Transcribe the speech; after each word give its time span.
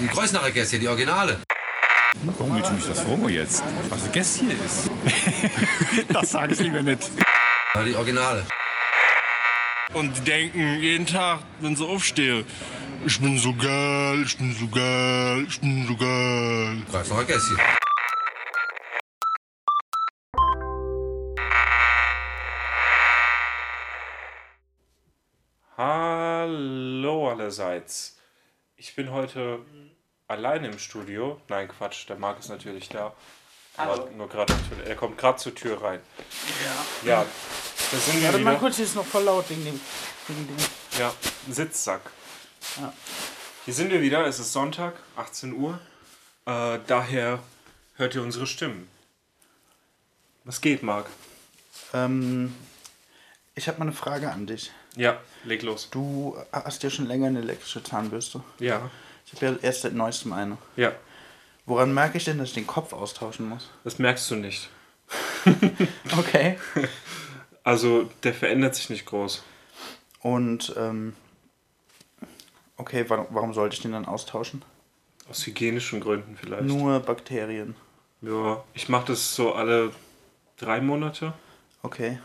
Die 0.00 0.06
Kreuznacher 0.06 0.52
Gäste, 0.52 0.78
die 0.78 0.86
Originale. 0.86 1.40
Warum 2.22 2.54
willst 2.54 2.70
du 2.70 2.74
mich 2.74 2.86
das 2.86 3.00
fragen 3.00 3.28
jetzt? 3.30 3.64
Was 3.88 4.04
ein 4.04 4.12
Gäst 4.12 4.38
hier 4.38 4.52
ist? 4.52 4.88
das 6.12 6.30
sage 6.30 6.52
ich 6.52 6.60
lieber 6.60 6.82
nicht. 6.82 7.10
Die 7.84 7.96
Originale. 7.96 8.46
Und 9.94 10.16
die 10.16 10.20
denken 10.20 10.78
jeden 10.78 11.04
Tag, 11.04 11.40
wenn 11.58 11.74
sie 11.74 11.84
aufstehen, 11.84 12.44
ich 13.04 13.20
bin 13.20 13.38
so 13.38 13.52
geil, 13.54 14.22
ich 14.24 14.38
bin 14.38 14.54
so 14.54 14.68
geil, 14.68 15.46
ich 15.48 15.60
bin 15.60 15.84
so 15.88 15.96
geil. 15.96 16.82
Kreuznacher 16.92 17.24
Gäste. 17.24 17.56
Hallo 25.76 27.30
allerseits. 27.30 28.17
Ich 28.80 28.94
bin 28.94 29.10
heute 29.10 29.58
alleine 30.28 30.68
im 30.68 30.78
Studio. 30.78 31.40
Nein, 31.48 31.66
Quatsch, 31.66 32.08
der 32.08 32.14
Marc 32.14 32.38
ist 32.38 32.48
natürlich 32.48 32.88
da. 32.88 33.12
Aber 33.76 34.08
nur 34.12 34.28
gerade 34.28 34.54
er 34.86 34.94
kommt 34.94 35.18
gerade 35.18 35.36
zur 35.36 35.52
Tür 35.52 35.82
rein. 35.82 36.00
Ja. 37.04 37.10
Ja, 37.10 37.26
da 37.90 37.96
sind 37.98 38.22
wir 38.22 38.28
Warte 38.28 38.38
mal 38.38 38.56
kurz, 38.56 38.76
hier 38.76 38.84
ist 38.84 38.94
noch 38.94 39.04
voll 39.04 39.24
laut 39.24 39.50
wegen 39.50 39.64
dem. 39.64 39.80
Wegen 40.28 40.46
dem. 40.46 40.56
Ja, 40.96 41.12
Sitzsack. 41.50 42.02
Ja. 42.76 42.92
Hier 43.64 43.74
sind 43.74 43.90
wir 43.90 44.00
wieder. 44.00 44.24
Es 44.26 44.38
ist 44.38 44.52
Sonntag, 44.52 44.94
18 45.16 45.54
Uhr. 45.54 45.80
Äh, 46.46 46.78
daher 46.86 47.40
hört 47.96 48.14
ihr 48.14 48.22
unsere 48.22 48.46
Stimmen. 48.46 48.88
Was 50.44 50.60
geht, 50.60 50.84
Marc? 50.84 51.06
Ähm, 51.92 52.54
ich 53.56 53.66
habe 53.66 53.80
mal 53.80 53.86
eine 53.86 53.92
Frage 53.92 54.30
an 54.30 54.46
dich. 54.46 54.70
Ja, 54.98 55.18
leg 55.44 55.62
los. 55.62 55.88
Du 55.90 56.36
hast 56.52 56.82
ja 56.82 56.90
schon 56.90 57.06
länger 57.06 57.28
eine 57.28 57.38
elektrische 57.38 57.82
Zahnbürste. 57.82 58.42
Ja, 58.58 58.90
Ich 59.24 59.32
habe 59.34 59.46
ja 59.46 59.56
erst 59.62 59.82
seit 59.82 59.94
neuestem 59.94 60.32
eine. 60.32 60.58
ja. 60.76 60.92
Woran 61.66 61.92
merke 61.92 62.16
ich 62.16 62.24
denn, 62.24 62.38
dass 62.38 62.48
ich 62.48 62.54
den 62.54 62.66
Kopf 62.66 62.94
austauschen 62.94 63.46
muss? 63.46 63.68
Das 63.84 63.98
merkst 63.98 64.30
du 64.30 64.36
nicht. 64.36 64.68
Okay. 66.18 66.58
Also, 67.62 68.08
der 68.22 68.32
verändert 68.32 68.74
sich 68.74 68.88
nicht 68.88 69.04
groß. 69.04 69.42
Und, 70.22 70.74
ähm, 70.78 71.14
okay, 72.78 73.04
warum, 73.08 73.26
warum 73.30 73.52
sollte 73.52 73.74
ich 73.76 73.82
den 73.82 73.92
dann 73.92 74.06
austauschen? 74.06 74.64
Aus 75.28 75.46
hygienischen 75.46 76.00
Gründen 76.00 76.38
vielleicht. 76.40 76.64
Nur 76.64 77.00
Bakterien. 77.00 77.76
Ja, 78.22 78.64
ich 78.72 78.88
mache 78.88 79.08
das 79.08 79.34
so 79.34 79.52
alle 79.52 79.92
drei 80.56 80.80
Monate. 80.80 81.34
Okay. 81.82 82.18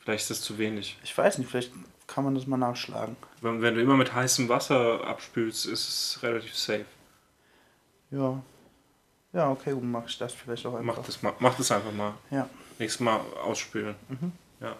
Vielleicht 0.00 0.22
ist 0.22 0.30
das 0.30 0.40
zu 0.42 0.58
wenig. 0.58 0.98
Ich 1.04 1.16
weiß 1.16 1.38
nicht, 1.38 1.50
vielleicht 1.50 1.72
kann 2.06 2.24
man 2.24 2.34
das 2.34 2.46
mal 2.46 2.56
nachschlagen. 2.56 3.16
Wenn, 3.40 3.62
wenn 3.62 3.74
du 3.74 3.80
immer 3.80 3.96
mit 3.96 4.12
heißem 4.14 4.48
Wasser 4.48 5.04
abspülst, 5.06 5.66
ist 5.66 5.88
es 5.88 6.22
relativ 6.22 6.56
safe. 6.56 6.86
Ja. 8.10 8.42
Ja, 9.32 9.50
okay, 9.50 9.72
gut, 9.72 9.84
mach 9.84 10.06
ich 10.08 10.18
das 10.18 10.32
vielleicht 10.34 10.66
auch 10.66 10.74
einfach. 10.74 10.96
Mach 10.96 11.04
das, 11.06 11.22
mal, 11.22 11.32
mach 11.38 11.56
das 11.56 11.70
einfach 11.70 11.92
mal. 11.92 12.14
Ja. 12.30 12.48
Nächstes 12.78 13.00
Mal 13.00 13.20
ausspülen. 13.44 13.94
Ja, 14.60 14.74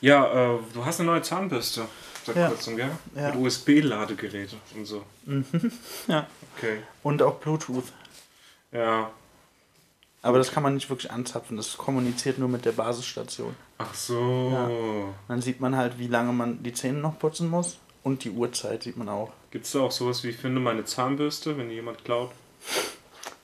ja 0.00 0.54
äh, 0.54 0.58
du 0.72 0.84
hast 0.84 1.00
eine 1.00 1.10
neue 1.10 1.22
Zahnbürste 1.22 1.86
seit 2.24 2.36
Ja. 2.36 2.48
kurzem, 2.48 2.76
gell? 2.76 2.90
Ja. 3.14 3.34
Mit 3.34 3.36
USB-Ladegeräte 3.44 4.56
und 4.74 4.86
so. 4.86 5.04
Ja. 6.06 6.26
Okay. 6.56 6.78
Und 7.02 7.20
auch 7.20 7.34
Bluetooth. 7.38 7.92
Ja. 8.72 9.10
Aber 10.26 10.38
das 10.38 10.50
kann 10.50 10.64
man 10.64 10.74
nicht 10.74 10.90
wirklich 10.90 11.12
anzapfen. 11.12 11.56
Das 11.56 11.78
kommuniziert 11.78 12.38
nur 12.38 12.48
mit 12.48 12.64
der 12.64 12.72
Basisstation. 12.72 13.54
Ach 13.78 13.94
so. 13.94 15.14
Dann 15.28 15.40
sieht 15.40 15.60
man 15.60 15.76
halt, 15.76 16.00
wie 16.00 16.08
lange 16.08 16.32
man 16.32 16.64
die 16.64 16.72
Zähne 16.72 16.98
noch 16.98 17.16
putzen 17.16 17.48
muss. 17.48 17.78
Und 18.02 18.24
die 18.24 18.30
Uhrzeit 18.30 18.82
sieht 18.82 18.96
man 18.96 19.08
auch. 19.08 19.30
Gibt 19.52 19.66
es 19.66 19.72
da 19.72 19.82
auch 19.82 19.92
sowas 19.92 20.24
wie 20.24 20.32
finde 20.32 20.60
meine 20.60 20.84
Zahnbürste, 20.84 21.56
wenn 21.56 21.70
jemand 21.70 22.04
klaut? 22.04 22.32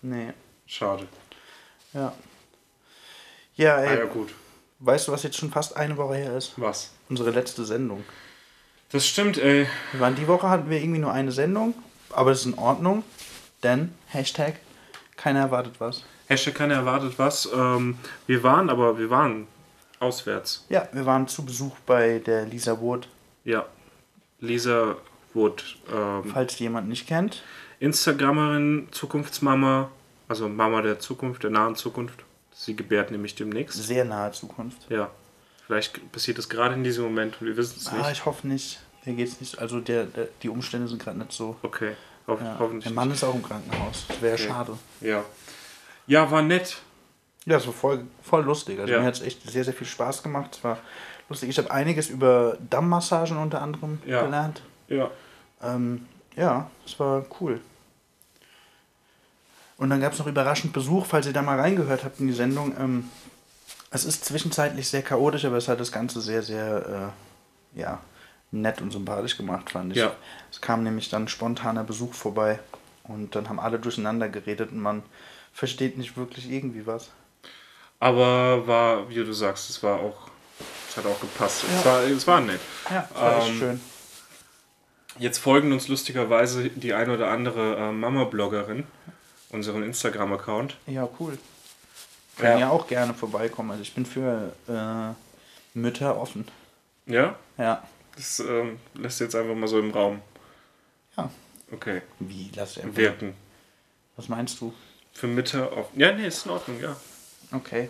Nee. 0.03 0.33
Schade. 0.67 1.07
Ja. 1.95 2.13
Ja, 3.55 3.77
ey. 3.79 3.89
Ah 3.89 3.99
ja, 4.01 4.05
gut. 4.07 4.35
Weißt 4.81 5.07
du, 5.07 5.13
was 5.13 5.23
jetzt 5.23 5.37
schon 5.37 5.53
fast 5.53 5.77
eine 5.77 5.97
Woche 5.97 6.17
her 6.17 6.37
ist? 6.37 6.55
Was? 6.57 6.91
Unsere 7.09 7.31
letzte 7.31 7.65
Sendung. 7.65 8.03
Das 8.91 9.07
stimmt, 9.07 9.39
ey. 9.39 9.69
Wir 9.93 10.01
waren 10.01 10.17
die 10.17 10.27
Woche 10.27 10.49
hatten 10.49 10.69
wir 10.69 10.81
irgendwie 10.81 10.99
nur 10.99 11.13
eine 11.13 11.31
Sendung. 11.31 11.75
Aber 12.11 12.31
das 12.31 12.41
ist 12.41 12.47
in 12.47 12.59
Ordnung. 12.59 13.05
Denn, 13.63 13.95
Hashtag, 14.09 14.57
keiner 15.17 15.39
erwartet 15.39 15.75
was. 15.79 16.03
Hashtag 16.29 16.55
keiner 16.55 16.75
erwartet 16.75 17.15
was. 17.19 17.49
Ähm, 17.55 17.97
wir 18.27 18.43
waren, 18.43 18.71
aber 18.71 18.99
wir 18.99 19.11
waren 19.11 19.47
auswärts. 20.01 20.65
Ja, 20.69 20.89
wir 20.93 21.07
waren 21.07 21.29
zu 21.29 21.45
Besuch 21.45 21.77
bei 21.87 22.19
der 22.21 22.47
Lisa 22.47 22.81
Wood. 22.81 23.09
Ja. 23.45 23.67
Lisa 24.41 24.97
Wood. 25.35 25.77
Ähm, 25.93 26.25
Falls 26.33 26.57
die 26.57 26.65
jemand 26.65 26.89
nicht 26.89 27.07
kennt. 27.07 27.43
Instagrammerin, 27.81 28.89
Zukunftsmama. 28.91 29.91
Also 30.29 30.49
Mama 30.49 30.83
der 30.83 30.99
Zukunft, 30.99 31.43
der 31.43 31.51
nahen 31.51 31.77
Zukunft. 31.77 32.25
Sie 32.55 32.75
gebärt 32.75 33.11
nämlich 33.11 33.35
demnächst. 33.35 33.83
Sehr 33.83 34.05
nahe 34.05 34.33
Zukunft. 34.33 34.79
Ja. 34.89 35.11
Vielleicht 35.67 36.11
passiert 36.13 36.39
es 36.39 36.49
gerade 36.49 36.75
in 36.75 36.85
diesem 36.85 37.05
Moment 37.05 37.41
und 37.41 37.47
wir 37.47 37.57
wissen 37.57 37.77
es 37.79 37.89
Ah, 37.89 37.97
nicht. 37.97 38.13
ich 38.13 38.25
hoffe 38.25 38.47
nicht. 38.47 38.81
Mir 39.05 39.15
geht's 39.15 39.41
nicht. 39.41 39.59
Also 39.59 39.81
der, 39.81 40.05
der, 40.05 40.29
die 40.43 40.49
Umstände 40.49 40.89
sind 40.89 41.03
gerade 41.03 41.19
nicht 41.19 41.33
so. 41.33 41.57
Okay. 41.63 41.93
Hoff, 42.27 42.41
Ja. 42.41 42.57
Hoffentlich. 42.59 42.85
Der 42.85 42.93
Mann 42.93 43.11
ist 43.11 43.25
auch 43.25 43.35
im 43.35 43.43
Krankenhaus. 43.43 44.05
Das 44.09 44.23
wäre 44.23 44.35
Okay. 44.35 44.45
schade. 44.47 44.79
Ja. 45.01 45.25
Ja, 46.07 46.31
war 46.31 46.43
nett. 46.43 46.79
Ja, 47.45 47.57
es 47.57 47.67
war 47.67 47.73
voll, 47.75 48.05
voll 48.23 48.45
lustig. 48.45 48.79
Also 48.79 48.93
Ja. 48.93 49.01
mir 49.01 49.07
hat 49.07 49.15
es 49.15 49.23
echt 49.23 49.43
sehr, 49.51 49.65
sehr 49.65 49.75
viel 49.75 49.87
Spaß 49.87 50.23
gemacht. 50.23 50.57
Es 50.57 50.65
war 50.65 50.79
lustig. 51.29 51.49
Ich 51.49 51.59
habe 51.59 51.71
einiges 51.71 52.09
über 52.09 52.57
Dammmassagen 52.71 53.37
unter 53.37 53.63
anderem 53.63 54.01
Ja. 54.07 54.23
gelernt. 54.23 54.63
Ja. 54.89 55.11
Ähm, 55.63 56.07
ja, 56.37 56.71
es 56.87 56.99
war 57.01 57.25
cool. 57.41 57.61
Und 59.77 59.91
dann 59.91 60.01
gab 60.01 60.13
es 60.13 60.19
noch 60.19 60.27
überraschend 60.27 60.73
Besuch, 60.73 61.07
falls 61.07 61.27
ihr 61.27 61.33
da 61.33 61.43
mal 61.43 61.59
reingehört 61.59 62.05
habt 62.05 62.21
in 62.21 62.29
die 62.29 62.33
Sendung. 62.33 62.75
Ähm, 62.79 63.11
es 63.91 64.05
ist 64.05 64.25
zwischenzeitlich 64.25 64.89
sehr 64.89 65.03
chaotisch, 65.03 65.45
aber 65.45 65.57
es 65.57 65.69
hat 65.69 65.81
das 65.81 65.91
Ganze 65.93 66.21
sehr, 66.21 66.43
sehr 66.43 67.13
äh, 67.77 67.81
ja, 67.81 68.01
nett 68.53 68.81
und 68.81 68.93
sympathisch 68.93 69.37
gemacht, 69.37 69.71
fand 69.71 69.93
ich. 69.93 69.99
Ja. 69.99 70.13
Es 70.51 70.61
kam 70.61 70.83
nämlich 70.85 71.09
dann 71.11 71.27
spontaner 71.29 71.85
Besuch 71.85 72.15
vorbei 72.15 72.61
und 73.05 73.35
dann 73.35 73.49
haben 73.49 73.59
alle 73.59 73.79
durcheinander 73.79 74.29
geredet 74.29 74.71
und 74.71 74.81
man 74.81 75.03
versteht 75.53 75.99
nicht 75.99 76.17
wirklich 76.17 76.51
irgendwie 76.51 76.87
was. 76.87 77.11
Aber 78.01 78.67
war, 78.67 79.09
wie 79.09 79.15
du 79.15 79.33
sagst, 79.33 79.71
es 79.71 79.83
war 79.83 80.01
auch. 80.01 80.29
Es 80.89 80.97
hat 80.97 81.07
auch 81.07 81.21
gepasst. 81.21 81.65
Es, 81.65 81.85
Ja. 81.85 81.91
war, 81.91 82.03
es 82.03 82.27
war 82.27 82.41
nett. 82.41 82.61
Ja, 82.91 83.09
es 83.15 83.21
war 83.21 83.39
echt 83.39 83.49
Ähm, 83.49 83.59
schön. 83.59 83.81
Jetzt 85.19 85.39
folgen 85.39 85.73
uns 85.73 85.89
lustigerweise 85.89 86.69
die 86.71 86.95
ein 86.95 87.11
oder 87.11 87.31
andere 87.31 87.77
äh, 87.77 87.93
Mama-Bloggerin, 87.93 88.85
unseren 89.51 89.83
Instagram-Account. 89.83 90.77
Ja, 90.87 91.09
cool. 91.21 91.39
Können 92.39 92.53
Ja. 92.55 92.59
ja 92.67 92.71
auch 92.71 92.87
gerne 92.87 93.13
vorbeikommen. 93.15 93.71
Also 93.73 93.83
ich 93.83 93.95
bin 93.95 94.07
für 94.07 94.53
äh, 94.69 95.79
Mütter 95.79 96.19
offen. 96.19 96.47
Ja? 97.07 97.37
Ja. 97.59 97.83
Das 98.17 98.41
ähm, 98.41 98.79
lässt 98.95 99.21
jetzt 99.21 99.35
einfach 99.35 99.55
mal 99.55 99.69
so 99.69 99.79
im 99.79 99.91
Raum. 99.91 100.21
Ja. 101.17 101.31
Okay. 101.71 102.03
Wie? 102.19 102.51
Lass 102.55 102.79
einfach. 102.79 102.97
Wirken. 102.97 103.35
Was 104.17 104.29
meinst 104.29 104.61
du? 104.61 104.73
Für 105.13 105.27
Mitte 105.27 105.71
auf. 105.73 105.89
Ja, 105.95 106.13
nee, 106.13 106.27
ist 106.27 106.47
in 106.47 106.53
Ordnung, 106.53 106.81
ja. 106.81 106.97
Okay. 107.53 107.89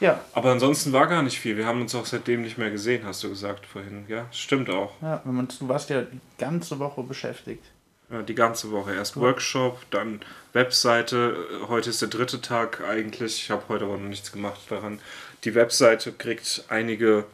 Ja, 0.00 0.20
Aber 0.32 0.50
ansonsten 0.50 0.92
war 0.92 1.06
gar 1.06 1.22
nicht 1.22 1.38
viel. 1.38 1.56
Wir 1.56 1.64
haben 1.66 1.80
uns 1.80 1.94
auch 1.94 2.06
seitdem 2.06 2.42
nicht 2.42 2.58
mehr 2.58 2.70
gesehen, 2.72 3.06
hast 3.06 3.22
du 3.22 3.28
gesagt 3.28 3.66
vorhin. 3.66 4.04
Ja, 4.08 4.26
stimmt 4.32 4.68
auch. 4.68 4.94
ja 5.00 5.22
wenn 5.24 5.34
man, 5.34 5.46
du 5.46 5.68
warst 5.68 5.90
ja 5.90 6.02
die 6.02 6.18
ganze 6.38 6.80
Woche 6.80 7.04
beschäftigt. 7.04 7.64
Ja, 8.10 8.20
die 8.22 8.34
ganze 8.34 8.72
Woche. 8.72 8.94
Erst 8.94 9.16
Workshop, 9.16 9.78
dann 9.90 10.20
Webseite. 10.52 11.36
Heute 11.68 11.90
ist 11.90 12.02
der 12.02 12.08
dritte 12.08 12.40
Tag 12.40 12.82
eigentlich. 12.82 13.44
Ich 13.44 13.50
habe 13.50 13.62
heute 13.68 13.84
aber 13.84 13.96
noch 13.96 14.08
nichts 14.08 14.32
gemacht 14.32 14.60
daran. 14.68 14.98
Die 15.44 15.54
Webseite 15.54 16.12
kriegt 16.12 16.64
einige 16.68 17.24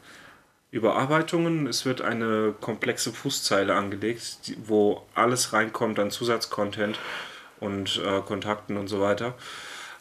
Überarbeitungen. 0.71 1.67
Es 1.67 1.87
wird 1.87 2.03
eine 2.03 2.55
komplexe 2.61 3.13
Fußzeile 3.13 3.75
angelegt, 3.75 4.55
wo 4.67 5.07
alles 5.15 5.55
reinkommt 5.55 5.99
an 5.99 6.11
Zusatzcontent 6.11 6.99
und 7.61 8.01
äh, 8.05 8.21
Kontakten 8.21 8.77
und 8.77 8.89
so 8.89 9.01
weiter. 9.01 9.35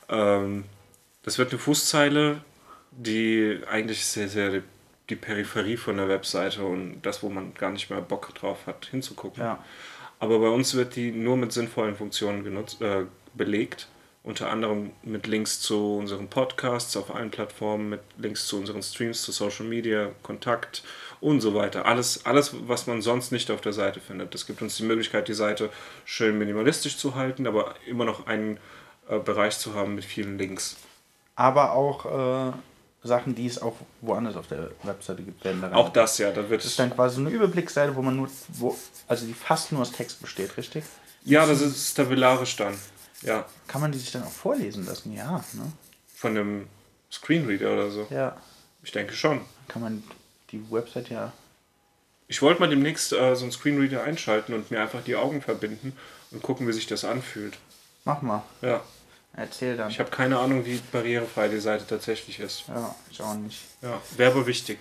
Ähm, 0.09 0.65
das 1.24 1.38
wird 1.38 1.51
eine 1.51 1.59
Fußzeile, 1.59 2.42
die 2.92 3.59
eigentlich 3.69 4.06
sehr, 4.06 4.30
sehr 4.30 4.62
die 5.09 5.15
Peripherie 5.15 5.77
von 5.77 5.98
der 5.98 6.09
Webseite 6.09 6.63
und 6.63 7.01
das, 7.01 7.24
wo 7.24 7.30
man 7.30 7.54
gar 7.54 7.71
nicht 7.71 7.89
mehr 7.89 8.01
Bock 8.01 8.33
drauf 8.36 8.68
hat, 8.68 8.88
hinzugucken. 8.88 9.42
Ja. 9.42 9.63
Aber 10.19 10.39
bei 10.39 10.50
uns 10.50 10.74
wird 10.74 10.95
die 10.95 11.12
nur 11.12 11.38
mit 11.38 11.54
sinnvollen 11.54 11.95
Funktionen 11.95 12.44
genutzt, 12.44 12.81
äh, 12.81 13.06
belegt. 13.33 13.88
Unter 14.24 14.50
anderem 14.50 14.92
mit 15.04 15.25
Links 15.25 15.62
zu 15.62 15.98
unseren 15.98 16.27
Podcasts 16.27 16.98
auf 16.98 17.15
allen 17.15 17.31
Plattformen, 17.31 17.89
mit 17.89 18.01
Links 18.18 18.48
zu 18.48 18.57
unseren 18.57 18.83
Streams, 18.83 19.21
zu 19.21 19.31
Social 19.31 19.65
Media, 19.65 20.12
Kontakt 20.21 20.83
und 21.19 21.42
so 21.42 21.54
weiter. 21.56 21.86
Alles, 21.86 22.25
alles, 22.25 22.54
was 22.68 22.88
man 22.88 23.02
sonst 23.02 23.31
nicht 23.31 23.50
auf 23.52 23.62
der 23.62 23.74
Seite 23.74 24.00
findet. 24.00 24.34
Das 24.34 24.46
gibt 24.46 24.62
uns 24.62 24.78
die 24.78 24.84
Möglichkeit, 24.84 25.28
die 25.28 25.34
Seite 25.34 25.69
schön 26.06 26.38
minimalistisch 26.38 26.98
zu 26.98 27.16
halten, 27.16 27.48
aber 27.48 27.75
immer 27.88 28.06
noch 28.06 28.28
einen 28.28 28.60
äh, 29.10 29.19
Bereich 29.19 29.58
zu 29.58 29.74
haben 29.74 29.96
mit 29.96 30.06
vielen 30.06 30.38
Links. 30.38 30.78
Aber 31.36 31.74
auch 31.74 32.50
äh, 32.50 32.54
Sachen, 33.04 33.36
die 33.36 33.46
es 33.46 33.62
auch 33.62 33.75
woanders 34.02 34.36
auf 34.36 34.48
der 34.48 34.72
Webseite 34.84 35.24
gibt, 35.24 35.44
werden 35.44 35.62
da 35.62 35.68
rein. 35.68 35.75
Auch 35.75 35.90
das, 35.90 36.18
ja, 36.18 36.31
da 36.31 36.50
wird 36.50 36.62
Das 36.62 36.72
ist 36.72 36.80
dann 36.80 36.94
quasi 36.94 37.19
eine 37.19 37.30
Überblicksseite, 37.30 37.96
wo 37.96 38.02
man 38.02 38.16
nur, 38.16 38.30
wo, 38.50 38.75
also 39.08 39.25
die 39.25 39.34
fast 39.34 39.72
nur 39.72 39.81
aus 39.81 39.92
Text 39.92 40.22
besteht, 40.22 40.58
richtig? 40.58 40.84
Ja, 41.24 41.46
das 41.46 41.62
ist 41.62 41.94
tabellarisch 41.94 42.56
dann. 42.56 42.75
Ja, 43.22 43.46
Kann 43.68 43.81
man 43.81 43.92
die 43.92 43.98
sich 43.98 44.12
dann 44.12 44.24
auch 44.24 44.31
vorlesen 44.31 44.86
lassen? 44.86 45.14
Ja, 45.14 45.44
ne? 45.54 45.72
von 46.18 46.31
einem 46.31 46.68
Screenreader 47.12 47.74
oder 47.74 47.92
so. 47.92 48.08
Ja. 48.10 48.36
Ich 48.84 48.92
denke 48.92 49.14
schon. 49.14 49.42
Kann 49.68 49.81
man 49.81 50.04
die 50.52 50.72
Website 50.72 51.10
ja. 51.10 51.32
Ich 52.28 52.42
wollte 52.42 52.60
mal 52.60 52.70
demnächst 52.70 53.14
äh, 53.14 53.36
so 53.36 53.44
einen 53.44 53.52
Screenreader 53.52 54.04
einschalten 54.04 54.54
und 54.54 54.70
mir 54.72 54.82
einfach 54.82 55.04
die 55.04 55.16
Augen 55.16 55.42
verbinden 55.42 55.94
und 56.32 56.42
gucken, 56.44 56.68
wie 56.68 56.74
sich 56.74 56.88
das 56.88 57.06
anfühlt. 57.06 57.58
Mach 58.06 58.22
mal. 58.22 58.44
Ja, 58.62 58.82
Erzähl 59.34 59.78
dann. 59.78 59.90
ich 59.90 60.00
habe 60.00 60.10
keine 60.10 60.40
Ahnung, 60.40 60.66
wie 60.66 60.82
barrierefrei 60.92 61.48
die 61.48 61.60
Seite 61.60 61.86
tatsächlich 61.88 62.40
ist. 62.40 62.64
ja, 62.68 62.96
ich 63.12 63.22
auch 63.22 63.36
nicht. 63.36 63.60
Ja, 63.82 64.02
wäre 64.18 64.32
aber 64.32 64.48
wichtig. 64.48 64.80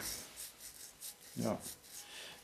Ja. 1.37 1.59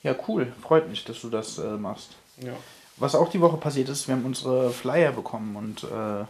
Ja, 0.03 0.15
cool. 0.29 0.53
Freut 0.63 0.89
mich, 0.89 1.05
dass 1.05 1.21
du 1.21 1.31
das 1.31 1.59
äh, 1.59 1.63
machst. 1.77 2.11
Ja. 2.39 2.53
Was 2.97 3.15
auch 3.15 3.31
die 3.31 3.41
Woche 3.41 3.57
passiert 3.57 3.89
ist, 3.89 4.07
wir 4.09 4.15
haben 4.15 4.25
unsere 4.27 4.71
Flyer 4.71 5.13
bekommen 5.13 5.57
und 5.57 5.85
äh, 5.85 6.25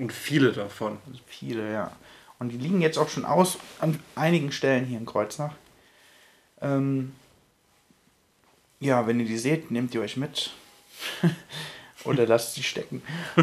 Und 0.00 0.12
viele 0.12 0.52
davon. 0.52 0.98
viele, 1.26 1.72
ja. 1.72 1.92
Und 2.38 2.50
die 2.50 2.58
liegen 2.58 2.80
jetzt 2.80 2.98
auch 2.98 3.08
schon 3.08 3.24
aus 3.24 3.58
an 3.80 4.00
einigen 4.16 4.50
Stellen 4.52 4.84
hier 4.86 4.98
in 4.98 5.06
Kreuznach. 5.06 5.54
Ähm, 6.60 7.12
ja, 8.80 9.06
wenn 9.06 9.20
ihr 9.20 9.26
die 9.26 9.38
seht, 9.38 9.70
nehmt 9.70 9.94
ihr 9.94 10.00
euch 10.00 10.16
mit. 10.16 10.52
Oder 12.04 12.26
lasst 12.26 12.54
sie 12.54 12.62
stecken. 12.62 13.02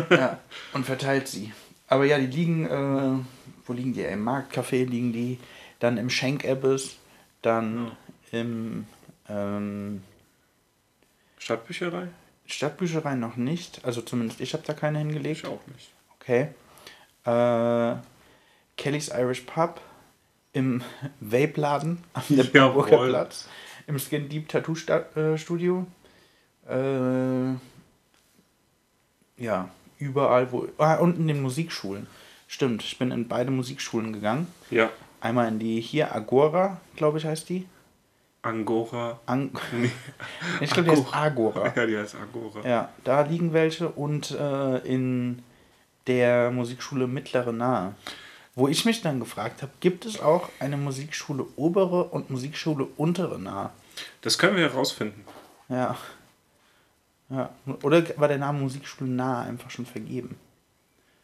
ja, 0.09 0.39
und 0.73 0.85
verteilt 0.85 1.27
sie. 1.27 1.51
Aber 1.87 2.05
ja, 2.05 2.17
die 2.17 2.27
liegen, 2.27 2.65
äh, 2.65 3.23
wo 3.65 3.73
liegen 3.73 3.93
die? 3.93 4.01
Im 4.01 4.27
Marktcafé 4.27 4.85
liegen 4.85 5.13
die, 5.13 5.39
dann 5.79 5.97
im 5.97 6.09
Schenkebbes, 6.09 6.97
dann 7.41 7.91
im 8.31 8.87
ähm, 9.29 10.01
Stadtbücherei? 11.37 12.07
Stadtbücherei 12.47 13.15
noch 13.15 13.35
nicht. 13.35 13.83
Also 13.83 14.01
zumindest 14.01 14.41
ich 14.41 14.53
habe 14.53 14.63
da 14.65 14.73
keine 14.73 14.99
hingelegt. 14.99 15.43
Ich 15.43 15.45
auch 15.45 15.61
nicht. 15.67 15.91
Okay. 16.19 16.49
Äh, 17.25 17.95
Kelly's 18.77 19.09
Irish 19.09 19.41
Pub 19.41 19.81
im 20.55 20.81
Vape-Laden 21.19 22.03
am 22.13 22.23
Jawohl. 22.29 23.09
Platz. 23.09 23.47
Im 23.87 23.99
Skin 23.99 24.29
Deep 24.29 24.47
Tattoo 24.47 24.75
äh, 25.15 25.37
Studio. 25.37 25.85
Äh, 26.67 27.51
ja, 29.37 29.69
überall, 29.99 30.51
wo. 30.51 30.67
Ah, 30.77 30.95
und 30.95 31.19
in 31.19 31.27
den 31.27 31.41
Musikschulen. 31.41 32.07
Stimmt, 32.47 32.83
ich 32.83 32.97
bin 32.97 33.11
in 33.11 33.27
beide 33.27 33.51
Musikschulen 33.51 34.13
gegangen. 34.13 34.47
Ja. 34.71 34.89
Einmal 35.19 35.49
in 35.49 35.59
die 35.59 35.81
hier, 35.81 36.15
Agora, 36.15 36.79
glaube 36.95 37.17
ich, 37.17 37.25
heißt 37.25 37.49
die. 37.49 37.67
Angora. 38.41 39.19
Ang 39.25 39.51
ich 40.61 40.69
glaube, 40.69 40.89
die 40.89 40.95
heißt 40.95 41.13
Agora. 41.13 41.73
Ja, 41.75 41.85
die 41.85 41.97
heißt 41.97 42.15
Agora. 42.15 42.67
Ja, 42.67 42.89
da 43.03 43.21
liegen 43.21 43.51
welche 43.51 43.89
und 43.89 44.31
äh, 44.31 44.77
in 44.87 45.41
der 46.07 46.51
Musikschule 46.51 47.07
Mittlere 47.07 47.51
Nahe. 47.51 47.95
Wo 48.55 48.69
ich 48.69 48.85
mich 48.85 49.01
dann 49.01 49.19
gefragt 49.19 49.61
habe, 49.61 49.71
gibt 49.81 50.05
es 50.05 50.19
auch 50.19 50.49
eine 50.59 50.77
Musikschule 50.77 51.45
Obere 51.57 52.05
und 52.05 52.29
Musikschule 52.29 52.87
Untere 52.95 53.37
Nahe? 53.37 53.71
Das 54.21 54.37
können 54.37 54.55
wir 54.55 54.69
herausfinden. 54.69 55.25
Ja. 55.67 55.97
Ja. 57.29 57.49
Oder 57.83 58.03
war 58.17 58.27
der 58.29 58.37
Name 58.37 58.59
Musikschule 58.59 59.09
Nahe 59.09 59.45
einfach 59.47 59.69
schon 59.69 59.85
vergeben? 59.85 60.37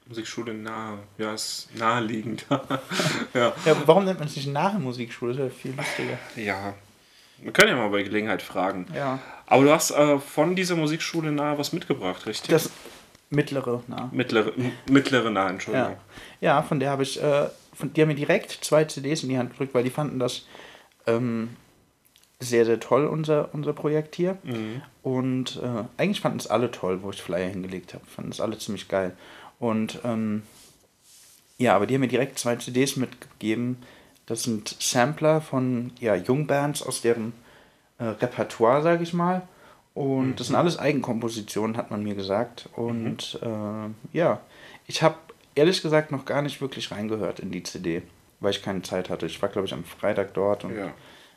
Musikschule 0.07 0.54
nahe. 0.54 1.00
Ja, 1.18 1.33
ist 1.33 1.69
naheliegend. 1.75 2.45
ja. 3.34 3.54
Ja, 3.66 3.75
warum 3.86 4.04
nennt 4.04 4.19
man 4.19 4.27
es 4.27 4.36
nicht 4.36 4.48
Nahe 4.48 4.77
Musikschule? 4.77 5.34
Das 5.34 5.48
ist 5.48 5.54
ja 5.54 5.62
viel 5.62 5.74
lustiger. 5.75 6.18
ja. 6.36 6.74
Wir 7.38 7.54
können 7.54 7.69
ja 7.69 7.75
mal 7.75 7.89
bei 7.89 8.04
Gelegenheit 8.04 8.42
fragen. 8.42 8.88
Ja. 8.94 9.19
Aber 9.48 9.63
du 9.63 9.72
hast 9.72 9.92
äh, 9.92 10.19
von 10.19 10.56
dieser 10.56 10.75
Musikschule 10.75 11.31
nahe 11.31 11.57
was 11.57 11.74
mitgebracht, 11.74 12.25
richtig? 12.25 12.51
Das 12.51 12.69
Mittlere 13.31 13.81
Nahe. 13.88 14.10
mittlere, 14.12 14.51
mittlere 14.89 15.30
nahe, 15.31 15.45
Ja, 15.45 15.50
Entschuldigung. 15.51 15.95
ja 16.42 16.62
von 16.62 16.80
der 16.80 16.89
habe 16.92 17.04
ich, 17.04 17.22
äh, 17.24 17.48
von, 17.74 17.92
die 17.94 18.01
haben 18.01 18.10
mir 18.10 18.16
direkt 18.16 18.51
zwei 18.51 18.83
CDs 18.83 19.24
in 19.24 19.30
die 19.30 19.38
Hand 19.38 19.51
gedrückt, 19.51 19.74
weil 19.74 19.83
die 19.86 19.89
fanden 19.89 20.19
das 20.19 20.45
ähm, 21.07 21.56
sehr, 22.39 22.66
sehr 22.66 22.80
toll, 22.80 23.06
unser, 23.06 23.50
unser 23.54 23.72
Projekt 23.74 24.16
hier. 24.16 24.38
Und 25.04 25.60
äh, 25.63 25.83
eigentlich 25.98 26.19
fanden 26.22 26.39
es 26.39 26.48
alle 26.48 26.72
toll, 26.72 27.04
wo 27.04 27.12
ich 27.12 27.22
Flyer 27.22 27.50
hingelegt 27.50 27.94
habe. 27.94 28.04
Fanden 28.06 28.31
es 28.31 28.42
alle 28.42 28.57
ziemlich 28.57 28.88
geil. 28.88 29.16
Und 29.60 30.00
ähm, 30.04 30.44
ja, 31.57 31.75
aber 31.75 31.86
die 31.88 31.94
haben 31.94 32.01
mir 32.01 32.07
direkt 32.07 32.38
zwei 32.39 32.56
CDs 32.57 32.95
mitgegeben. 32.98 33.77
Das 34.25 34.44
sind 34.44 34.75
Sampler 34.80 35.39
von 35.39 35.92
ja, 36.00 36.16
Jungbands 36.16 36.81
aus 36.81 37.01
deren 37.01 37.34
äh, 38.00 38.06
Repertoire, 38.06 38.81
sage 38.81 39.04
ich 39.04 39.13
mal. 39.13 39.44
Und 39.93 40.39
das 40.39 40.47
sind 40.47 40.55
alles 40.55 40.79
Eigenkompositionen, 40.79 41.75
hat 41.77 41.91
man 41.91 42.03
mir 42.03 42.15
gesagt. 42.15 42.69
Und 42.75 43.39
äh, 43.41 44.17
ja, 44.17 44.39
ich 44.88 45.03
habe 45.03 45.15
ehrlich 45.55 45.81
gesagt 45.81 46.11
noch 46.11 46.25
gar 46.25 46.41
nicht 46.41 46.61
wirklich 46.61 46.91
reingehört 46.91 47.39
in 47.39 47.51
die 47.51 47.63
CD, 47.63 48.01
weil 48.39 48.51
ich 48.51 48.63
keine 48.63 48.81
Zeit 48.83 49.09
hatte. 49.09 49.25
Ich 49.25 49.41
war, 49.41 49.49
glaube 49.49 49.67
ich, 49.67 49.73
am 49.73 49.83
Freitag 49.83 50.33
dort 50.33 50.63
und 50.63 50.75
Ja. 50.77 50.93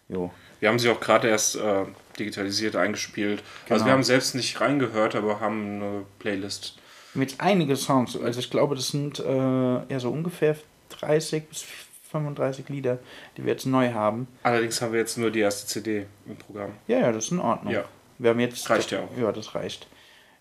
jo. 0.08 0.30
Wir 0.60 0.68
haben 0.68 0.78
sie 0.78 0.88
auch 0.88 1.00
gerade 1.00 1.28
erst 1.28 1.56
äh, 1.56 1.84
digitalisiert 2.18 2.76
eingespielt. 2.76 3.42
Also 3.64 3.74
Genau. 3.74 3.86
wir 3.86 3.92
haben 3.92 4.02
selbst 4.04 4.34
nicht 4.34 4.60
reingehört, 4.60 5.14
aber 5.16 5.40
haben 5.40 5.82
eine 5.82 6.04
Playlist. 6.20 6.78
Mit 7.12 7.36
einige 7.38 7.76
Songs, 7.76 8.16
also 8.16 8.40
ich 8.40 8.50
glaube, 8.50 8.74
das 8.74 8.88
sind 8.88 9.18
äh, 9.18 9.24
ja 9.24 10.00
so 10.00 10.10
ungefähr 10.10 10.56
30 11.00 11.48
bis 11.48 11.64
35 12.10 12.68
Lieder, 12.68 12.98
die 13.36 13.44
wir 13.44 13.52
jetzt 13.52 13.66
neu 13.66 13.92
haben. 13.92 14.26
Allerdings 14.44 14.80
haben 14.80 14.92
wir 14.92 15.00
jetzt 15.00 15.18
nur 15.18 15.30
die 15.30 15.40
erste 15.40 15.66
CD 15.66 16.06
im 16.26 16.36
Programm. 16.36 16.70
Ja, 16.86 17.00
ja, 17.00 17.12
das 17.12 17.24
ist 17.26 17.32
in 17.32 17.40
Ordnung. 17.40 17.72
Ja. 17.72 17.84
Wir 18.18 18.30
haben 18.30 18.40
jetzt. 18.40 18.68
Reicht 18.70 18.90
ja 18.90 19.00
auch. 19.00 19.16
Ja, 19.16 19.32
das 19.32 19.54
reicht. 19.54 19.86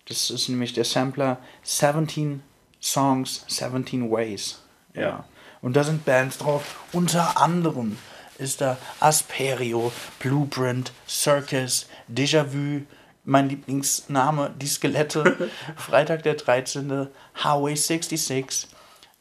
Das 0.07 0.29
ist 0.29 0.49
nämlich 0.49 0.73
der 0.73 0.83
Sampler 0.83 1.37
17 1.63 2.43
Songs, 2.81 3.45
17 3.47 4.11
Ways. 4.11 4.61
Ja. 4.93 5.25
Und 5.61 5.75
da 5.75 5.83
sind 5.83 6.03
Bands 6.03 6.37
drauf. 6.37 6.83
Unter 6.91 7.41
anderem 7.41 7.97
ist 8.37 8.61
da 8.61 8.77
Asperio, 8.99 9.91
Blueprint, 10.19 10.91
Circus, 11.07 11.87
Déjà-vu, 12.13 12.81
mein 13.23 13.49
Lieblingsname, 13.49 14.53
Die 14.59 14.67
Skelette, 14.67 15.49
Freitag 15.77 16.23
der 16.23 16.35
13., 16.35 17.07
Highway 17.41 17.75
66, 17.75 18.67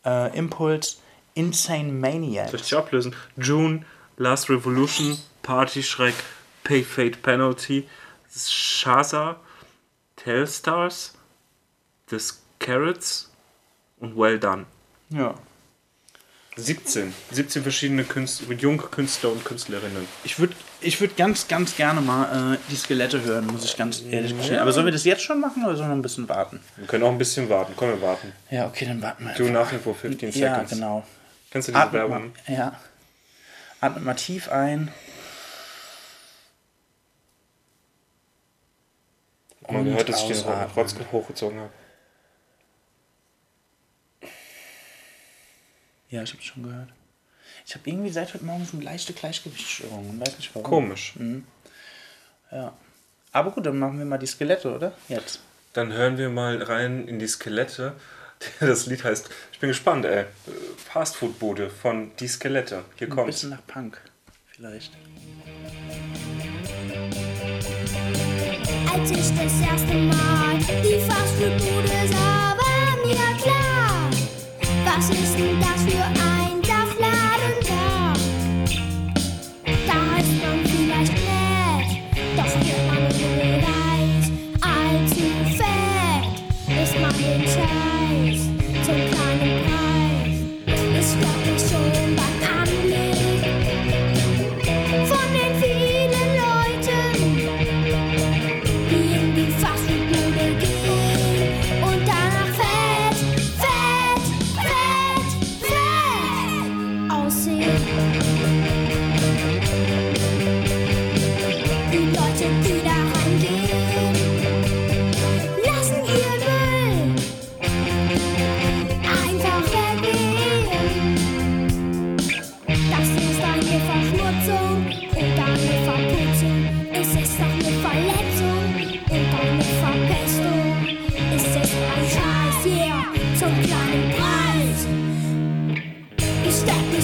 äh, 0.04 0.36
Impulse, 0.36 0.96
Insane 1.34 1.92
Maniac. 1.92 2.50
Soll 2.50 2.60
ich 2.60 2.66
dich 2.66 2.76
ablösen? 2.76 3.14
June, 3.36 3.84
Last 4.16 4.50
Revolution, 4.50 5.18
Party 5.42 5.82
Schreck, 5.82 6.14
Pay 6.64 6.82
Fate 6.82 7.22
Penalty, 7.22 7.88
Shaza, 8.34 9.36
Tellstars, 10.16 11.14
The 12.08 12.18
Carrots 12.58 13.30
und 13.98 14.16
Well 14.16 14.38
Done. 14.38 14.66
Ja. 15.10 15.34
17. 16.56 17.14
17 17.30 17.62
verschiedene 17.62 18.04
Künstler, 18.04 18.54
junge 18.54 18.82
Künstler 18.82 19.32
und 19.32 19.42
Künstlerinnen. 19.44 20.06
Ich 20.22 20.38
würde 20.38 20.54
ich 20.82 21.00
würd 21.00 21.16
ganz, 21.16 21.48
ganz 21.48 21.76
gerne 21.76 22.02
mal 22.02 22.54
äh, 22.54 22.58
die 22.70 22.76
Skelette 22.76 23.22
hören, 23.22 23.46
muss 23.46 23.64
ich 23.64 23.76
ganz 23.76 24.02
ehrlich 24.02 24.36
gestehen. 24.36 24.58
Aber 24.58 24.72
sollen 24.72 24.86
wir 24.86 24.92
das 24.92 25.04
jetzt 25.04 25.22
schon 25.22 25.40
machen 25.40 25.64
oder 25.64 25.76
sollen 25.76 25.88
wir 25.88 25.94
ein 25.94 26.02
bisschen 26.02 26.28
warten? 26.28 26.60
Wir 26.76 26.86
können 26.86 27.04
auch 27.04 27.10
ein 27.10 27.18
bisschen 27.18 27.48
warten. 27.48 27.72
Komm, 27.74 27.88
wir 27.88 28.02
warten. 28.02 28.32
Ja, 28.50 28.66
okay, 28.66 28.84
dann 28.84 29.00
warten 29.00 29.24
wir. 29.24 29.34
Du 29.34 29.50
nach 29.50 29.72
wie 29.72 29.78
vor 29.78 29.94
15 29.94 30.30
ja, 30.32 30.54
Seconds. 30.54 30.72
genau. 30.72 31.06
Kennst 31.50 31.68
du 31.68 31.72
diese 31.72 31.82
Atmet 31.82 32.02
Werbung? 32.02 32.32
mal, 32.46 32.54
ja. 32.54 32.80
Atmet 33.80 34.04
mal 34.04 34.14
tief 34.14 34.50
ein. 34.50 34.92
Man 39.70 39.84
gehört, 39.84 40.08
dass 40.08 40.22
ich 40.22 40.42
den. 40.42 40.52
Rotz 40.76 40.94
hochgezogen 41.12 41.58
habe. 41.60 41.70
Ja, 46.10 46.22
ich 46.22 46.32
habe 46.32 46.42
schon 46.42 46.64
gehört. 46.64 46.88
Ich 47.66 47.74
habe 47.74 47.88
irgendwie 47.88 48.10
seit 48.10 48.34
heute 48.34 48.44
Morgen 48.44 48.64
so 48.64 48.76
eine 48.76 48.84
leichte 48.84 49.12
Gleichgewichtsstörung 49.12 50.10
und 50.10 50.20
weiß 50.20 50.36
nicht 50.36 50.54
warum. 50.54 50.64
Komisch. 50.64 51.14
Ja. 52.50 52.72
Aber 53.32 53.50
gut, 53.50 53.64
dann 53.64 53.78
machen 53.78 53.98
wir 53.98 54.04
mal 54.04 54.18
die 54.18 54.26
Skelette, 54.26 54.74
oder? 54.74 54.92
Jetzt. 55.08 55.40
Dann 55.72 55.92
hören 55.92 56.18
wir 56.18 56.28
mal 56.28 56.62
rein 56.62 57.08
in 57.08 57.18
die 57.18 57.28
Skelette. 57.28 57.94
Das 58.58 58.86
Lied 58.86 59.04
heißt, 59.04 59.30
ich 59.52 59.60
bin 59.60 59.68
gespannt, 59.68 60.04
ey. 60.04 60.24
Fastfood-Bude 60.76 61.70
von 61.70 62.10
Die 62.16 62.26
Skelette. 62.26 62.84
Hier 62.96 63.06
Ein 63.06 63.10
kommt's. 63.10 63.36
bisschen 63.36 63.50
nach 63.50 63.64
Punk, 63.68 64.00
vielleicht. 64.46 64.92
Als 68.94 69.10
ich 69.10 69.16
das 69.16 69.60
erste 69.66 69.94
Mal 69.94 70.58
die 70.82 71.00
Fastfood-Bude 71.08 72.08
sah, 72.10 72.54
war 72.58 73.06
mir 73.06 73.14
klar, 73.40 74.10
was 74.84 75.08
ist 75.08 75.38
denn 75.38 75.61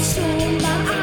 show 0.05 0.23
my 0.61 0.93
eyes. 0.93 0.98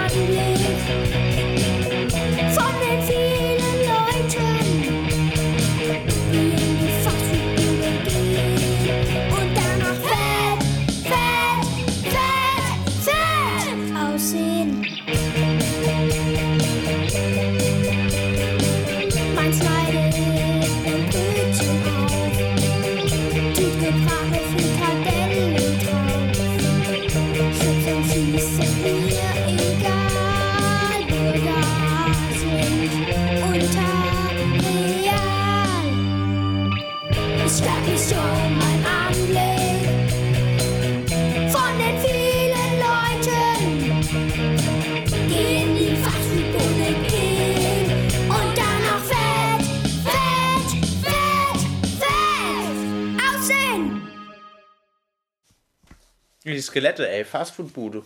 Die 56.56 56.62
Skelette, 56.62 57.10
ey, 57.10 57.26
Fastfood-Bude. 57.26 58.02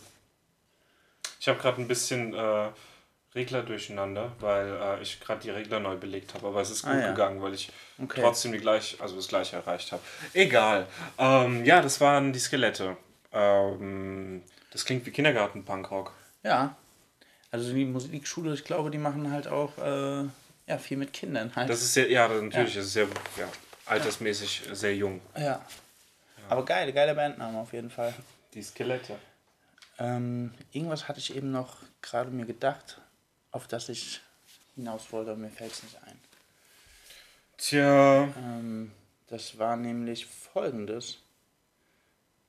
Ich 1.39 1.47
habe 1.47 1.59
gerade 1.59 1.79
ein 1.79 1.87
bisschen 1.87 2.33
äh, 2.33 2.69
Regler 3.35 3.61
durcheinander, 3.61 4.31
weil 4.39 4.67
äh, 4.81 5.01
ich 5.03 5.19
gerade 5.19 5.39
die 5.41 5.51
Regler 5.51 5.79
neu 5.79 5.95
belegt 5.97 6.33
habe. 6.33 6.47
Aber 6.47 6.59
es 6.61 6.71
ist 6.71 6.81
gut 6.81 6.93
Ah, 6.93 6.99
ja. 6.99 7.09
gegangen, 7.11 7.43
weil 7.43 7.53
ich 7.53 7.71
Okay. 8.01 8.21
trotzdem 8.21 8.51
die 8.51 8.57
gleich, 8.57 8.97
also 8.99 9.15
das 9.15 9.27
gleiche 9.27 9.55
erreicht 9.57 9.91
habe. 9.91 10.01
Egal. 10.33 10.87
Ähm, 11.19 11.63
ja, 11.63 11.79
das 11.83 12.01
waren 12.01 12.33
die 12.33 12.39
Skelette. 12.39 12.97
Ähm, 13.31 14.41
das 14.71 14.83
klingt 14.83 15.05
wie 15.05 15.11
Kindergarten-Punkrock. 15.11 16.11
Ja. 16.41 16.75
Also 17.51 17.71
die 17.71 17.85
Musikschule, 17.85 18.55
ich 18.55 18.63
glaube, 18.63 18.89
die 18.89 18.97
machen 18.97 19.31
halt 19.31 19.47
auch 19.47 19.77
äh, 19.77 20.23
ja, 20.65 20.77
viel 20.79 20.97
mit 20.97 21.13
Kindern 21.13 21.55
halt. 21.55 21.69
Das 21.69 21.83
ist 21.83 21.93
sehr, 21.93 22.09
ja, 22.09 22.27
natürlich, 22.27 22.73
das 22.73 22.85
ist 22.85 22.93
sehr 22.93 23.07
ja, 23.37 23.47
altersmäßig 23.85 24.63
sehr 24.73 24.95
jung. 24.95 25.21
ja. 25.37 25.63
Aber 26.47 26.65
geil, 26.65 26.91
geile 26.93 27.13
Bandname 27.13 27.59
auf 27.59 27.73
jeden 27.73 27.91
Fall. 27.91 28.11
Die 28.53 28.63
Skelette. 28.63 29.17
Ähm, 29.99 30.53
irgendwas 30.71 31.07
hatte 31.07 31.19
ich 31.19 31.35
eben 31.35 31.51
noch 31.51 31.77
gerade 32.01 32.31
mir 32.31 32.45
gedacht, 32.45 33.01
auf 33.51 33.67
das 33.67 33.89
ich 33.89 34.21
hinaus 34.75 35.11
wollte, 35.11 35.31
aber 35.31 35.39
mir 35.39 35.49
fällt 35.49 35.73
es 35.73 35.83
nicht 35.83 35.97
ein. 36.03 36.19
Tja, 37.57 38.23
Ähm, 38.37 38.91
das 39.27 39.59
war 39.59 39.75
nämlich 39.75 40.25
folgendes. 40.25 41.19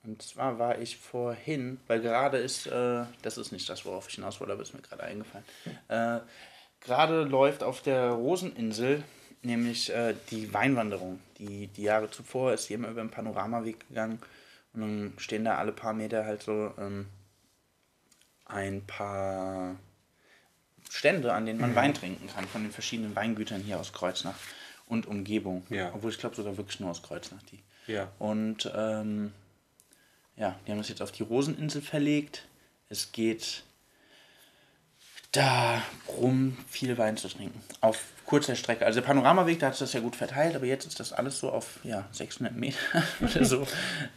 Und 0.02 0.22
zwar 0.22 0.58
war 0.58 0.78
ich 0.78 0.96
vorhin, 0.96 1.78
weil 1.86 2.00
gerade 2.00 2.38
ist, 2.38 2.66
äh, 2.66 3.04
das 3.22 3.36
ist 3.36 3.52
nicht 3.52 3.68
das, 3.68 3.84
worauf 3.84 4.08
ich 4.08 4.14
hinaus 4.14 4.40
wollte, 4.40 4.54
aber 4.54 4.62
ist 4.62 4.72
mir 4.72 4.80
gerade 4.80 5.02
eingefallen. 5.02 5.44
Äh, 5.88 6.20
gerade 6.80 7.24
läuft 7.24 7.62
auf 7.62 7.82
der 7.82 8.10
Roseninsel 8.10 9.04
nämlich 9.42 9.90
äh, 9.92 10.14
die 10.30 10.52
Weinwanderung. 10.54 11.20
Die, 11.38 11.66
die 11.66 11.82
Jahre 11.82 12.10
zuvor 12.10 12.52
ist 12.52 12.70
immer 12.70 12.88
über 12.88 13.02
den 13.02 13.10
Panoramaweg 13.10 13.88
gegangen 13.88 14.20
und 14.72 14.80
dann 14.80 15.12
stehen 15.18 15.44
da 15.44 15.56
alle 15.56 15.72
paar 15.72 15.92
Meter 15.92 16.24
halt 16.24 16.42
so 16.42 16.72
ähm, 16.78 17.06
ein 18.46 18.86
paar 18.86 19.76
Stände, 20.88 21.32
an 21.32 21.46
denen 21.46 21.60
man 21.60 21.74
Wein 21.74 21.94
trinken 21.94 22.28
kann, 22.28 22.46
von 22.46 22.62
den 22.62 22.72
verschiedenen 22.72 23.14
Weingütern 23.14 23.60
hier 23.60 23.78
aus 23.78 23.92
Kreuznach 23.92 24.36
und 24.86 25.06
Umgebung. 25.06 25.64
Ja. 25.70 25.92
Obwohl 25.94 26.10
ich 26.10 26.18
glaube 26.18 26.36
sogar 26.36 26.56
wirklich 26.56 26.80
nur 26.80 26.90
aus 26.90 27.02
Kreuznach 27.02 27.42
die. 27.44 27.62
Ja. 27.86 28.10
Und 28.18 28.70
ähm, 28.74 29.32
ja, 30.36 30.58
die 30.66 30.72
haben 30.72 30.78
das 30.78 30.88
jetzt 30.88 31.02
auf 31.02 31.12
die 31.12 31.22
Roseninsel 31.22 31.82
verlegt. 31.82 32.46
Es 32.88 33.12
geht 33.12 33.62
darum, 35.32 36.56
viel 36.68 36.98
Wein 36.98 37.16
zu 37.16 37.28
trinken. 37.28 37.60
Auf 37.80 37.98
kurzer 38.26 38.56
Strecke. 38.56 38.86
Also 38.86 39.00
der 39.00 39.06
Panoramaweg, 39.06 39.58
da 39.58 39.66
hat 39.68 39.74
sich 39.74 39.80
das 39.80 39.92
ja 39.92 40.00
gut 40.00 40.16
verteilt, 40.16 40.54
aber 40.56 40.66
jetzt 40.66 40.86
ist 40.86 41.00
das 41.00 41.12
alles 41.12 41.38
so 41.38 41.50
auf 41.50 41.78
ja, 41.82 42.08
600 42.12 42.54
Meter 42.54 42.78
oder 43.20 43.44
so 43.44 43.66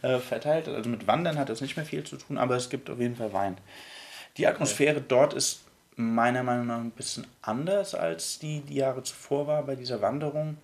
äh, 0.02 0.18
verteilt. 0.18 0.68
Also 0.68 0.88
mit 0.88 1.06
Wandern 1.06 1.38
hat 1.38 1.48
das 1.48 1.60
nicht 1.60 1.76
mehr 1.76 1.86
viel 1.86 2.04
zu 2.04 2.16
tun, 2.16 2.38
aber 2.38 2.56
es 2.56 2.70
gibt 2.70 2.90
auf 2.90 2.98
jeden 2.98 3.16
Fall 3.16 3.32
Wein. 3.32 3.58
Die 4.36 4.46
Atmosphäre 4.46 5.00
dort 5.00 5.34
ist 5.34 5.60
meiner 5.96 6.42
Meinung 6.42 6.66
nach 6.66 6.78
ein 6.78 6.90
bisschen 6.90 7.26
anders 7.42 7.94
als 7.94 8.38
die, 8.40 8.60
die 8.60 8.74
Jahre 8.76 9.04
zuvor 9.04 9.46
war 9.46 9.62
bei 9.62 9.76
dieser 9.76 10.00
Wanderung. 10.02 10.58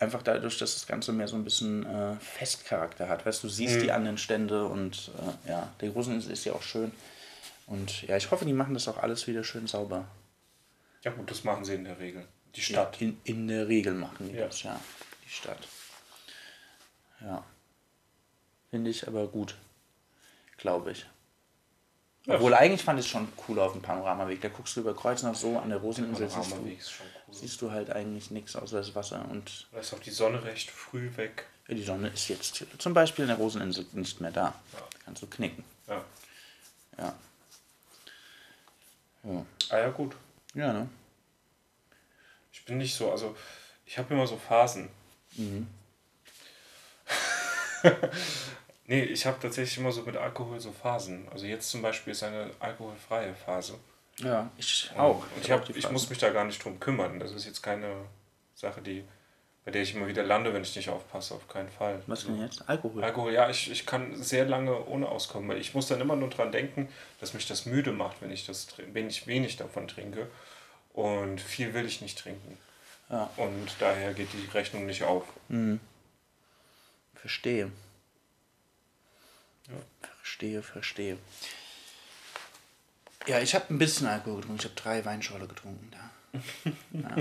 Einfach 0.00 0.22
dadurch, 0.22 0.58
dass 0.58 0.74
das 0.74 0.86
Ganze 0.86 1.12
mehr 1.12 1.28
so 1.28 1.36
ein 1.36 1.44
bisschen 1.44 1.86
äh, 1.86 2.14
Festcharakter 2.20 3.08
hat. 3.08 3.26
Weißt 3.26 3.44
du, 3.44 3.48
siehst 3.48 3.82
die 3.82 3.92
anderen 3.92 4.18
Stände 4.18 4.64
und 4.64 5.12
äh, 5.46 5.50
ja, 5.50 5.68
der 5.80 5.90
Roseninsel 5.90 6.32
ist 6.32 6.44
ja 6.44 6.54
auch 6.54 6.62
schön. 6.62 6.90
Und 7.70 8.02
ja, 8.02 8.16
ich 8.16 8.30
hoffe, 8.32 8.44
die 8.44 8.52
machen 8.52 8.74
das 8.74 8.88
auch 8.88 8.98
alles 8.98 9.26
wieder 9.28 9.44
schön 9.44 9.66
sauber. 9.68 10.06
Ja 11.02 11.12
gut, 11.12 11.30
das 11.30 11.44
machen 11.44 11.64
sie 11.64 11.74
in 11.74 11.84
der 11.84 11.98
Regel. 12.00 12.26
Die 12.56 12.60
Stadt. 12.62 13.00
In, 13.00 13.20
in 13.24 13.46
der 13.46 13.68
Regel 13.68 13.94
machen 13.94 14.28
die 14.28 14.34
Ja. 14.36 14.46
das, 14.46 14.62
ja. 14.64 14.78
Die 15.24 15.28
Stadt. 15.30 15.68
Ja. 17.20 17.44
Finde 18.70 18.90
ich 18.90 19.06
aber 19.06 19.28
gut. 19.28 19.54
Glaube 20.56 20.90
ich. 20.92 21.06
Ja. 22.26 22.34
Obwohl 22.34 22.54
eigentlich 22.54 22.82
fand 22.82 22.98
ich 22.98 23.06
es 23.06 23.10
schon 23.10 23.28
cool 23.48 23.60
auf 23.60 23.72
dem 23.72 23.82
Panoramaweg. 23.82 24.40
Da 24.40 24.48
guckst 24.48 24.74
du 24.76 24.80
über 24.80 24.94
Kreuznach 24.94 25.34
so 25.36 25.56
an 25.58 25.68
der 25.70 25.78
Roseninsel, 25.78 26.28
siehst 26.28 26.40
Panoramaweg 26.50 26.78
du, 26.80 26.84
cool. 27.28 27.34
siehst 27.34 27.62
du 27.62 27.70
halt 27.70 27.90
eigentlich 27.90 28.30
nichts 28.32 28.56
außer 28.56 28.78
das 28.78 28.94
Wasser. 28.96 29.24
Und 29.30 29.68
Da 29.72 29.78
ist 29.78 29.94
auch 29.94 30.00
die 30.00 30.10
Sonne 30.10 30.42
recht 30.42 30.70
früh 30.70 31.08
weg. 31.16 31.46
ja, 31.68 31.74
die 31.76 31.84
Sonne 31.84 32.08
ist 32.08 32.28
jetzt 32.28 32.64
zum 32.78 32.94
Beispiel 32.94 33.22
in 33.22 33.28
der 33.28 33.36
Roseninsel 33.38 33.86
nicht 33.92 34.20
mehr 34.20 34.32
da. 34.32 34.54
Kannst 35.04 35.22
du 35.22 35.28
knicken. 35.28 35.64
Ja. 35.86 36.04
Ja. 36.98 37.14
Ja, 39.22 39.44
Ah 39.70 39.78
ja, 39.78 39.88
gut. 39.90 40.16
ja 40.54 40.72
ne? 40.72 40.88
Ich 42.52 42.64
bin 42.64 42.78
nicht 42.78 42.94
so, 42.94 43.10
also 43.10 43.36
ich 43.86 43.98
habe 43.98 44.14
immer 44.14 44.26
so 44.26 44.36
Phasen. 44.36 44.88
nee, 48.86 49.02
ich 49.02 49.26
habe 49.26 49.38
tatsächlich 49.40 49.78
immer 49.78 49.92
so 49.92 50.02
mit 50.02 50.16
Alkohol 50.16 50.60
so 50.60 50.72
Phasen. 50.72 51.28
Also 51.30 51.46
jetzt 51.46 51.70
zum 51.70 51.82
Beispiel 51.82 52.12
ist 52.12 52.22
eine 52.22 52.50
alkoholfreie 52.58 53.34
Phase. 53.34 53.78
Ja, 54.18 54.50
ich 54.56 54.90
auch. 54.96 55.24
Und 55.34 55.44
ich, 55.44 55.50
hab 55.50 55.68
ich 55.70 55.90
muss 55.90 56.10
mich 56.10 56.18
da 56.18 56.30
gar 56.30 56.44
nicht 56.44 56.62
drum 56.62 56.78
kümmern. 56.78 57.18
Das 57.18 57.32
ist 57.32 57.46
jetzt 57.46 57.62
keine 57.62 58.04
Sache, 58.54 58.82
die, 58.82 59.04
bei 59.70 59.74
der 59.74 59.82
ich 59.82 59.94
immer 59.94 60.08
wieder 60.08 60.24
lande, 60.24 60.52
wenn 60.52 60.62
ich 60.62 60.74
nicht 60.74 60.88
aufpasse. 60.88 61.34
Auf 61.34 61.46
keinen 61.46 61.68
Fall. 61.68 62.02
Was 62.08 62.26
denn 62.26 62.40
jetzt? 62.40 62.68
Alkohol. 62.68 63.04
Alkohol, 63.04 63.32
ja, 63.32 63.48
ich, 63.48 63.70
ich 63.70 63.86
kann 63.86 64.20
sehr 64.20 64.44
lange 64.44 64.84
ohne 64.86 65.08
auskommen, 65.08 65.48
weil 65.48 65.58
ich 65.58 65.74
muss 65.74 65.86
dann 65.86 66.00
immer 66.00 66.16
nur 66.16 66.28
dran 66.28 66.50
denken, 66.50 66.88
dass 67.20 67.34
mich 67.34 67.46
das 67.46 67.66
müde 67.66 67.92
macht, 67.92 68.20
wenn 68.20 68.32
ich 68.32 68.44
das 68.44 68.66
wenn 68.92 69.08
ich 69.08 69.28
wenig 69.28 69.56
davon 69.56 69.86
trinke. 69.86 70.26
Und 70.92 71.40
viel 71.40 71.72
will 71.72 71.86
ich 71.86 72.00
nicht 72.00 72.18
trinken. 72.18 72.58
Ja. 73.10 73.30
Und 73.36 73.76
daher 73.78 74.12
geht 74.12 74.32
die 74.32 74.50
Rechnung 74.52 74.86
nicht 74.86 75.04
auf. 75.04 75.22
Verstehe. 77.14 77.70
Verstehe, 80.18 80.62
verstehe. 80.62 81.16
Ja, 83.28 83.38
ich 83.38 83.54
habe 83.54 83.72
ein 83.72 83.78
bisschen 83.78 84.08
Alkohol 84.08 84.40
getrunken. 84.40 84.58
Ich 84.58 84.64
habe 84.64 84.74
drei 84.74 85.04
Weinschorle 85.04 85.46
getrunken 85.46 85.92
da. 85.92 86.10
Ja. 86.92 87.16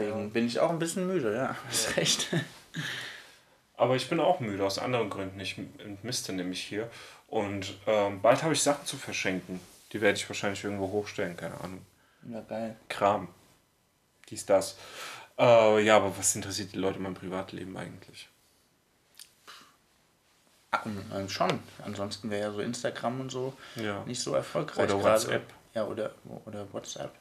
Deswegen 0.00 0.30
bin 0.32 0.46
ich 0.46 0.58
auch 0.60 0.70
ein 0.70 0.78
bisschen 0.78 1.06
müde, 1.06 1.34
ja. 1.34 1.56
Hast 1.68 1.96
recht. 1.96 2.28
Aber 3.76 3.96
ich 3.96 4.08
bin 4.08 4.20
auch 4.20 4.40
müde 4.40 4.64
aus 4.64 4.78
anderen 4.78 5.08
Gründen. 5.10 5.40
Ich 5.40 5.56
entmiste 5.78 6.32
nämlich 6.32 6.62
hier. 6.62 6.90
Und 7.28 7.74
ähm, 7.86 8.20
bald 8.20 8.42
habe 8.42 8.52
ich 8.52 8.62
Sachen 8.62 8.84
zu 8.86 8.96
verschenken. 8.96 9.60
Die 9.92 10.00
werde 10.00 10.18
ich 10.18 10.28
wahrscheinlich 10.28 10.62
irgendwo 10.64 10.88
hochstellen, 10.90 11.36
keine 11.36 11.60
Ahnung. 11.60 11.84
Ja, 12.28 12.40
geil. 12.42 12.76
Kram. 12.88 13.28
Dies, 14.28 14.44
das. 14.46 14.76
Äh, 15.38 15.82
ja, 15.84 15.96
aber 15.96 16.16
was 16.18 16.36
interessiert 16.36 16.72
die 16.72 16.78
Leute 16.78 16.98
in 16.98 17.02
meinem 17.04 17.14
Privatleben 17.14 17.76
eigentlich? 17.76 18.28
Ähm, 20.84 21.28
schon. 21.28 21.58
Ansonsten 21.84 22.30
wäre 22.30 22.42
ja 22.42 22.52
so 22.52 22.60
Instagram 22.60 23.20
und 23.20 23.30
so 23.30 23.54
Ja. 23.76 24.04
nicht 24.04 24.20
so 24.20 24.34
erfolgreich. 24.34 24.84
Oder. 24.84 25.02
WhatsApp. 25.02 25.42
Ja, 25.74 25.84
oder, 25.84 26.14
oder 26.44 26.72
WhatsApp. 26.72 27.12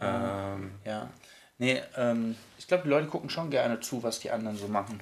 Ähm, 0.00 0.72
Ja. 0.84 1.08
Nee, 1.58 1.82
ähm, 1.96 2.36
ich 2.58 2.66
glaube, 2.68 2.84
die 2.84 2.90
Leute 2.90 3.08
gucken 3.08 3.30
schon 3.30 3.50
gerne 3.50 3.80
zu, 3.80 4.02
was 4.02 4.20
die 4.20 4.30
anderen 4.30 4.56
so 4.56 4.68
machen. 4.68 5.00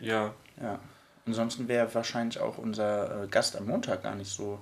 ja. 0.00 0.34
Ja. 0.60 0.80
Ansonsten 1.26 1.66
wäre 1.68 1.92
wahrscheinlich 1.92 2.38
auch 2.38 2.56
unser 2.56 3.24
äh, 3.24 3.26
Gast 3.26 3.56
am 3.56 3.66
Montag 3.66 4.04
gar 4.04 4.14
nicht 4.14 4.30
so, 4.30 4.60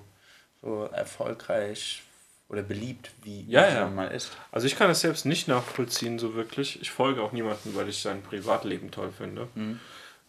so 0.62 0.85
erfolgreich 0.87 2.02
oder 2.49 2.62
beliebt, 2.62 3.11
wie 3.23 3.45
Ja, 3.49 3.66
es 3.66 3.75
ja. 3.75 3.87
mal 3.88 4.07
ist. 4.09 4.33
Also 4.50 4.66
ich 4.66 4.75
kann 4.75 4.90
es 4.90 5.00
selbst 5.00 5.26
nicht 5.26 5.47
nachvollziehen, 5.47 6.19
so 6.19 6.35
wirklich. 6.35 6.81
Ich 6.81 6.90
folge 6.90 7.23
auch 7.23 7.33
niemandem, 7.33 7.75
weil 7.76 7.88
ich 7.90 8.00
sein 8.00 8.23
Privatleben 8.23 8.90
toll 8.90 9.12
finde. 9.12 9.47
Mhm. 9.54 9.78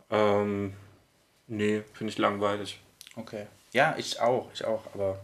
Ähm, 0.10 0.74
nee, 1.48 1.84
finde 1.94 2.12
ich 2.12 2.18
langweilig. 2.18 2.80
Okay. 3.16 3.48
Ja, 3.72 3.96
ich 3.98 4.20
auch, 4.20 4.50
ich 4.54 4.66
auch, 4.66 4.84
aber 4.94 5.18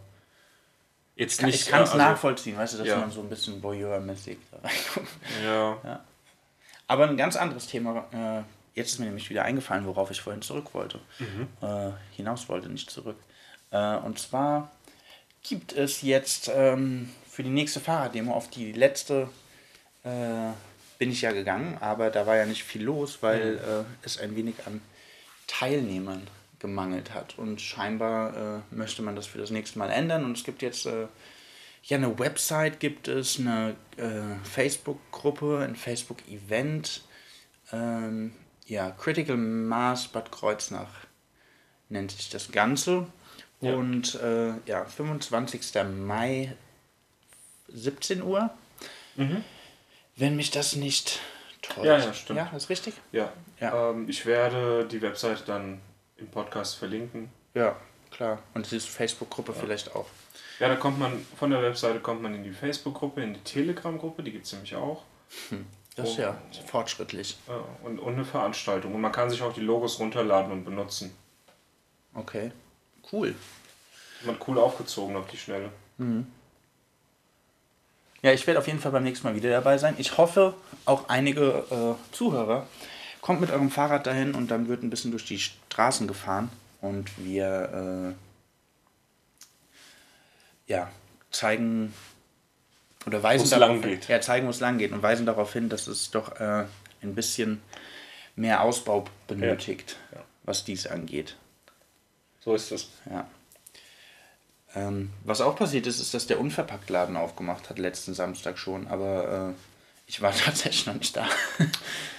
Jetzt 1.22 1.38
kann, 1.38 1.46
nicht. 1.46 1.62
ich 1.62 1.68
kann 1.68 1.82
es 1.82 1.90
also- 1.90 2.02
nachvollziehen, 2.02 2.56
weißt 2.56 2.74
du, 2.74 2.78
dass 2.78 2.88
ja. 2.88 2.98
man 2.98 3.10
so 3.10 3.20
ein 3.20 3.28
bisschen 3.28 3.62
voyeurmäßig 3.62 4.38
da 4.50 4.58
reinguckt. 4.58 5.08
Ja. 5.44 6.00
Aber 6.88 7.08
ein 7.08 7.16
ganz 7.16 7.36
anderes 7.36 7.68
Thema, 7.68 8.06
äh, 8.12 8.42
jetzt 8.78 8.92
ist 8.92 8.98
mir 8.98 9.06
nämlich 9.06 9.30
wieder 9.30 9.44
eingefallen, 9.44 9.86
worauf 9.86 10.10
ich 10.10 10.20
vorhin 10.20 10.42
zurück 10.42 10.74
wollte. 10.74 11.00
Äh, 11.62 11.90
hinaus 12.16 12.48
wollte, 12.48 12.68
nicht 12.68 12.90
zurück. 12.90 13.16
Äh, 13.70 13.96
und 13.96 14.18
zwar 14.18 14.70
gibt 15.42 15.72
es 15.72 16.02
jetzt 16.02 16.50
ähm, 16.54 17.10
für 17.30 17.42
die 17.42 17.50
nächste 17.50 17.80
Fahrraddemo, 17.80 18.34
auf 18.34 18.50
die 18.50 18.72
letzte 18.72 19.28
äh, 20.04 20.50
bin 20.98 21.10
ich 21.10 21.22
ja 21.22 21.32
gegangen, 21.32 21.78
aber 21.80 22.10
da 22.10 22.26
war 22.26 22.36
ja 22.36 22.46
nicht 22.46 22.62
viel 22.62 22.82
los, 22.82 23.18
weil 23.22 23.56
äh, 23.56 24.06
es 24.06 24.18
ein 24.18 24.36
wenig 24.36 24.54
an 24.66 24.80
Teilnehmern 25.46 26.26
gemangelt 26.62 27.12
hat. 27.12 27.38
Und 27.38 27.60
scheinbar 27.60 28.62
äh, 28.70 28.74
möchte 28.74 29.02
man 29.02 29.14
das 29.14 29.26
für 29.26 29.38
das 29.38 29.50
nächste 29.50 29.78
Mal 29.78 29.90
ändern. 29.90 30.24
Und 30.24 30.38
es 30.38 30.44
gibt 30.44 30.62
jetzt 30.62 30.86
äh, 30.86 31.08
ja 31.82 31.96
eine 31.98 32.18
Website, 32.18 32.80
gibt 32.80 33.08
es 33.08 33.38
eine 33.38 33.76
äh, 33.98 34.36
Facebook-Gruppe, 34.44 35.58
ein 35.58 35.76
Facebook-Event. 35.76 37.02
Ähm, 37.72 38.32
ja, 38.66 38.92
Critical 38.92 39.36
Mass 39.36 40.08
Bad 40.08 40.32
Kreuznach 40.32 40.88
nennt 41.90 42.12
sich 42.12 42.30
das 42.30 42.50
Ganze. 42.50 43.06
Ja. 43.60 43.74
Und 43.74 44.14
äh, 44.14 44.52
ja, 44.66 44.84
25. 44.84 45.62
Mai, 45.98 46.56
17 47.68 48.22
Uhr. 48.22 48.50
Wenn 50.16 50.36
mich 50.36 50.50
das 50.50 50.74
nicht 50.76 51.20
täuscht. 51.60 51.78
Mhm. 51.78 51.84
Ja, 51.84 51.98
ja, 51.98 52.14
stimmt. 52.14 52.38
Ja, 52.38 52.56
ist 52.56 52.70
richtig? 52.70 52.94
Ja. 53.12 53.32
Ja. 53.60 53.90
Ähm, 53.90 54.08
ich 54.08 54.26
werde 54.26 54.86
die 54.90 55.02
Webseite 55.02 55.44
dann 55.44 55.80
im 56.22 56.28
Podcast 56.30 56.76
verlinken. 56.76 57.30
Ja, 57.54 57.76
klar. 58.10 58.38
Und 58.54 58.70
diese 58.70 58.86
Facebook-Gruppe 58.86 59.52
vielleicht 59.52 59.94
auch. 59.94 60.06
Ja, 60.58 60.68
da 60.68 60.76
kommt 60.76 60.98
man, 60.98 61.24
von 61.38 61.50
der 61.50 61.62
Webseite 61.62 61.98
kommt 62.00 62.22
man 62.22 62.34
in 62.34 62.44
die 62.44 62.52
Facebook-Gruppe, 62.52 63.22
in 63.22 63.34
die 63.34 63.40
Telegram-Gruppe, 63.40 64.22
die 64.22 64.32
gibt 64.32 64.46
es 64.46 64.52
nämlich 64.52 64.74
auch. 64.76 65.02
Das 65.96 66.08
ist 66.10 66.18
Oh. 66.18 66.22
ja 66.22 66.36
fortschrittlich. 66.66 67.36
Ja, 67.48 67.62
und, 67.84 67.98
und 67.98 68.14
eine 68.14 68.24
Veranstaltung. 68.24 68.94
Und 68.94 69.00
man 69.00 69.12
kann 69.12 69.28
sich 69.28 69.42
auch 69.42 69.52
die 69.52 69.60
Logos 69.60 69.98
runterladen 69.98 70.52
und 70.52 70.64
benutzen. 70.64 71.14
Okay. 72.14 72.52
Cool. 73.12 73.34
Man 74.24 74.36
cool 74.46 74.58
aufgezogen 74.58 75.16
auf 75.16 75.26
die 75.26 75.36
Schnelle. 75.36 75.70
Ja, 78.22 78.32
ich 78.32 78.46
werde 78.46 78.60
auf 78.60 78.66
jeden 78.68 78.78
Fall 78.78 78.92
beim 78.92 79.02
nächsten 79.02 79.26
Mal 79.26 79.34
wieder 79.34 79.50
dabei 79.50 79.78
sein. 79.78 79.94
Ich 79.98 80.16
hoffe, 80.16 80.54
auch 80.84 81.08
einige 81.08 81.64
äh, 81.70 82.14
Zuhörer. 82.14 82.66
Kommt 83.22 83.40
mit 83.40 83.50
eurem 83.50 83.70
Fahrrad 83.70 84.06
dahin 84.06 84.34
und 84.34 84.50
dann 84.50 84.68
wird 84.68 84.82
ein 84.82 84.90
bisschen 84.90 85.10
durch 85.12 85.24
die 85.24 85.38
Straßen 85.38 86.06
gefahren 86.06 86.50
und 86.82 87.08
wir 87.24 88.14
äh, 90.68 90.70
ja, 90.72 90.90
zeigen 91.30 91.94
oder 93.06 93.22
weisen 93.22 93.48
darauf 93.50 93.68
lang 93.68 93.80
hin- 93.82 93.90
geht. 93.90 94.08
Ja, 94.08 94.20
zeigen, 94.20 94.46
wo 94.46 94.50
es 94.50 94.60
lang 94.60 94.78
geht 94.78 94.92
und 94.92 95.02
weisen 95.02 95.24
darauf 95.26 95.52
hin, 95.52 95.68
dass 95.68 95.86
es 95.86 96.10
doch 96.10 96.38
äh, 96.40 96.64
ein 97.02 97.14
bisschen 97.14 97.62
mehr 98.36 98.62
Ausbau 98.62 99.04
benötigt, 99.28 99.96
Ja. 100.14 100.20
was 100.44 100.64
dies 100.64 100.86
angeht. 100.86 101.36
So 102.40 102.54
ist 102.54 102.72
es. 102.72 102.88
Ja. 103.10 103.26
Ähm, 104.74 105.10
was 105.24 105.40
auch 105.40 105.54
passiert 105.56 105.86
ist, 105.86 106.00
ist, 106.00 106.14
dass 106.14 106.26
der 106.26 106.40
Unverpacktladen 106.40 107.16
aufgemacht 107.16 107.68
hat, 107.70 107.78
letzten 107.78 108.14
Samstag 108.14 108.58
schon, 108.58 108.86
aber 108.88 109.54
äh, 109.54 109.71
ich 110.06 110.20
war 110.20 110.32
tatsächlich 110.36 110.86
noch 110.86 110.94
nicht 110.94 111.16
da. 111.16 111.26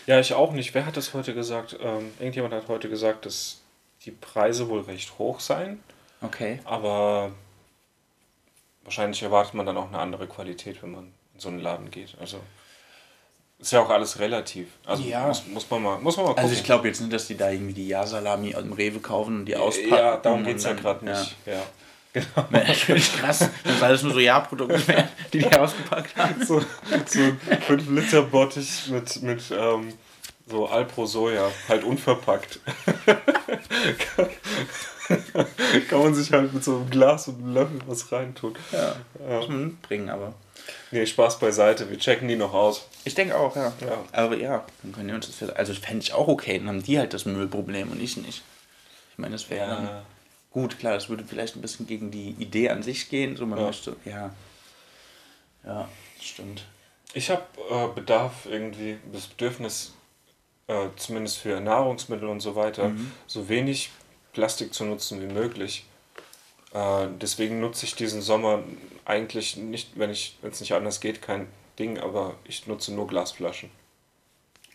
Ja, 0.06 0.19
ich 0.19 0.34
auch 0.34 0.52
nicht. 0.52 0.74
Wer 0.74 0.86
hat 0.86 0.98
das 0.98 1.13
heute 1.13 1.34
gesagt? 1.34 1.78
Ähm, 1.82 2.12
irgendjemand 2.19 2.54
hat 2.54 2.67
heute 2.67 2.89
gesagt, 2.89 3.26
dass 3.26 3.62
die 4.06 4.12
Preise 4.12 4.67
wohl 4.67 4.82
recht 4.82 5.17
hoch 5.17 5.39
seien, 5.39 5.82
okay. 6.22 6.60
aber 6.65 7.32
wahrscheinlich 8.84 9.24
erwartet 9.24 9.54
man 9.54 9.65
dann 9.65 9.78
auch 9.78 9.88
eine 9.88 10.00
andere 10.00 10.28
Qualität, 10.28 10.84
wenn 10.84 10.91
man 10.91 11.04
in 11.34 11.39
so 11.39 11.48
einen 11.48 11.62
Laden 11.62 11.89
geht. 11.89 12.15
Also 12.19 12.41
ist 13.60 13.72
ja 13.72 13.82
auch 13.82 13.89
alles 13.89 14.19
relativ. 14.19 14.67
Also 14.86 15.04
Ja. 15.04 15.26
muss, 15.28 15.48
muss 15.48 15.69
man 15.69 15.82
mal, 15.84 15.98
muss 16.00 16.17
man 16.17 16.26
mal 16.26 16.30
gucken. 16.32 16.43
Also 16.43 16.54
ich 16.56 16.65
glaube 16.65 16.89
jetzt 16.89 17.00
nicht, 17.00 17.13
dass 17.13 17.28
die 17.28 17.38
da 17.38 17.50
irgendwie 17.50 17.74
die 17.74 17.88
Ja-Salami 17.88 18.52
dem 18.52 18.74
Rewe 18.74 19.00
kaufen 19.00 19.38
und 19.39 19.46
die 19.46 19.56
auspacken. 19.56 19.89
ja, 19.96 20.17
darum 20.17 20.43
geht 20.43 20.58
es 20.58 20.63
ja 20.65 20.74
gerade 20.74 21.06
nicht. 21.06 21.38
Ja. 21.46 21.54
Ja. 21.54 21.63
Wäre 22.13 22.67
natürlich 22.67 23.12
krass, 23.17 23.49
wenn 23.63 23.76
es 23.76 23.82
alles 23.82 24.04
nur 24.04 24.13
so 24.13 24.19
Ja-Produkte 24.19 24.88
wären, 24.88 25.08
die 25.32 25.39
die 25.39 25.52
ausgepackt 25.58 26.15
haben. 26.15 26.45
So, 26.45 26.60
so 27.06 27.19
ein 27.19 27.39
5 27.62 27.89
Liter 27.89 28.21
Bottich 28.21 28.88
mit, 28.89 29.21
mit 29.23 29.41
ähm, 29.52 29.93
so 30.47 30.67
Alpro 30.67 31.06
Soja, 31.06 31.49
halt 31.67 31.84
unverpackt. 31.84 32.60
Kann 35.89 35.99
man 35.99 36.13
sich 36.13 36.32
halt 36.32 36.54
mit 36.54 36.63
so 36.63 36.78
einem 36.78 36.89
Glas 36.89 37.28
und 37.28 37.39
einem 37.39 37.54
Löffel 37.54 37.80
was 37.88 38.12
reintun. 38.12 38.56
Ja, 38.71 38.95
muss 39.28 39.47
man 39.47 39.65
mitbringen, 39.65 40.10
aber... 40.10 40.34
Nee, 40.91 41.06
Spaß 41.06 41.39
beiseite, 41.39 41.89
wir 41.89 41.97
checken 41.97 42.28
die 42.28 42.36
noch 42.36 42.54
aus. 42.54 42.86
Ich 43.04 43.15
denke 43.15 43.36
auch, 43.36 43.56
ja. 43.56 43.73
Ja. 43.82 43.97
Aber 44.12 44.38
ja, 44.38 44.63
dann 44.82 44.93
können 44.93 45.08
die 45.10 45.13
uns 45.13 45.38
das. 45.38 45.49
Also 45.49 45.73
fände 45.73 46.04
ich 46.04 46.13
auch 46.13 46.28
okay, 46.28 46.60
dann 46.60 46.67
haben 46.67 46.84
die 46.84 46.99
halt 46.99 47.13
das 47.13 47.26
Müllproblem 47.26 47.91
und 47.91 48.02
ich 48.02 48.15
nicht. 48.17 48.43
Ich 49.12 49.17
meine, 49.17 49.34
das 49.34 49.49
wäre 49.49 49.67
dann... 49.67 49.89
Gut, 50.54 50.78
klar, 50.78 50.94
das 50.94 51.10
würde 51.10 51.24
vielleicht 51.26 51.56
ein 51.56 51.62
bisschen 51.62 51.88
gegen 51.88 52.12
die 52.12 52.30
Idee 52.38 52.70
an 52.70 52.84
sich 52.84 53.10
gehen. 53.10 53.36
So, 53.36 53.46
man 53.46 53.60
Ja. 53.60 53.66
möchte, 53.66 53.96
ja. 54.06 54.34
Ja, 55.66 55.89
stimmt. 56.22 56.66
Ich 57.16 57.30
habe 57.32 57.44
äh, 57.70 57.88
Bedarf 57.94 58.46
irgendwie, 58.46 58.98
das 59.12 59.28
Bedürfnis, 59.28 59.94
äh, 60.68 60.89
zumindest 60.96 61.39
für 61.39 61.60
Nahrungsmittel 61.60 62.28
und 62.30 62.39
so 62.39 62.56
weiter, 62.56 62.92
so 63.28 63.50
wenig 63.50 63.92
Plastik 64.34 64.74
zu 64.74 64.86
nutzen 64.86 65.22
wie 65.22 65.34
möglich. 65.34 65.86
Äh, 66.74 67.08
deswegen 67.20 67.60
nutze 67.60 67.86
ich 67.86 67.96
diesen 67.96 68.22
Sommer 68.22 68.63
eigentlich 69.06 69.58
nicht, 69.58 69.98
wenn 69.98 70.10
ich, 70.12 70.38
wenn 70.42 70.52
es 70.52 70.60
nicht 70.60 70.74
anders 70.74 71.00
geht, 71.00 71.22
kein 71.22 71.48
Ding, 71.80 72.00
aber 72.00 72.36
ich 72.46 72.68
nutze 72.68 72.94
nur 72.94 73.08
Glasflaschen. 73.08 73.70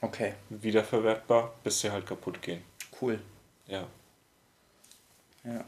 Okay, 0.01 0.35
Wiederverwertbar, 0.49 1.55
bis 1.65 1.81
sie 1.81 1.91
halt 1.91 2.07
kaputt 2.07 2.43
gehen. 2.43 2.63
cool. 3.01 3.21
Ja. 3.67 3.87
Ja. 5.45 5.65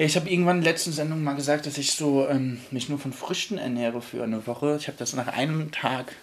Ich 0.00 0.14
habe 0.14 0.30
irgendwann 0.30 0.58
in 0.58 0.62
der 0.62 0.72
letzten 0.72 0.92
Sendung 0.92 1.24
mal 1.24 1.34
gesagt, 1.34 1.66
dass 1.66 1.76
ich 1.76 1.90
so 1.90 2.28
ähm, 2.28 2.60
mich 2.70 2.88
nur 2.88 3.00
von 3.00 3.12
Früchten 3.12 3.58
ernähre 3.58 4.00
für 4.00 4.22
eine 4.22 4.46
Woche. 4.46 4.76
Ich 4.78 4.86
habe 4.86 4.96
das 4.96 5.12
nach 5.12 5.26
einem 5.26 5.72
Tag 5.72 6.14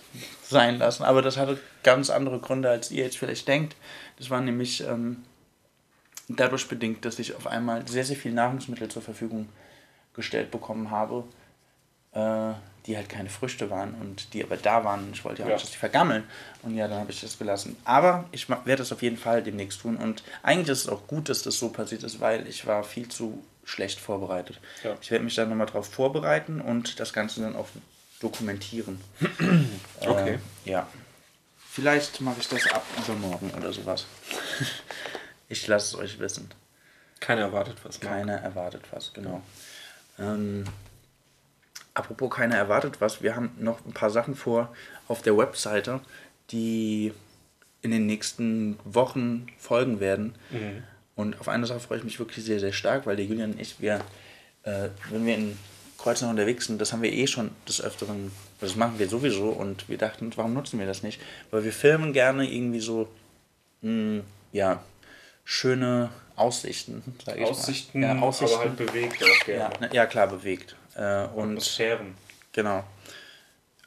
sein 0.43 0.77
lassen, 0.77 1.03
aber 1.03 1.21
das 1.21 1.35
hatte 1.35 1.59
ganz 1.83 2.09
andere 2.09 2.39
Gründe, 2.39 2.69
als 2.69 2.89
ihr 2.89 3.03
jetzt 3.03 3.17
vielleicht 3.17 3.49
denkt. 3.49 3.75
Das 4.17 4.29
war 4.29 4.39
nämlich 4.39 4.81
ähm, 4.87 5.23
dadurch 6.29 6.69
bedingt, 6.69 7.03
dass 7.03 7.19
ich 7.19 7.35
auf 7.35 7.47
einmal 7.47 7.85
sehr, 7.85 8.05
sehr 8.05 8.15
viel 8.15 8.31
Nahrungsmittel 8.31 8.87
zur 8.87 9.01
Verfügung 9.01 9.49
gestellt 10.13 10.51
bekommen 10.51 10.89
habe, 10.89 11.25
äh, 12.13 12.53
die 12.85 12.95
halt 12.95 13.09
keine 13.09 13.29
Früchte 13.29 13.69
waren 13.69 13.95
und 13.95 14.33
die 14.33 14.43
aber 14.43 14.57
da 14.57 14.83
waren. 14.83 15.09
Ich 15.13 15.25
wollte 15.25 15.41
ja 15.41 15.47
auch 15.47 15.51
nicht, 15.51 15.63
dass 15.63 15.71
die 15.71 15.77
vergammeln. 15.77 16.23
Und 16.61 16.75
ja, 16.75 16.87
dann 16.87 16.99
habe 16.99 17.11
ich 17.11 17.21
das 17.21 17.37
gelassen. 17.37 17.75
Aber 17.83 18.25
ich 18.31 18.49
werde 18.49 18.75
das 18.77 18.91
auf 18.91 19.01
jeden 19.01 19.17
Fall 19.17 19.41
demnächst 19.41 19.81
tun. 19.81 19.97
Und 19.97 20.23
eigentlich 20.43 20.69
ist 20.69 20.81
es 20.85 20.89
auch 20.89 21.07
gut, 21.07 21.29
dass 21.29 21.41
das 21.43 21.57
so 21.57 21.69
passiert 21.69 22.03
ist, 22.03 22.19
weil 22.19 22.47
ich 22.47 22.65
war 22.67 22.83
viel 22.83 23.07
zu 23.09 23.43
schlecht 23.63 23.99
vorbereitet. 23.99 24.59
Ja. 24.83 24.95
Ich 25.01 25.09
werde 25.09 25.23
mich 25.23 25.35
dann 25.35 25.49
nochmal 25.49 25.65
drauf 25.65 25.91
vorbereiten 25.91 26.61
und 26.61 26.99
das 26.99 27.13
Ganze 27.13 27.41
dann 27.41 27.55
auch 27.55 27.67
dokumentieren. 28.19 29.01
Okay. 30.01 30.37
Äh, 30.65 30.69
ja. 30.69 30.87
Vielleicht 31.71 32.21
mache 32.21 32.39
ich 32.39 32.47
das 32.47 32.67
ab 32.71 32.85
übermorgen 32.97 33.51
oder 33.57 33.73
sowas. 33.73 34.05
ich 35.49 35.65
lasse 35.67 35.95
es 35.95 36.01
euch 36.01 36.19
wissen. 36.19 36.51
Keiner 37.19 37.41
erwartet 37.41 37.77
was. 37.83 37.99
ne? 37.99 38.07
Keiner 38.07 38.33
erwartet 38.35 38.83
was, 38.91 39.11
genau. 39.13 39.41
Ähm, 40.19 40.65
apropos 41.95 42.29
keiner 42.29 42.55
erwartet 42.55 43.01
was, 43.01 43.23
wir 43.23 43.35
haben 43.35 43.51
noch 43.57 43.83
ein 43.85 43.93
paar 43.93 44.11
Sachen 44.11 44.35
vor 44.35 44.73
auf 45.07 45.23
der 45.23 45.35
Webseite, 45.37 46.01
die 46.51 47.11
in 47.81 47.91
den 47.91 48.05
nächsten 48.05 48.77
Wochen 48.83 49.47
folgen 49.57 49.99
werden. 49.99 50.35
Und 51.15 51.39
auf 51.39 51.47
eine 51.47 51.65
Sache 51.65 51.79
freue 51.79 51.99
ich 51.99 52.03
mich 52.03 52.19
wirklich 52.19 52.45
sehr, 52.45 52.59
sehr 52.59 52.73
stark, 52.73 53.05
weil 53.05 53.15
der 53.15 53.25
Julian 53.25 53.53
und 53.53 53.61
ich, 53.61 53.79
wir, 53.79 54.01
äh, 54.63 54.89
wenn 55.09 55.25
wir 55.25 55.35
in 55.35 55.57
Kreuznach 55.97 56.29
unterwegs 56.29 56.65
sind, 56.65 56.81
das 56.81 56.91
haben 56.91 57.01
wir 57.01 57.13
eh 57.13 57.25
schon 57.25 57.51
des 57.67 57.81
Öfteren, 57.81 58.31
das 58.59 58.75
machen 58.75 58.99
wir 58.99 59.07
sowieso 59.07 59.49
und 59.49 59.87
wir 59.87 59.97
dachten, 59.97 60.31
warum 60.35 60.53
nutzen 60.53 60.77
wir 60.77 60.85
das 60.85 61.03
nicht? 61.03 61.21
Weil 61.51 61.63
wir 61.63 61.71
filmen 61.71 62.11
gerne 62.11 62.51
irgendwie 62.51 62.81
so, 62.81 63.07
mh, 63.81 64.23
ja, 64.51 64.83
schöne 65.45 66.09
Aussichten, 66.35 67.01
sage 67.25 67.43
ich 67.43 67.49
Aussichten, 67.49 68.01
mal. 68.01 68.15
Ja, 68.17 68.21
Aussichten. 68.21 68.55
aber 68.55 68.65
halt 68.65 68.77
bewegt 68.77 69.23
auch 69.23 69.47
ja, 69.47 69.69
gerne. 69.69 69.79
ne, 69.79 69.89
ja, 69.93 70.05
klar, 70.05 70.27
bewegt. 70.27 70.75
Äh, 70.95 71.25
und 71.35 71.49
Atmosphären. 71.51 72.15
Genau. 72.53 72.83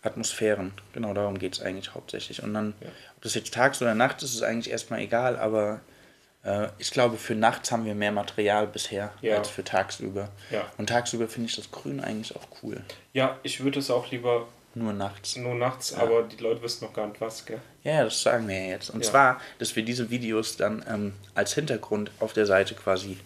Atmosphären, 0.02 0.72
genau 0.92 1.12
darum 1.12 1.38
geht 1.38 1.54
es 1.54 1.60
eigentlich 1.60 1.92
hauptsächlich. 1.94 2.42
Und 2.42 2.54
dann, 2.54 2.74
ob 3.16 3.22
das 3.22 3.34
jetzt 3.34 3.52
tags 3.52 3.82
oder 3.82 3.94
nachts 3.94 4.22
ist, 4.22 4.34
ist 4.34 4.42
eigentlich 4.42 4.70
erstmal 4.70 5.00
egal, 5.00 5.36
aber 5.36 5.80
äh, 6.44 6.68
ich 6.78 6.92
glaube, 6.92 7.16
für 7.16 7.34
nachts 7.34 7.72
haben 7.72 7.84
wir 7.84 7.96
mehr 7.96 8.12
Material 8.12 8.68
bisher 8.68 9.12
Ja. 9.22 9.38
als 9.38 9.48
für 9.48 9.64
tagsüber. 9.64 10.28
Ja. 10.50 10.64
Und 10.78 10.88
tagsüber 10.88 11.26
finde 11.26 11.48
ich 11.48 11.56
das 11.56 11.70
Grün 11.72 12.00
eigentlich 12.00 12.36
auch 12.36 12.46
cool. 12.62 12.80
Ja, 13.12 13.38
ich 13.42 13.62
würde 13.64 13.80
es 13.80 13.90
auch 13.90 14.08
lieber 14.12 14.46
Nur 14.74 14.92
nachts. 14.92 15.34
nur 15.36 15.56
nachts, 15.56 15.92
aber 15.94 16.22
die 16.22 16.36
Leute 16.36 16.62
wissen 16.62 16.84
noch 16.84 16.92
gar 16.92 17.08
nicht 17.08 17.20
was, 17.20 17.44
gell? 17.44 17.60
Ja, 17.82 17.94
ja, 17.94 18.04
das 18.04 18.22
sagen 18.22 18.46
wir 18.46 18.56
ja 18.56 18.68
jetzt. 18.68 18.90
Und 18.90 19.04
Ja. 19.04 19.10
zwar, 19.10 19.40
dass 19.58 19.74
wir 19.74 19.84
diese 19.84 20.10
Videos 20.10 20.56
dann 20.56 20.84
ähm, 20.88 21.14
als 21.34 21.54
Hintergrund 21.54 22.12
auf 22.20 22.34
der 22.34 22.46
Seite 22.46 22.76
quasi 22.76 23.18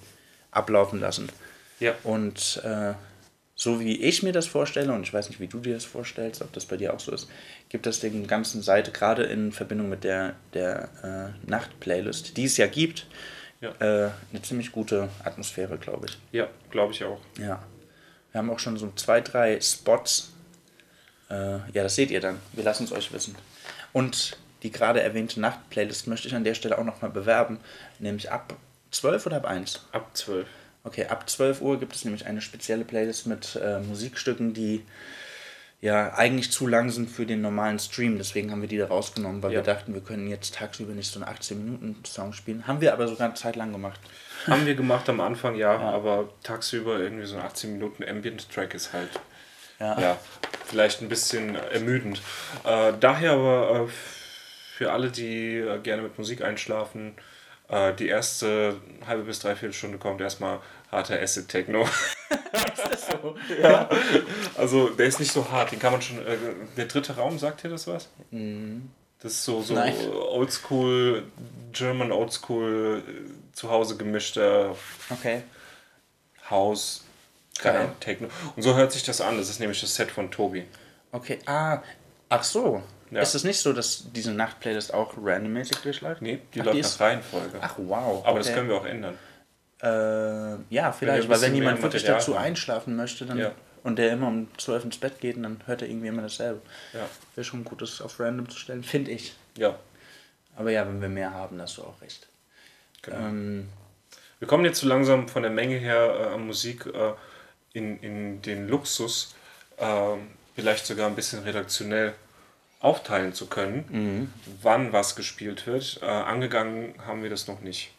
ablaufen 0.53 1.01
lassen. 1.01 1.29
Ja. 1.81 1.95
Und 2.03 2.63
äh, 2.65 2.95
so 3.63 3.79
wie 3.79 3.97
ich 4.03 4.25
mir 4.25 4.33
das 4.33 4.49
vorstelle, 4.49 4.93
und 4.93 5.03
ich 5.05 5.15
weiß 5.15 5.29
nicht, 5.29 5.39
wie 5.39 5.47
du 5.47 5.61
dir 5.61 5.75
das 5.75 5.85
vorstellst, 5.85 6.43
ob 6.43 6.53
das 6.53 6.67
bei 6.67 6.77
dir 6.77 6.93
auch 6.93 6.99
so 6.99 7.13
ist, 7.13 7.29
gibt 7.69 7.87
es 7.87 8.01
den 8.01 8.27
ganzen 8.27 8.61
Seite, 8.61 8.91
gerade 8.91 9.23
in 9.23 9.53
Verbindung 9.53 9.89
mit 9.89 10.03
der, 10.03 10.35
der 10.53 10.89
äh, 11.47 11.49
Nacht-Playlist, 11.49 12.37
die 12.37 12.47
es 12.47 12.57
ja 12.57 12.67
gibt, 12.67 13.07
Ja. 13.61 13.71
äh, 13.79 14.11
eine 14.33 14.43
ziemlich 14.43 14.73
gute 14.73 15.09
Atmosphäre, 15.23 15.79
glaube 15.79 16.07
ich. 16.07 16.19
Ja, 16.33 16.49
glaube 16.71 16.93
ich 16.93 17.05
auch. 17.05 17.21
Ja. 17.39 17.63
Wir 18.33 18.39
haben 18.41 18.51
auch 18.51 18.59
schon 18.59 18.77
so 18.79 18.91
zwei, 18.97 19.21
drei 19.21 19.61
Spots. 19.61 20.33
Äh, 21.31 21.35
ja, 21.73 21.85
das 21.85 21.95
seht 21.95 22.11
ihr 22.11 22.21
dann. 22.21 22.41
Wir 22.55 22.65
lassen 22.65 22.83
es 22.83 22.91
euch 22.93 23.13
wissen. 23.13 23.37
Und 23.93 24.37
die 24.65 24.73
gerade 24.73 25.03
erwähnte 25.03 25.39
Nacht-Playlist 25.41 26.09
möchte 26.09 26.27
ich 26.27 26.35
an 26.35 26.43
der 26.43 26.55
Stelle 26.55 26.79
auch 26.79 26.85
nochmal 26.85 27.13
bewerben. 27.13 27.61
Nämlich 28.01 28.33
ab 28.33 28.57
12 28.91 29.27
oder 29.27 29.37
ab 29.37 29.45
1? 29.47 29.87
Ab 29.93 30.11
12. 30.15 30.49
Okay, 30.85 31.07
ab 31.07 31.29
12 31.29 31.61
Uhr 31.61 31.79
gibt 31.79 31.95
es 31.95 32.05
nämlich 32.05 32.27
eine 32.27 32.41
spezielle 32.41 32.85
Playlist 32.85 33.27
mit 33.27 33.57
äh, 33.57 33.79
Musikstücken, 33.81 34.53
die 34.53 34.85
ja 35.81 36.15
eigentlich 36.15 36.51
zu 36.53 36.67
lang 36.67 36.91
sind 36.91 37.11
für 37.11 37.27
den 37.27 37.41
normalen 37.41 37.79
Stream. 37.79 38.19
Deswegen 38.19 38.51
haben 38.51 38.63
wir 38.63 38.69
die 38.69 38.79
da 38.79 38.87
rausgenommen, 38.87 39.43
weil 39.43 39.53
Ja. 39.53 39.59
wir 39.59 39.65
dachten, 39.65 39.95
wir 39.95 40.01
können 40.01 40.29
jetzt 40.29 40.55
tagsüber 40.55 40.93
nicht 40.93 41.13
so 41.13 41.21
einen 41.23 41.29
18-Minuten-Song 41.37 42.33
spielen. 42.33 42.67
Haben 42.67 42.81
wir 42.81 42.93
aber 42.93 43.09
sogar 43.09 43.27
eine 43.27 43.35
Zeit 43.35 43.57
lang 43.57 43.73
gemacht. 43.73 44.01
Haben 44.47 44.67
wir 44.67 44.75
gemacht 44.75 45.09
am 45.09 45.21
Anfang, 45.21 45.55
ja, 45.55 45.79
aber 45.79 46.29
tagsüber 46.43 46.99
irgendwie 46.99 47.27
so 47.27 47.37
ein 47.37 47.43
18 47.43 47.73
Minuten 47.75 48.03
Ambient-Track 48.05 48.75
ist 48.75 48.93
halt, 48.93 49.11
Ja. 49.79 50.01
ja, 50.01 50.19
vielleicht 50.67 51.01
ein 51.01 51.09
bisschen 51.09 51.55
ermüdend. 51.55 52.21
Äh, 52.65 52.93
daher 52.99 53.33
aber 53.33 53.87
äh, 53.87 53.89
für 54.77 54.91
alle, 54.93 55.11
die 55.13 55.59
äh, 55.59 55.79
gerne 55.81 56.03
mit 56.03 56.19
Musik 56.19 56.43
einschlafen, 56.43 57.15
äh, 57.73 57.95
die 57.95 58.09
erste 58.09 58.77
halbe 59.07 59.25
bis 59.25 59.41
dreiviertel 59.41 59.73
Stunde 59.75 59.99
kommt 59.99 60.21
erstmal 60.21 60.61
harter 60.91 61.21
Acid 61.21 61.49
Techno. 61.49 61.89
ja. 63.61 63.89
Also 64.57 64.91
der 64.91 65.07
ist 65.07 65.19
nicht 65.19 65.33
so 65.33 65.51
hart, 65.51 65.73
den 65.73 65.79
kann 65.79 65.93
man 65.93 66.03
schon. 66.03 66.19
Äh, 66.19 66.37
der 66.77 66.87
dritte 66.87 67.17
Raum, 67.17 67.39
sagt 67.39 67.65
dir 67.65 67.71
das 67.71 67.87
was? 67.87 68.09
Das 69.21 69.33
ist 69.33 69.45
so, 69.45 69.63
so 69.63 69.75
Nein. 69.75 69.95
oldschool, 70.13 71.25
German 71.73 72.13
oldschool, 72.13 73.03
äh, 73.07 73.53
zu 73.55 73.71
Hause 73.71 73.97
gemischter 73.97 74.77
Okay. 75.11 75.43
House, 76.51 77.03
Geil. 77.59 77.91
Techno. 78.01 78.29
Und 78.57 78.63
so 78.63 78.75
hört 78.75 78.93
sich 78.93 79.05
das 79.05 79.21
an. 79.21 79.39
Das 79.39 79.49
ist 79.49 79.61
nämlich 79.61 79.81
das 79.81 79.95
Set 79.95 80.11
von 80.11 80.31
Tobi. 80.31 80.65
Okay. 81.13 81.39
Ah, 81.47 81.81
ach 82.29 82.43
so. 82.45 82.83
Ja. 83.13 83.21
Ist 83.21 83.35
es 83.35 83.45
nicht 83.45 83.61
so, 83.61 83.73
dass 83.75 84.11
diese 84.13 84.33
Nacht-Playlist 84.33 84.95
auch 84.95 85.15
randommäßig 85.23 85.77
durchläuft? 85.79 86.23
Nee, 86.23 86.41
die 86.55 86.61
Ach, 86.63 86.65
läuft 86.65 86.77
die 86.79 86.81
nach 86.83 86.89
ist- 86.89 87.01
Reihenfolge. 87.01 87.59
Ach, 87.61 87.75
wow. 87.77 88.25
Aber 88.27 88.39
das 88.39 88.47
okay. 88.49 88.57
können 88.57 88.69
wir 88.71 88.77
auch 88.77 88.87
ändern. 88.87 89.19
Äh, 89.83 90.57
ja, 90.75 90.93
vielleicht, 90.93 91.29
weil 91.29 91.41
wenn 91.41 91.55
jemand 91.55 91.83
wirklich 91.83 92.03
Material 92.03 92.19
dazu 92.21 92.37
haben. 92.39 92.45
einschlafen 92.45 92.97
möchte 92.97 93.27
dann, 93.27 93.39
Ja. 93.39 93.53
und 93.83 93.97
der 93.99 94.13
immer 94.13 94.29
um 94.29 94.49
12 94.57 94.85
ins 94.85 94.97
Bett 94.99 95.21
geht, 95.21 95.37
dann 95.43 95.61
hört 95.67 95.83
er 95.83 95.89
irgendwie 95.89 96.07
immer 96.07 96.23
dasselbe. 96.23 96.63
Ja. 96.93 97.01
Wäre 97.35 97.45
schon 97.45 97.65
gut, 97.65 97.83
das 97.83 98.01
auf 98.01 98.19
random 98.21 98.49
zu 98.49 98.59
stellen, 98.59 98.83
finde 98.85 99.11
ich. 99.11 99.35
Ja. 99.59 99.77
Aber 100.57 100.71
ja, 100.71 100.87
wenn 100.87 101.01
wir 101.03 101.09
mehr 101.09 101.33
haben, 101.35 101.61
hast 101.61 101.79
du 101.79 101.83
auch 101.83 102.01
recht. 102.01 102.27
Genau. 103.03 103.17
Ähm, 103.19 103.69
Wir 104.39 104.49
kommen 104.49 104.65
jetzt 104.65 104.81
so 104.81 104.87
langsam 104.89 105.29
von 105.29 105.43
der 105.43 105.51
Menge 105.53 105.77
her 105.77 106.17
äh, 106.31 106.35
an 106.35 106.47
Musik 106.47 106.87
äh, 106.87 107.13
in, 107.75 107.99
in 108.01 108.41
den 108.43 108.69
Luxus, 108.69 109.35
äh, 109.79 110.17
vielleicht 110.55 110.87
sogar 110.87 111.09
ein 111.09 111.15
bisschen 111.17 111.43
redaktionell 111.43 112.15
aufteilen 112.83 113.33
zu 113.33 113.47
können, 113.47 114.31
wann 114.61 114.93
was 114.93 115.17
gespielt 115.17 115.67
wird. 115.67 116.01
Äh, 116.03 116.07
angegangen 116.07 116.95
haben 117.07 117.23
wir 117.23 117.31
das 117.31 117.47
noch 117.49 117.61
nicht. 117.61 117.93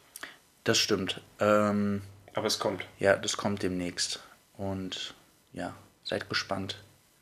das 0.64 0.78
stimmt. 0.78 1.20
Ähm, 1.40 2.02
Aber 2.34 2.46
es 2.46 2.58
kommt. 2.58 2.84
ja, 2.98 3.16
das 3.16 3.36
kommt 3.36 3.62
demnächst. 3.62 4.20
Und 4.56 5.14
ja, 5.52 5.74
seid 6.04 6.28
gespannt. 6.28 6.76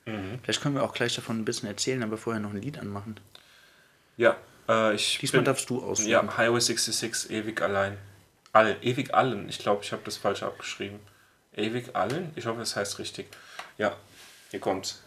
Vielleicht 0.04 0.60
können 0.60 0.74
wir 0.74 0.82
auch 0.82 0.94
gleich 0.94 1.14
davon 1.14 1.38
ein 1.38 1.44
bisschen 1.44 1.68
erzählen, 1.68 2.02
aber 2.02 2.18
vorher 2.18 2.40
noch 2.42 2.50
ein 2.50 2.60
Lied 2.60 2.76
anmachen. 2.78 3.20
Ja, 4.16 4.36
äh, 4.68 4.94
ich. 4.96 5.18
Diesmal 5.20 5.38
bin- 5.42 5.44
darfst 5.46 5.70
du 5.70 5.80
aussuchen. 5.82 6.08
Ja, 6.10 6.36
Highway 6.36 6.58
66, 6.60 7.30
ewig 7.30 7.62
allein. 7.62 7.96
All, 8.52 8.76
ewig 8.82 9.14
allen. 9.14 9.48
Ich 9.48 9.60
glaube, 9.60 9.84
ich 9.84 9.92
habe 9.92 10.02
das 10.04 10.16
falsch 10.16 10.42
abgeschrieben. 10.42 10.98
Ewig 11.54 11.94
allen? 11.94 12.32
Ich 12.34 12.46
hoffe, 12.46 12.60
es 12.62 12.74
heißt 12.74 12.98
richtig. 12.98 13.28
Ja, 13.78 13.96
hier 14.50 14.58
kommt's. 14.60 15.02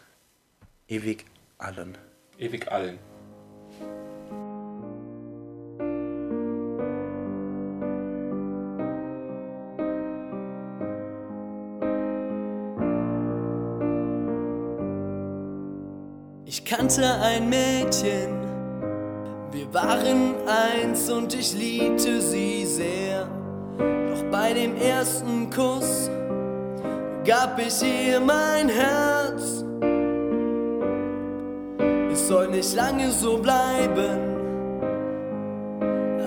Ewig 0.88 1.26
allen. 1.58 1.98
Ewig 2.38 2.69
allen. 2.69 3.00
Ich 16.48 16.63
kannte 16.63 17.04
ein 17.21 17.50
Mädchen, 17.50 18.30
wir 19.52 19.74
waren 19.74 20.36
eins 20.48 21.10
und 21.10 21.34
ich 21.34 21.54
liebte 21.54 22.21
sie 22.21 22.65
sehr. 22.65 23.28
Doch 23.78 24.24
bei 24.32 24.54
dem 24.54 24.76
ersten 24.78 25.50
Kuss 25.50 26.10
gab 27.26 27.60
ich 27.60 27.82
ihr 27.82 28.19
mein 28.19 28.69
Herz. 28.69 29.64
Soll 32.28 32.48
nicht 32.48 32.74
lange 32.74 33.12
so 33.12 33.38
bleiben, 33.38 34.20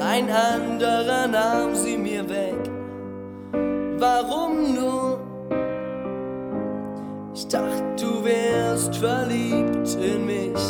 ein 0.00 0.30
anderer 0.30 1.26
nahm 1.26 1.74
sie 1.74 1.96
mir 1.98 2.28
weg. 2.28 2.70
Warum 3.98 4.74
nur? 4.76 5.18
Ich 7.34 7.48
dachte, 7.48 7.82
du 8.00 8.24
wärst 8.24 8.94
verliebt 8.94 9.98
in 10.00 10.24
mich. 10.24 10.60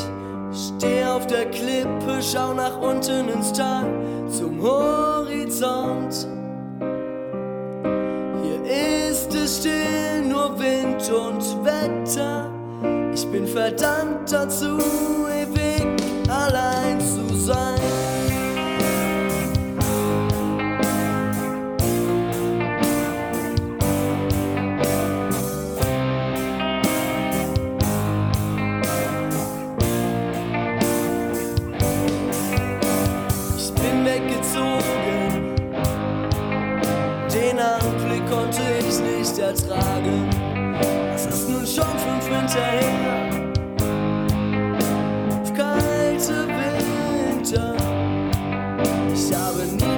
Steh 0.50 1.04
auf 1.04 1.26
der 1.26 1.44
Klippe, 1.50 2.22
schau 2.22 2.54
nach 2.54 2.80
unten 2.80 3.28
ins 3.28 3.52
Tal 3.52 3.84
zum 4.28 4.62
Horizont. 4.62 6.26
Hier 8.42 9.10
ist 9.10 9.34
es 9.34 9.58
still, 9.58 10.22
nur 10.26 10.58
Wind 10.58 11.12
und 11.12 11.66
Wetter. 11.66 12.57
Ich 13.20 13.26
bin 13.32 13.48
verdammt 13.48 14.30
dazu, 14.30 14.78
ewig 15.28 15.84
allein 16.28 17.00
zu 17.00 17.34
sein. 17.34 17.80
Ich 33.56 33.72
bin 33.72 34.04
weggezogen. 34.04 35.56
Den 37.34 37.58
Anblick 37.58 38.30
konnte 38.30 38.62
ich 38.78 39.00
nicht 39.00 39.38
ertragen. 39.40 40.37
Winter 42.30 42.60
her. 42.60 42.92
Auf 45.30 45.54
kalte 45.54 46.46
Winter. 46.46 47.74
Ich 49.14 49.34
habe 49.34 49.62
nie 49.64 49.97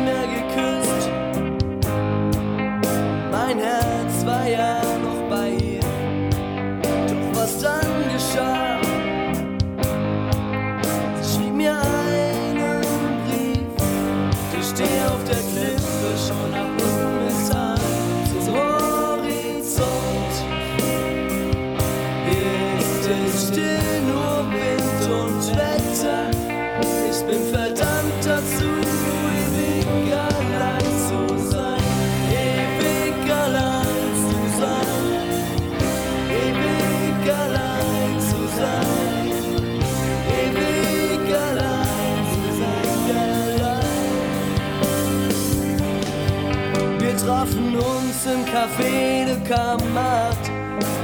Café 48.52 49.24
de 49.26 49.36
Camargue. 49.48 50.50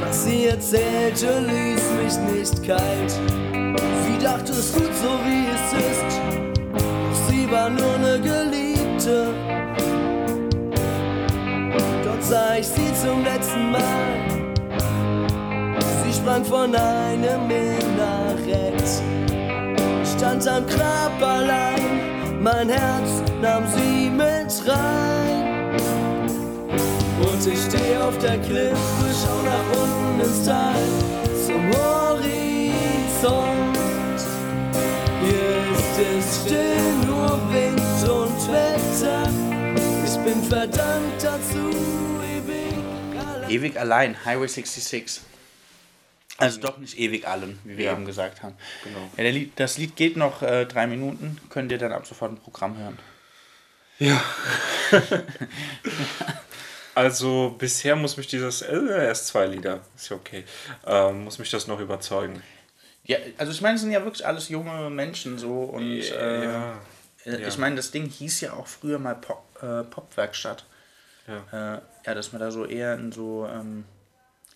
Was 0.04 0.24
sie 0.24 0.46
erzählte, 0.46 1.40
ließ 1.40 1.82
mich 2.02 2.34
nicht 2.34 2.66
kalt. 2.66 3.10
Sie 3.10 4.18
dachte 4.22 4.52
es 4.52 4.72
gut 4.72 4.94
so 5.02 5.18
wie 5.24 5.46
es 5.54 5.72
ist. 5.72 6.20
Doch 6.72 7.28
sie 7.28 7.50
war 7.50 7.70
nur 7.70 7.94
eine 7.94 8.20
Geliebte. 8.20 9.28
Dort 12.04 12.22
sah 12.22 12.56
ich 12.56 12.66
sie 12.66 12.92
zum 12.94 13.24
letzten 13.24 13.70
Mal. 13.70 13.80
Sie 16.02 16.12
sprang 16.12 16.44
von 16.44 16.74
einem 16.74 17.46
Minarett 17.46 18.82
stand 20.16 20.48
am 20.48 20.66
Grab 20.66 21.22
allein, 21.22 22.42
mein 22.42 22.68
Herz 22.68 23.22
nahm 23.40 23.64
sie 23.74 24.10
mit 24.10 24.68
rein. 24.68 25.05
Ich 27.48 27.60
steh 27.60 27.96
auf 27.98 28.18
der 28.18 28.38
Klippe, 28.38 28.76
schau 29.22 29.42
nach 29.42 29.70
unten 29.80 30.20
ins 30.20 30.44
Tal, 30.44 30.74
zum 31.46 31.68
Horizont. 31.74 33.38
Hier 35.22 35.56
ist 35.78 35.98
es 35.98 36.40
still, 36.44 36.92
nur 37.06 37.38
Wind 37.52 38.08
und 38.08 38.52
Wetter. 38.52 39.30
Ich 40.04 40.16
bin 40.24 40.42
verdammt 40.42 41.22
dazu, 41.22 41.70
ewig 42.34 43.16
allein. 43.16 43.50
Ewig 43.50 43.78
allein, 43.78 44.24
Highway 44.24 44.48
66. 44.48 45.20
Also 46.38 46.60
doch 46.60 46.78
nicht 46.78 46.98
ewig 46.98 47.28
allen, 47.28 47.58
wie 47.64 47.78
wir 47.78 47.84
Ja. 47.86 47.92
eben 47.92 48.04
gesagt 48.06 48.42
haben. 48.42 48.56
Genau. 48.82 49.08
Ja, 49.16 49.22
der 49.22 49.32
Lied, 49.32 49.52
das 49.56 49.78
Lied 49.78 49.94
geht 49.94 50.16
noch 50.16 50.42
äh, 50.42 50.66
drei 50.66 50.86
Minuten, 50.88 51.40
könnt 51.48 51.70
ihr 51.70 51.78
dann 51.78 51.92
ab 51.92 52.06
sofort 52.06 52.32
ein 52.32 52.38
Programm 52.38 52.76
hören. 52.76 52.98
Ja. 53.98 54.20
also 56.96 57.54
bisher 57.58 57.94
muss 57.94 58.16
mich 58.16 58.26
dieses, 58.26 58.62
äh, 58.62 59.06
erst 59.06 59.26
zwei 59.26 59.46
Lieder, 59.46 59.80
ist 59.94 60.08
ja 60.08 60.16
okay, 60.16 60.44
ähm, 60.86 61.24
muss 61.24 61.38
mich 61.38 61.50
das 61.50 61.66
noch 61.66 61.78
überzeugen. 61.78 62.42
Ja, 63.04 63.18
also 63.36 63.52
ich 63.52 63.60
meine, 63.60 63.74
es 63.74 63.82
sind 63.82 63.92
ja 63.92 64.02
wirklich 64.02 64.26
alles 64.26 64.48
junge 64.48 64.88
Menschen 64.88 65.38
so 65.38 65.64
und 65.64 66.00
äh, 66.00 66.44
ja. 66.44 66.78
äh, 67.26 67.42
ja. 67.42 67.48
ich 67.48 67.58
meine, 67.58 67.76
das 67.76 67.90
Ding 67.90 68.08
hieß 68.08 68.40
ja 68.40 68.54
auch 68.54 68.66
früher 68.66 68.98
mal 68.98 69.14
Pop, 69.14 69.44
äh, 69.62 69.84
Popwerkstatt. 69.84 70.64
Ja. 71.28 71.76
Äh, 71.76 71.80
ja, 72.06 72.14
dass 72.14 72.32
man 72.32 72.40
da 72.40 72.50
so 72.50 72.64
eher 72.64 72.94
in 72.94 73.12
so, 73.12 73.46
ähm, 73.46 73.84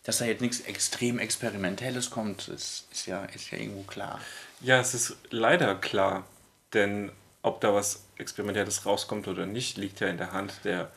dass 0.04 0.18
da 0.18 0.24
jetzt 0.24 0.40
nichts 0.40 0.60
extrem 0.60 1.18
Experimentelles 1.18 2.08
kommt, 2.08 2.48
ist, 2.48 2.86
ist, 2.90 3.06
ja, 3.06 3.26
ist 3.26 3.50
ja 3.50 3.58
irgendwo 3.58 3.82
klar. 3.82 4.18
Ja, 4.62 4.80
es 4.80 4.94
ist 4.94 5.16
leider 5.28 5.74
klar, 5.74 6.24
denn 6.72 7.12
ob 7.42 7.60
da 7.60 7.74
was 7.74 8.06
Experimentelles 8.16 8.86
rauskommt 8.86 9.28
oder 9.28 9.44
nicht, 9.44 9.76
liegt 9.76 10.00
ja 10.00 10.08
in 10.08 10.16
der 10.16 10.32
Hand 10.32 10.54
der, 10.64 10.90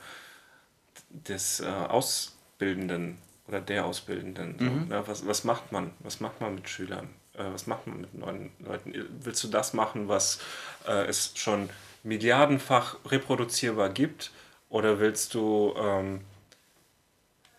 des 1.14 1.60
äh, 1.60 1.66
Ausbildenden 1.66 3.18
oder 3.48 3.62
der 3.62 3.86
Ausbildenden. 3.86 4.56
So, 4.60 4.94
ja, 4.94 5.08
was, 5.08 5.26
was 5.28 5.44
macht 5.44 5.72
man? 5.72 5.92
Was 6.00 6.20
macht 6.20 6.42
man 6.42 6.56
mit 6.56 6.70
Schülern? 6.70 7.10
Äh, 7.34 7.46
was 7.52 7.68
macht 7.68 7.88
man 7.88 8.02
mit 8.02 8.14
neuen 8.14 8.52
Leuten? 8.60 8.94
Willst 9.22 9.44
du 9.44 9.48
das 9.48 9.74
machen, 9.74 10.08
was 10.08 10.40
äh, 10.88 11.06
es 11.06 11.32
schon 11.36 11.70
milliardenfach 12.04 12.98
reproduzierbar 13.06 13.90
gibt? 13.90 14.32
Oder 14.70 15.00
willst 15.00 15.36
du 15.36 15.74
ähm, 15.78 16.22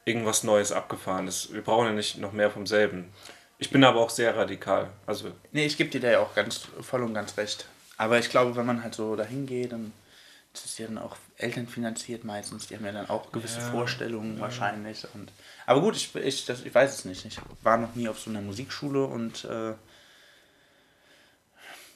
irgendwas 0.04 0.42
Neues, 0.42 0.72
Abgefahrenes? 0.72 1.52
Wir 1.52 1.62
brauchen 1.62 1.86
ja 1.86 1.92
nicht 1.92 2.18
noch 2.18 2.32
mehr 2.32 2.50
vom 2.50 2.66
selben. 2.66 3.12
Ich 3.58 3.70
bin 3.70 3.84
aber 3.84 4.00
auch 4.00 4.10
sehr 4.10 4.36
radikal. 4.36 4.90
Also 5.06 5.30
Nee, 5.52 5.66
ich 5.66 5.76
gebe 5.76 5.90
dir 5.90 6.00
da 6.00 6.10
ja 6.10 6.18
auch 6.20 6.34
ganz 6.34 6.66
voll 6.80 7.02
und 7.02 7.14
ganz 7.14 7.36
recht. 7.36 7.66
Aber 7.96 8.18
ich 8.18 8.28
glaube, 8.28 8.56
wenn 8.56 8.66
man 8.66 8.82
halt 8.82 8.94
so 8.94 9.14
dahin 9.14 9.46
geht, 9.46 9.72
dann 9.72 9.92
ist 10.54 10.64
es 10.64 10.78
ja 10.78 10.86
dann 10.86 10.98
auch 10.98 11.16
elternfinanziert 11.36 12.24
meistens. 12.24 12.68
Die 12.68 12.76
haben 12.76 12.84
ja 12.84 12.92
dann 12.92 13.10
auch 13.10 13.32
gewisse 13.32 13.60
Vorstellungen 13.60 14.38
wahrscheinlich. 14.40 15.04
Und, 15.14 15.32
aber 15.66 15.80
gut, 15.80 15.96
ich, 15.96 16.14
ich, 16.14 16.44
das, 16.46 16.62
ich 16.62 16.74
weiß 16.74 16.94
es 16.94 17.04
nicht. 17.04 17.24
Ich 17.24 17.38
war 17.62 17.76
noch 17.76 17.94
nie 17.94 18.08
auf 18.08 18.18
so 18.20 18.30
einer 18.30 18.40
Musikschule 18.40 19.04
und 19.04 19.44
äh, 19.44 19.74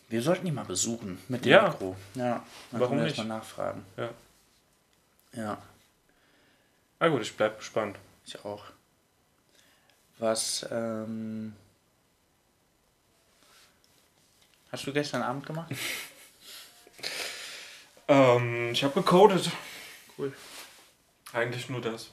wir 0.09 0.23
sollten 0.23 0.47
die 0.47 0.53
mal 0.53 0.65
besuchen 0.65 1.19
mit 1.29 1.45
dem 1.45 1.53
Ja. 1.53 1.69
Mikro. 1.69 1.97
Ja, 2.15 2.45
dann 2.73 2.81
Warum 2.81 2.97
wir 2.97 3.05
nicht? 3.05 3.19
das 3.19 3.25
mal 3.27 3.37
nachfragen. 3.37 3.85
Ja. 3.97 4.11
Ja, 5.35 5.59
Na 6.99 7.09
gut, 7.09 7.23
ich 7.23 7.37
bleib 7.37 7.59
gespannt. 7.59 7.97
ich 8.27 8.45
auch. 8.45 8.65
Was, 10.19 10.67
ähm, 10.71 11.55
hast 14.73 14.85
du 14.87 14.93
gestern 14.93 15.23
Abend 15.23 15.47
gemacht? 15.47 15.71
Ähm, 18.09 18.73
ich 18.73 18.83
habe 18.83 18.95
gecodet. 18.95 19.51
Cool. 20.17 20.33
Eigentlich 21.33 21.69
nur 21.69 21.81
das. 21.81 22.11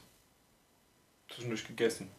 Zwischendurch 1.30 1.66
gegessen. 1.66 2.10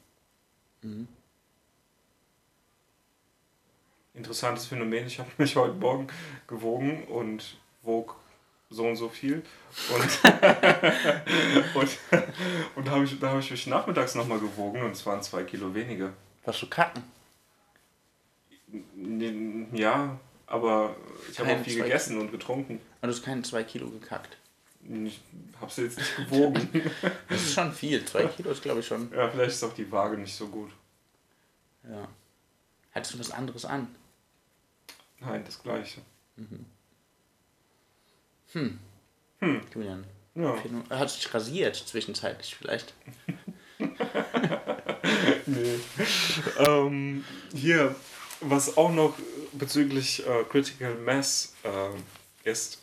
Interessantes 4.14 4.66
Phänomen. 4.66 5.06
Ich 5.06 5.18
habe 5.18 5.30
mich 5.38 5.56
heute 5.56 5.74
Morgen 5.74 6.08
gewogen 6.46 7.04
und 7.04 7.56
wog 7.82 8.16
so 8.70 8.84
und 8.84 8.96
so 8.96 9.08
viel. 9.08 9.42
Und, 9.94 10.24
und, 11.74 11.98
und 12.76 12.90
hab 12.90 13.02
ich, 13.02 13.18
da 13.20 13.30
habe 13.30 13.40
ich 13.40 13.50
mich 13.50 13.66
nachmittags 13.66 14.14
nochmal 14.14 14.38
gewogen 14.38 14.82
und 14.82 14.92
es 14.92 15.04
waren 15.06 15.22
zwei 15.22 15.44
Kilo 15.44 15.74
weniger. 15.74 16.12
Warst 16.44 16.62
du 16.62 16.66
kacken? 16.66 17.02
Ja, 19.72 20.18
aber 20.46 20.96
ich 21.30 21.38
habe 21.38 21.52
auch 21.52 21.62
viel 21.62 21.82
gegessen 21.82 22.18
und 22.18 22.30
getrunken. 22.32 22.80
Und 23.00 23.08
du 23.08 23.14
hast 23.14 23.22
keine 23.24 23.42
zwei 23.42 23.64
Kilo 23.64 23.88
gekackt. 23.88 24.36
Ich 24.88 25.20
habe 25.60 25.70
sie 25.70 25.82
jetzt 25.82 25.98
nicht 25.98 26.16
gewogen. 26.30 26.92
Das 27.28 27.42
ist 27.42 27.54
schon 27.54 27.72
viel. 27.72 28.04
Zwei 28.04 28.26
Kilo 28.26 28.50
ist, 28.50 28.62
glaube 28.62 28.80
ich, 28.80 28.86
schon. 28.86 29.10
ja, 29.12 29.28
vielleicht 29.28 29.50
ist 29.50 29.64
auch 29.64 29.74
die 29.74 29.90
Waage 29.90 30.16
nicht 30.16 30.34
so 30.34 30.48
gut. 30.48 30.70
Ja. 31.88 32.08
Hattest 32.92 33.14
du 33.14 33.18
was 33.18 33.30
anderes 33.30 33.64
an? 33.64 33.88
Nein, 35.20 35.42
das 35.44 35.62
gleiche. 35.62 36.00
Julian. 39.74 40.04
Ja. 40.34 40.54
Er 40.90 40.98
hat 40.98 41.10
sich 41.10 41.32
rasiert 41.32 41.76
zwischenzeitlich 41.76 42.54
vielleicht. 42.54 42.94
Ähm, 46.58 47.24
hier, 47.54 47.94
was 48.40 48.76
auch 48.76 48.90
noch 48.90 49.14
bezüglich 49.52 50.26
äh, 50.26 50.44
Critical 50.50 50.94
Mass 50.96 51.54
äh, 51.62 51.68
ist, 52.46 52.80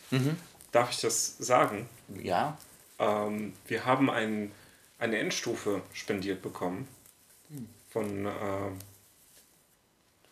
darf 0.72 0.92
ich 0.92 1.02
das 1.02 1.38
sagen? 1.38 1.88
Ja. 2.22 2.58
Ähm, 3.00 3.54
wir 3.68 3.86
haben 3.86 4.10
ein, 4.10 4.52
eine 5.00 5.18
Endstufe 5.18 5.82
spendiert 5.94 6.42
bekommen 6.42 6.88
von 7.90 8.26
äh, 8.26 8.30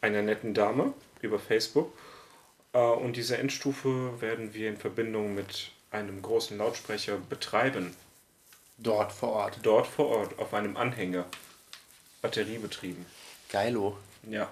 einer 0.02 0.22
netten 0.22 0.54
Dame 0.54 0.94
über 1.22 1.40
Facebook. 1.40 1.94
Äh, 2.74 2.80
und 2.80 3.16
diese 3.16 3.38
Endstufe 3.38 4.20
werden 4.22 4.54
wir 4.54 4.70
in 4.70 4.78
Verbindung 4.78 5.36
mit 5.36 5.72
einem 5.92 6.22
großen 6.22 6.58
Lautsprecher 6.58 7.18
betreiben. 7.18 7.96
Dort 8.78 9.12
vor 9.12 9.34
Ort. 9.34 9.60
Dort 9.62 9.88
vor 9.88 10.08
Ort 10.08 10.40
auf 10.40 10.54
einem 10.54 10.78
Anhänger. 10.78 11.26
Batteriebetrieben. 12.22 13.06
Geilo. 13.50 13.98
Ja. 14.30 14.50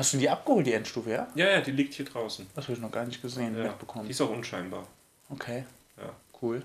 Hast 0.00 0.14
du 0.14 0.16
die 0.18 0.30
abgeholt, 0.30 0.66
die 0.66 0.72
Endstufe, 0.72 1.10
ja? 1.10 1.26
Ja, 1.34 1.50
ja, 1.50 1.60
die 1.60 1.72
liegt 1.72 1.92
hier 1.92 2.06
draußen. 2.06 2.46
Das 2.54 2.64
habe 2.64 2.72
ich 2.72 2.78
noch 2.80 2.90
gar 2.90 3.04
nicht 3.04 3.20
gesehen, 3.20 3.54
Ja. 3.54 3.64
mitbekommen. 3.64 4.06
Die 4.06 4.12
ist 4.12 4.20
auch 4.22 4.30
unscheinbar. 4.30 4.86
Okay, 5.28 5.64
Ja. 5.98 6.08
cool. 6.40 6.62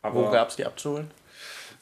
Aber 0.00 0.14
Wo 0.26 0.30
gab 0.30 0.48
es 0.48 0.56
die 0.56 0.64
abzuholen? 0.64 1.10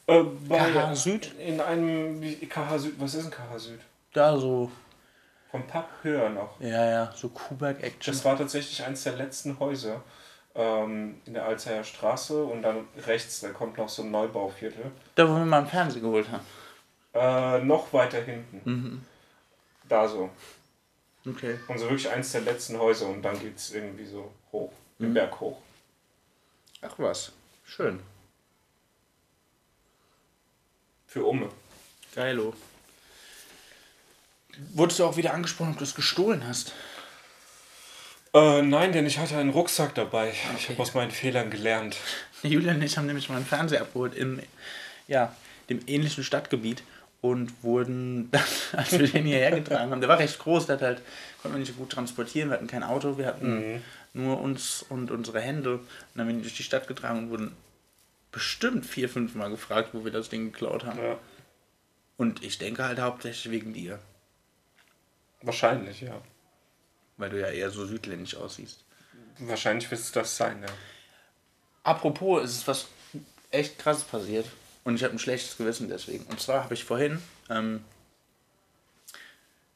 äh, 0.07 0.21
bei, 0.21 0.57
KH 0.59 0.93
Süd? 0.95 1.31
In 1.39 1.61
einem 1.61 2.21
KH 2.49 2.77
Süd. 2.79 2.95
Was 2.99 3.13
ist 3.15 3.23
ein 3.25 3.31
KH 3.31 3.57
Süd? 3.59 3.79
Da 4.11 4.37
so, 4.37 4.69
Vom 5.51 5.65
Pub 5.67 5.85
höher 6.01 6.29
noch. 6.29 6.59
ja, 6.59 6.85
ja, 6.89 7.13
so 7.15 7.29
Kuberg-Action. 7.29 8.13
Das 8.13 8.25
war 8.25 8.37
tatsächlich 8.37 8.83
eines 8.83 9.03
der 9.03 9.13
letzten 9.15 9.57
Häuser 9.59 10.03
ähm, 10.53 11.15
in 11.25 11.33
der 11.33 11.45
Alzheimer 11.45 11.85
Straße 11.85 12.43
und 12.43 12.61
dann 12.61 12.85
rechts, 13.07 13.39
da 13.39 13.49
kommt 13.51 13.77
noch 13.77 13.87
so 13.87 14.03
ein 14.03 14.11
Neubauviertel. 14.11 14.91
Da, 15.15 15.29
wo 15.29 15.35
wir 15.35 15.45
mal 15.45 15.59
einen 15.59 15.67
Fernseher 15.67 16.01
geholt 16.01 16.27
haben. 16.29 16.43
Äh, 17.13 17.63
noch 17.63 17.93
weiter 17.93 18.21
hinten. 18.21 18.61
Mhm. 18.69 19.05
Da 19.87 20.09
so. 20.09 20.29
Okay. 21.25 21.57
Und 21.67 21.77
so 21.77 21.85
wirklich 21.85 22.09
eins 22.09 22.31
der 22.33 22.41
letzten 22.41 22.77
Häuser 22.77 23.07
und 23.07 23.21
dann 23.21 23.39
geht 23.39 23.55
es 23.57 23.71
irgendwie 23.71 24.05
so 24.05 24.31
hoch, 24.51 24.71
den 24.99 25.09
Mhm. 25.09 25.13
Berg 25.13 25.39
hoch. 25.39 25.57
Ach 26.81 26.93
was. 26.97 27.31
Schön. 27.65 27.99
Für 31.07 31.25
Umme. 31.25 31.49
Geilo. 32.13 32.53
Wurdest 34.73 34.99
du 34.99 35.05
auch 35.05 35.17
wieder 35.17 35.33
angesprochen, 35.33 35.71
ob 35.71 35.77
du 35.77 35.83
es 35.83 35.95
gestohlen 35.95 36.45
hast? 36.47 36.73
Äh, 38.33 38.61
nein, 38.63 38.91
denn 38.91 39.05
ich 39.05 39.19
hatte 39.19 39.37
einen 39.37 39.51
Rucksack 39.51 39.95
dabei. 39.95 40.33
Ich 40.57 40.69
habe 40.69 40.81
aus 40.81 40.93
meinen 40.93 41.11
Fehlern 41.11 41.49
gelernt. 41.49 41.97
Julian 42.43 42.77
und 42.77 42.81
ich 42.81 42.97
haben 42.97 43.05
nämlich 43.05 43.29
mal 43.29 43.37
einen 43.37 43.45
Fernseher 43.45 43.81
abgeholt 43.81 44.15
im 44.15 44.41
ja, 45.07 45.35
dem 45.69 45.81
ähnlichen 45.87 46.23
Stadtgebiet 46.23 46.83
und 47.23 47.63
wurden 47.63 48.29
dann, 48.31 48.43
als 48.73 48.91
wir 48.91 49.07
den 49.07 49.25
hierher 49.25 49.51
getragen 49.51 49.91
haben, 49.91 50.01
der 50.01 50.09
war 50.09 50.19
recht 50.19 50.37
groß, 50.39 50.65
der 50.65 50.75
hat 50.75 50.81
halt, 50.81 51.01
konnten 51.41 51.55
wir 51.55 51.59
nicht 51.59 51.71
so 51.71 51.77
gut 51.79 51.89
transportieren, 51.89 52.49
wir 52.49 52.55
hatten 52.55 52.67
kein 52.67 52.83
Auto, 52.83 53.17
wir 53.17 53.27
hatten 53.27 53.81
nur 54.11 54.41
uns 54.41 54.85
und 54.89 55.09
unsere 55.09 55.39
Hände 55.39 55.75
und 55.75 55.87
dann 56.13 56.21
haben 56.21 56.27
wir 56.27 56.35
ihn 56.35 56.41
durch 56.41 56.57
die 56.57 56.63
Stadt 56.63 56.85
getragen 56.85 57.19
und 57.19 57.29
wurden 57.29 57.55
bestimmt 58.33 58.85
vier, 58.85 59.07
fünf 59.07 59.35
Mal 59.35 59.49
gefragt, 59.49 59.91
wo 59.93 60.03
wir 60.03 60.11
das 60.11 60.27
Ding 60.27 60.51
geklaut 60.51 60.83
haben. 60.83 60.99
Ja. 60.99 61.17
Und 62.17 62.43
ich 62.43 62.57
denke 62.57 62.83
halt 62.83 62.99
hauptsächlich 62.99 63.51
wegen 63.51 63.73
dir, 63.73 63.99
Wahrscheinlich, 65.41 66.01
ja. 66.01 66.21
weil 67.15 67.29
du 67.29 67.39
ja 67.39 67.47
eher 67.47 67.69
so 67.69 67.85
südländisch 67.85 68.35
aussiehst. 68.35 68.83
Wahrscheinlich 69.39 69.89
wird 69.89 70.01
es 70.01 70.11
das 70.11 70.35
sein, 70.35 70.61
ja. 70.61 70.73
Apropos, 71.83 72.43
es 72.43 72.57
ist 72.57 72.67
was 72.67 72.87
echt 73.49 73.79
krasses 73.79 74.03
passiert 74.03 74.45
und 74.83 74.95
ich 74.95 75.03
habe 75.03 75.13
ein 75.13 75.19
schlechtes 75.19 75.57
Gewissen 75.57 75.89
deswegen. 75.89 76.25
Und 76.25 76.39
zwar 76.39 76.63
habe 76.63 76.73
ich 76.73 76.83
vorhin 76.83 77.19
ähm, 77.49 77.83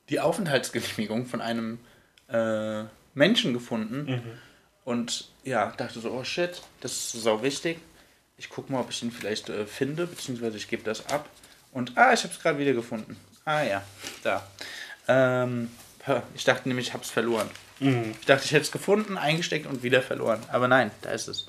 die 0.09 0.19
Aufenthaltsgenehmigung 0.19 1.25
von 1.25 1.41
einem 1.41 1.79
äh, 2.29 2.83
Menschen 3.13 3.53
gefunden 3.53 4.07
und 4.85 5.29
ja, 5.43 5.73
dachte 5.77 5.99
so, 5.99 6.11
oh 6.11 6.23
shit, 6.23 6.61
das 6.81 6.91
ist 6.91 7.11
sau 7.23 7.41
wichtig. 7.41 7.79
Ich 8.37 8.49
gucke 8.49 8.71
mal, 8.71 8.81
ob 8.81 8.91
ich 8.91 9.01
ihn 9.01 9.11
vielleicht 9.11 9.49
äh, 9.49 9.65
finde, 9.65 10.07
beziehungsweise 10.07 10.57
ich 10.57 10.67
gebe 10.67 10.83
das 10.83 11.07
ab. 11.07 11.27
Und 11.71 11.97
ah, 11.97 12.13
ich 12.13 12.23
habe 12.23 12.33
es 12.33 12.39
gerade 12.39 12.59
wieder 12.59 12.73
gefunden. 12.73 13.17
Ah 13.45 13.63
ja, 13.63 13.83
da. 14.23 14.47
Ähm, 15.07 15.71
ich 16.35 16.43
dachte 16.43 16.67
nämlich, 16.67 16.87
ich 16.87 16.93
habe 16.93 17.03
es 17.03 17.09
verloren. 17.09 17.49
Ich 18.19 18.25
dachte, 18.25 18.45
ich 18.45 18.51
hätte 18.51 18.63
es 18.63 18.71
gefunden, 18.71 19.17
eingesteckt 19.17 19.67
und 19.67 19.83
wieder 19.83 20.01
verloren. 20.01 20.41
Aber 20.51 20.67
nein, 20.67 20.91
da 21.01 21.11
ist 21.11 21.27
es. 21.27 21.47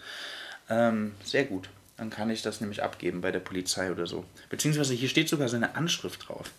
Ähm, 0.68 1.14
sehr 1.24 1.44
gut. 1.44 1.68
Dann 1.98 2.10
kann 2.10 2.30
ich 2.30 2.42
das 2.42 2.60
nämlich 2.60 2.82
abgeben 2.82 3.20
bei 3.20 3.32
der 3.32 3.40
Polizei 3.40 3.90
oder 3.90 4.06
so. 4.06 4.24
Beziehungsweise 4.48 4.94
hier 4.94 5.08
steht 5.08 5.28
sogar 5.28 5.48
seine 5.48 5.74
Anschrift 5.74 6.28
drauf. 6.28 6.50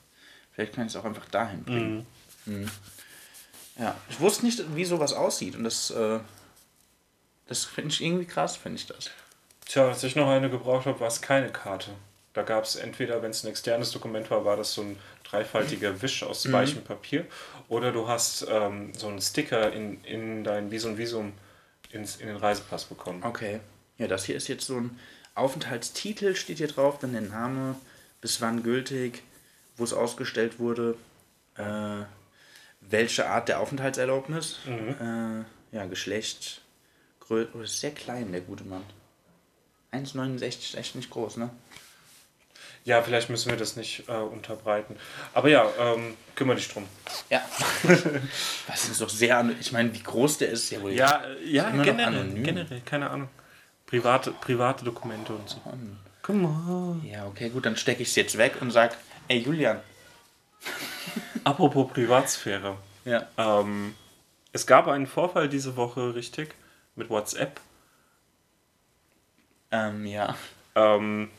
Vielleicht 0.51 0.73
kann 0.73 0.85
ich 0.85 0.93
es 0.93 0.95
auch 0.97 1.05
einfach 1.05 1.29
dahin 1.29 1.63
bringen. 1.63 2.05
Mhm. 2.45 2.69
Ja, 3.79 3.95
ich 4.09 4.19
wusste 4.19 4.45
nicht, 4.45 4.75
wie 4.75 4.83
sowas 4.83 5.13
aussieht 5.13 5.55
und 5.55 5.63
das, 5.63 5.91
äh, 5.91 6.19
das 7.47 7.63
finde 7.63 7.91
ich 7.91 8.03
irgendwie 8.03 8.25
krass, 8.25 8.57
finde 8.57 8.79
ich 8.79 8.87
das. 8.87 9.09
Tja, 9.65 9.87
als 9.87 10.03
ich 10.03 10.17
noch 10.17 10.27
eine 10.27 10.49
gebraucht 10.49 10.85
habe, 10.85 10.99
war 10.99 11.07
es 11.07 11.21
keine 11.21 11.49
Karte. 11.49 11.91
Da 12.33 12.43
gab 12.43 12.65
es 12.65 12.75
entweder, 12.75 13.21
wenn 13.21 13.31
es 13.31 13.43
ein 13.43 13.49
externes 13.49 13.91
Dokument 13.91 14.29
war, 14.29 14.43
war 14.43 14.57
das 14.57 14.73
so 14.73 14.81
ein 14.81 14.99
dreifaltiger 15.23 16.01
Wisch 16.01 16.21
aus 16.23 16.51
weichem 16.51 16.83
Papier. 16.83 17.25
Oder 17.69 17.93
du 17.93 18.09
hast 18.09 18.45
ähm, 18.49 18.93
so 18.93 19.07
einen 19.07 19.21
Sticker 19.21 19.71
in, 19.71 20.03
in 20.03 20.43
dein 20.43 20.69
Visum 20.69 20.97
Visum 20.97 21.31
ins, 21.91 22.17
in 22.17 22.27
den 22.27 22.37
Reisepass 22.37 22.85
bekommen. 22.85 23.23
Okay. 23.23 23.61
Ja, 23.97 24.07
das 24.07 24.25
hier 24.25 24.35
ist 24.35 24.47
jetzt 24.47 24.65
so 24.65 24.77
ein 24.77 24.99
Aufenthaltstitel, 25.39 26.35
steht 26.35 26.57
hier 26.57 26.67
drauf, 26.67 26.99
dann 26.99 27.13
der 27.13 27.21
Name, 27.21 27.75
bis 28.21 28.41
wann 28.41 28.63
gültig, 28.63 29.23
wo 29.77 29.83
es 29.83 29.93
ausgestellt 29.93 30.59
wurde, 30.59 30.95
äh, 31.55 32.03
welche 32.81 33.27
Art 33.27 33.47
der 33.47 33.59
Aufenthaltserlaubnis, 33.59 34.59
äh, 34.67 35.75
ja, 35.75 35.85
Geschlecht, 35.85 36.61
Größe, 37.19 37.49
oh, 37.53 37.61
ist 37.61 37.79
sehr 37.79 37.91
klein, 37.91 38.31
der 38.31 38.41
gute 38.41 38.63
Mann. 38.63 38.83
1,69 39.91 40.45
ist 40.45 40.75
echt 40.75 40.95
nicht 40.95 41.09
groß, 41.09 41.37
ne? 41.37 41.49
Ja, 42.85 43.03
vielleicht 43.03 43.29
müssen 43.29 43.49
wir 43.49 43.57
das 43.57 43.75
nicht 43.75 44.07
äh, 44.07 44.13
unterbreiten. 44.13 44.95
Aber 45.33 45.49
ja, 45.49 45.69
ähm, 45.79 46.15
kümmere 46.35 46.55
dich 46.55 46.69
drum. 46.69 46.85
Ja. 47.29 47.41
das 48.67 48.89
ist 48.89 49.01
doch 49.01 49.09
sehr, 49.09 49.47
ich 49.59 49.71
meine, 49.71 49.93
wie 49.93 50.01
groß 50.01 50.39
der 50.39 50.49
ist, 50.49 50.69
ja 50.71 50.81
wohl. 50.81 50.93
Ja, 50.93 51.23
ja 51.45 51.69
generell, 51.69 52.33
generell, 52.41 52.81
keine 52.81 53.09
Ahnung. 53.09 53.29
Private, 53.89 54.31
private 54.39 54.85
Dokumente 54.85 55.33
und 55.33 55.49
so. 55.49 55.59
Guck 56.21 56.35
mal. 56.35 56.97
Ja, 57.03 57.25
okay, 57.25 57.49
gut, 57.49 57.65
dann 57.65 57.75
stecke 57.75 58.03
ich 58.03 58.09
es 58.09 58.15
jetzt 58.15 58.37
weg 58.37 58.57
und 58.61 58.69
sag, 58.71 58.95
ey 59.27 59.39
Julian. 59.39 59.79
Apropos 61.43 61.91
Privatsphäre. 61.91 62.77
Ja. 63.05 63.27
Ähm, 63.37 63.95
es 64.51 64.67
gab 64.67 64.87
einen 64.87 65.07
Vorfall 65.07 65.49
diese 65.49 65.75
Woche, 65.75 66.13
richtig, 66.13 66.53
mit 66.95 67.09
WhatsApp. 67.09 67.59
Ähm, 69.71 70.05
ja. 70.05 70.35
Ähm, 70.75 71.29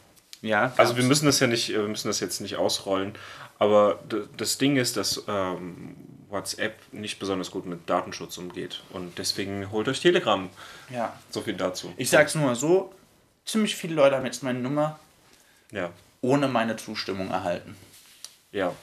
Ja. 0.40 0.72
also 0.76 0.96
wir 0.96 1.04
müssen 1.04 1.26
das 1.26 1.38
ja 1.40 1.46
nicht, 1.46 1.68
wir 1.68 1.82
müssen 1.82 2.08
das 2.08 2.18
jetzt 2.20 2.40
nicht 2.40 2.56
ausrollen, 2.56 3.14
aber 3.58 4.00
das 4.36 4.58
Ding 4.58 4.76
ist, 4.76 4.96
dass 4.96 5.22
ähm, 5.28 5.96
WhatsApp 6.30 6.74
nicht 6.92 7.18
besonders 7.18 7.50
gut 7.50 7.66
mit 7.66 7.88
Datenschutz 7.90 8.38
umgeht 8.38 8.82
und 8.90 9.18
deswegen 9.18 9.70
holt 9.70 9.88
euch 9.88 10.00
Telegram. 10.00 10.48
Ja. 10.88 11.18
So 11.30 11.42
viel 11.42 11.54
dazu. 11.54 11.92
Ich 11.96 12.10
sag's 12.10 12.34
nur 12.34 12.46
mal 12.46 12.54
so, 12.56 12.94
ziemlich 13.44 13.76
viele 13.76 13.94
Leute 13.94 14.16
haben 14.16 14.24
jetzt 14.26 14.42
meine 14.42 14.58
Nummer 14.60 14.98
Ja, 15.72 15.92
ohne 16.20 16.48
meine 16.48 16.76
Zustimmung 16.76 17.30
erhalten. 17.30 17.76
ja. 18.52 18.74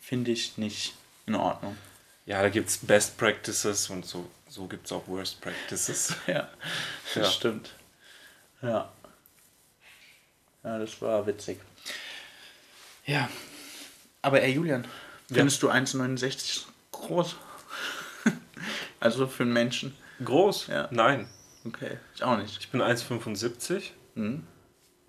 Finde 0.00 0.30
ich 0.30 0.56
nicht 0.56 0.94
in 1.26 1.34
Ordnung. 1.34 1.76
Ja, 2.26 2.40
da 2.40 2.48
gibt 2.48 2.68
es 2.68 2.76
Best 2.78 3.18
Practices 3.18 3.90
und 3.90 4.06
so, 4.06 4.30
so 4.48 4.68
gibt 4.68 4.86
es 4.86 4.92
auch 4.92 5.08
Worst 5.08 5.40
Practices. 5.40 6.14
Ja, 6.28 6.48
das 7.14 7.24
Ja. 7.24 7.30
stimmt. 7.32 7.70
Ja. 8.62 8.88
Ja, 10.62 10.78
das 10.78 11.00
war 11.02 11.26
witzig. 11.26 11.58
Ja. 13.04 13.28
Aber 14.22 14.40
ey, 14.42 14.52
Julian, 14.52 14.86
findest 15.28 15.62
du 15.62 15.70
1,69 15.70 16.62
groß? 16.92 17.36
also 19.00 19.26
für 19.26 19.42
einen 19.42 19.52
Menschen? 19.52 19.96
Groß? 20.24 20.68
Ja. 20.68 20.88
Nein. 20.90 21.28
Okay, 21.64 21.98
ich 22.14 22.22
auch 22.22 22.36
nicht. 22.38 22.58
Ich 22.60 22.70
bin 22.70 22.80
1,75 22.80 23.90
Mhm. 24.14 24.46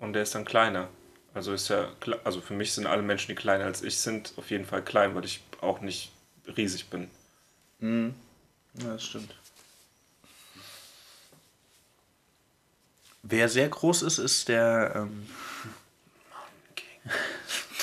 und 0.00 0.12
der 0.12 0.22
ist 0.22 0.34
dann 0.34 0.44
kleiner. 0.44 0.88
Also 1.32 1.52
ist 1.52 1.68
ja, 1.68 1.88
also 2.24 2.40
für 2.40 2.52
mich 2.54 2.72
sind 2.72 2.86
alle 2.86 3.00
Menschen, 3.02 3.28
die 3.28 3.34
kleiner 3.34 3.64
als 3.64 3.82
ich 3.82 3.98
sind, 3.98 4.34
auf 4.36 4.50
jeden 4.50 4.66
Fall 4.66 4.82
klein, 4.82 5.14
weil 5.14 5.24
ich 5.24 5.42
auch 5.60 5.80
nicht 5.80 6.10
riesig 6.56 6.90
bin. 6.90 7.10
Ja, 7.80 8.10
das 8.92 9.04
stimmt. 9.04 9.34
Wer 13.22 13.48
sehr 13.48 13.68
groß 13.68 14.02
ist, 14.02 14.18
ist 14.18 14.48
der. 14.48 14.92
Ähm, 14.96 15.26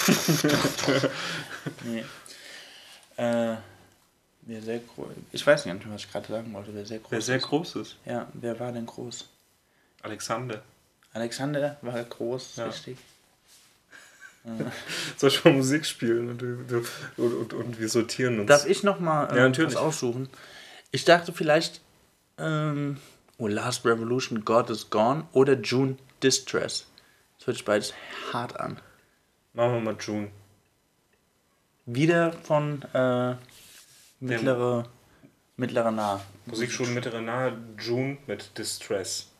nee. 1.84 2.04
Äh, 3.18 3.56
wer 4.42 4.62
sehr 4.62 4.80
groß. 4.80 5.08
Ich 5.32 5.46
weiß 5.46 5.66
nicht, 5.66 5.90
was 5.90 6.02
ich 6.02 6.12
gerade 6.12 6.28
sagen 6.28 6.54
wollte. 6.54 6.74
Wer 6.74 6.86
sehr 6.86 7.00
groß 7.00 7.12
Wer 7.12 7.22
sehr 7.22 7.38
ist. 7.38 7.44
groß 7.48 7.76
ist. 7.78 7.96
Ja, 8.06 8.28
wer 8.34 8.60
war 8.60 8.72
denn 8.72 8.86
groß? 8.86 9.28
Alexander. 10.02 10.62
Alexander 11.14 11.78
war 11.82 12.04
groß, 12.04 12.58
Ja. 12.58 12.66
richtig. 12.68 12.98
Soll 15.18 15.30
ich 15.30 15.44
mal 15.44 15.54
Musik 15.54 15.86
spielen 15.86 16.30
und, 16.30 16.42
und, 16.44 17.34
und, 17.34 17.54
und 17.54 17.80
wir 17.80 17.90
sortieren 17.90 18.40
uns? 18.40 18.48
Darf 18.48 18.68
ich 18.68 18.84
nochmal 18.84 19.32
äh, 19.34 19.38
Ja, 19.38 19.44
natürlich. 19.48 19.74
was 19.74 19.82
aussuchen? 19.82 20.30
Ich 20.92 21.04
dachte 21.06 21.34
vielleicht 21.34 21.82
ähm, 22.38 22.98
oh, 23.38 23.48
Last 23.48 23.86
Revolution, 23.86 24.46
God 24.46 24.70
is 24.70 24.90
Gone 24.92 25.26
oder 25.32 25.54
June 25.54 25.98
Distress. 26.22 26.86
Das 27.40 27.48
hört 27.48 27.58
sich 27.58 27.66
beides 27.66 27.94
hart 28.32 28.60
an. 28.60 28.78
Machen 29.54 29.74
wir 29.74 29.80
mal 29.80 29.96
June. 30.00 30.30
Wieder 31.86 32.34
von 32.34 32.82
äh, 32.94 33.36
mittlere, 34.20 34.86
mittlere 35.56 35.92
Nah. 35.92 36.22
Musikschule 36.48 36.90
mittlere 36.90 37.22
Nahe, 37.22 37.58
June 37.78 38.18
mit 38.26 38.58
Distress. 38.58 39.32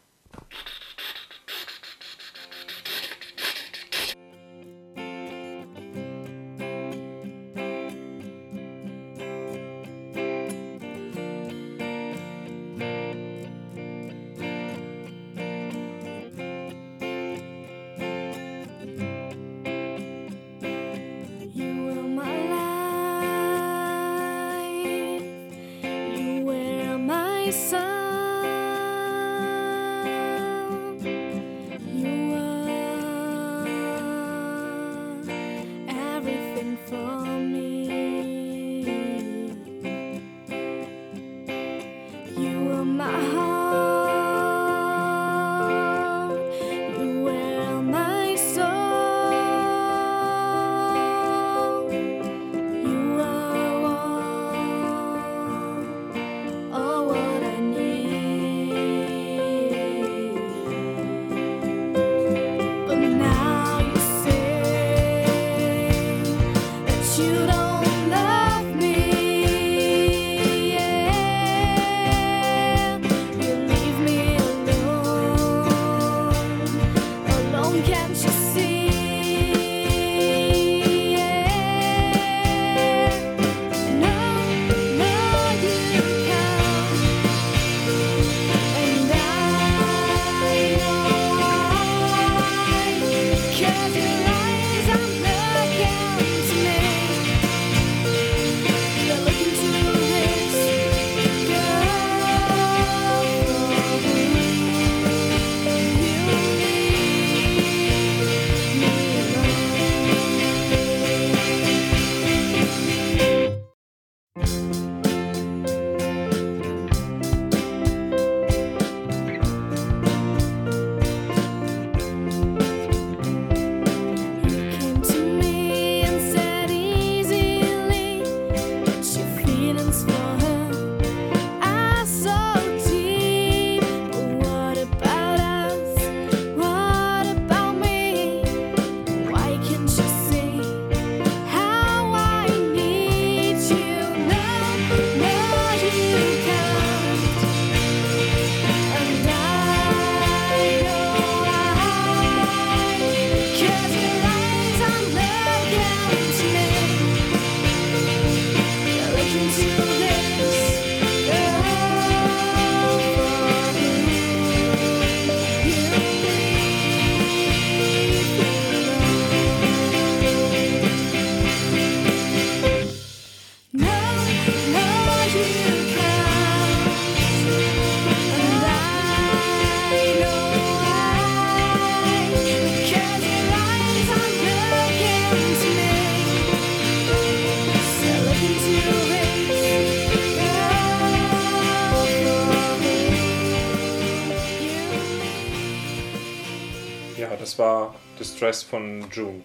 Das 197.46 197.60
war 197.60 197.94
Distress 198.20 198.64
von 198.64 199.08
June. 199.12 199.44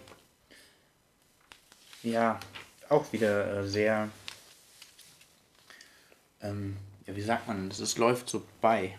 Ja, 2.02 2.40
auch 2.88 3.12
wieder 3.12 3.58
äh, 3.58 3.68
sehr. 3.68 4.08
Ähm, 6.40 6.78
ja, 7.06 7.14
wie 7.14 7.20
sagt 7.20 7.46
man? 7.46 7.68
Es 7.68 7.98
läuft 7.98 8.30
so 8.30 8.42
bei. 8.62 8.96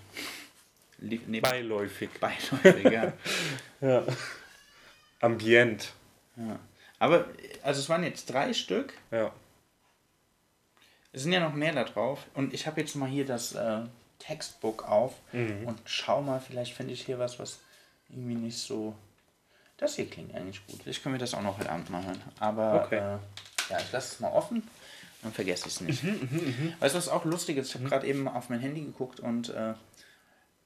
Lie- 0.99 1.19
Nee, 1.25 1.39
Beiläufig. 1.41 2.11
beiläufig, 2.19 2.91
ja. 2.91 3.13
Ja. 3.81 4.03
Ambient. 5.19 5.93
ja. 6.35 6.59
Aber, 6.99 7.25
also 7.63 7.79
es 7.81 7.89
waren 7.89 8.03
jetzt 8.03 8.29
drei 8.29 8.53
Stück. 8.53 8.93
Ja. 9.09 9.33
Es 11.11 11.23
sind 11.23 11.31
ja 11.31 11.39
noch 11.39 11.55
mehr 11.55 11.73
da 11.73 11.85
drauf. 11.85 12.19
Und 12.35 12.53
ich 12.53 12.67
habe 12.67 12.79
jetzt 12.81 12.95
mal 12.95 13.09
hier 13.09 13.25
das 13.25 13.53
äh, 13.55 13.79
Textbook 14.19 14.83
auf 14.87 15.15
und 15.33 15.79
schau 15.85 16.21
mal, 16.21 16.39
vielleicht 16.39 16.75
finde 16.75 16.93
ich 16.93 17.03
hier 17.03 17.17
was, 17.17 17.39
was 17.39 17.57
irgendwie 18.11 18.35
nicht 18.35 18.57
so. 18.57 18.95
Das 19.77 19.95
hier 19.95 20.07
klingt 20.09 20.35
eigentlich 20.35 20.65
gut. 20.67 20.85
Ich 20.85 21.01
kann 21.01 21.11
mir 21.11 21.17
das 21.17 21.33
auch 21.33 21.41
noch 21.41 21.57
heute 21.57 21.69
Abend 21.71 21.89
mal 21.89 22.05
hören. 22.05 22.21
Aber 22.39 22.85
Okay. 22.85 22.97
äh, 22.97 23.17
ja, 23.71 23.79
ich 23.79 23.91
lasse 23.91 24.13
es 24.15 24.19
mal 24.19 24.31
offen, 24.31 24.63
dann 25.23 25.31
vergesse 25.31 25.67
ich 25.67 25.73
es 25.75 25.81
nicht. 25.81 26.03
weißt 26.79 26.93
du, 26.93 26.97
was 26.97 27.09
auch 27.09 27.25
lustig 27.25 27.57
ist? 27.57 27.69
Ich 27.69 27.75
habe 27.75 27.85
gerade 27.89 28.07
eben 28.07 28.27
auf 28.27 28.49
mein 28.49 28.59
Handy 28.59 28.81
geguckt 28.81 29.19
und 29.19 29.49
äh, 29.49 29.73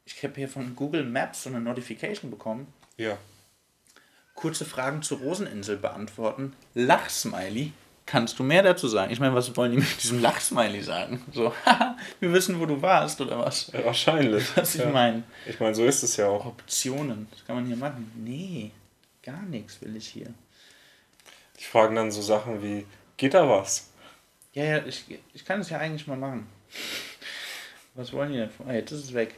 ich 0.05 0.21
habe 0.23 0.33
hier 0.35 0.49
von 0.49 0.75
Google 0.75 1.03
Maps 1.05 1.43
so 1.43 1.49
eine 1.49 1.61
Notification 1.61 2.29
bekommen. 2.29 2.71
Ja. 2.97 3.17
Kurze 4.33 4.65
Fragen 4.65 5.01
zur 5.01 5.19
Roseninsel 5.19 5.77
beantworten. 5.77 6.53
Lachsmiley. 6.73 7.71
Kannst 8.05 8.37
du 8.37 8.43
mehr 8.43 8.61
dazu 8.61 8.87
sagen? 8.87 9.11
Ich 9.11 9.19
meine, 9.19 9.33
was 9.33 9.55
wollen 9.57 9.71
die 9.71 9.77
mit 9.79 10.03
diesem 10.03 10.21
Lachsmiley 10.21 10.81
sagen? 10.83 11.23
So, 11.33 11.51
haha, 11.65 11.97
wir 12.19 12.31
wissen, 12.33 12.59
wo 12.59 12.65
du 12.67 12.79
warst 12.81 13.19
oder 13.19 13.39
was? 13.39 13.71
Ja, 13.73 13.83
Wahrscheinlich. 13.83 14.45
Was 14.55 14.75
ich 14.75 14.81
ja. 14.81 14.89
meine. 14.91 15.23
Ich 15.47 15.59
meine, 15.59 15.73
so 15.73 15.83
ist 15.85 16.03
es 16.03 16.15
ja 16.17 16.27
auch. 16.27 16.45
Optionen. 16.45 17.27
Was 17.31 17.43
kann 17.45 17.55
man 17.55 17.65
hier 17.65 17.77
machen? 17.77 18.11
Nee, 18.15 18.71
gar 19.23 19.41
nichts 19.43 19.81
will 19.81 19.95
ich 19.95 20.07
hier. 20.07 20.27
Die 21.59 21.63
fragen 21.63 21.95
dann 21.95 22.11
so 22.11 22.21
Sachen 22.21 22.61
wie, 22.61 22.85
geht 23.17 23.33
da 23.33 23.49
was? 23.49 23.89
Ja, 24.53 24.63
ja, 24.63 24.85
ich, 24.85 25.03
ich 25.33 25.43
kann 25.43 25.61
es 25.61 25.69
ja 25.71 25.79
eigentlich 25.79 26.05
mal 26.05 26.17
machen. 26.17 26.47
Was 27.95 28.13
wollen 28.13 28.31
die 28.31 28.37
denn? 28.37 28.49
von- 28.51 28.69
Ah, 28.69 28.73
jetzt 28.73 28.91
ist 28.91 29.05
es 29.05 29.13
weg. 29.13 29.33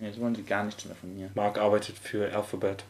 Jetzt 0.00 0.20
wollen 0.20 0.34
sie 0.34 0.42
gar 0.42 0.64
nichts 0.64 0.84
mehr 0.84 0.94
von 0.96 1.14
mir. 1.14 1.30
Mark 1.34 1.58
arbeitet 1.58 1.96
für 1.98 2.34
Alphabet. 2.34 2.84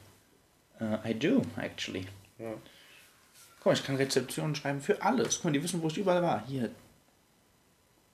Uh, 0.80 0.96
I 1.06 1.12
do, 1.14 1.42
actually. 1.56 2.06
Ja. 2.38 2.52
Guck 3.68 3.74
mal, 3.74 3.80
ich 3.80 3.86
kann 3.86 3.96
Rezeptionen 3.96 4.54
schreiben 4.54 4.80
für 4.80 5.02
alles. 5.02 5.36
Guck 5.36 5.44
mal, 5.44 5.50
die 5.52 5.62
wissen, 5.62 5.82
wo 5.82 5.88
ich 5.88 5.98
überall 5.98 6.22
war. 6.22 6.42
Hier. 6.46 6.70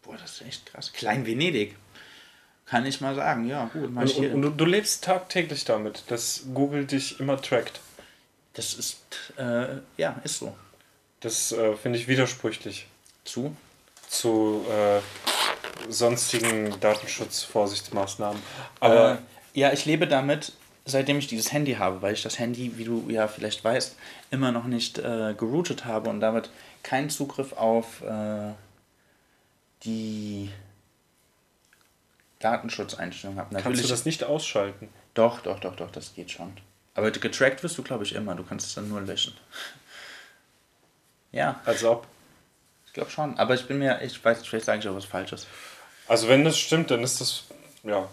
Boah, 0.03 0.17
das 0.17 0.33
ist 0.33 0.49
echt 0.49 0.67
krass. 0.67 0.93
Klein 0.93 1.25
Venedig. 1.25 1.77
Kann 2.67 2.85
ich 2.87 3.01
mal 3.01 3.15
sagen. 3.15 3.47
Ja, 3.47 3.71
gut. 3.73 3.85
Und, 3.85 3.97
und, 3.97 4.33
und 4.33 4.43
du, 4.43 4.51
du 4.51 4.65
lebst 4.65 5.05
tagtäglich 5.05 5.65
damit, 5.65 6.03
dass 6.09 6.47
Google 6.53 6.87
dich 6.87 7.21
immer 7.21 7.41
trackt. 7.41 7.79
das 8.55 8.75
ist, 8.75 8.99
äh, 9.37 9.77
ja, 9.97 10.21
ist 10.25 10.41
so. 10.41 10.57
Das 11.21 11.53
äh, 11.53 11.77
finde 11.77 12.01
ich 12.01 12.09
widersprüchlich 12.09 12.89
Zu? 13.25 13.57
zu 14.09 14.67
äh, 14.69 15.01
sonstigen 15.89 16.81
Datenschutzvorsichtsmaßnahmen. 16.81 18.43
Aber 18.81 19.13
äh, 19.55 19.61
ja, 19.61 19.73
ich 19.73 19.85
lebe 19.85 20.09
damit, 20.09 20.53
seitdem 20.85 21.19
ich 21.19 21.27
dieses 21.27 21.53
Handy 21.53 21.75
habe, 21.75 22.03
weil 22.03 22.15
ich 22.15 22.23
das 22.23 22.39
Handy, 22.39 22.77
wie 22.77 22.85
du 22.85 23.07
ja 23.09 23.29
vielleicht 23.29 23.65
weißt, 23.65 23.97
immer 24.31 24.53
noch 24.53 24.65
nicht 24.65 24.99
äh, 24.99 25.35
geroutet 25.35 25.85
habe 25.85 26.11
und 26.11 26.21
damit 26.21 26.51
keinen 26.83 27.11
Zugriff 27.11 27.53
auf 27.55 28.03
äh, 28.03 28.53
die 29.85 30.51
Datenschutzeinstellungen 32.41 33.41
habe. 33.41 33.57
kannst 33.63 33.83
du 33.83 33.89
das 33.89 34.05
nicht 34.05 34.25
ausschalten? 34.25 34.89
Doch, 35.15 35.41
doch, 35.41 35.61
doch, 35.61 35.77
doch, 35.77 35.91
das 35.91 36.15
geht 36.15 36.31
schon. 36.31 36.53
Aber 36.95 37.11
getrackt 37.11 37.63
wirst 37.63 37.79
du, 37.79 37.83
glaube 37.83 38.05
ich, 38.05 38.15
immer. 38.15 38.35
Du 38.35 38.45
kannst 38.45 38.67
es 38.69 38.75
dann 38.75 38.89
nur 38.89 39.01
löschen. 39.01 39.35
Ja, 41.33 41.61
Als 41.65 41.83
ob. 41.83 42.07
ich 42.87 42.93
glaube 42.93 43.11
schon. 43.11 43.37
Aber 43.39 43.55
ich 43.55 43.67
bin 43.67 43.79
mir, 43.79 44.01
ich 44.03 44.25
weiß, 44.25 44.47
vielleicht 44.47 44.67
sage 44.67 44.81
ich 44.81 44.89
auch 44.89 44.95
was 44.95 45.05
Falsches. 45.05 45.47
Also 46.07 46.29
wenn 46.29 46.45
das 46.45 46.59
stimmt, 46.59 46.91
dann 46.91 47.03
ist 47.03 47.21
das 47.21 47.45
ja 47.83 48.09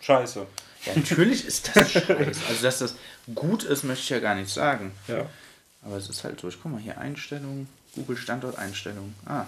scheiße. 0.00 0.46
Ja, 0.86 0.92
natürlich 0.96 1.44
ist 1.44 1.70
das 1.74 1.92
scheiße. 1.92 2.40
Also, 2.48 2.62
dass 2.62 2.78
das 2.78 2.94
gut 3.34 3.64
ist, 3.64 3.84
möchte 3.84 4.02
ich 4.02 4.10
ja 4.10 4.18
gar 4.20 4.34
nicht 4.34 4.52
sagen. 4.52 4.92
Ja. 5.08 5.26
Aber 5.82 5.96
es 5.96 6.08
ist 6.08 6.24
halt 6.24 6.40
so, 6.40 6.48
ich 6.48 6.60
guck 6.62 6.72
mal 6.72 6.80
hier, 6.80 6.98
Einstellungen, 6.98 7.68
Google 7.94 8.16
Standorteinstellungen. 8.16 9.14
Ah. 9.26 9.44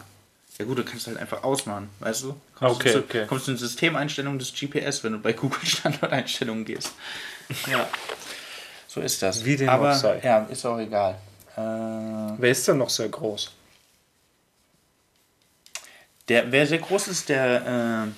Ja 0.58 0.64
gut, 0.64 0.78
du 0.78 0.84
kannst 0.84 1.06
halt 1.06 1.18
einfach 1.18 1.44
ausmachen, 1.44 1.88
weißt 2.00 2.24
du? 2.24 2.40
Kommst 2.56 2.76
Okay, 2.80 2.88
du 2.88 2.98
zu, 2.98 3.04
okay. 3.04 3.26
Kommst 3.28 3.46
du 3.46 3.52
in 3.52 3.58
Systemeinstellungen 3.58 4.38
des 4.40 4.52
GPS, 4.52 5.04
wenn 5.04 5.12
du 5.12 5.18
bei 5.20 5.32
Google 5.32 5.64
Standorteinstellungen 5.64 6.64
gehst. 6.64 6.92
Ja. 7.70 7.88
So 8.88 9.00
ist 9.00 9.22
das. 9.22 9.44
Wie 9.44 9.56
dem 9.56 9.68
Aber, 9.68 9.92
auch 9.92 9.96
sei. 9.96 10.20
Ja, 10.24 10.40
ist 10.50 10.66
auch 10.66 10.78
egal. 10.78 11.16
Äh, 11.56 11.60
Wer 11.60 12.50
ist 12.50 12.66
denn 12.66 12.78
noch 12.78 12.90
sehr 12.90 13.08
groß? 13.08 13.52
der, 16.28 16.52
wer 16.52 16.66
sehr 16.66 16.78
groß 16.78 17.08
ist, 17.08 17.28
der, 17.28 18.06
äh, 18.08 18.12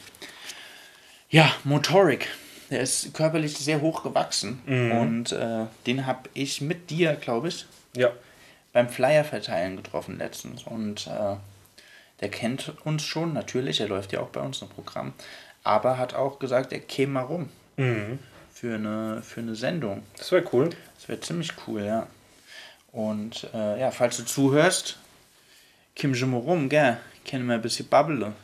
ja, 1.36 1.52
Motoric. 1.64 2.28
Der 2.70 2.80
ist 2.80 3.12
körperlich 3.14 3.56
sehr 3.58 3.80
hoch 3.80 4.02
gewachsen. 4.02 4.62
Mhm. 4.66 4.92
Und 4.92 5.32
äh, 5.32 5.66
den 5.86 6.06
habe 6.06 6.28
ich 6.34 6.60
mit 6.60 6.90
dir, 6.90 7.14
glaube 7.14 7.48
ich, 7.48 7.66
Ja. 7.96 8.10
beim 8.72 8.88
Flyer 8.88 9.24
verteilen 9.24 9.76
getroffen 9.76 10.18
letztens 10.18 10.62
und 10.62 11.06
äh, 11.08 11.36
der 12.20 12.28
kennt 12.28 12.72
uns 12.84 13.02
schon, 13.02 13.32
natürlich, 13.32 13.80
er 13.80 13.88
läuft 13.88 14.12
ja 14.12 14.20
auch 14.20 14.28
bei 14.28 14.40
uns 14.40 14.60
im 14.62 14.68
Programm, 14.68 15.14
aber 15.64 15.96
hat 15.98 16.14
auch 16.14 16.38
gesagt, 16.38 16.72
er 16.72 16.78
käme 16.80 17.12
mal 17.14 17.22
rum 17.22 17.48
für, 18.52 18.74
eine, 18.74 19.22
für 19.22 19.40
eine 19.40 19.54
Sendung. 19.56 20.02
Das 20.18 20.30
wäre 20.30 20.44
cool. 20.52 20.70
Das 20.96 21.08
wäre 21.08 21.18
ziemlich 21.20 21.52
cool, 21.66 21.82
ja. 21.82 22.06
Und 22.92 23.48
äh, 23.54 23.80
ja, 23.80 23.90
falls 23.90 24.18
du 24.18 24.24
zuhörst, 24.24 24.98
komm 25.98 26.14
schon 26.14 26.30
mal 26.30 26.40
rum, 26.40 26.68
gell? 26.68 26.98
Können 27.28 27.46
wir 27.46 27.54
ein 27.54 27.62
bisschen 27.62 27.88
babbeln. 27.88 28.34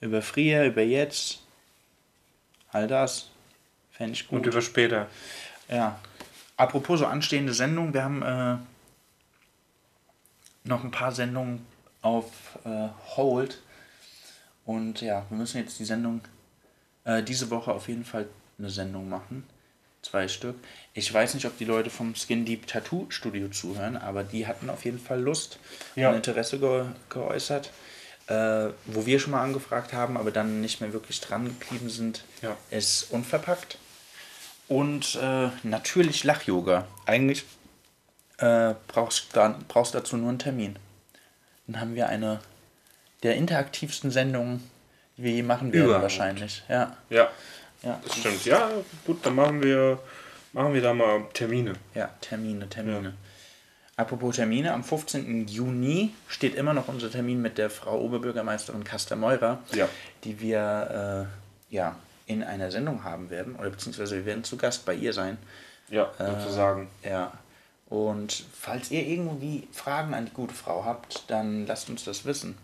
Über 0.00 0.20
früher, 0.22 0.64
über 0.64 0.82
jetzt. 0.82 1.40
All 2.72 2.86
das. 2.86 3.28
Fände 3.90 4.12
ich 4.14 4.28
gut. 4.28 4.38
Und 4.40 4.46
über 4.46 4.60
später. 4.60 5.08
Ja. 5.68 5.98
Apropos 6.56 7.00
so 7.00 7.06
anstehende 7.06 7.52
Sendungen, 7.54 7.92
wir 7.94 8.02
haben 8.04 8.22
äh, 8.22 8.56
noch 10.64 10.84
ein 10.84 10.90
paar 10.90 11.12
Sendungen 11.12 11.64
auf 12.02 12.26
äh, 12.64 12.88
Hold. 13.16 13.60
Und 14.64 15.00
ja, 15.00 15.24
wir 15.28 15.38
müssen 15.38 15.58
jetzt 15.58 15.78
die 15.78 15.84
Sendung, 15.84 16.20
äh, 17.04 17.22
diese 17.22 17.50
Woche 17.50 17.72
auf 17.72 17.88
jeden 17.88 18.04
Fall 18.04 18.26
eine 18.58 18.70
Sendung 18.70 19.08
machen. 19.08 19.44
Zwei 20.02 20.28
Stück. 20.28 20.56
Ich 20.94 21.12
weiß 21.12 21.34
nicht, 21.34 21.46
ob 21.46 21.58
die 21.58 21.64
Leute 21.64 21.90
vom 21.90 22.14
Skin 22.14 22.44
Deep 22.44 22.66
Tattoo 22.66 23.06
Studio 23.10 23.48
zuhören, 23.48 23.96
aber 23.96 24.22
die 24.24 24.46
hatten 24.46 24.70
auf 24.70 24.84
jeden 24.84 25.00
Fall 25.00 25.20
Lust 25.20 25.58
Ja. 25.96 26.10
und 26.10 26.16
Interesse 26.16 26.58
ge 26.58 26.84
geäußert. 27.10 27.70
Äh, 28.28 28.70
wo 28.86 29.06
wir 29.06 29.20
schon 29.20 29.30
mal 29.32 29.42
angefragt 29.42 29.92
haben, 29.92 30.16
aber 30.16 30.32
dann 30.32 30.60
nicht 30.60 30.80
mehr 30.80 30.92
wirklich 30.92 31.20
dran 31.20 31.44
geblieben 31.44 31.88
sind, 31.88 32.24
Ja. 32.42 32.56
ist 32.70 33.04
unverpackt. 33.12 33.78
Und 34.68 35.14
äh, 35.22 35.48
natürlich 35.62 36.24
Lach-Yoga. 36.24 36.88
Eigentlich 37.06 37.44
äh, 38.38 38.74
brauchst 38.88 39.36
du 39.36 39.54
brauchst 39.68 39.94
dazu 39.94 40.16
nur 40.16 40.30
einen 40.30 40.40
Termin. 40.40 40.76
Dann 41.68 41.80
haben 41.80 41.94
wir 41.94 42.08
eine 42.08 42.40
der 43.22 43.36
interaktivsten 43.36 44.10
Sendungen, 44.10 44.68
die 45.16 45.22
wir 45.22 45.30
je 45.32 45.42
machen 45.44 45.72
werden, 45.72 45.84
Überhaupt. 45.84 46.02
wahrscheinlich. 46.02 46.64
Ja, 46.68 46.96
Ja, 47.10 47.30
ja, 47.82 48.00
das 48.04 48.16
stimmt. 48.18 48.44
Ja, 48.44 48.70
gut, 49.06 49.24
dann 49.24 49.36
machen 49.36 49.62
wir, 49.62 50.00
machen 50.52 50.74
wir 50.74 50.82
da 50.82 50.92
mal 50.92 51.24
Termine. 51.32 51.74
ja, 51.94 52.08
Termine, 52.20 52.68
Termine. 52.68 53.14
Apropos 53.98 54.36
Termine, 54.36 54.74
am 54.74 54.84
15. 54.84 55.48
Juni 55.48 56.12
steht 56.28 56.54
immer 56.54 56.74
noch 56.74 56.88
unser 56.88 57.10
Termin 57.10 57.40
mit 57.40 57.56
der 57.56 57.70
Frau 57.70 57.98
Oberbürgermeisterin 58.00 58.84
Kaster-Meurer, 58.84 59.58
Ja. 59.72 59.88
die 60.24 60.38
wir 60.40 61.28
äh, 61.70 61.74
ja, 61.74 61.96
in 62.26 62.42
einer 62.42 62.70
Sendung 62.70 63.04
haben 63.04 63.30
werden, 63.30 63.56
oder 63.56 63.70
beziehungsweise 63.70 64.16
wir 64.16 64.26
werden 64.26 64.44
zu 64.44 64.58
Gast 64.58 64.84
bei 64.84 64.92
ihr 64.94 65.14
sein. 65.14 65.38
Ja, 65.88 66.10
sozusagen. 66.18 66.88
Ja. 67.04 67.32
Und 67.88 68.44
falls 68.52 68.90
ihr 68.90 69.06
irgendwie 69.06 69.66
Fragen 69.72 70.12
an 70.12 70.26
die 70.26 70.32
gute 70.32 70.52
Frau 70.52 70.84
habt, 70.84 71.24
dann 71.30 71.66
lasst 71.66 71.88
uns 71.88 72.04
das 72.04 72.24
wissen. 72.26 72.58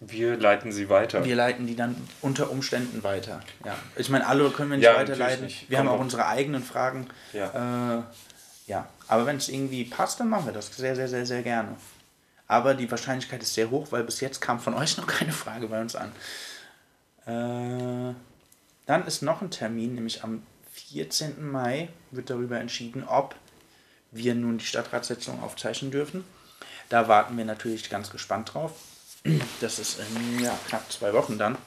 Wir 0.00 0.36
leiten 0.36 0.70
sie 0.70 0.88
weiter. 0.88 1.24
Wir 1.24 1.34
leiten 1.34 1.66
die 1.66 1.74
dann 1.74 1.96
unter 2.20 2.50
Umständen 2.50 3.02
weiter. 3.02 3.40
Ja. 3.64 3.74
Ich 3.96 4.08
meine, 4.10 4.26
alle 4.28 4.48
können 4.50 4.70
wir 4.70 4.76
nicht 4.76 4.84
Ja, 4.84 4.94
weiterleiten. 4.96 5.46
nicht. 5.46 5.68
Wir 5.68 5.78
haben 5.78 5.86
Kommt 5.86 5.96
auch 5.96 5.98
auf- 6.00 6.04
unsere 6.04 6.26
eigenen 6.26 6.62
Fragen. 6.62 7.08
Ja. 7.32 7.98
Äh, 7.98 8.02
ja. 8.68 8.88
Aber 9.08 9.26
wenn 9.26 9.38
es 9.38 9.48
irgendwie 9.48 9.84
passt, 9.84 10.20
dann 10.20 10.28
machen 10.28 10.46
wir 10.46 10.52
das 10.52 10.74
sehr, 10.76 10.94
sehr, 10.94 11.08
sehr, 11.08 11.26
sehr 11.26 11.42
gerne. 11.42 11.76
Aber 12.46 12.74
die 12.74 12.90
Wahrscheinlichkeit 12.90 13.42
ist 13.42 13.54
sehr 13.54 13.70
hoch, 13.70 13.88
weil 13.90 14.04
bis 14.04 14.20
jetzt 14.20 14.40
kam 14.40 14.60
von 14.60 14.74
euch 14.80 14.96
noch 14.96 15.06
keine 15.06 15.32
Frage 15.32 15.66
bei 15.66 15.80
uns 15.80 15.96
an. 15.96 16.12
Äh, 17.26 18.14
dann 18.86 19.06
ist 19.06 19.22
noch 19.22 19.42
ein 19.42 19.50
Termin, 19.50 19.94
nämlich 19.94 20.22
am 20.22 20.42
14. 20.72 21.50
Mai 21.50 21.88
wird 22.10 22.30
darüber 22.30 22.60
entschieden, 22.60 23.04
ob 23.04 23.34
wir 24.12 24.34
nun 24.34 24.58
die 24.58 24.64
Stadtratssitzung 24.64 25.42
aufzeichnen 25.42 25.90
dürfen. 25.90 26.24
Da 26.88 27.08
warten 27.08 27.36
wir 27.36 27.44
natürlich 27.44 27.90
ganz 27.90 28.10
gespannt 28.10 28.54
drauf. 28.54 28.72
Das 29.60 29.78
ist 29.78 29.98
in 29.98 30.44
ja, 30.44 30.56
knapp 30.68 30.90
zwei 30.92 31.12
Wochen 31.12 31.38
dann. 31.38 31.58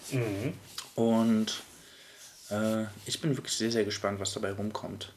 Und 0.95 1.61
äh, 2.49 2.85
ich 3.05 3.21
bin 3.21 3.35
wirklich 3.35 3.55
sehr, 3.55 3.71
sehr 3.71 3.83
gespannt, 3.83 4.19
was 4.19 4.33
dabei 4.33 4.53
rumkommt. 4.53 5.13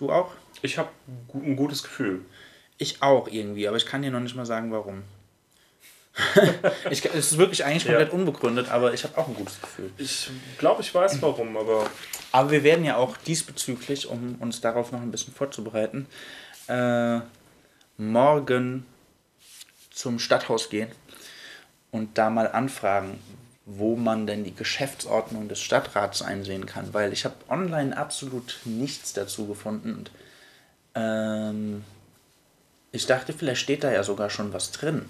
Du 0.00 0.10
auch? 0.10 0.32
Ich 0.62 0.78
habe 0.78 0.88
ein 1.34 1.56
gutes 1.56 1.82
Gefühl. 1.82 2.24
Ich 2.78 3.02
auch 3.02 3.28
irgendwie, 3.28 3.68
aber 3.68 3.76
ich 3.76 3.84
kann 3.84 4.00
dir 4.00 4.10
noch 4.10 4.20
nicht 4.20 4.34
mal 4.34 4.46
sagen, 4.46 4.72
warum. 4.72 5.02
ich, 6.90 7.04
es 7.04 7.32
ist 7.32 7.38
wirklich 7.38 7.64
eigentlich 7.66 7.84
komplett 7.84 8.08
Ja. 8.08 8.14
unbegründet, 8.14 8.70
aber 8.70 8.94
ich 8.94 9.04
habe 9.04 9.16
auch 9.18 9.28
ein 9.28 9.34
gutes 9.34 9.60
Gefühl. 9.60 9.90
Ich 9.98 10.30
glaube, 10.56 10.80
ich 10.80 10.94
weiß 10.94 11.20
warum, 11.20 11.54
aber 11.56 11.86
Aber 12.32 12.50
wir 12.50 12.62
werden 12.64 12.84
ja 12.86 12.96
auch 12.96 13.18
diesbezüglich, 13.18 14.08
um 14.08 14.36
uns 14.40 14.62
darauf 14.62 14.90
noch 14.90 15.02
ein 15.02 15.10
bisschen 15.10 15.34
vorzubereiten, 15.34 16.06
äh, 16.66 17.20
morgen 17.98 18.86
zum 19.90 20.18
Stadthaus 20.18 20.70
gehen 20.70 20.90
und 21.90 22.16
da 22.16 22.30
mal 22.30 22.50
anfragen, 22.50 23.18
wo 23.72 23.96
man 23.96 24.26
denn 24.26 24.44
die 24.44 24.54
Geschäftsordnung 24.54 25.48
des 25.48 25.60
Stadtrats 25.60 26.22
einsehen 26.22 26.66
kann, 26.66 26.92
weil 26.92 27.12
ich 27.12 27.24
habe 27.24 27.36
online 27.48 27.96
absolut 27.96 28.58
nichts 28.64 29.12
dazu 29.12 29.46
gefunden 29.46 29.94
und 29.94 30.10
ähm, 30.94 31.84
ich 32.92 33.06
dachte, 33.06 33.32
vielleicht 33.32 33.60
steht 33.60 33.84
da 33.84 33.92
ja 33.92 34.02
sogar 34.02 34.30
schon 34.30 34.52
was 34.52 34.72
drin 34.72 35.08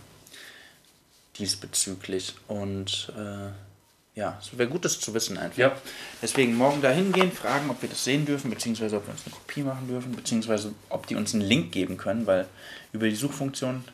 diesbezüglich 1.38 2.34
und 2.48 3.12
äh, 3.16 3.50
ja, 4.14 4.38
es 4.40 4.56
wäre 4.58 4.68
gut, 4.68 4.84
das 4.84 5.00
zu 5.00 5.14
wissen 5.14 5.38
einfach. 5.38 5.56
Ja. 5.56 5.76
Deswegen 6.20 6.54
morgen 6.54 6.82
da 6.82 6.90
hingehen, 6.90 7.32
fragen, 7.32 7.70
ob 7.70 7.80
wir 7.80 7.88
das 7.88 8.04
sehen 8.04 8.26
dürfen, 8.26 8.50
beziehungsweise 8.50 8.96
ob 8.96 9.06
wir 9.06 9.12
uns 9.12 9.22
eine 9.24 9.34
Kopie 9.34 9.62
machen 9.62 9.88
dürfen, 9.88 10.12
beziehungsweise 10.12 10.74
ob 10.90 11.06
die 11.06 11.14
uns 11.14 11.32
einen 11.32 11.42
Link 11.42 11.72
geben 11.72 11.96
können, 11.96 12.26
weil 12.26 12.46
über 12.92 13.08
die 13.08 13.14
Suchfunktion 13.14 13.84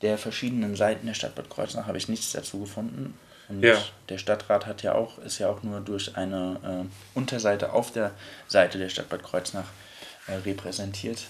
der 0.00 0.16
verschiedenen 0.16 0.76
Seiten 0.76 1.06
der 1.06 1.14
Stadt 1.14 1.34
Bad 1.34 1.50
Kreuznach 1.50 1.86
habe 1.86 1.98
ich 1.98 2.08
nichts 2.08 2.32
dazu 2.32 2.60
gefunden. 2.60 3.14
Und 3.48 3.62
Ja. 3.62 3.76
der 4.08 4.18
Stadtrat 4.18 4.66
hat 4.66 4.82
ja 4.82 4.94
auch, 4.94 5.18
ist 5.18 5.38
ja 5.38 5.48
auch 5.48 5.62
nur 5.62 5.80
durch 5.80 6.16
eine 6.16 6.84
äh, 6.84 7.18
Unterseite 7.18 7.72
auf 7.72 7.92
der 7.92 8.10
Seite 8.46 8.78
der 8.78 8.88
Stadt 8.88 9.08
Bad 9.08 9.22
Kreuznach 9.22 9.66
äh, 10.26 10.34
repräsentiert. 10.34 11.24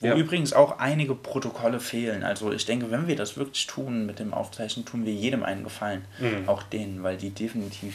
Wo 0.00 0.08
Ja. 0.08 0.14
übrigens 0.16 0.52
auch 0.52 0.78
einige 0.78 1.14
Protokolle 1.14 1.78
fehlen. 1.80 2.24
Also 2.24 2.52
ich 2.52 2.64
denke, 2.66 2.90
wenn 2.90 3.06
wir 3.08 3.16
das 3.16 3.36
wirklich 3.36 3.66
tun 3.66 4.06
mit 4.06 4.18
dem 4.18 4.34
Aufzeichnen, 4.34 4.84
tun 4.84 5.04
wir 5.06 5.12
jedem 5.12 5.42
einen 5.44 5.62
Gefallen. 5.64 6.04
Mhm. 6.18 6.48
Auch 6.48 6.62
denen, 6.64 7.02
weil 7.02 7.16
die 7.16 7.30
definitiv 7.30 7.94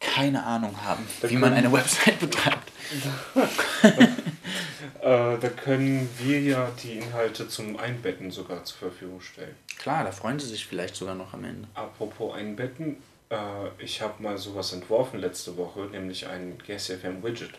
keine 0.00 0.44
Ahnung 0.44 0.74
haben, 0.82 1.06
wie 1.22 1.36
man 1.36 1.52
eine 1.52 1.70
Website 1.72 2.18
betreibt. 2.18 2.72
äh, 3.82 5.38
da 5.38 5.48
können 5.56 6.08
wir 6.18 6.40
ja 6.40 6.70
die 6.82 6.98
Inhalte 6.98 7.46
zum 7.48 7.78
Einbetten 7.78 8.30
sogar 8.30 8.64
zur 8.64 8.78
Verfügung 8.78 9.20
stellen. 9.20 9.54
Klar, 9.78 10.04
da 10.04 10.12
freuen 10.12 10.38
sie 10.38 10.48
sich 10.48 10.66
vielleicht 10.66 10.96
sogar 10.96 11.14
noch 11.14 11.34
am 11.34 11.44
Ende. 11.44 11.68
Apropos 11.74 12.34
Einbetten, 12.34 12.96
äh, 13.28 13.36
ich 13.78 14.00
habe 14.02 14.22
mal 14.22 14.38
sowas 14.38 14.72
entworfen 14.72 15.20
letzte 15.20 15.56
Woche, 15.56 15.80
nämlich 15.80 16.26
ein 16.26 16.58
GSFM 16.66 17.22
Widget, 17.22 17.52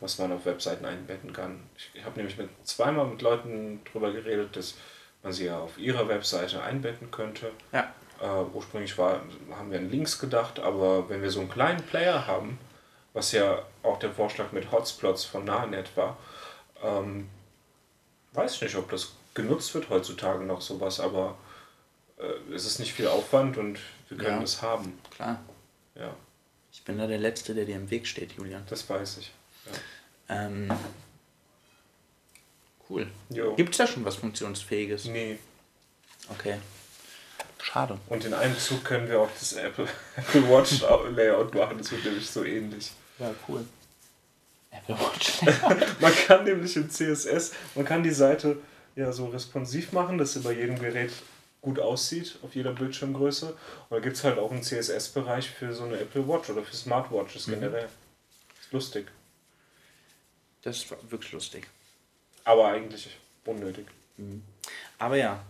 was 0.00 0.18
man 0.18 0.30
auf 0.32 0.44
Webseiten 0.44 0.84
einbetten 0.84 1.32
kann. 1.32 1.60
Ich 1.94 2.04
habe 2.04 2.16
nämlich 2.18 2.36
mit, 2.36 2.50
zweimal 2.64 3.06
mit 3.06 3.22
Leuten 3.22 3.80
darüber 3.86 4.12
geredet, 4.12 4.54
dass 4.54 4.74
man 5.22 5.32
sie 5.32 5.46
ja 5.46 5.58
auf 5.58 5.78
ihrer 5.78 6.06
Webseite 6.06 6.62
einbetten 6.62 7.10
könnte. 7.10 7.50
Ja. 7.72 7.92
Äh, 8.20 8.26
ursprünglich 8.54 8.96
war, 8.96 9.20
haben 9.52 9.70
wir 9.70 9.78
an 9.78 9.90
Links 9.90 10.18
gedacht, 10.18 10.58
aber 10.60 11.08
wenn 11.08 11.20
wir 11.22 11.30
so 11.30 11.40
einen 11.40 11.50
kleinen 11.50 11.82
Player 11.82 12.26
haben, 12.26 12.58
was 13.12 13.32
ja 13.32 13.62
auch 13.82 13.98
der 13.98 14.12
Vorschlag 14.12 14.52
mit 14.52 14.70
Hotspots 14.72 15.24
von 15.24 15.44
Nahenet 15.44 15.96
war, 15.96 16.16
ähm, 16.82 17.28
weiß 18.32 18.54
ich 18.56 18.62
nicht, 18.62 18.76
ob 18.76 18.90
das 18.90 19.12
genutzt 19.34 19.74
wird 19.74 19.88
heutzutage 19.90 20.44
noch 20.44 20.60
sowas, 20.60 21.00
aber 21.00 21.36
äh, 22.18 22.52
es 22.54 22.64
ist 22.66 22.78
nicht 22.78 22.92
viel 22.92 23.08
Aufwand 23.08 23.56
und 23.58 23.78
wir 24.08 24.16
können 24.18 24.36
Ja. 24.36 24.40
das 24.40 24.62
haben. 24.62 24.98
Klar. 25.10 25.40
Ja, 25.96 26.14
Ich 26.72 26.82
bin 26.84 26.98
da 26.98 27.06
der 27.06 27.18
Letzte, 27.18 27.54
der 27.54 27.64
dir 27.64 27.76
im 27.76 27.90
Weg 27.90 28.06
steht, 28.06 28.32
Julian. 28.32 28.64
das 28.68 28.88
weiß 28.88 29.18
ich. 29.18 29.32
Ja. 29.66 30.46
Ähm, 30.46 30.70
cool. 32.88 33.06
Gibt 33.56 33.70
es 33.70 33.76
da 33.78 33.86
schon 33.86 34.04
was 34.04 34.16
Funktionsfähiges? 34.16 35.04
Nee. 35.06 35.38
Okay. 36.30 36.58
Schade. 37.64 37.98
Und 38.08 38.26
in 38.26 38.34
einem 38.34 38.58
Zug 38.58 38.84
können 38.84 39.08
wir 39.08 39.20
auch 39.20 39.30
das 39.38 39.54
Apple, 39.54 39.88
Apple 40.16 40.48
Watch 40.50 40.82
Layout 41.16 41.54
machen, 41.54 41.78
das 41.78 41.90
wird 41.90 42.04
nämlich 42.04 42.28
so 42.28 42.44
ähnlich. 42.44 42.92
Ja, 43.18 43.34
cool. 43.48 43.64
Apple 44.70 44.94
Watch. 44.98 45.40
Man 46.00 46.14
kann 46.14 46.44
nämlich 46.44 46.76
im 46.76 46.90
CSS, 46.90 47.52
man 47.74 47.86
kann 47.86 48.02
die 48.02 48.10
Seite 48.10 48.58
ja 48.96 49.10
so 49.12 49.26
responsiv 49.26 49.92
machen, 49.92 50.18
dass 50.18 50.34
sie 50.34 50.40
bei 50.40 50.52
jedem 50.52 50.78
Gerät 50.78 51.12
gut 51.62 51.78
aussieht, 51.78 52.38
auf 52.42 52.54
jeder 52.54 52.72
Bildschirmgröße. 52.72 53.46
Und 53.46 53.56
da 53.90 53.98
gibt 54.00 54.16
es 54.16 54.24
halt 54.24 54.38
auch 54.38 54.50
einen 54.50 54.62
CSS-Bereich 54.62 55.48
für 55.48 55.72
so 55.72 55.84
eine 55.84 55.98
Apple 55.98 56.28
Watch 56.28 56.50
oder 56.50 56.62
für 56.62 56.76
Smartwatches 56.76 57.46
generell. 57.46 57.88
Ist 58.60 58.72
lustig. 58.72 59.06
Das 60.62 60.90
war 60.90 60.98
wirklich 61.08 61.32
lustig. 61.32 61.66
Aber 62.44 62.68
eigentlich 62.68 63.16
unnötig. 63.46 63.86
Aber 64.98 65.16
ja, 65.16 65.42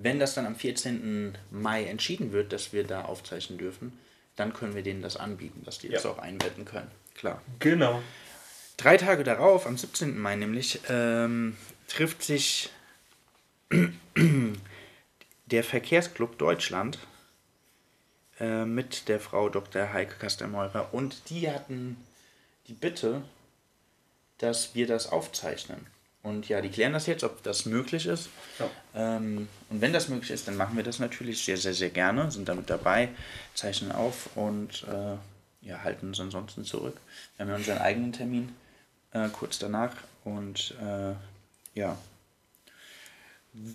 wenn 0.00 0.18
das 0.20 0.34
dann 0.34 0.46
am 0.46 0.54
14. 0.56 1.36
Mai 1.50 1.84
entschieden 1.84 2.32
wird, 2.32 2.52
dass 2.52 2.72
wir 2.72 2.84
da 2.84 3.02
aufzeichnen 3.04 3.58
dürfen, 3.58 3.98
dann 4.36 4.52
können 4.54 4.74
wir 4.76 4.82
denen 4.82 5.02
das 5.02 5.16
anbieten, 5.16 5.62
dass 5.64 5.78
die 5.78 5.88
das 5.88 6.04
Ja. 6.04 6.10
auch 6.10 6.18
einbetten 6.18 6.64
können. 6.64 6.90
Klar. 7.14 7.42
Genau. 7.58 8.00
Drei 8.76 8.96
Tage 8.96 9.24
darauf, 9.24 9.66
am 9.66 9.76
17. 9.76 10.16
Mai 10.16 10.36
nämlich, 10.36 10.80
ähm, 10.88 11.56
trifft 11.88 12.22
sich 12.22 12.70
der 15.46 15.64
Verkehrsclub 15.64 16.38
Deutschland 16.38 17.00
äh, 18.38 18.64
mit 18.64 19.08
der 19.08 19.18
Frau 19.18 19.48
Dr. 19.48 19.92
Heike 19.92 20.14
Kastelmeurer 20.20 20.94
und 20.94 21.28
die 21.30 21.50
hatten 21.50 21.96
die 22.68 22.74
Bitte, 22.74 23.22
dass 24.38 24.76
wir 24.76 24.86
das 24.86 25.10
aufzeichnen. 25.10 25.86
Und 26.22 26.48
ja, 26.48 26.60
die 26.60 26.68
klären 26.68 26.92
das 26.92 27.06
jetzt, 27.06 27.24
ob 27.24 27.42
das 27.42 27.64
möglich 27.64 28.06
ist. 28.06 28.28
Ja. 28.58 28.70
Ähm, 28.94 29.48
und 29.70 29.80
wenn 29.80 29.92
das 29.92 30.08
möglich 30.08 30.30
ist, 30.30 30.48
dann 30.48 30.56
machen 30.56 30.76
wir 30.76 30.84
das 30.84 30.98
natürlich 30.98 31.44
sehr, 31.44 31.56
sehr, 31.56 31.74
sehr 31.74 31.90
gerne, 31.90 32.30
sind 32.30 32.48
damit 32.48 32.68
dabei, 32.68 33.08
zeichnen 33.54 33.92
auf 33.92 34.36
und 34.36 34.84
äh, 34.88 35.66
ja, 35.66 35.82
halten 35.84 36.08
uns 36.08 36.20
ansonsten 36.20 36.64
zurück. 36.64 36.96
Wir 37.36 37.44
haben 37.44 37.50
ja 37.50 37.56
unseren 37.56 37.78
eigenen 37.78 38.12
Termin 38.12 38.54
äh, 39.12 39.28
kurz 39.28 39.58
danach 39.58 39.94
und 40.24 40.74
äh, 40.82 41.14
ja, 41.78 41.96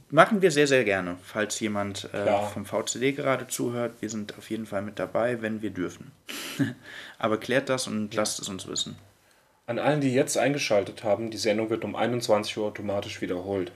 machen 0.09 0.41
wir 0.41 0.51
sehr, 0.51 0.67
sehr 0.67 0.83
gerne, 0.83 1.17
falls 1.23 1.59
jemand 1.59 2.05
äh, 2.05 2.23
Klar. 2.23 2.49
vom 2.51 2.65
VCD 2.65 3.13
gerade 3.13 3.47
zuhört. 3.47 3.93
Wir 4.01 4.09
sind 4.09 4.37
auf 4.37 4.49
jeden 4.49 4.65
Fall 4.65 4.81
mit 4.81 4.99
dabei, 4.99 5.41
wenn 5.41 5.61
wir 5.61 5.71
dürfen. 5.71 6.11
Aber 7.17 7.37
klärt 7.37 7.69
das 7.69 7.87
und 7.87 8.13
lasst 8.13 8.39
es 8.39 8.49
uns 8.49 8.67
wissen. 8.67 8.95
An 9.65 9.79
allen, 9.79 10.01
die 10.01 10.13
jetzt 10.13 10.37
eingeschaltet 10.37 11.03
haben, 11.03 11.31
die 11.31 11.37
Sendung 11.37 11.69
wird 11.69 11.85
um 11.85 11.95
21 11.95 12.57
Uhr 12.57 12.67
automatisch 12.67 13.21
wiederholt. 13.21 13.71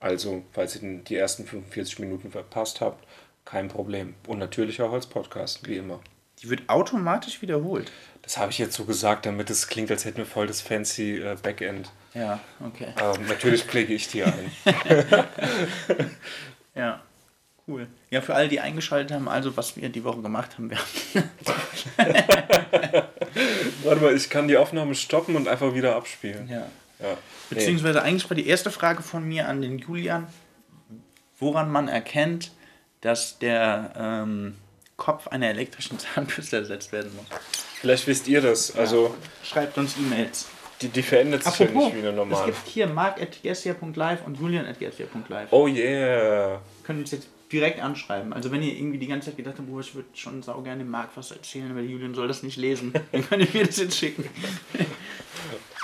Also, 0.00 0.42
falls 0.52 0.80
ihr 0.80 0.98
die 0.98 1.16
ersten 1.16 1.44
45 1.44 2.00
Minuten 2.00 2.30
verpasst 2.30 2.80
habt, 2.80 3.06
kein 3.44 3.68
Problem. 3.68 4.14
Und 4.26 4.38
natürlich 4.38 4.82
auch 4.82 4.92
als 4.92 5.06
Podcast, 5.06 5.66
wie 5.68 5.76
immer. 5.76 6.00
Die 6.42 6.48
wird 6.48 6.68
automatisch 6.68 7.42
wiederholt. 7.42 7.92
Das 8.22 8.38
habe 8.38 8.50
ich 8.50 8.58
jetzt 8.58 8.74
so 8.74 8.84
gesagt, 8.84 9.26
damit 9.26 9.50
es 9.50 9.68
klingt, 9.68 9.90
als 9.90 10.04
hätten 10.04 10.18
wir 10.18 10.26
voll 10.26 10.46
das 10.46 10.60
fancy 10.62 11.18
äh, 11.18 11.36
Backend. 11.40 11.90
Ja, 12.14 12.40
okay. 12.64 12.88
Ähm, 13.00 13.26
natürlich 13.28 13.64
pflege 13.64 13.92
ich 13.92 14.08
die 14.08 14.24
ein. 14.24 14.50
Ja, 16.74 17.02
cool. 17.68 17.86
Ja, 18.10 18.20
für 18.20 18.34
alle, 18.34 18.48
die 18.48 18.60
eingeschaltet 18.60 19.12
haben, 19.12 19.28
also 19.28 19.56
was 19.56 19.76
wir 19.76 19.88
die 19.88 20.04
Woche 20.04 20.20
gemacht 20.22 20.56
haben, 20.58 20.70
wir 20.70 20.78
Warte 23.84 24.00
mal, 24.00 24.14
ich 24.14 24.28
kann 24.30 24.48
die 24.48 24.56
Aufnahme 24.56 24.94
stoppen 24.94 25.36
und 25.36 25.48
einfach 25.48 25.74
wieder 25.74 25.96
abspielen. 25.96 26.48
ja. 26.48 26.66
Ja. 27.00 27.16
Beziehungsweise 27.48 28.02
eigentlich 28.02 28.28
war 28.28 28.34
die 28.36 28.46
erste 28.46 28.70
Frage 28.70 29.02
von 29.02 29.26
mir 29.26 29.48
an 29.48 29.62
den 29.62 29.78
Julian, 29.78 30.26
woran 31.38 31.70
man 31.70 31.88
erkennt, 31.88 32.52
dass 33.00 33.38
der 33.38 33.94
ähm, 33.96 34.56
Kopf 34.98 35.26
einer 35.28 35.48
elektrischen 35.48 35.98
Zahnbürste 35.98 36.58
ersetzt 36.58 36.92
werden 36.92 37.10
muss. 37.16 37.24
Vielleicht 37.80 38.06
wisst 38.06 38.28
ihr 38.28 38.42
das. 38.42 38.76
Also, 38.76 39.14
Schreibt 39.42 39.78
uns 39.78 39.96
E-Mails. 39.96 40.48
die, 40.82 40.88
die 40.88 41.02
verändert 41.02 41.42
sich 41.42 41.58
ja 41.58 41.66
nicht 41.70 41.94
wie 41.94 42.00
eine 42.00 42.10
es 42.10 42.14
normale. 42.16 42.52
gibt 42.52 42.68
hier 42.68 42.86
mark.gersia.live 42.86 44.26
und 44.26 44.38
julian.gersia.live. 44.38 45.48
Oh 45.52 45.66
yeah. 45.66 46.60
Können 46.84 47.00
uns 47.00 47.12
jetzt 47.12 47.28
direkt 47.52 47.80
anschreiben. 47.80 48.32
Also 48.32 48.52
wenn 48.52 48.62
ihr 48.62 48.76
irgendwie 48.76 48.98
die 48.98 49.06
ganze 49.06 49.30
Zeit 49.30 49.36
gedacht 49.36 49.56
habt, 49.58 49.68
oh, 49.70 49.80
ich 49.80 49.94
würde 49.94 50.08
schon 50.14 50.42
sau 50.42 50.60
gerne 50.62 50.84
dem 50.84 50.90
Marc 50.90 51.10
was 51.16 51.30
erzählen, 51.30 51.70
aber 51.70 51.80
Julian 51.80 52.14
soll 52.14 52.28
das 52.28 52.42
nicht 52.42 52.56
lesen, 52.56 52.92
dann 53.12 53.28
könnt 53.28 53.42
ihr 53.42 53.60
mir 53.60 53.66
das 53.66 53.78
jetzt 53.78 53.96
schicken. 53.96 54.24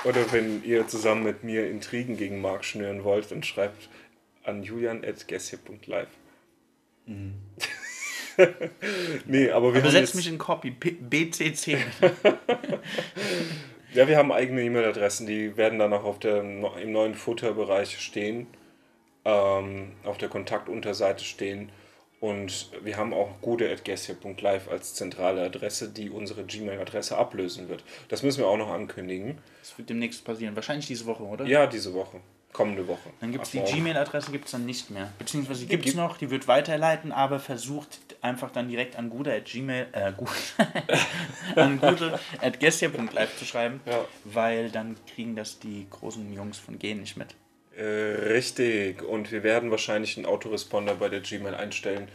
Oder 0.05 0.31
wenn 0.33 0.63
ihr 0.63 0.87
zusammen 0.87 1.25
mit 1.25 1.43
mir 1.43 1.69
Intrigen 1.69 2.17
gegen 2.17 2.41
Mark 2.41 2.65
schnüren 2.65 3.03
wollt, 3.03 3.31
dann 3.31 3.43
schreibt 3.43 3.89
an 4.45 4.63
julian.gessie.live. 4.63 6.09
nee, 9.27 9.51
aber 9.51 9.73
wir 9.73 9.81
haben 9.81 9.87
Besetzt 9.87 10.09
jetzt, 10.09 10.15
mich 10.15 10.29
in 10.29 10.39
Copy, 10.39 10.71
P 10.71 10.93
BCC. 10.93 11.79
ja, 13.95 14.09
wir 14.09 14.17
haben 14.17 14.33
eigene 14.33 14.63
E-Mail-Adressen, 14.63 15.27
die 15.27 15.57
werden 15.57 15.79
dann 15.79 15.93
auch 15.93 16.05
auf 16.05 16.19
der, 16.19 16.43
im 16.43 16.93
neuen 16.93 17.15
Footer-Bereich 17.15 18.01
stehen, 18.01 18.47
ähm, 19.27 19.93
auf 20.05 20.17
der 20.19 20.29
Kontaktunterseite 20.29 21.25
stehen 21.25 21.71
Und 22.21 22.71
wir 22.83 22.97
haben 22.97 23.13
auch 23.13 23.29
gute.gessia.live 23.43 24.69
als 24.69 24.95
zentrale 24.95 25.43
Adresse, 25.43 25.91
die 25.91 26.09
unsere 26.09 26.45
Gmail-Adresse 26.45 27.17
ablösen 27.19 27.69
wird. 27.69 27.85
Das 28.09 28.23
müssen 28.23 28.39
wir 28.41 28.47
auch 28.49 28.57
noch 28.57 28.71
ankündigen. 28.71 29.37
Das 29.61 29.77
wird 29.77 29.91
demnächst 29.91 30.25
passieren. 30.25 30.57
Wahrscheinlich 30.57 30.87
diese 30.87 31.05
Woche, 31.05 31.25
oder? 31.25 31.45
Ja, 31.45 31.67
diese 31.67 31.93
Woche. 31.93 32.21
Kommende 32.55 32.89
Woche. 32.89 33.11
Dann 33.21 33.33
gibt 33.33 33.45
es 33.45 33.51
die. 33.51 33.59
Gmail-Adresse 33.61 34.31
gibt's 34.33 34.53
dann 34.53 34.65
nicht 34.65 34.91
mehr. 34.91 35.13
Beziehungsweise 35.19 35.61
die 35.61 35.69
gibt 35.69 35.85
es 35.85 35.93
gibt- 35.93 36.03
noch, 36.03 36.17
die 36.17 36.31
wird 36.31 36.49
weiterleiten, 36.49 37.13
aber 37.13 37.39
versucht 37.39 37.99
einfach 38.23 38.51
dann 38.51 38.69
direkt 38.69 38.97
an 38.97 39.11
gute 39.11 39.31
at 39.35 39.45
gmail, 39.45 39.87
äh, 39.93 40.13
gut, 40.17 40.31
an 41.57 41.79
gute 41.79 42.19
at 42.41 42.59
gestia.live 42.59 43.37
zu 43.39 43.45
schreiben, 43.45 43.81
Ja. 43.85 44.05
weil 44.25 44.71
dann 44.71 44.97
kriegen 45.15 45.37
das 45.37 45.59
die 45.59 45.87
großen 45.91 46.33
Jungs 46.33 46.57
von 46.59 46.79
Gen 46.79 47.01
nicht 47.01 47.19
mit. 47.19 47.35
Äh, 47.77 47.83
richtig. 48.33 49.03
Und 49.03 49.31
wir 49.33 49.43
werden 49.43 49.71
wahrscheinlich 49.71 50.17
einen 50.17 50.27
Autoresponder 50.27 50.95
bei 50.95 51.09
der 51.09 51.21
Gmail 51.21 51.55
einstellen, 51.55 52.09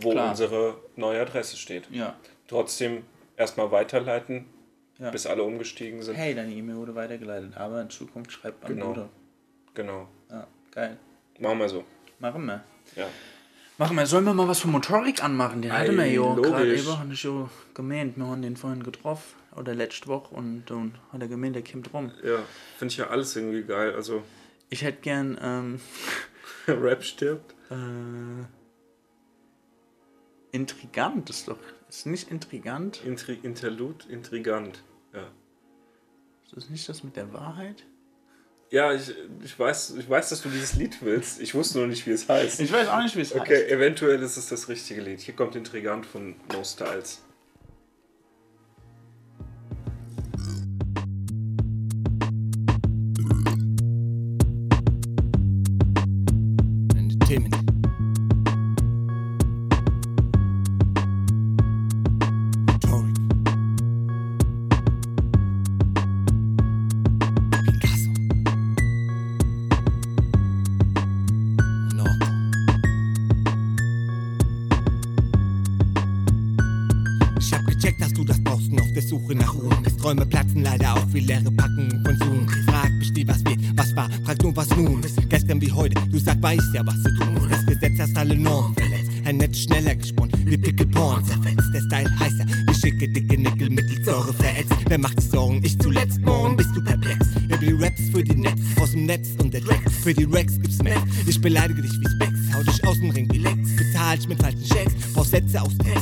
wo 0.00 0.10
klar. 0.10 0.30
unsere 0.30 0.76
neue 0.96 1.20
Adresse 1.20 1.56
steht. 1.56 1.84
Ja. 1.90 2.16
Trotzdem 2.48 3.04
erstmal 3.36 3.70
weiterleiten, 3.70 4.46
Ja. 4.98 5.10
bis 5.10 5.26
alle 5.26 5.42
umgestiegen 5.42 6.02
sind. 6.02 6.14
Hey, 6.16 6.34
deine 6.34 6.52
E-Mail 6.52 6.76
wurde 6.76 6.94
weitergeleitet, 6.94 7.56
aber 7.56 7.80
in 7.80 7.90
Zukunft 7.90 8.32
schreibt 8.32 8.64
an 8.64 8.74
Genau. 8.74 8.86
gute. 8.88 9.08
Genau. 9.74 10.08
Ja, 10.30 10.46
geil. 10.72 10.96
Machen 11.38 11.58
wir 11.58 11.68
so. 11.68 11.84
Machen 12.18 12.44
wir. 12.44 12.62
Ja. 12.96 13.06
Machen 13.78 13.96
wir. 13.96 14.04
Sollen 14.06 14.24
wir 14.26 14.34
mal 14.34 14.46
was 14.46 14.60
von 14.60 14.70
Motorik 14.70 15.24
anmachen? 15.24 15.62
Den 15.62 15.72
hatten 15.72 15.96
wir 15.96 16.06
ja 16.06 16.34
gerade 16.34 16.76
eben, 16.76 16.98
hatte 16.98 17.12
ich 17.14 17.22
ja 17.24 17.48
gemeint. 17.74 18.16
Wir 18.18 18.26
haben 18.26 18.42
den 18.42 18.56
vorhin 18.56 18.82
getroffen, 18.82 19.34
oder 19.56 19.74
letzte 19.74 20.06
Woche, 20.08 20.34
und 20.34 20.64
dann 20.66 20.94
hat 21.12 21.22
er 21.22 21.28
gemeint, 21.28 21.56
der 21.56 21.64
kommt 21.64 21.92
rum. 21.94 22.12
Ja, 22.22 22.40
finde 22.76 22.92
ich 22.92 22.98
ja 22.98 23.06
alles 23.08 23.34
irgendwie 23.34 23.62
geil. 23.62 23.94
Also, 23.94 24.22
Ich 24.72 24.82
hätte 24.82 25.02
gern, 25.02 25.38
ähm, 25.42 25.80
Rap 26.66 27.04
stirbt. 27.04 27.54
äh, 27.70 28.46
intrigant 30.50 31.28
ist 31.28 31.48
doch, 31.48 31.58
ist 31.90 32.06
nicht 32.06 32.30
intrigant? 32.30 33.04
Intri 33.04 33.38
Interlude, 33.42 34.08
intrigant. 34.08 34.82
Ja. 35.12 35.30
Ist 36.44 36.56
das 36.56 36.70
nicht 36.70 36.88
das 36.88 37.04
mit 37.04 37.16
der 37.16 37.30
Wahrheit? 37.34 37.84
Ja, 38.70 38.94
ich, 38.94 39.14
ich, 39.44 39.58
weiß, 39.58 39.96
ich 39.98 40.08
weiß, 40.08 40.30
dass 40.30 40.40
du 40.40 40.48
dieses 40.48 40.72
Lied 40.76 41.02
willst. 41.02 41.42
Ich 41.42 41.54
wusste 41.54 41.76
nur 41.76 41.86
nicht, 41.86 42.06
wie 42.06 42.12
es 42.12 42.26
heißt. 42.26 42.58
Ich 42.60 42.72
weiß 42.72 42.88
auch 42.88 43.02
nicht, 43.02 43.14
wie 43.14 43.20
es 43.20 43.34
Okay, 43.34 43.64
heißt. 43.64 43.70
eventuell 43.72 44.22
ist 44.22 44.38
es 44.38 44.48
das 44.48 44.70
richtige 44.70 45.02
Lied. 45.02 45.20
Hier 45.20 45.34
kommt 45.36 45.54
Intrigant 45.54 46.06
von 46.06 46.36
No 46.50 46.64
Styles. 46.64 47.22
Leere 81.26 81.50
Packungen 81.52 82.02
von 82.04 82.16
Zoom. 82.18 82.48
Frag 82.66 82.90
mich 82.98 83.12
nie, 83.12 83.26
was 83.26 83.44
wird, 83.44 83.58
was 83.76 83.94
war, 83.96 84.08
frag 84.24 84.42
nur, 84.42 84.56
was 84.56 84.68
nun. 84.76 85.00
Gestern 85.28 85.60
wie 85.60 85.72
heute, 85.72 86.00
du 86.10 86.18
sag, 86.18 86.42
weißt 86.42 86.74
ja, 86.74 86.86
was 86.86 87.02
du 87.02 87.10
tun. 87.16 87.48
Das 87.50 87.64
Gesetz 87.66 87.98
hast 87.98 88.16
alle 88.16 88.36
Normen 88.36 88.74
verletzt. 88.74 89.10
Ein 89.24 89.36
Netz 89.36 89.58
schneller 89.58 89.94
gesponnen, 89.94 90.32
wie 90.44 90.56
Pickelporn 90.56 91.24
zerfetzt. 91.24 91.68
Der 91.72 91.80
Style 91.82 92.18
heißer, 92.18 92.44
wie 92.66 92.74
schicke, 92.74 93.08
dicke 93.08 93.38
Nickel, 93.38 93.70
Mittelsäure 93.70 94.32
verätzt. 94.32 94.74
Wer 94.88 94.98
macht 94.98 95.18
die 95.18 95.26
Sorgen? 95.26 95.60
Ich 95.62 95.78
zuletzt, 95.78 96.20
morgen 96.22 96.56
bist 96.56 96.70
du 96.74 96.82
perplex. 96.82 97.26
Über 97.44 97.56
die 97.56 97.72
Raps 97.72 98.02
für 98.12 98.22
die 98.22 98.34
Netz, 98.34 98.60
aus 98.80 98.90
dem 98.90 99.06
Netz 99.06 99.28
und 99.38 99.54
der 99.54 99.60
Dreck. 99.60 99.80
Für 100.02 100.12
die 100.12 100.24
Rex 100.24 100.60
gibt's 100.60 100.82
mehr. 100.82 101.02
Ich 101.26 101.40
beleidige 101.40 101.82
dich 101.82 101.92
wie 101.92 102.08
Specs, 102.08 102.54
hau 102.54 102.62
dich 102.62 102.84
aus 102.84 102.98
dem 102.98 103.10
Ring 103.10 103.28
wie 103.32 103.38
Lex. 103.38 103.76
Bezahl 103.76 104.18
ich 104.18 104.28
mit 104.28 104.40
falschen 104.42 104.64
Checks, 104.64 104.92
brauch 105.14 105.24
Sätze 105.24 105.62
aus 105.62 105.76
Text 105.78 106.01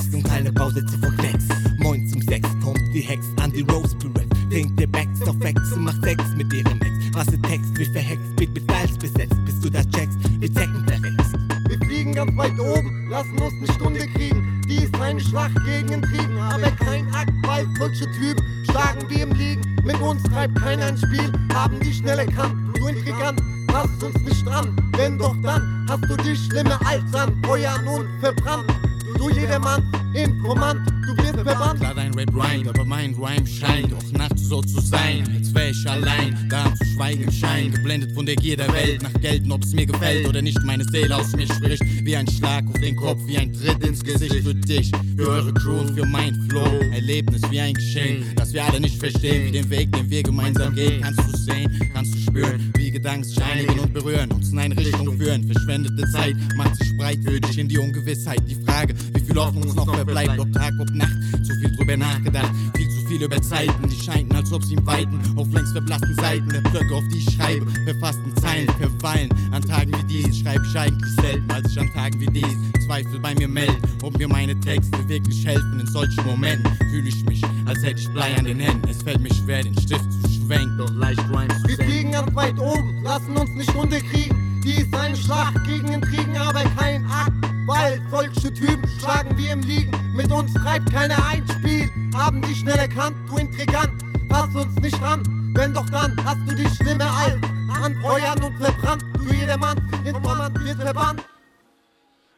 viel 63.11 63.23
über 63.25 63.43
Zeiten, 63.43 63.89
die 63.89 64.01
scheinten, 64.01 64.37
als 64.37 64.53
ob 64.53 64.63
sie 64.63 64.75
im 64.75 64.87
Weiten 64.87 65.21
auf 65.35 65.51
längst 65.53 65.73
verblassten 65.73 66.15
Seiten 66.15 66.49
der 66.49 66.61
Blöcke, 66.61 66.95
auf 66.95 67.03
die 67.13 67.19
ich 67.19 67.35
schreibe, 67.35 67.67
verfassten 67.85 68.37
Zeilen 68.37 68.69
verweilen. 68.79 69.29
An 69.51 69.63
Tagen 69.63 69.93
wie 69.99 70.05
diesen 70.05 70.33
schreibe 70.33 70.65
ich 70.65 70.79
eigentlich 70.79 71.15
selten, 71.17 71.51
als 71.51 71.73
ich 71.73 71.81
an 71.81 71.93
Tagen 71.93 72.21
wie 72.21 72.27
diesen 72.27 72.73
Zweifel 72.87 73.19
bei 73.19 73.35
mir 73.35 73.49
melden, 73.49 73.83
ob 74.05 74.17
mir 74.17 74.29
meine 74.29 74.59
Texte 74.61 74.97
wirklich 75.09 75.45
helfen. 75.45 75.81
In 75.81 75.87
solchen 75.89 76.25
Momenten 76.25 76.73
fühle 76.89 77.09
ich 77.09 77.25
mich, 77.25 77.43
als 77.67 77.83
hätte 77.83 78.01
ich 78.01 78.09
Blei 78.11 78.33
an 78.39 78.45
den 78.45 78.61
Händen. 78.61 78.89
Es 78.89 79.03
fällt 79.03 79.21
mir 79.21 79.35
schwer, 79.35 79.65
den 79.65 79.77
Stift 79.81 80.07
zu 80.13 80.31
schwenken, 80.31 80.79
doch 80.79 80.95
leicht 80.95 81.21
Rhymes 81.31 81.63
zu 81.63 81.69
Wir 81.69 81.77
senden. 81.77 81.93
fliegen 81.93 82.13
ganz 82.13 82.35
weit 82.37 82.59
oben, 82.61 83.03
lassen 83.03 83.37
uns 83.37 83.51
nicht 83.57 83.75
unterkriegen. 83.75 84.63
Die 84.63 84.83
ist 84.83 84.95
eine 84.95 85.17
Schlacht 85.17 85.65
gegen 85.65 85.89
Intrigen, 85.89 86.37
aber 86.37 86.63
kein 86.79 87.05
Akt. 87.07 87.50
Weil 87.71 88.03
solche 88.11 88.53
Typen 88.53 88.89
schlagen 88.99 89.37
wir 89.39 89.53
im 89.53 89.61
Liegen. 89.61 89.93
Mit 90.17 90.31
uns 90.33 90.53
treibt 90.55 90.93
keiner 90.93 91.17
ein 91.27 91.47
Spiel. 91.49 91.89
Haben 92.17 92.43
die 92.43 92.55
schnell 92.55 92.79
erkannt, 92.79 93.17
du 93.29 93.37
Intrigant. 93.37 93.93
Pass 94.29 94.53
uns 94.55 94.75
nicht 94.81 95.01
ran, 95.01 95.23
wenn 95.55 95.73
doch 95.73 95.89
dann 95.91 96.17
hast 96.25 96.39
du 96.49 96.55
die 96.57 96.69
schlimme 96.69 97.09
Alt. 97.09 97.39
Anfeuern 97.83 98.43
und 98.43 98.57
verbrannt, 98.59 99.05
du 99.15 99.33
jedermann, 99.33 99.79
Informant 100.05 100.59
wird 100.65 100.81
verbannt. 100.83 101.25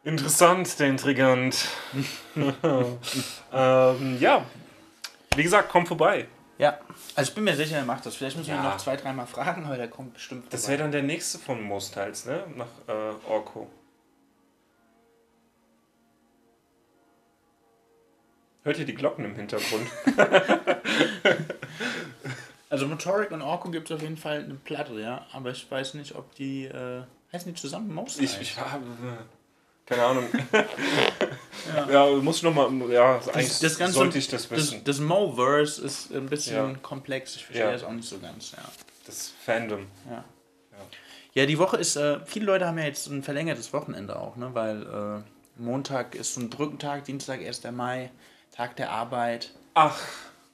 Interessant, 0.05 0.79
der 0.79 0.89
Intrigant. 0.89 1.67
ähm, 3.53 4.19
ja, 4.21 4.45
wie 5.35 5.43
gesagt, 5.43 5.69
komm 5.71 5.87
vorbei. 5.87 6.27
Ja, 6.59 6.79
also 7.17 7.31
ich 7.31 7.35
bin 7.35 7.45
mir 7.45 7.57
sicher, 7.57 7.77
er 7.79 7.85
macht 7.85 8.05
das. 8.07 8.15
Vielleicht 8.17 8.37
müssen 8.37 8.49
wir 8.49 8.55
ihn 8.57 8.63
Ja. 8.63 8.71
noch 8.71 8.77
zwei, 8.77 8.97
dreimal 8.97 9.27
fragen, 9.27 9.65
aber 9.65 9.77
der 9.77 9.89
kommt 9.89 10.13
bestimmt 10.15 10.53
Das 10.53 10.63
vorbei. 10.63 10.73
wäre 10.73 10.83
dann 10.83 10.93
der 10.93 11.03
nächste 11.03 11.39
von 11.39 11.61
Mosteils, 11.63 12.27
ne? 12.27 12.45
Nach 12.57 12.67
äh, 12.89 13.29
Orko. 13.29 13.69
Hört 18.65 18.79
ihr 18.79 18.85
die 18.85 18.95
Glocken 18.95 19.25
im 19.25 19.35
Hintergrund? 19.35 19.87
Also 22.73 22.87
Motoric 22.87 23.31
und 23.33 23.43
Orko 23.43 23.71
gibt 23.71 23.91
es 23.91 23.97
auf 23.97 24.01
jeden 24.01 24.17
Fall 24.17 24.45
eine 24.45 24.55
Platte, 24.55 24.99
ja. 24.99 25.27
Aber 25.35 25.51
ich 25.51 25.71
weiß 25.71 25.93
nicht, 25.93 26.15
ob 26.15 26.35
die, 26.37 26.65
äh, 26.65 27.03
heißen 27.31 27.53
die 27.53 27.61
zusammen 27.61 27.93
Most? 27.93 28.19
Ich, 28.19 28.41
ich 28.41 28.57
habe. 28.59 28.83
Keine 29.85 30.03
Ahnung. 30.05 30.25
ja. 31.91 32.07
muss 32.23 32.39
ich 32.39 32.43
nochmal. 32.45 32.71
Ja, 32.91 33.17
eigentlich 33.35 33.59
das 33.59 33.77
Ganze, 33.77 33.93
sollte 33.93 34.17
ich 34.17 34.27
das 34.29 34.51
wissen. 34.51 34.81
Das, 34.87 34.97
das 34.97 35.05
Mo-Verse 35.07 35.83
ist 35.85 36.13
ein 36.15 36.31
bisschen 36.31 36.71
Ja. 36.71 36.79
komplex. 36.81 37.37
Ich 37.37 37.45
verstehe 37.45 37.67
Ja. 37.67 37.73
das 37.73 37.85
auch 37.85 37.93
nicht 37.93 38.09
so 38.09 38.19
ganz, 38.19 38.53
ja. 38.53 38.65
Das 39.05 39.35
Fandom. 39.45 39.87
Ja. 40.09 40.25
Ja, 41.35 41.45
die 41.45 41.59
Woche 41.59 41.77
ist, 41.77 41.97
äh, 41.97 42.21
viele 42.25 42.47
Leute 42.47 42.67
haben 42.67 42.79
ja 42.79 42.85
jetzt 42.85 43.07
ein 43.07 43.23
verlängertes 43.23 43.75
Wochenende 43.75 44.19
auch, 44.19 44.37
ne? 44.37 44.49
Weil 44.55 44.83
äh, 44.83 45.61
Montag 45.61 46.15
ist 46.15 46.33
so 46.33 46.41
ein 46.41 46.49
Brückentag, 46.49 47.05
Dienstag 47.05 47.41
1. 47.41 47.65
Mai, 47.73 48.11
Tag 48.53 48.77
der 48.77 48.91
Arbeit. 48.91 49.53
Ach, 49.75 49.99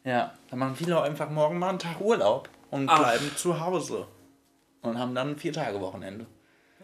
Ja, 0.04 0.32
dann 0.48 0.58
machen 0.60 0.76
viele 0.76 1.02
einfach 1.02 1.28
morgen 1.28 1.58
mal 1.58 1.70
einen 1.70 1.78
Tag 1.78 2.00
Urlaub 2.00 2.48
und 2.70 2.88
Ach. 2.88 2.98
bleiben 2.98 3.30
zu 3.36 3.60
Hause. 3.60 4.06
Und 4.82 4.98
haben 4.98 5.14
dann 5.14 5.36
vier 5.36 5.52
Tage 5.52 5.80
Wochenende. 5.80 6.26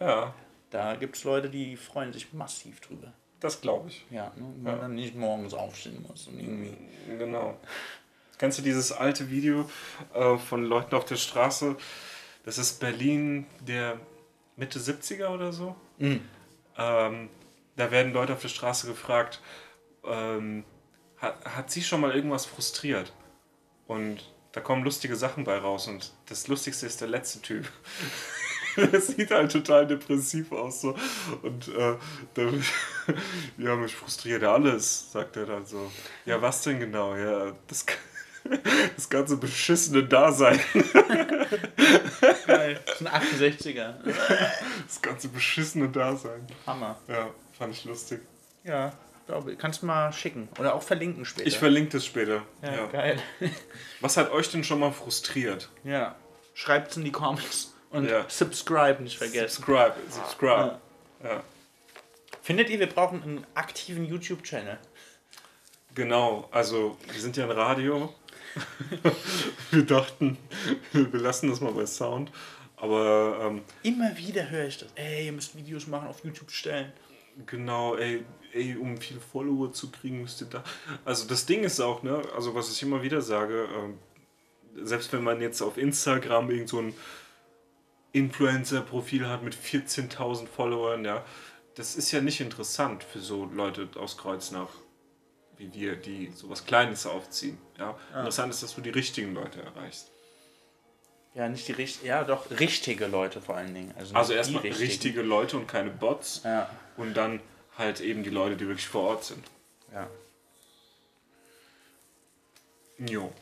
ja. 0.01 0.35
Da 0.71 0.97
gibt 0.97 1.15
es 1.15 1.23
Leute, 1.23 1.49
die 1.51 1.77
freuen 1.77 2.13
sich 2.13 2.33
massiv 2.33 2.81
drüber. 2.81 3.13
Das 3.39 3.61
glaube 3.61 3.91
ich. 3.91 4.05
Ja, 4.11 4.33
ne? 4.35 4.45
man 4.61 4.81
dann 4.81 4.95
nicht 4.97 5.15
morgens 5.15 5.55
aufstehen 5.55 6.03
muss 6.03 6.27
und 6.27 6.41
irgendwie. 6.41 6.77
Genau. 7.17 7.57
Kennst 8.39 8.59
du 8.59 8.63
dieses 8.63 8.91
alte 8.91 9.31
Video 9.31 9.71
äh, 10.15 10.37
von 10.37 10.65
Leuten 10.65 10.97
auf 10.97 11.05
der 11.05 11.15
Straße? 11.15 11.77
Das 12.45 12.59
ist 12.59 12.81
Berlin 12.81 13.47
der 13.61 14.01
Mitte 14.57 14.81
70er 14.81 15.29
oder 15.29 15.53
so. 15.53 15.77
Mhm. 15.99 16.23
Ähm, 16.77 17.29
da 17.77 17.93
werden 17.93 18.13
Leute 18.13 18.33
auf 18.33 18.43
der 18.43 18.49
Straße 18.49 18.89
gefragt, 18.89 19.41
ähm, 20.05 20.65
hat, 21.25 21.45
hat 21.45 21.71
sie 21.71 21.83
schon 21.83 22.01
mal 22.01 22.15
irgendwas 22.15 22.47
frustriert? 22.47 23.13
Und 23.87 24.33
da 24.53 24.61
kommen 24.61 24.85
lustige 24.85 25.17
Sachen 25.17 25.45
bei 25.45 25.59
raus. 25.59 25.89
Und 25.89 26.13
das 26.27 26.47
Lustigste 26.49 26.87
ist 26.87 27.01
der 27.01 27.09
letzte 27.09 27.41
Typ. 27.43 27.67
Der 28.77 29.01
sieht 29.01 29.31
halt 29.31 29.53
total 29.53 29.87
depressiv 29.87 30.51
aus. 30.51 30.81
So. 30.81 30.97
Und 31.43 31.69
äh, 31.69 31.97
da, 32.35 32.43
ja, 33.59 33.77
mich 33.77 33.95
frustriert 33.95 34.43
ja 34.43 34.53
alles, 34.53 35.13
sagt 35.13 35.37
er 35.37 35.47
dann 35.47 35.65
so. 35.65 35.93
Ja, 36.27 36.43
was 36.43 36.63
denn 36.63 36.81
genau? 36.81 37.15
Ja, 37.15 37.53
das, 37.69 37.87
das 38.97 39.09
ganze 39.09 39.37
beschissene 39.37 40.03
Dasein. 40.03 40.59
Geil. 42.49 42.81
Das 42.85 43.01
ist 43.01 43.07
ein 43.07 43.23
68er. 43.23 43.95
Das 44.89 45.01
ganze 45.01 45.29
beschissene 45.29 45.89
Dasein. 45.89 46.45
Hammer. 46.67 46.99
Ja, 47.07 47.31
fand 47.57 47.75
ich 47.75 47.85
lustig. 47.85 48.23
Ja, 48.65 48.93
glaube 49.27 49.53
ich. 49.53 49.59
Kannst 49.59 49.83
du 49.83 49.87
mal 49.87 50.13
schicken. 50.13 50.49
Oder 50.59 50.75
auch 50.75 50.83
verlinken 50.83 51.25
später. 51.25 51.47
Ich 51.47 51.59
verlinke 51.59 51.93
das 51.93 52.05
später. 52.05 52.43
ja, 52.63 52.75
Ja. 52.75 52.87
geil. 52.87 53.19
Was 54.01 54.17
hat 54.17 54.31
euch 54.33 54.51
denn 54.51 54.65
schon 54.65 54.81
mal 54.81 54.93
frustriert? 54.93 55.69
Ja. 55.85 56.17
Schreibt's 56.55 56.97
in 56.97 57.05
die 57.05 57.13
Comments. 57.13 57.75
Und 57.91 58.09
Ja. 58.09 58.25
subscribe 58.29 59.03
nicht 59.03 59.17
vergessen. 59.19 59.49
Subscribe, 59.65 59.95
subscribe. 60.11 60.79
Ja. 61.23 61.43
Findet 62.43 62.69
ihr, 62.69 62.81
wir 62.81 62.89
brauchen 62.89 63.23
einen 63.23 63.47
aktiven 63.55 64.05
YouTube-Channel? 64.05 64.79
Genau, 65.95 66.49
also 66.51 66.99
wir 67.13 67.21
sind 67.21 67.37
ja 67.37 67.45
ein 67.45 67.53
Radio. 67.53 68.13
wir 69.71 69.85
dachten, 69.85 70.37
wir 70.93 71.21
lassen 71.21 71.49
das 71.51 71.61
mal 71.61 71.73
bei 71.73 71.87
Sound. 71.87 72.31
Aber 72.77 73.39
ähm, 73.43 73.63
Immer 73.83 74.17
wieder 74.17 74.51
höre 74.51 74.67
ich 74.67 74.79
das. 74.79 74.89
Ey, 74.97 75.27
ihr 75.27 75.33
müsst 75.33 75.57
Videos 75.57 75.87
machen, 75.87 76.09
auf 76.09 76.23
YouTube 76.25 76.51
stellen. 76.51 76.93
Genau, 77.47 77.97
ey, 77.97 78.25
ey, 78.53 78.77
um 78.77 78.97
viele 78.99 79.21
Follower 79.21 79.73
zu 79.73 79.91
kriegen, 79.91 80.23
müsst 80.23 80.41
ihr 80.41 80.49
da. 80.49 80.65
Also 81.05 81.27
das 81.27 81.47
Ding 81.47 81.65
ist 81.65 81.81
auch, 81.81 82.03
ne, 82.03 82.23
also 82.35 82.55
was 82.55 82.71
ich 82.71 82.83
immer 82.83 83.03
wieder 83.03 83.21
sage, 83.21 83.69
ähm, 83.77 83.99
selbst 84.85 85.13
wenn 85.13 85.23
man 85.23 85.41
jetzt 85.41 85.63
auf 85.63 85.79
Instagram 85.79 86.51
irgend 86.51 86.69
so 86.69 86.81
ein 86.81 86.95
Influencer-Profil 88.13 89.29
hat 89.29 89.43
mit 89.43 89.55
14.000 89.55 90.47
Followern, 90.47 91.05
ja, 91.05 91.25
das 91.75 91.97
ist 91.97 92.13
ja 92.13 92.21
nicht 92.21 92.41
interessant 92.41 93.03
für 93.03 93.19
so 93.19 93.47
Leute 93.47 93.89
aus 93.97 94.17
Kreuznach 94.17 94.69
wie 95.57 95.73
wir, 95.73 95.97
die 95.97 96.33
sowas 96.35 96.65
Kleines 96.67 97.07
aufziehen. 97.07 97.59
Ja? 97.79 97.97
Interessant 98.15 98.53
ist, 98.53 98.63
dass 98.63 98.75
du 98.75 98.81
die 98.81 98.91
richtigen 98.91 99.35
Leute 99.35 99.63
erreichst. 99.63 100.11
Ja, 101.35 101.49
nicht 101.49 101.67
die 101.67 101.73
richtigen. 101.73 102.07
Ja, 102.07 102.23
doch, 102.23 102.49
richtige 102.51 103.07
Leute 103.07 103.41
vor 103.41 103.57
allen 103.57 103.75
Dingen. 103.75 103.93
Also, 103.99 104.15
Also 104.15 104.33
erstmal 104.35 104.63
richtige 104.63 105.23
Leute 105.23 105.57
und 105.57 105.67
keine 105.67 105.91
Bots. 105.91 106.43
Ja. 106.45 106.71
Und 106.97 107.15
dann 107.15 107.41
halt 107.77 108.01
eben 108.01 108.23
die 108.23 108.31
Leute, 108.31 108.57
die 108.57 108.67
wirklich 108.69 108.87
vor 108.89 109.03
Ort 109.11 109.25
sind. 109.25 109.45
Ja. 109.93 110.09
Jo. 112.99 113.33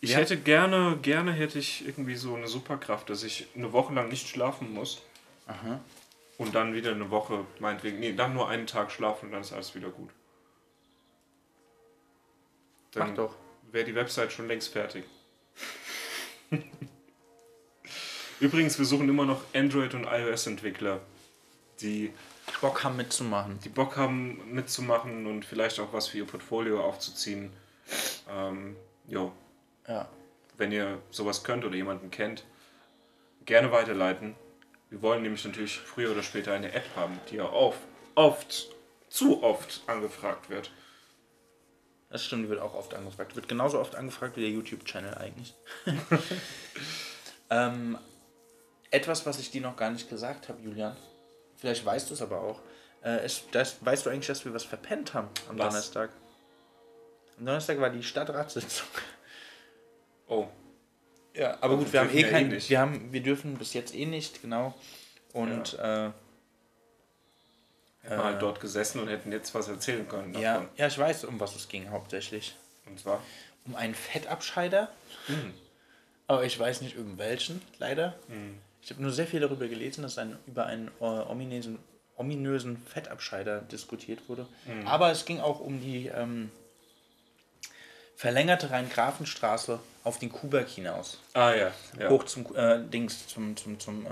Ich 0.00 0.10
Ja. 0.10 0.18
hätte 0.18 0.36
gerne, 0.38 0.98
gerne 1.02 1.32
hätte 1.32 1.58
ich 1.58 1.84
irgendwie 1.86 2.14
so 2.16 2.34
eine 2.34 2.46
Superkraft, 2.46 3.08
dass 3.10 3.22
ich 3.22 3.46
eine 3.56 3.72
Woche 3.72 3.92
lang 3.94 4.08
nicht 4.08 4.28
schlafen 4.28 4.72
muss. 4.72 5.02
Aha. 5.46 5.80
Und 6.38 6.54
dann 6.54 6.74
wieder 6.74 6.90
eine 6.92 7.10
Woche, 7.10 7.46
meinetwegen, 7.58 8.00
nee, 8.00 8.12
dann 8.12 8.34
nur 8.34 8.48
einen 8.48 8.66
Tag 8.66 8.90
schlafen 8.92 9.26
und 9.26 9.32
dann 9.32 9.40
ist 9.40 9.52
alles 9.52 9.74
wieder 9.74 9.88
gut. 9.88 10.10
Dann 12.92 13.08
Mach 13.10 13.16
doch. 13.16 13.34
wäre 13.72 13.84
die 13.84 13.94
Website 13.94 14.32
schon 14.32 14.46
längst 14.48 14.68
fertig. 14.72 15.04
Übrigens, 18.40 18.78
wir 18.78 18.84
suchen 18.84 19.08
immer 19.08 19.24
noch 19.24 19.42
Android- 19.54 19.94
und 19.94 20.04
iOS-Entwickler, 20.04 21.00
die, 21.80 22.12
Bock 22.60 22.84
haben 22.84 22.96
mitzumachen. 22.96 23.58
die 23.64 23.68
Bock 23.68 23.96
haben 23.96 24.52
mitzumachen 24.54 25.26
und 25.26 25.44
vielleicht 25.44 25.80
auch 25.80 25.92
was 25.92 26.08
für 26.08 26.18
ihr 26.18 26.26
Portfolio 26.26 26.82
aufzuziehen. 26.84 27.52
Ähm, 28.30 28.76
jo, 29.06 29.32
Ja. 29.86 30.08
wenn 30.56 30.72
ihr 30.72 31.00
sowas 31.10 31.44
könnt 31.44 31.64
oder 31.64 31.74
jemanden 31.76 32.10
kennt, 32.10 32.44
gerne 33.44 33.70
weiterleiten. 33.72 34.34
Wir 34.90 35.02
wollen 35.02 35.22
nämlich 35.22 35.44
natürlich 35.44 35.78
früher 35.78 36.12
oder 36.12 36.22
später 36.22 36.52
eine 36.54 36.72
App 36.72 36.86
haben, 36.96 37.18
die 37.30 37.36
ja 37.36 37.44
oft, 37.50 37.78
oft, 38.14 38.68
zu 39.08 39.42
oft 39.42 39.82
angefragt 39.86 40.48
wird. 40.50 40.70
Das 42.10 42.24
stimmt, 42.24 42.44
die 42.44 42.48
wird 42.48 42.60
auch 42.60 42.74
oft 42.74 42.94
angefragt. 42.94 43.34
Wird 43.34 43.48
genauso 43.48 43.80
oft 43.80 43.96
angefragt 43.96 44.36
wie 44.36 44.42
der 44.42 44.50
YouTube-Channel 44.50 45.14
eigentlich. 45.14 45.54
ähm, 47.50 47.98
etwas, 48.90 49.26
was 49.26 49.40
ich 49.40 49.50
dir 49.50 49.60
noch 49.60 49.76
gar 49.76 49.90
nicht 49.90 50.08
gesagt 50.08 50.48
habe, 50.48 50.62
Julian. 50.62 50.96
Vielleicht 51.64 51.86
weißt 51.86 52.10
du 52.10 52.14
es 52.14 52.20
aber 52.20 52.42
auch. 52.42 52.60
Äh, 53.02 53.24
es, 53.24 53.44
das, 53.50 53.76
weißt 53.80 54.04
du 54.04 54.10
eigentlich, 54.10 54.26
dass 54.26 54.44
wir 54.44 54.52
was 54.52 54.64
verpennt 54.64 55.14
haben 55.14 55.28
am 55.48 55.58
Was? 55.58 55.68
Donnerstag? 55.68 56.10
Am 57.38 57.46
Donnerstag 57.46 57.80
war 57.80 57.88
die 57.88 58.02
Stadtratssitzung. 58.02 58.86
Oh, 60.26 60.46
Ja, 61.32 61.56
aber 61.62 61.78
gut, 61.78 61.90
wir 61.90 62.00
haben 62.00 62.10
eh 62.10 62.20
ja 62.20 62.28
eh 62.28 62.30
kein, 62.30 62.50
wir 62.50 62.78
haben, 62.78 63.12
wir 63.14 63.22
dürfen 63.22 63.56
bis 63.56 63.72
jetzt 63.72 63.94
eh 63.94 64.04
nicht, 64.04 64.42
genau. 64.42 64.74
Und 65.32 65.72
äh, 65.78 65.78
hätten 65.78 66.14
wir 68.10 68.24
halt 68.24 68.42
dort 68.42 68.60
gesessen 68.60 69.00
und 69.00 69.08
hätten 69.08 69.32
jetzt 69.32 69.54
was 69.54 69.68
erzählen 69.68 70.06
können. 70.06 70.34
ja, 70.34 70.54
davon. 70.54 70.68
ja, 70.76 70.86
ich 70.86 70.98
weiß, 70.98 71.24
um 71.24 71.40
was 71.40 71.56
es 71.56 71.66
ging 71.68 71.88
hauptsächlich. 71.88 72.56
Und 72.84 73.00
zwar, 73.00 73.22
Um 73.64 73.74
einen 73.74 73.94
Fettabscheider. 73.94 74.90
Mhm. 75.28 75.54
Aber 76.26 76.44
ich 76.44 76.58
weiß 76.58 76.82
nicht 76.82 76.96
irgendwelchen, 76.96 77.62
leider. 77.78 78.14
Ich 78.84 78.90
habe 78.90 79.02
nur 79.02 79.12
sehr 79.12 79.26
viel 79.26 79.40
darüber 79.40 79.66
gelesen, 79.66 80.02
dass 80.02 80.18
ein, 80.18 80.36
über 80.46 80.66
einen 80.66 80.88
äh, 81.00 81.04
ominösen, 81.04 81.78
ominösen 82.16 82.76
Fettabscheider 82.86 83.60
diskutiert 83.62 84.28
wurde. 84.28 84.46
Mhm. 84.66 84.86
Aber 84.86 85.10
es 85.10 85.24
ging 85.24 85.40
auch 85.40 85.60
um 85.60 85.80
die 85.80 86.08
ähm, 86.08 86.50
verlängerte 88.16 88.70
Rhein-Grafenstraße 88.70 89.78
auf 90.04 90.18
den 90.18 90.30
Kuberg 90.30 90.68
hinaus. 90.68 91.18
ah 91.32 91.52
ja, 91.54 91.72
ja. 91.98 92.10
Hoch 92.10 92.24
zum 92.24 92.54
äh, 92.54 92.80
Dings, 92.84 93.26
zum, 93.26 93.56
zum, 93.56 93.80
zum, 93.80 94.06
äh, 94.06 94.10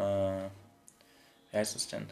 wie 1.50 1.56
heißt 1.56 1.76
es 1.76 1.86
denn? 1.88 2.06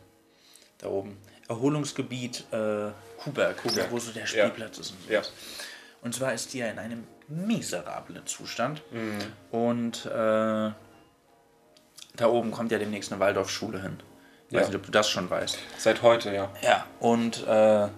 Da 0.79 0.89
oben. 0.89 1.17
Erholungsgebiet 1.49 2.41
äh, 2.53 2.91
Kuberg, 3.19 3.57
Kuberg. 3.63 3.91
wo 3.91 3.99
so 3.99 4.13
der 4.13 4.23
Ja. 4.23 4.29
Spielplatz 4.29 4.79
ist. 4.79 4.91
Und, 4.93 5.09
Ja. 5.11 5.23
sowas. 5.23 5.33
und 6.03 6.15
zwar 6.15 6.35
ist 6.35 6.53
die 6.53 6.59
ja 6.59 6.67
in 6.69 6.79
einem 6.79 7.07
miserablen 7.27 8.27
Zustand. 8.27 8.83
Mhm. 8.93 9.19
Und 9.51 10.05
äh, 10.07 10.71
da 12.21 12.29
oben 12.29 12.51
kommt 12.51 12.71
ja 12.73 12.79
demnächst 12.79 13.11
eine 13.13 13.21
Waldorfschule 13.21 13.81
hin. 13.83 13.99
Ich 14.49 14.55
weiß 14.55 14.63
Ja. 14.63 14.69
nicht, 14.69 14.77
ob 14.77 14.87
du 14.87 14.93
das 14.93 15.09
schon 15.09 15.31
weißt. 15.31 15.59
Seit 15.79 16.03
heute, 16.03 16.35
ja. 16.35 16.51
Ja, 16.63 16.87
und 17.01 17.47
äh, 17.47 17.89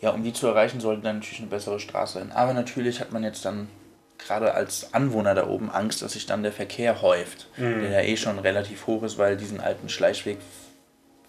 ja, 0.00 0.10
um 0.12 0.22
die 0.22 0.32
zu 0.32 0.46
erreichen, 0.46 0.80
sollte 0.80 1.02
dann 1.02 1.16
natürlich 1.16 1.40
eine 1.40 1.48
bessere 1.48 1.80
Straße 1.80 2.20
hin. 2.20 2.32
Aber 2.32 2.52
natürlich 2.54 3.00
hat 3.00 3.12
man 3.12 3.24
jetzt 3.24 3.44
dann 3.44 3.68
gerade 4.18 4.54
als 4.54 4.94
Anwohner 4.94 5.34
da 5.34 5.46
oben 5.46 5.70
Angst, 5.70 6.02
dass 6.02 6.12
sich 6.12 6.26
dann 6.26 6.42
der 6.42 6.52
Verkehr 6.52 7.02
häuft, 7.02 7.48
Mhm. 7.56 7.80
der 7.82 7.90
ja 7.90 8.00
eh 8.00 8.16
schon 8.16 8.38
relativ 8.38 8.86
hoch 8.86 9.02
ist, 9.02 9.18
weil 9.18 9.36
diesen 9.36 9.60
alten 9.60 9.88
Schleichweg 9.88 10.38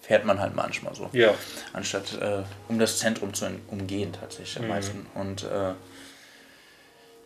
fährt 0.00 0.24
man 0.24 0.40
halt 0.40 0.54
manchmal 0.56 0.94
so. 0.94 1.08
Ja. 1.12 1.34
Anstatt 1.72 2.20
äh, 2.20 2.42
um 2.68 2.78
das 2.78 2.98
Zentrum 2.98 3.32
zu 3.34 3.46
umgehen 3.68 4.12
tatsächlich 4.12 4.58
am 4.60 4.68
meisten. 4.68 5.06
Und 5.14 5.44
äh, 5.44 5.72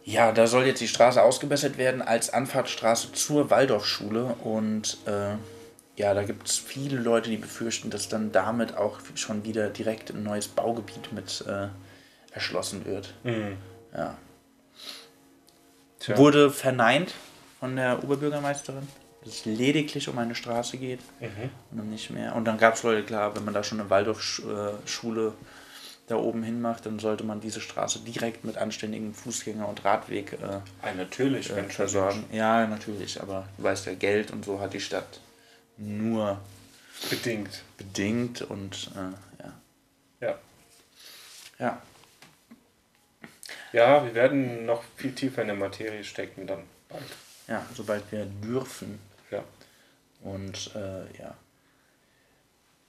ja, 0.04 0.32
da 0.32 0.46
soll 0.46 0.66
jetzt 0.66 0.80
die 0.80 0.88
Straße 0.88 1.22
ausgebessert 1.22 1.78
werden 1.78 2.02
als 2.02 2.30
Anfahrtsstraße 2.30 3.12
zur 3.12 3.50
Waldorfschule 3.50 4.36
und 4.42 4.98
äh, 5.06 5.36
ja, 5.96 6.12
da 6.12 6.24
gibt 6.24 6.48
es 6.48 6.58
viele 6.58 6.98
Leute, 6.98 7.30
die 7.30 7.36
befürchten, 7.36 7.88
dass 7.88 8.08
dann 8.08 8.32
damit 8.32 8.76
auch 8.76 8.98
schon 9.14 9.44
wieder 9.44 9.70
direkt 9.70 10.10
ein 10.10 10.22
neues 10.22 10.48
Baugebiet 10.48 11.12
mit 11.12 11.44
äh, 11.46 11.68
erschlossen 12.32 12.84
wird. 12.84 13.14
Ja. 13.96 14.18
Tja. 16.00 16.18
Wurde 16.18 16.50
verneint 16.50 17.14
von 17.60 17.76
der 17.76 18.02
Oberbürgermeisterin, 18.02 18.86
dass 19.24 19.34
es 19.34 19.44
lediglich 19.46 20.08
um 20.08 20.18
eine 20.18 20.34
Straße 20.34 20.76
geht 20.76 21.00
und 21.70 21.80
um 21.80 21.88
nicht 21.88 22.10
mehr. 22.10 22.34
Und 22.34 22.44
dann 22.44 22.58
gab 22.58 22.74
es 22.74 22.82
Leute, 22.82 23.04
klar, 23.04 23.34
wenn 23.36 23.44
man 23.44 23.54
da 23.54 23.62
schon 23.62 23.80
eine 23.80 23.88
Waldorfschule 23.88 25.32
da 26.06 26.16
oben 26.16 26.42
hin 26.42 26.60
macht, 26.60 26.84
dann 26.86 26.98
sollte 26.98 27.24
man 27.24 27.40
diese 27.40 27.60
Straße 27.60 28.00
direkt 28.00 28.44
mit 28.44 28.58
anständigem 28.58 29.14
Fußgänger- 29.14 29.64
und 29.66 29.84
Radweg 29.84 30.34
äh, 30.34 30.60
Ah, 30.82 30.92
natürlich, 30.96 31.50
äh, 31.50 31.62
versorgen. 31.64 32.24
Ja, 32.32 32.66
natürlich, 32.66 33.20
aber 33.22 33.48
du 33.56 33.62
weißt 33.62 33.86
ja, 33.86 33.94
Geld 33.94 34.30
und 34.30 34.44
so 34.44 34.60
hat 34.60 34.74
die 34.74 34.80
Stadt 34.80 35.20
nur 35.78 36.38
Bedingt. 37.10 37.62
bedingt 37.78 38.42
und 38.42 38.90
äh, 38.94 39.42
ja. 39.42 39.52
Ja. 40.20 40.38
Ja, 41.58 41.82
Ja, 43.72 44.04
wir 44.04 44.14
werden 44.14 44.66
noch 44.66 44.82
viel 44.96 45.12
tiefer 45.14 45.40
in 45.42 45.48
der 45.48 45.56
Materie 45.56 46.04
stecken 46.04 46.46
dann 46.46 46.62
bald. 46.88 47.02
ja, 47.48 47.64
sobald 47.74 48.10
wir 48.12 48.26
dürfen. 48.26 48.98
Ja. 49.30 49.42
Und 50.22 50.70
äh, 50.74 51.04
ja. 51.18 51.34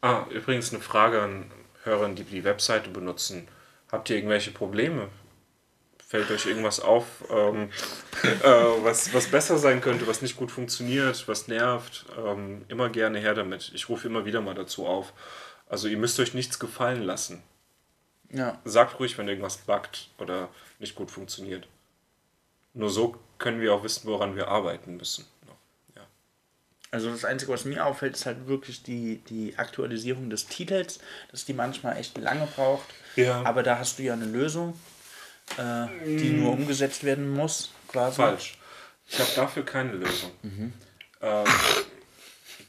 Ah, 0.02 0.26
übrigens 0.30 0.72
eine 0.74 0.82
Frage 0.82 1.22
an 1.22 1.50
Hörern, 1.86 2.16
die 2.16 2.24
die 2.24 2.44
Webseite 2.44 2.90
benutzen, 2.90 3.48
habt 3.92 4.10
ihr 4.10 4.18
irgendwelche 4.18 4.52
Probleme? 4.52 5.10
Fällt 6.08 6.30
euch 6.30 6.46
irgendwas 6.46 6.80
auf, 6.80 7.06
ähm, 7.30 7.70
äh, 8.24 8.50
was, 8.84 9.14
was 9.14 9.28
besser 9.28 9.58
sein 9.58 9.82
könnte, 9.82 10.08
was 10.08 10.22
nicht 10.22 10.38
gut 10.38 10.52
funktioniert, 10.52 11.28
was 11.28 11.48
nervt? 11.48 12.06
Ähm, 12.18 12.66
immer 12.68 12.90
gerne 12.90 13.20
her 13.20 13.34
damit. 13.34 13.72
Ich 13.74 13.90
rufe 13.90 14.08
immer 14.08 14.26
wieder 14.26 14.42
mal 14.42 14.56
dazu 14.56 14.86
auf. 14.86 15.14
Also 15.68 15.88
ihr 15.88 15.98
müsst 15.98 16.20
euch 16.20 16.34
nichts 16.34 16.60
gefallen 16.60 17.04
lassen. 17.04 17.42
Ja. 18.32 18.60
Sagt 18.66 19.00
ruhig, 19.00 19.18
wenn 19.18 19.28
irgendwas 19.28 19.58
buggt 19.58 20.10
oder 20.20 20.50
nicht 20.80 20.96
gut 20.96 21.10
funktioniert. 21.10 21.68
Nur 22.74 22.90
so 22.90 23.16
können 23.38 23.62
wir 23.62 23.74
auch 23.74 23.84
wissen, 23.84 24.08
woran 24.08 24.36
wir 24.36 24.48
arbeiten 24.48 24.98
müssen. 24.98 25.26
Also 26.96 27.12
das 27.12 27.26
Einzige, 27.26 27.52
was 27.52 27.66
mir 27.66 27.86
auffällt, 27.86 28.16
ist 28.16 28.26
halt 28.26 28.48
wirklich 28.48 28.82
die, 28.82 29.18
die 29.30 29.58
Aktualisierung 29.58 30.30
des 30.30 30.48
Titels, 30.48 31.00
dass 31.30 31.44
die 31.44 31.52
manchmal 31.52 31.98
echt 31.98 32.18
lange 32.18 32.48
braucht. 32.48 32.86
Ja. 33.18 33.44
Aber 33.44 33.64
da 33.64 33.80
hast 33.80 34.00
du 34.00 34.04
ja 34.04 34.14
eine 34.14 34.24
Lösung, 34.24 34.80
äh, 35.58 35.88
die 36.06 36.30
nur 36.30 36.54
umgesetzt 36.54 37.04
werden 37.04 37.30
muss, 37.30 37.74
quasi. 37.90 38.16
Falsch. 38.16 38.58
Ich 39.10 39.20
habe 39.20 39.30
dafür 39.36 39.66
keine 39.66 39.92
Lösung. 39.92 40.32
Ähm, 41.22 41.46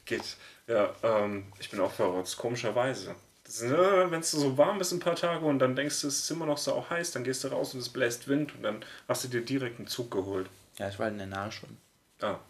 geht. 0.07 0.37
Ja, 0.67 0.93
ähm, 1.05 1.45
ich 1.61 1.71
bin 1.71 1.79
auch 1.79 1.93
verrückt, 1.93 2.37
komischerweise. 2.37 3.15
Wenn 3.61 4.21
es 4.21 4.33
so 4.33 4.59
warm 4.59 4.81
ist 4.81 4.91
ein 4.91 4.99
paar 4.99 5.15
Tage 5.15 5.47
und 5.47 5.61
dann 5.61 5.77
denkst 5.77 6.01
du, 6.01 6.09
es 6.09 6.19
ist 6.19 6.31
immer 6.33 6.47
noch 6.47 6.59
so 6.59 6.73
auch 6.73 6.91
heiß, 6.91 7.13
dann 7.13 7.23
gehst 7.23 7.45
du 7.45 7.49
raus 7.49 7.75
und 7.75 7.81
es 7.81 7.89
bläst 7.91 8.27
Wind 8.27 8.57
und 8.57 8.65
dann 8.65 8.85
hast 9.07 9.23
du 9.23 9.29
dir 9.29 9.43
direkt 9.43 9.79
einen 9.79 9.87
Zug 9.87 10.11
geholt. 10.11 10.51
Ja, 10.79 10.89
ich 10.89 10.99
war 10.99 11.07
in 11.07 11.19
der 11.19 11.29
Nahe 11.29 11.53
schon. 11.53 11.77
Ah. 12.21 12.41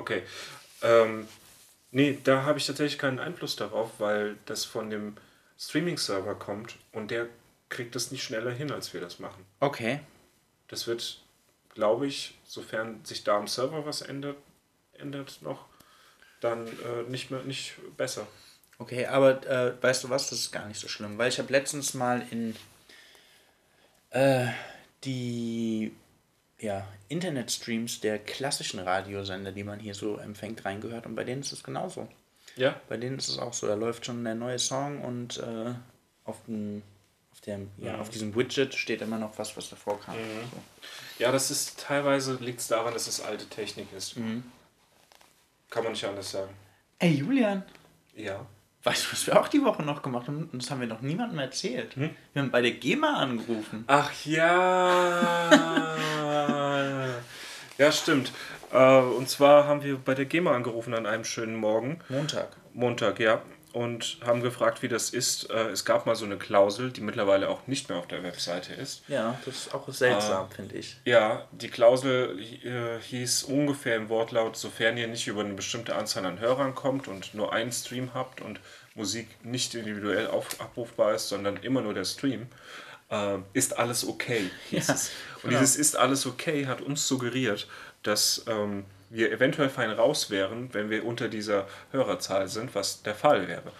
Okay. 0.00 0.22
Ähm, 0.82 1.28
nee, 1.90 2.18
da 2.24 2.44
habe 2.44 2.58
ich 2.58 2.66
tatsächlich 2.66 2.98
keinen 2.98 3.18
Einfluss 3.18 3.54
darauf, 3.54 3.90
weil 3.98 4.36
das 4.46 4.64
von 4.64 4.88
dem 4.88 5.16
Streaming-Server 5.58 6.34
kommt 6.36 6.76
und 6.92 7.10
der 7.10 7.28
kriegt 7.68 7.94
das 7.94 8.10
nicht 8.10 8.24
schneller 8.24 8.50
hin, 8.50 8.72
als 8.72 8.94
wir 8.94 9.00
das 9.02 9.18
machen. 9.18 9.44
Okay. 9.60 10.00
Das 10.68 10.86
wird, 10.86 11.20
glaube 11.74 12.06
ich, 12.06 12.38
sofern 12.46 13.04
sich 13.04 13.24
da 13.24 13.36
am 13.36 13.46
Server 13.46 13.84
was 13.84 14.00
ändert, 14.00 14.38
ändert 14.94 15.42
noch, 15.42 15.66
dann 16.40 16.66
äh, 16.66 17.02
nicht 17.08 17.30
mehr 17.30 17.42
nicht 17.42 17.74
besser. 17.98 18.26
Okay, 18.78 19.04
aber 19.04 19.46
äh, 19.46 19.74
weißt 19.82 20.04
du 20.04 20.08
was, 20.08 20.30
das 20.30 20.38
ist 20.38 20.52
gar 20.52 20.66
nicht 20.66 20.80
so 20.80 20.88
schlimm, 20.88 21.18
weil 21.18 21.28
ich 21.28 21.38
habe 21.38 21.52
letztens 21.52 21.92
mal 21.92 22.26
in 22.30 22.56
äh, 24.10 24.46
die 25.04 25.92
ja, 26.60 26.86
Internetstreams 27.08 28.00
der 28.00 28.18
klassischen 28.18 28.80
Radiosender, 28.80 29.50
die 29.52 29.64
man 29.64 29.80
hier 29.80 29.94
so 29.94 30.16
empfängt, 30.18 30.64
reingehört 30.64 31.06
und 31.06 31.14
bei 31.14 31.24
denen 31.24 31.40
ist 31.40 31.52
es 31.52 31.62
genauso. 31.62 32.06
Ja. 32.56 32.74
Bei 32.88 32.96
denen 32.96 33.18
ist 33.18 33.28
es 33.28 33.38
auch 33.38 33.52
so, 33.54 33.66
da 33.66 33.74
läuft 33.74 34.04
schon 34.06 34.22
der 34.24 34.34
neue 34.34 34.58
Song 34.58 35.00
und 35.02 35.38
äh, 35.38 35.72
auf, 36.24 36.36
dem, 36.46 36.82
auf, 37.32 37.40
dem, 37.40 37.70
ja, 37.78 37.94
Mhm. 37.94 38.00
auf 38.00 38.10
diesem 38.10 38.34
Widget 38.36 38.74
steht 38.74 39.00
immer 39.02 39.18
noch 39.18 39.38
was, 39.38 39.56
was 39.56 39.70
davor 39.70 40.00
kam. 40.00 40.16
Mhm. 40.16 40.40
So. 40.52 41.22
Ja, 41.22 41.32
das 41.32 41.50
ist 41.50 41.80
teilweise 41.80 42.34
liegt 42.40 42.60
es 42.60 42.68
daran, 42.68 42.92
dass 42.92 43.06
es 43.06 43.20
alte 43.20 43.46
Technik 43.46 43.92
ist. 43.96 44.16
Mhm. 44.16 44.42
Kann 45.70 45.84
man 45.84 45.92
nicht 45.92 46.04
anders 46.04 46.30
sagen. 46.30 46.52
Ey, 46.98 47.12
Julian, 47.14 47.62
Ja. 48.16 48.44
weißt 48.82 49.04
du, 49.06 49.12
was 49.12 49.26
wir 49.26 49.40
auch 49.40 49.48
die 49.48 49.62
Woche 49.62 49.82
noch 49.84 50.02
gemacht 50.02 50.26
haben? 50.26 50.48
Und 50.52 50.60
das 50.62 50.70
haben 50.70 50.80
wir 50.80 50.88
noch 50.88 51.00
niemandem 51.00 51.38
erzählt. 51.38 51.94
Hm? 51.96 52.10
Wir 52.32 52.42
haben 52.42 52.50
bei 52.50 52.60
der 52.60 52.72
GEMA 52.72 53.16
angerufen. 53.18 53.84
Ach 53.86 54.10
ja. 54.26 55.96
ja, 57.80 57.90
stimmt. 57.92 58.32
Äh, 58.72 58.98
und 59.00 59.28
zwar 59.28 59.66
haben 59.66 59.82
wir 59.82 59.96
bei 59.96 60.14
der 60.14 60.26
GEMA 60.26 60.54
angerufen 60.54 60.94
an 60.94 61.06
einem 61.06 61.24
schönen 61.24 61.56
Morgen. 61.56 62.00
Montag. 62.08 62.48
Montag, 62.74 63.18
ja. 63.18 63.42
Und 63.72 64.18
haben 64.26 64.42
gefragt, 64.42 64.82
wie 64.82 64.88
das 64.88 65.10
ist. 65.10 65.48
Äh, 65.48 65.68
es 65.68 65.84
gab 65.84 66.04
mal 66.04 66.16
so 66.16 66.24
eine 66.24 66.36
Klausel, 66.38 66.90
die 66.90 67.00
mittlerweile 67.02 67.48
auch 67.48 67.68
nicht 67.68 67.88
mehr 67.88 67.98
auf 67.98 68.08
der 68.08 68.24
Webseite 68.24 68.74
ist. 68.74 69.02
Ja, 69.06 69.38
das 69.44 69.54
ist 69.66 69.74
auch 69.74 69.88
seltsam, 69.92 70.46
Ah. 70.46 70.54
finde 70.54 70.74
ich. 70.76 70.96
Ja, 71.04 71.46
die 71.52 71.68
Klausel 71.68 72.36
äh, 72.64 73.00
hieß 73.00 73.44
ungefähr 73.44 73.94
im 73.94 74.08
Wortlaut, 74.08 74.56
sofern 74.56 74.96
ihr 74.96 75.06
nicht 75.06 75.28
über 75.28 75.42
eine 75.42 75.54
bestimmte 75.54 75.94
Anzahl 75.94 76.26
an 76.26 76.40
Hörern 76.40 76.74
kommt 76.74 77.06
und 77.06 77.32
nur 77.34 77.52
einen 77.52 77.70
Stream 77.70 78.10
habt 78.12 78.40
und 78.40 78.58
Musik 78.96 79.28
nicht 79.44 79.72
individuell 79.76 80.26
auf, 80.26 80.60
abrufbar 80.60 81.14
ist, 81.14 81.28
sondern 81.28 81.56
immer 81.58 81.80
nur 81.80 81.94
der 81.94 82.04
Stream, 82.04 82.48
äh, 83.10 83.38
ist 83.52 83.78
alles 83.78 84.06
okay. 84.06 84.50
hieß 84.70 84.88
Ja, 84.88 84.94
es. 84.94 85.10
Und 85.42 85.50
genau. 85.50 85.60
dieses 85.60 85.76
ist 85.76 85.96
alles 85.96 86.26
okay 86.26 86.66
hat 86.66 86.80
uns 86.82 87.06
suggeriert, 87.08 87.68
dass 88.02 88.44
ähm, 88.46 88.84
wir 89.10 89.32
eventuell 89.32 89.68
fein 89.70 89.90
raus 89.90 90.30
wären, 90.30 90.72
wenn 90.74 90.90
wir 90.90 91.04
unter 91.04 91.28
dieser 91.28 91.66
Hörerzahl 91.92 92.48
sind, 92.48 92.74
was 92.74 93.02
der 93.02 93.14
Fall 93.14 93.48
wäre. 93.48 93.72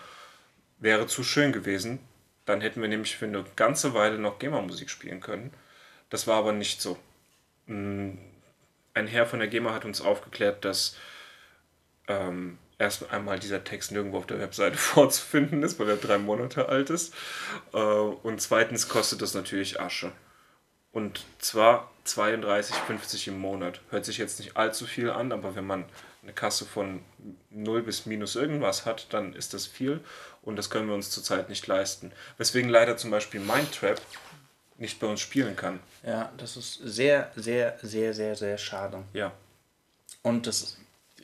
Wäre 0.78 1.07
zu 1.07 1.22
schön 1.22 1.53
gewesen, 1.53 2.01
dann 2.47 2.61
hätten 2.61 2.81
wir 2.83 2.89
nämlich 2.89 3.16
für 3.16 3.26
eine 3.26 3.45
ganze 3.57 3.95
Weile 3.95 4.18
noch 4.18 4.39
GEMA-Musik 4.39 4.91
spielen 4.91 5.20
können. 5.20 5.53
Das 6.09 6.26
war 6.26 6.39
aber 6.39 6.53
nicht 6.53 6.81
so. 6.83 6.99
Mm, 7.66 8.12
Ein 8.95 9.07
Herr 9.07 9.26
von 9.26 9.39
der 9.39 9.49
GEMA 9.49 9.72
hat 9.74 9.85
uns 9.85 10.01
aufgeklärt, 10.01 10.64
dass 10.64 10.97
ähm, 12.09 12.59
erst 12.81 13.11
einmal 13.12 13.39
dieser 13.39 13.62
Text 13.62 13.93
nirgendwo 13.93 14.18
auf 14.18 14.26
der 14.26 14.41
Webseite 14.41 14.76
vorzufinden 14.78 15.62
ist, 15.62 15.78
weil 15.78 15.89
er 15.89 15.97
drei 15.97 16.18
Monate 16.18 16.68
alt 16.68 16.91
ist. 16.91 17.14
Äh, 17.72 17.78
und 17.78 18.41
zweitens 18.41 18.89
kostet 18.89 19.22
das 19.22 19.35
natürlich 19.35 19.81
Asche. 19.81 20.11
Und 20.93 21.24
zwar 21.39 21.93
32,50 22.07 23.28
im 23.28 23.39
Monat. 23.39 23.81
Hört 23.91 24.05
sich 24.05 24.18
jetzt 24.18 24.41
nicht 24.41 24.57
allzu 24.57 24.87
viel 24.87 25.11
an, 25.11 25.31
aber 25.31 25.55
wenn 25.55 25.66
man 25.66 25.85
eine 26.22 26.33
Kasse 26.33 26.64
von 26.64 27.03
0 27.51 27.83
bis 27.83 28.07
minus 28.07 28.35
irgendwas 28.35 28.87
hat, 28.87 29.12
dann 29.12 29.35
ist 29.35 29.55
das 29.55 29.66
viel 29.66 30.01
und 30.43 30.57
das 30.57 30.68
können 30.68 30.89
wir 30.89 30.95
uns 30.95 31.11
zurzeit 31.11 31.49
nicht 31.49 31.66
leisten. 31.66 32.12
Weswegen 32.39 32.68
leider 32.68 32.97
zum 32.97 33.11
Beispiel 33.11 33.41
Mindtrap 33.41 34.01
nicht 34.78 34.99
bei 34.99 35.07
uns 35.07 35.20
spielen 35.20 35.57
kann. 35.57 35.81
Ja, 36.03 36.33
das 36.37 36.57
ist 36.57 36.74
sehr, 36.74 37.31
sehr, 37.37 37.78
sehr, 37.83 38.14
sehr, 38.14 38.35
sehr 38.35 38.59
schade. 38.59 39.05
Ja. 39.12 39.33
Und 40.22 40.47
das, 40.47 40.76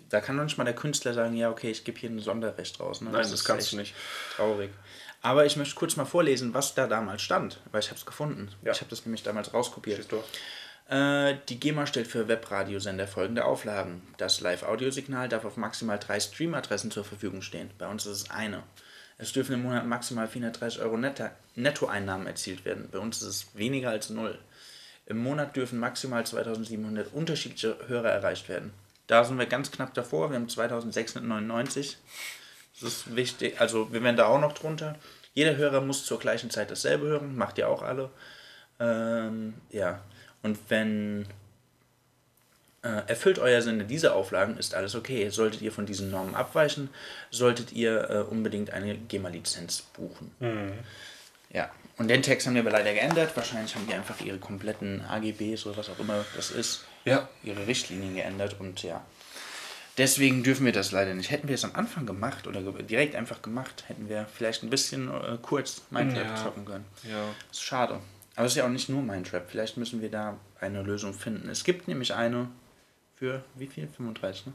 da 0.08 0.20
kann 0.20 0.36
noch 0.36 0.44
nicht 0.44 0.58
mal 0.58 0.64
der 0.64 0.74
Künstler 0.74 1.14
sagen, 1.14 1.34
ja, 1.34 1.50
okay, 1.50 1.70
ich 1.70 1.84
gebe 1.84 1.98
hier 1.98 2.10
ein 2.10 2.18
Sonderrecht 2.18 2.80
raus. 2.80 3.00
Ne? 3.00 3.10
Nein, 3.10 3.22
das 3.22 3.32
ist 3.32 3.44
kannst 3.44 3.72
du 3.72 3.76
nicht. 3.76 3.94
Traurig. 4.36 4.70
Aber 5.22 5.46
ich 5.46 5.56
möchte 5.56 5.74
kurz 5.74 5.96
mal 5.96 6.04
vorlesen, 6.04 6.54
was 6.54 6.74
da 6.74 6.86
damals 6.86 7.22
stand, 7.22 7.60
weil 7.72 7.80
ich 7.80 7.88
habe 7.88 7.98
es 7.98 8.06
gefunden. 8.06 8.50
Ja. 8.62 8.72
Ich 8.72 8.80
habe 8.80 8.90
das 8.90 9.04
nämlich 9.04 9.22
damals 9.22 9.52
rauskopiert. 9.52 10.06
Äh, 10.88 11.34
die 11.48 11.58
GEMA 11.58 11.86
stellt 11.86 12.06
für 12.06 12.28
Webradiosender 12.28 13.08
folgende 13.08 13.44
Auflagen. 13.44 14.02
Das 14.18 14.40
Live-Audiosignal 14.40 15.28
darf 15.28 15.44
auf 15.44 15.56
maximal 15.56 15.98
drei 15.98 16.20
Streamadressen 16.20 16.92
zur 16.92 17.04
Verfügung 17.04 17.42
stehen. 17.42 17.70
Bei 17.78 17.88
uns 17.88 18.06
ist 18.06 18.22
es 18.22 18.30
eine. 18.30 18.62
Es 19.18 19.32
dürfen 19.32 19.54
im 19.54 19.62
Monat 19.62 19.86
maximal 19.86 20.28
430 20.28 20.80
Euro 20.82 20.98
Nettoeinnahmen 21.56 22.26
erzielt 22.26 22.64
werden. 22.64 22.88
Bei 22.92 22.98
uns 22.98 23.22
ist 23.22 23.28
es 23.28 23.56
weniger 23.56 23.90
als 23.90 24.10
null. 24.10 24.38
Im 25.06 25.18
Monat 25.18 25.56
dürfen 25.56 25.78
maximal 25.78 26.26
2700 26.26 27.12
unterschiedliche 27.12 27.78
Hörer 27.88 28.10
erreicht 28.10 28.48
werden. 28.48 28.72
Da 29.06 29.24
sind 29.24 29.38
wir 29.38 29.46
ganz 29.46 29.70
knapp 29.70 29.94
davor. 29.94 30.30
Wir 30.30 30.36
haben 30.36 30.48
2699. 30.48 31.98
Das 32.80 32.90
ist 32.90 33.16
wichtig. 33.16 33.60
Also 33.60 33.92
wir 33.92 34.02
werden 34.02 34.16
da 34.16 34.26
auch 34.26 34.40
noch 34.40 34.52
drunter. 34.52 34.96
Jeder 35.34 35.56
Hörer 35.56 35.80
muss 35.80 36.04
zur 36.04 36.18
gleichen 36.18 36.50
Zeit 36.50 36.70
dasselbe 36.70 37.06
hören. 37.06 37.36
Macht 37.36 37.58
ihr 37.58 37.68
auch 37.68 37.82
alle. 37.82 38.10
Ähm, 38.80 39.54
ja. 39.70 40.00
Und 40.42 40.58
wenn 40.68 41.26
äh, 42.82 43.08
erfüllt 43.08 43.38
euer 43.38 43.62
Sender 43.62 43.84
diese 43.84 44.14
Auflagen, 44.14 44.56
ist 44.58 44.74
alles 44.74 44.94
okay. 44.94 45.28
Solltet 45.30 45.62
ihr 45.62 45.72
von 45.72 45.86
diesen 45.86 46.10
Normen 46.10 46.34
abweichen, 46.34 46.88
solltet 47.30 47.72
ihr 47.72 48.10
äh, 48.10 48.18
unbedingt 48.20 48.70
eine 48.70 48.96
GEMA-Lizenz 48.96 49.82
buchen. 49.82 50.32
Ja, 51.50 51.70
und 51.98 52.08
den 52.08 52.22
Text 52.22 52.46
haben 52.46 52.54
wir 52.54 52.62
aber 52.62 52.70
leider 52.70 52.92
geändert. 52.92 53.36
Wahrscheinlich 53.36 53.74
haben 53.74 53.86
die 53.86 53.94
einfach 53.94 54.20
ihre 54.20 54.38
kompletten 54.38 55.02
AGBs 55.02 55.66
oder 55.66 55.78
was 55.78 55.88
auch 55.88 55.98
immer 55.98 56.24
das 56.36 56.50
ist, 56.50 56.84
Ja. 57.06 57.28
ihre 57.42 57.66
Richtlinien 57.66 58.14
geändert 58.16 58.56
und 58.60 58.82
ja. 58.82 59.04
Deswegen 59.98 60.42
dürfen 60.42 60.66
wir 60.66 60.72
das 60.72 60.92
leider 60.92 61.14
nicht. 61.14 61.30
Hätten 61.30 61.48
wir 61.48 61.54
es 61.54 61.64
am 61.64 61.74
Anfang 61.74 62.04
gemacht 62.04 62.46
oder 62.46 62.60
direkt 62.60 63.14
einfach 63.14 63.40
gemacht, 63.40 63.84
hätten 63.88 64.10
wir 64.10 64.26
vielleicht 64.26 64.62
ein 64.62 64.68
bisschen 64.68 65.08
äh, 65.08 65.38
kurz 65.40 65.82
Minecraft 65.90 66.24
Ja. 66.24 66.36
zocken 66.36 66.64
können. 66.66 66.84
Ja. 67.04 67.30
Ist 67.50 67.62
schade. 67.62 68.00
Aber 68.34 68.44
es 68.44 68.52
ist 68.52 68.56
ja 68.58 68.64
auch 68.66 68.70
nicht 68.70 68.90
nur 68.90 69.00
Mindtrap. 69.00 69.48
Vielleicht 69.50 69.78
müssen 69.78 70.02
wir 70.02 70.10
da 70.10 70.36
eine 70.60 70.82
Lösung 70.82 71.14
finden. 71.14 71.48
Es 71.48 71.64
gibt 71.64 71.88
nämlich 71.88 72.12
eine 72.12 72.48
für 73.14 73.42
wie 73.54 73.66
viel? 73.66 73.88
35, 73.88 74.46
ne? 74.48 74.52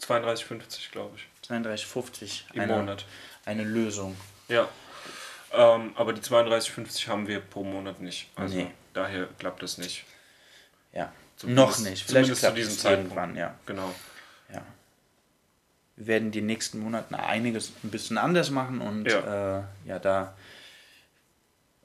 32,50 0.00 0.90
glaube 0.92 1.16
ich. 1.16 1.48
32,50 1.50 2.44
Im 2.54 2.60
eine, 2.62 2.72
Monat. 2.76 3.04
Eine 3.44 3.64
Lösung. 3.64 4.16
Ja. 4.48 4.68
Ähm, 5.52 5.92
aber 5.96 6.12
die 6.14 6.20
32,50 6.22 7.08
haben 7.08 7.26
wir 7.26 7.40
pro 7.40 7.64
Monat 7.64 8.00
nicht. 8.00 8.28
Also 8.36 8.56
Nee. 8.56 8.70
daher 8.94 9.26
klappt 9.38 9.62
das 9.62 9.76
nicht. 9.76 10.04
Ja. 10.94 11.12
Zumindest- 11.38 11.68
Noch 11.68 11.78
nicht. 11.90 12.02
Vielleicht 12.04 12.06
zumindest 12.08 12.40
zu 12.40 12.46
klappt 12.46 12.58
diesem 12.58 12.72
es 12.72 12.78
Zeitpunkt. 12.80 13.10
irgendwann, 13.12 13.36
ja. 13.36 13.54
Genau. 13.66 13.94
ja. 14.52 14.62
Wir 15.96 16.06
werden 16.08 16.30
die 16.30 16.40
nächsten 16.42 16.78
Monate 16.80 17.18
einiges 17.18 17.72
ein 17.82 17.90
bisschen 17.90 18.18
anders 18.18 18.50
machen 18.50 18.80
und 18.80 19.06
ja, 19.06 19.58
äh, 19.60 19.62
ja 19.86 19.98
da 19.98 20.34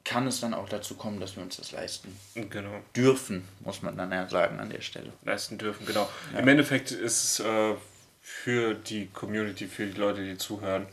kann 0.04 0.26
es 0.26 0.40
dann 0.40 0.52
auch 0.52 0.68
dazu 0.68 0.96
kommen, 0.96 1.18
dass 1.18 1.34
wir 1.36 1.42
uns 1.42 1.56
das 1.56 1.72
leisten 1.72 2.14
Genau. 2.34 2.80
dürfen, 2.94 3.48
muss 3.60 3.80
man 3.80 3.96
dann 3.96 4.12
ja 4.12 4.28
sagen 4.28 4.60
an 4.60 4.68
der 4.68 4.82
Stelle. 4.82 5.10
leisten 5.24 5.56
dürfen, 5.56 5.86
genau. 5.86 6.08
Ja. 6.34 6.40
Im 6.40 6.48
Endeffekt 6.48 6.90
ist 6.90 7.24
es 7.24 7.40
äh, 7.40 7.74
für 8.20 8.74
die 8.74 9.06
Community, 9.08 9.66
für 9.66 9.86
die 9.86 9.98
Leute, 9.98 10.22
die 10.24 10.36
zuhören, 10.36 10.86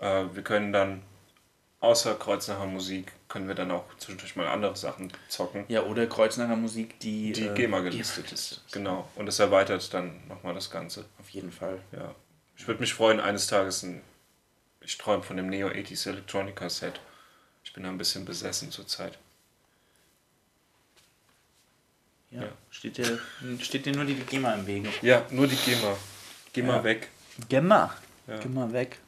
äh, 0.00 0.24
wir 0.34 0.42
können 0.42 0.72
dann 0.72 1.02
außer 1.80 2.14
Kreuznacher 2.14 2.66
Musik 2.66 3.12
können 3.28 3.46
wir 3.48 3.54
dann 3.54 3.70
auch 3.70 3.84
zwischendurch 3.98 4.36
mal 4.36 4.46
andere 4.48 4.76
Sachen 4.76 5.12
zocken, 5.28 5.64
Ja, 5.68 5.82
oder 5.82 6.06
Kreuznacher 6.06 6.56
Musik, 6.56 6.98
die, 7.00 7.32
die 7.32 7.46
äh, 7.46 7.54
GEMA 7.54 7.80
gelistet 7.80 8.32
ist. 8.32 8.62
Genau. 8.72 9.08
Und 9.16 9.26
das 9.26 9.38
erweitert 9.38 9.92
dann 9.94 10.26
nochmal 10.28 10.54
das 10.54 10.70
Ganze. 10.70 11.04
Auf 11.20 11.28
jeden 11.30 11.52
Fall. 11.52 11.80
Ja. 11.92 12.14
Ich 12.56 12.66
würde 12.66 12.80
mich 12.80 12.94
freuen, 12.94 13.20
eines 13.20 13.46
Tages 13.46 13.82
ein. 13.82 14.02
Ich 14.80 14.96
träume 14.98 15.22
von 15.22 15.36
dem 15.36 15.48
Neo 15.48 15.68
80s 15.68 16.08
Electronica 16.08 16.68
Set. 16.70 17.00
Ich 17.62 17.72
bin 17.72 17.82
da 17.82 17.90
ein 17.90 17.98
bisschen 17.98 18.24
besessen 18.24 18.70
zurzeit. 18.70 19.18
Ja. 22.30 22.42
Ja. 22.42 22.48
Steht, 22.70 22.98
dir, 22.98 23.18
steht 23.60 23.86
dir 23.86 23.92
nur 23.94 24.04
die 24.04 24.14
GEMA 24.14 24.54
im 24.54 24.66
Wege. 24.66 24.88
Ja, 25.02 25.24
nur 25.30 25.46
die 25.46 25.56
GEMA. 25.56 25.96
Geh 26.52 26.62
mal 26.62 26.76
Ja. 26.78 26.84
weg. 26.84 27.08
GEMA. 27.48 27.94
Ja. 28.26 28.38
Geh 28.38 28.48
mal 28.48 28.72
weg. 28.72 28.98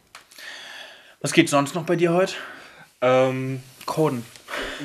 Was 1.21 1.33
geht 1.33 1.49
sonst 1.49 1.75
noch 1.75 1.85
bei 1.85 1.97
dir 1.97 2.13
heute? 2.13 2.35
Ähm, 3.03 3.63
Coden. 3.87 4.25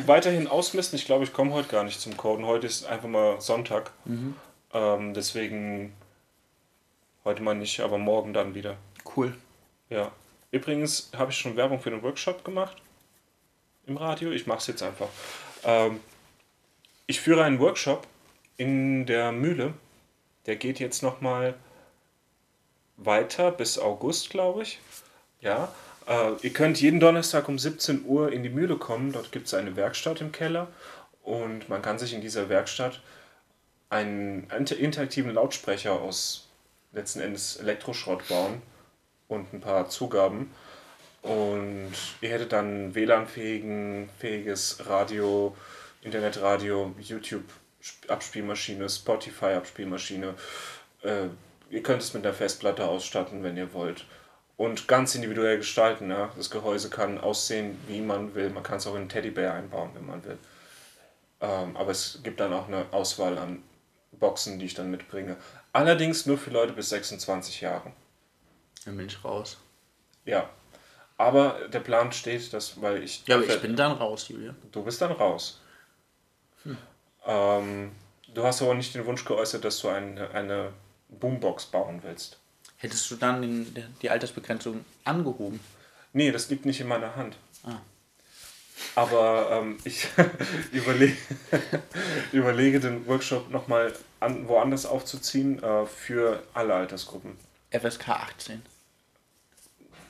weiterhin 0.06 0.48
ausmisten. 0.48 0.98
Ich 0.98 1.06
glaube, 1.06 1.24
ich 1.24 1.34
komme 1.34 1.54
heute 1.54 1.68
gar 1.70 1.84
nicht 1.84 2.00
zum 2.00 2.16
Coden. 2.18 2.46
Heute 2.46 2.68
ist 2.68 2.86
einfach 2.86 3.10
mal 3.10 3.42
Sonntag. 3.42 3.92
Ähm, 4.74 5.14
deswegen 5.14 5.94
heute 7.24 7.42
mal 7.42 7.56
nicht, 7.56 7.80
aber 7.80 7.98
morgen 7.98 8.34
dann 8.34 8.56
wieder. 8.56 8.78
Cool. 9.16 9.36
Ja. 9.90 10.12
Übrigens 10.52 11.10
habe 11.16 11.32
ich 11.32 11.38
schon 11.38 11.56
Werbung 11.58 11.80
für 11.80 11.90
den 11.90 12.02
Workshop 12.04 12.44
gemacht 12.46 12.78
im 13.88 13.98
Radio. 13.98 14.32
Ich 14.32 14.48
mache 14.48 14.60
es 14.60 14.68
jetzt 14.68 14.84
einfach. 14.84 15.10
Ähm, 15.64 16.00
ich 17.08 17.20
führe 17.20 17.44
einen 17.44 17.60
Workshop 17.60 18.08
in 18.58 19.06
der 19.06 19.32
Mühle. 19.32 19.74
Der 20.46 20.56
geht 20.56 20.80
jetzt 20.80 21.04
nochmal 21.04 21.56
weiter 22.98 23.52
bis 23.52 23.78
August, 23.78 24.30
glaube 24.30 24.64
ich. 24.64 24.80
Ja. 25.42 25.74
Äh, 26.08 26.34
ihr 26.42 26.54
könnt 26.54 26.82
jeden 26.82 27.00
Donnerstag 27.00 27.48
um 27.48 27.58
17 27.58 28.06
Uhr 28.06 28.32
in 28.32 28.44
die 28.44 28.50
Mühle 28.50 28.78
kommen. 28.78 29.12
Dort 29.12 29.32
gibt 29.32 29.48
es 29.48 29.54
eine 29.54 29.76
Werkstatt 29.76 30.22
im 30.22 30.32
Keller. 30.32 30.68
Und 31.24 31.70
man 31.70 31.82
kann 31.82 31.98
sich 31.98 32.14
in 32.14 32.22
dieser 32.22 32.50
Werkstatt 32.50 33.02
einen 33.90 34.50
inter- 34.56 34.78
interaktiven 34.78 35.34
Lautsprecher 35.34 35.94
aus 35.94 36.48
letzten 36.92 37.22
Endes 37.22 37.58
Elektroschrott 37.58 38.28
bauen 38.28 38.62
und 39.28 39.52
ein 39.54 39.62
paar 39.62 39.90
Zugaben. 39.90 40.52
Und 41.22 41.94
ihr 42.22 42.30
hättet 42.30 42.52
dann 42.52 42.94
WLAN-fähigen, 42.94 44.10
fähiges 44.20 44.86
Radio, 44.86 45.56
Internetradio, 46.04 46.94
YouTube-Abspielmaschine, 47.00 48.88
Spotify-Abspielmaschine. 48.88 50.36
Äh, 51.02 51.30
ihr 51.72 51.82
könnt 51.82 52.04
es 52.04 52.14
mit 52.14 52.24
einer 52.24 52.36
Festplatte 52.36 52.86
ausstatten, 52.86 53.42
wenn 53.42 53.58
ihr 53.58 53.74
wollt. 53.74 54.06
Und 54.58 54.88
ganz 54.88 55.16
individuell 55.16 55.58
gestalten. 55.58 56.10
Ja? 56.10 56.32
Das 56.38 56.50
Gehäuse 56.50 56.90
kann 56.90 57.20
aussehen, 57.20 57.78
wie 57.88 58.02
man 58.02 58.36
will. 58.36 58.50
Man 58.50 58.64
kann 58.64 58.78
es 58.78 58.88
auch 58.88 58.94
in 58.94 59.02
einen 59.02 59.10
Teddybär 59.10 59.54
einbauen, 59.54 59.92
wenn 59.94 60.06
man 60.06 60.24
will. 60.24 60.38
Ähm, 61.42 61.76
aber 61.76 61.92
es 61.92 62.20
gibt 62.24 62.40
dann 62.40 62.54
auch 62.54 62.68
eine 62.68 62.86
Auswahl 62.92 63.38
an 63.38 63.64
Boxen, 64.14 64.60
die 64.60 64.66
ich 64.66 64.74
dann 64.74 64.90
mitbringe. 64.92 65.36
Allerdings 65.74 66.26
nur 66.26 66.38
für 66.38 66.52
Leute 66.52 66.74
bis 66.74 66.90
26 66.90 67.62
Jahren. 67.62 67.92
Dann 68.86 68.96
bin 68.96 69.08
ich 69.08 69.24
raus. 69.24 69.58
Ja. 70.24 70.50
Aber 71.18 71.68
der 71.70 71.80
Plan 71.80 72.12
steht, 72.12 72.54
dass, 72.54 72.82
weil 72.82 73.04
ich. 73.04 73.26
Ja, 73.28 73.36
aber 73.36 73.46
ich 73.46 73.62
bin 73.62 73.76
dann 73.76 73.94
raus, 73.94 74.28
Julian. 74.28 74.56
Du 74.72 74.84
bist 74.84 75.02
dann 75.02 75.12
raus. 75.12 75.62
Ähm, 77.26 77.92
du 78.34 78.44
hast 78.44 78.62
aber 78.62 78.74
nicht 78.74 78.94
den 78.96 79.06
Wunsch 79.06 79.26
geäußert, 79.26 79.64
dass 79.64 79.80
du 79.80 79.90
eine, 79.90 80.30
eine 80.32 80.74
Boombox 81.10 81.68
bauen 81.68 82.02
willst. 82.04 82.40
Hättest 82.86 83.10
du 83.10 83.16
dann 83.16 83.42
den, 83.42 83.96
die 84.04 84.12
Altersbegrenzung 84.12 84.86
angehoben? 85.06 85.60
Nee, 86.14 86.32
das 86.32 86.52
liegt 86.52 86.68
nicht 86.68 86.80
in 86.80 86.88
meiner 86.88 87.16
Hand. 87.16 87.36
Ah. 87.64 87.78
Aber 88.94 89.50
ähm, 89.52 89.80
ich 89.86 90.06
überlege, 90.72 91.18
überlege 92.32 92.80
den 92.80 93.08
Workshop 93.08 93.50
nochmal 93.50 93.92
an, 94.20 94.48
woanders 94.48 94.86
aufzuziehen 94.86 95.64
äh, 95.64 95.88
für 95.88 96.44
alle 96.54 96.76
Altersgruppen. 96.76 97.32
FSK 97.72 98.10
18. 98.10 98.62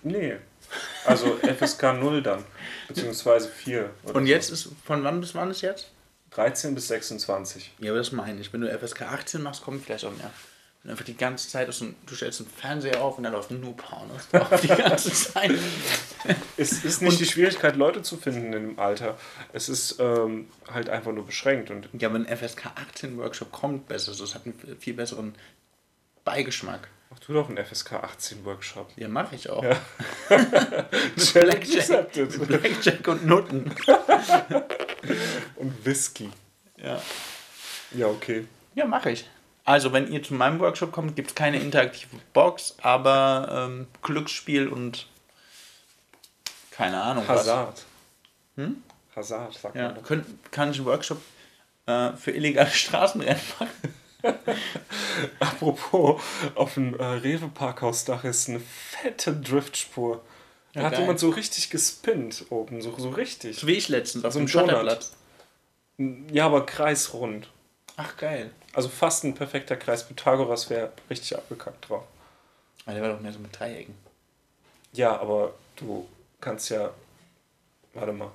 Nee. 0.04 0.36
Also 1.06 1.38
FSK 1.58 1.94
0 1.94 2.24
dann, 2.24 2.44
beziehungsweise 2.90 3.48
4. 3.48 3.90
oder 4.04 4.16
Und 4.16 4.26
so. 4.26 4.30
jetzt 4.30 4.50
ist, 4.50 4.68
von 4.84 5.02
wann 5.06 5.22
bis 5.22 5.34
wann 5.34 5.50
ist 5.50 5.62
jetzt? 5.62 5.92
13 6.32 6.76
bis 6.76 6.90
26. 6.90 7.72
Ja, 7.80 7.92
aber 7.92 8.00
das 8.00 8.12
meine 8.12 8.42
ich. 8.42 8.52
Wenn 8.52 8.60
du 8.60 8.68
FSK 8.78 9.04
18 9.04 9.42
machst, 9.42 9.64
kommt 9.64 9.86
vielleicht 9.86 10.04
auch 10.04 10.18
mehr. 10.18 10.34
Du 10.86 10.92
einfach 10.92 11.04
die 11.04 11.18
ganze 11.18 11.50
Zeit 11.50 11.68
aus 11.68 11.80
dem, 11.80 11.96
du 12.06 12.14
stellst 12.14 12.42
einen 12.42 12.50
Fernseher 12.50 13.02
auf 13.02 13.18
und 13.18 13.24
dann 13.24 13.34
läuft 13.34 13.50
nur 13.50 13.76
Pornos 13.76 14.28
drauf 14.32 14.62
die 14.62 14.68
ganze 14.68 15.12
Zeit. 15.12 15.52
Es 16.58 16.84
ist 16.84 17.02
nicht 17.02 17.20
die 17.20 17.26
Schwierigkeit, 17.26 17.76
Leute 17.76 18.04
zu 18.04 18.18
finden 18.18 18.54
im 18.54 18.78
Alter. 18.78 19.18
Es 19.52 19.68
ist 19.68 20.00
ähm, 20.00 20.48
halt 20.72 20.90
einfach 20.90 21.12
nur 21.12 21.26
beschränkt. 21.26 21.72
Und 21.72 21.90
Ja, 21.94 22.14
wenn 22.14 22.28
FSK 22.28 22.68
18 22.76 23.18
Workshop 23.18 23.52
kommt, 23.52 23.88
besser. 23.88 24.14
Das 24.16 24.36
hat 24.36 24.46
einen 24.46 24.78
viel 24.80 24.94
besseren 24.94 25.34
Beigeschmack. 26.24 26.88
mach 27.10 27.18
du 27.18 27.34
doch 27.34 27.50
einen 27.50 27.58
FSK 27.66 27.94
18 27.94 28.46
Workshop. 28.46 28.92
Ja, 28.96 29.08
mache 29.08 29.36
ich 29.36 29.50
auch. 29.50 29.64
Ja. 29.64 29.82
Mit 31.16 31.34
Blackjack, 31.34 32.16
mit 32.16 32.48
Blackjack 32.48 33.08
und 33.08 33.26
Nutten. 33.26 33.74
Und 35.56 35.84
Whisky. 35.86 36.30
Ja. 36.78 37.02
Ja, 37.92 38.06
okay. 38.06 38.46
Ja, 38.76 38.86
mache 38.86 39.10
ich. 39.10 39.28
Also, 39.66 39.92
wenn 39.94 40.12
ihr 40.12 40.22
zu 40.24 40.34
meinem 40.36 40.60
Workshop 40.60 40.92
kommt, 40.92 41.16
gibt 41.16 41.30
es 41.32 41.36
keine 41.36 41.60
interaktive 41.60 42.16
Box, 42.34 42.76
aber 42.82 43.68
ähm, 43.70 43.88
Glücksspiel 44.04 44.68
und 44.68 45.08
keine 46.72 47.02
Ahnung 47.02 47.28
Hazard. 47.28 47.84
Hm? 48.58 48.84
Hazard, 49.16 49.54
sagt 49.54 49.66
was. 49.66 49.74
Ja, 49.76 49.92
man 49.94 50.04
könnt, 50.04 50.26
kann 50.52 50.70
ich 50.72 50.78
einen 50.78 50.86
Workshop 50.86 51.20
äh, 51.88 52.12
für 52.14 52.32
illegale 52.32 52.70
Straßenrennen 52.72 53.42
machen? 53.60 53.94
Apropos, 55.40 56.22
auf 56.56 56.74
dem 56.76 56.98
äh, 57.00 57.04
Rewe-Parkhausdach 57.04 58.24
ist 58.24 58.50
eine 58.50 58.60
fette 58.60 59.34
Driftspur. 59.34 60.24
Da 60.74 60.80
Ja, 60.82 60.86
hat 60.88 60.94
geil. 60.94 61.02
jemand 61.02 61.20
so 61.20 61.30
richtig 61.30 61.70
gespinnt 61.70 62.46
oben, 62.50 62.82
so, 62.82 62.94
so 62.98 63.10
richtig. 63.10 63.58
So 63.58 63.68
wie 63.68 63.74
ich 63.74 63.88
letztens 63.90 64.26
auf 64.26 64.34
So 64.34 64.40
dem. 64.40 64.48
Schotterplatz. 64.48 65.14
Ja, 65.98 66.46
aber 66.48 66.66
kreisrund. 66.66 67.50
Ach, 67.98 68.18
geil. 68.18 68.52
Also 68.74 68.90
fast 68.90 69.24
ein 69.24 69.36
perfekter 69.36 69.76
Kreis. 69.78 70.08
Pythagoras 70.08 70.70
wäre 70.70 70.92
richtig 71.10 71.36
abgekackt 71.36 71.90
drauf. 71.90 72.04
Aber 72.86 72.94
der 72.94 73.04
war 73.04 73.10
doch 73.14 73.22
mehr 73.22 73.32
so 73.32 73.40
mit 73.40 73.58
Dreiecken. 73.58 73.96
Ja, 74.94 75.20
aber 75.20 75.54
du 75.78 76.08
kannst 76.42 76.70
ja. 76.70 76.92
Warte 77.94 78.12
mal. 78.12 78.32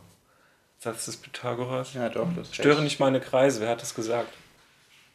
Satz 0.79 1.05
des 1.05 1.19
Pythagoras? 1.19 1.93
Ja, 1.93 2.09
doch. 2.09 2.29
Das 2.35 2.55
Störe 2.55 2.83
nicht 2.83 3.01
meine 3.01 3.21
Kreise. 3.21 3.61
Wer 3.61 3.69
hat 3.69 3.83
das 3.83 3.95
gesagt? 3.95 4.33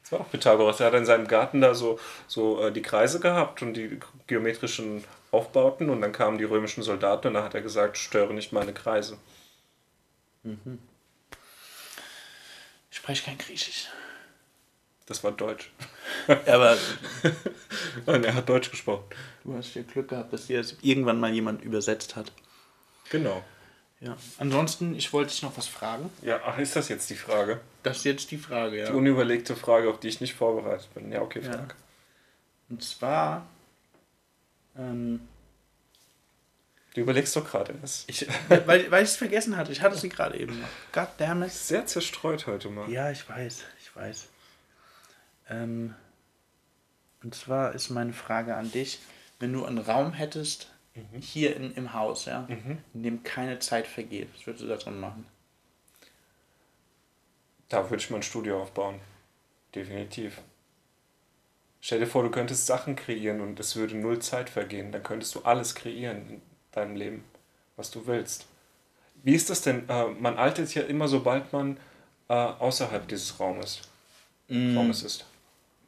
Das 0.03 0.11
war 0.11 0.19
auch 0.19 0.29
Pythagoras. 0.29 0.79
Er 0.79 0.87
hat 0.87 0.93
in 0.93 1.07
seinem 1.07 1.27
Garten 1.27 1.61
da 1.61 1.73
so, 1.73 1.99
so 2.27 2.61
äh, 2.61 2.71
die 2.71 2.83
Kreise 2.83 3.19
gehabt 3.19 3.63
und 3.63 3.73
die 3.73 3.99
geometrischen 4.27 5.03
Aufbauten 5.31 5.89
und 5.89 6.01
dann 6.01 6.11
kamen 6.11 6.37
die 6.37 6.43
römischen 6.43 6.83
Soldaten 6.83 7.29
und 7.29 7.33
dann 7.33 7.43
hat 7.43 7.55
er 7.55 7.61
gesagt, 7.61 7.97
störe 7.97 8.33
nicht 8.33 8.53
meine 8.53 8.73
Kreise. 8.73 9.17
Ich 12.91 12.97
spreche 12.97 13.25
kein 13.25 13.39
Griechisch. 13.39 13.89
Das 15.07 15.23
war 15.23 15.31
Deutsch. 15.31 15.71
Aber 16.47 16.77
Nein, 18.07 18.23
er 18.23 18.33
hat 18.33 18.49
Deutsch 18.49 18.71
gesprochen. 18.71 19.03
du 19.43 19.55
hast 19.55 19.75
ja 19.75 19.83
Glück 19.83 20.07
gehabt, 20.09 20.33
dass 20.33 20.47
dir 20.47 20.57
das 20.57 20.75
irgendwann 20.81 21.19
mal 21.19 21.31
jemand 21.31 21.61
übersetzt 21.63 22.15
hat. 22.15 22.31
Genau. 23.11 23.43
Ja. 24.01 24.17
Ansonsten, 24.39 24.95
ich 24.95 25.13
wollte 25.13 25.31
dich 25.31 25.41
noch 25.43 25.55
was 25.57 25.67
fragen. 25.67 26.09
Ja, 26.21 26.41
ach, 26.45 26.57
ist 26.57 26.75
das 26.75 26.89
jetzt 26.89 27.09
die 27.09 27.15
Frage? 27.15 27.59
Das 27.83 27.97
ist 27.97 28.03
jetzt 28.05 28.31
die 28.31 28.37
Frage, 28.37 28.77
ja. 28.79 28.87
Die 28.87 28.93
unüberlegte 28.93 29.55
Frage, 29.55 29.89
auf 29.89 29.99
die 29.99 30.07
ich 30.09 30.21
nicht 30.21 30.33
vorbereitet 30.33 30.91
bin. 30.93 31.11
Ja, 31.11 31.21
okay, 31.21 31.41
Ja. 31.43 31.51
frag. 31.53 31.75
Und 32.69 32.83
zwar, 32.83 33.45
ähm, 34.77 35.21
Du 36.95 37.01
überlegst 37.01 37.35
doch 37.35 37.45
gerade 37.49 37.73
erst. 37.81 38.09
ich, 38.09 38.25
weil, 38.47 38.89
weil 38.89 39.03
ich 39.03 39.09
es 39.09 39.17
vergessen 39.17 39.57
hatte. 39.57 39.71
Ich 39.71 39.81
hatte 39.81 39.97
sie 39.97 40.07
gerade 40.09 40.37
eben 40.39 40.59
noch. 40.61 40.67
God 40.93 41.09
damn 41.17 41.43
it. 41.43 41.51
Sehr 41.51 41.85
zerstreut 41.85 42.47
heute 42.47 42.69
mal. 42.69 42.89
Ja, 42.89 43.11
ich 43.11 43.27
weiß, 43.29 43.63
ich 43.81 43.95
weiß. 43.95 44.27
Ähm, 45.49 45.95
und 47.23 47.35
zwar 47.35 47.73
ist 47.73 47.89
meine 47.89 48.13
Frage 48.13 48.55
an 48.55 48.71
dich, 48.71 48.99
wenn 49.39 49.53
du 49.53 49.65
einen 49.65 49.79
Raum 49.79 50.13
hättest, 50.13 50.71
hier 51.19 51.55
in, 51.55 51.73
im 51.73 51.93
Haus, 51.93 52.25
ja, 52.25 52.47
in 52.93 53.03
dem 53.03 53.23
keine 53.23 53.59
Zeit 53.59 53.85
vergeht, 53.85 54.29
was 54.33 54.47
würdest 54.47 54.63
du 54.63 54.67
da 54.67 54.77
drin 54.77 54.99
machen? 54.99 55.25
Da 57.67 57.89
würde 57.89 58.01
ich 58.01 58.09
mein 58.09 58.23
Studio 58.23 58.61
aufbauen. 58.61 58.99
Definitiv. 59.73 60.41
Stell 61.81 61.99
dir 61.99 62.07
vor, 62.07 62.23
du 62.23 62.31
könntest 62.31 62.65
Sachen 62.65 62.95
kreieren 62.95 63.41
und 63.41 63.59
es 63.59 63.75
würde 63.75 63.95
null 63.95 64.19
Zeit 64.19 64.49
vergehen. 64.49 64.91
Dann 64.91 65.03
könntest 65.03 65.35
du 65.35 65.41
alles 65.41 65.75
kreieren 65.75 66.29
in 66.29 66.41
deinem 66.71 66.95
Leben, 66.95 67.23
was 67.75 67.91
du 67.91 68.07
willst. 68.07 68.47
Wie 69.23 69.35
ist 69.35 69.49
das 69.49 69.61
denn? 69.61 69.89
Äh, 69.89 70.07
man 70.07 70.37
altert 70.37 70.73
ja 70.73 70.83
immer, 70.83 71.07
sobald 71.07 71.51
man 71.51 71.77
äh, 72.29 72.33
außerhalb 72.33 73.07
dieses 73.07 73.39
Raumes, 73.39 73.81
Raumes 74.49 75.03
ist. 75.03 75.25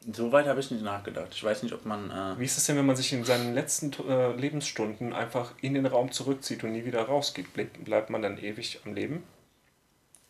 So 0.10 0.32
weit 0.32 0.48
habe 0.48 0.60
ich 0.62 0.72
nicht 0.72 0.84
nachgedacht. 0.84 1.30
Ich 1.32 1.44
weiß 1.44 1.64
nicht, 1.64 1.74
ob 1.74 1.86
man. 1.86 2.10
Äh, 2.12 2.40
Wie 2.40 2.46
ist 2.46 2.58
es 2.58 2.66
denn, 2.66 2.78
wenn 2.78 2.86
man 2.86 2.96
sich 2.96 3.12
in 3.12 3.26
seinen 3.26 3.54
letzten 3.54 3.92
äh, 4.08 4.32
Lebensstunden 4.34 5.12
einfach 5.14 5.52
in 5.62 5.74
den 5.74 5.86
Raum 5.86 6.12
zurückzieht 6.12 6.64
und 6.64 6.72
nie 6.72 6.86
wieder 6.86 7.02
rausgeht? 7.04 7.54
Bleibt, 7.54 7.84
bleibt 7.84 8.10
man 8.10 8.22
dann 8.22 8.38
ewig 8.38 8.80
am 8.86 8.94
Leben? 8.94 9.24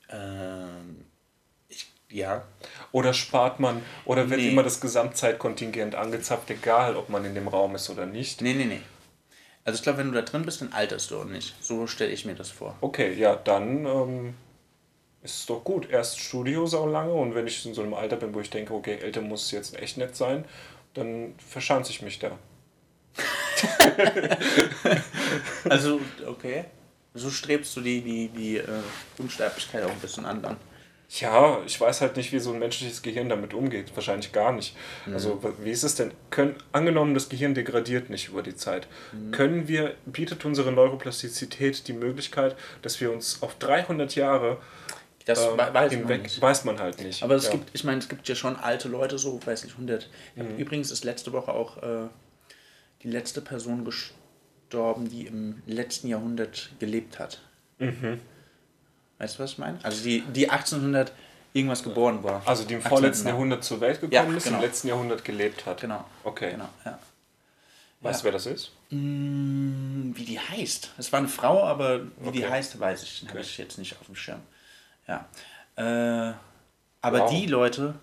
ähm, 0.10 1.06
ich, 1.70 1.92
ja. 2.10 2.46
Oder 2.92 3.14
spart 3.14 3.60
man, 3.60 3.82
oder 4.06 4.30
wird 4.30 4.40
Nee. 4.40 4.50
immer 4.52 4.64
das 4.64 4.80
Gesamtzeitkontingent 4.82 5.96
angezapft, 5.96 6.50
egal 6.50 6.96
ob 6.96 7.10
man 7.10 7.26
in 7.26 7.36
dem 7.36 7.48
Raum 7.48 7.76
ist 7.76 7.90
oder 7.90 8.06
nicht? 8.06 8.42
Nee, 8.42 8.54
nee, 8.54 8.66
nee. 8.66 8.82
Also 9.66 9.78
ich 9.78 9.84
glaube, 9.84 10.00
wenn 10.00 10.08
du 10.08 10.14
da 10.14 10.22
drin 10.22 10.44
bist, 10.46 10.62
dann 10.62 10.72
alterst 10.72 11.12
du 11.12 11.20
auch 11.20 11.26
nicht. 11.26 11.54
So 11.62 11.88
stelle 11.88 12.12
ich 12.12 12.24
mir 12.26 12.36
das 12.36 12.50
vor. 12.50 12.78
Okay, 12.80 13.14
ja, 13.14 13.36
dann 13.36 13.86
ähm, 13.86 14.34
ist 15.24 15.50
doch 15.50 15.64
gut. 15.64 15.90
Erst 15.90 16.20
Studio 16.20 16.66
sau 16.66 16.88
lange 16.88 17.14
und 17.14 17.36
wenn 17.36 17.48
ich 17.48 17.66
in 17.66 17.74
so 17.74 17.82
einem 17.82 17.94
Alter 17.94 18.16
bin, 18.18 18.34
wo 18.34 18.40
ich 18.40 18.50
denke, 18.50 18.74
okay, 18.74 18.98
älter 19.02 19.22
muss 19.22 19.46
es 19.46 19.52
jetzt 19.52 19.80
echt 19.82 19.98
nett 19.98 20.16
sein, 20.16 20.46
dann 20.94 21.36
verschanze 21.38 21.92
ich 21.92 22.02
mich 22.02 22.20
da. 22.20 22.38
Also, 25.70 26.00
okay. 26.26 26.66
So 27.14 27.30
strebst 27.30 27.76
du 27.76 27.82
die, 27.82 28.02
die, 28.02 28.30
die 28.30 28.58
äh, 28.58 28.64
Unsterblichkeit 29.18 29.84
auch 29.84 29.90
ein 29.92 30.00
bisschen 30.00 30.26
an 30.26 30.42
dann. 30.42 30.58
Ja, 31.10 31.60
ich 31.66 31.80
weiß 31.80 32.02
halt 32.02 32.18
nicht, 32.18 32.32
wie 32.34 32.40
so 32.40 32.52
ein 32.52 32.60
menschliches 32.60 33.02
Gehirn 33.02 33.30
damit 33.30 33.54
umgeht. 33.54 33.92
Wahrscheinlich 33.96 34.34
gar 34.34 34.52
nicht. 34.52 34.76
Also, 35.12 35.42
w- 35.42 35.54
wie 35.64 35.72
ist 35.72 35.84
es 35.84 35.96
denn? 35.96 36.12
Können, 36.30 36.56
angenommen, 36.74 37.14
das 37.14 37.30
Gehirn 37.30 37.56
degradiert 37.56 38.10
nicht 38.10 38.28
über 38.28 38.44
die 38.44 38.56
Zeit. 38.56 38.88
Können 39.32 39.68
wir, 39.70 39.96
bietet 40.06 40.44
unsere 40.46 40.72
Neuroplastizität 40.74 41.88
die 41.88 41.94
Möglichkeit, 41.94 42.56
dass 42.82 43.00
wir 43.00 43.12
uns 43.12 43.42
auf 43.42 43.56
300 43.56 44.16
Jahre 44.16 44.58
Das 45.28 45.40
ähm, 45.46 45.54
we- 45.58 45.74
weiß 45.74 45.92
man 45.94 46.42
weiß 46.42 46.66
man 46.66 46.80
halt 46.80 47.02
nicht. 47.02 47.22
Aber 47.22 47.36
es 47.36 47.46
ja. 47.46 47.52
gibt, 47.52 47.70
ich 47.74 47.84
meine, 47.84 48.00
es 48.00 48.08
gibt 48.10 48.28
ja 48.28 48.34
schon 48.36 48.56
alte 48.56 48.88
Leute, 48.88 49.18
so, 49.20 49.40
weiß 49.46 49.64
nicht, 49.64 49.74
100. 49.74 50.10
Übrigens 50.58 50.90
ist 50.90 51.04
letzte 51.04 51.32
Woche 51.34 51.52
auch 51.52 51.78
äh, 51.84 52.08
die 53.04 53.10
letzte 53.10 53.42
Person 53.42 53.84
gestorben, 53.86 55.10
die 55.10 55.28
im 55.28 55.62
letzten 55.68 56.08
Jahrhundert 56.08 56.70
gelebt 56.80 57.20
hat. 57.20 57.42
Weißt 59.20 59.38
du, 59.40 59.44
was 59.44 59.52
ich 59.52 59.58
meine? 59.58 59.80
Also 59.84 60.04
die, 60.04 60.22
die 60.22 60.50
1800 60.50 61.12
irgendwas 61.54 61.84
geboren 61.84 62.24
war. 62.24 62.42
Also 62.46 62.64
die 62.64 62.74
im 62.76 62.80
1800. 62.80 62.90
vorletzten 62.90 63.28
Jahrhundert 63.28 63.64
zur 63.64 63.82
Welt 63.82 64.00
gekommen 64.02 64.32
Ja, 64.32 64.38
ist, 64.38 64.44
genau. 64.46 64.58
im 64.58 64.62
letzten 64.64 64.88
Jahrhundert 64.90 65.26
gelebt 65.26 65.66
hat. 65.66 65.82
Genau. 65.82 66.06
Okay. 66.24 66.52
Genau, 66.52 66.70
ja. 66.86 67.00
Weißt 68.02 68.22
du, 68.22 68.26
wer 68.26 68.32
das 68.32 68.46
ist? 68.46 68.72
Mm, 68.92 70.12
Wie 70.16 70.24
die 70.24 70.40
heißt. 70.40 70.92
Es 71.00 71.12
war 71.12 71.18
eine 71.20 71.28
Frau, 71.28 71.64
aber 71.64 72.02
wie 72.22 72.32
die 72.32 72.44
Okay. 72.44 72.50
heißt, 72.52 72.80
weiß 72.80 73.02
ich, 73.04 73.22
habe 73.24 73.32
Okay. 73.40 73.42
ich 73.42 73.58
jetzt 73.58 73.80
nicht 73.80 74.00
auf 74.00 74.06
dem 74.06 74.16
Schirm. 74.16 74.40
Ja. 75.08 75.28
Äh, 75.76 76.34
aber 77.02 77.20
Wow. 77.22 77.30
die 77.32 77.46
Leute, 77.46 77.96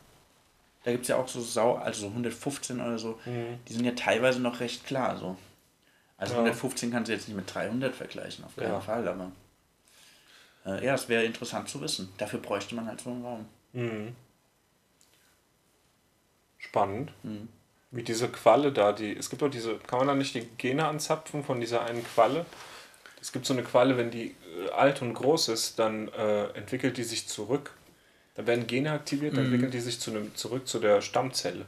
da 0.85 0.90
gibt 0.93 1.02
es 1.02 1.09
ja 1.09 1.16
auch 1.16 1.28
so 1.28 1.40
Sau, 1.40 1.74
also 1.76 2.02
so 2.02 2.06
115 2.09 2.81
oder 2.81 2.98
so, 2.98 3.18
die 3.26 3.72
sind 3.72 3.85
ja 3.85 3.93
teilweise 3.93 4.40
noch 4.40 4.60
recht 4.60 4.85
klar. 4.86 5.16
So. 5.16 5.36
Also 6.16 6.35
Mhm. 6.35 6.39
Ja. 6.39 6.44
115 6.52 6.90
kannst 6.90 7.09
du 7.09 7.12
jetzt 7.12 7.28
nicht 7.28 7.36
mit 7.36 7.52
300 7.52 7.94
vergleichen, 7.94 8.44
auf 8.44 8.56
keinen 8.56 8.72
Ja. 8.72 8.81
Fall, 8.81 9.06
aber 9.06 9.32
äh, 10.66 10.85
ja, 10.85 10.94
es 10.94 11.09
wäre 11.09 11.24
interessant 11.24 11.68
zu 11.68 11.81
wissen. 11.81 12.10
Dafür 12.18 12.39
bräuchte 12.39 12.74
man 12.74 12.86
halt 12.86 13.01
so 13.01 13.10
einen 13.10 13.24
Raum. 13.24 13.47
Spannend. 16.59 17.12
Mhm. 17.22 17.48
Wie 17.90 18.02
diese 18.02 18.28
Qualle 18.28 18.72
da, 18.72 18.93
die. 18.93 19.16
Es 19.16 19.31
gibt 19.31 19.43
doch 19.43 19.51
diese. 19.51 19.76
Kann 19.78 19.98
man 20.01 20.09
da 20.09 20.14
nicht 20.14 20.35
die 20.35 20.47
Gene 20.59 20.86
anzapfen 20.86 21.44
von 21.44 21.60
dieser 21.60 21.85
einen 21.85 22.05
Qualle? 22.05 22.47
Es 23.24 23.32
gibt 23.32 23.46
so 23.46 23.55
eine 23.55 23.62
Qualle, 23.62 23.96
wenn 23.96 24.10
die 24.10 24.34
äh, 24.66 24.70
alt 24.72 25.01
und 25.01 25.14
groß 25.14 25.48
ist, 25.48 25.78
dann 25.78 26.09
äh, 26.09 26.44
entwickelt 26.48 26.98
die 26.98 27.05
sich 27.05 27.26
zurück. 27.26 27.70
Dann 28.34 28.46
werden 28.46 28.66
Gene 28.66 28.92
aktiviert, 28.92 29.32
Mhm. 29.32 29.36
dann 29.36 29.44
entwickelt 29.46 29.72
die 29.72 29.80
sich 29.80 29.98
zu 29.98 30.10
einem, 30.10 30.34
zurück 30.34 30.68
zu 30.68 30.78
der 30.78 31.01
Stammzelle. 31.01 31.64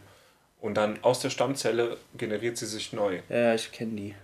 Und 0.60 0.74
dann 0.74 1.02
aus 1.02 1.20
der 1.20 1.30
Stammzelle 1.30 1.96
generiert 2.18 2.58
sie 2.58 2.66
sich 2.66 2.92
neu. 2.92 3.20
Ja, 3.30 3.36
ja, 3.38 3.54
ich 3.54 3.72
kenne 3.72 3.96
die. 3.96 4.14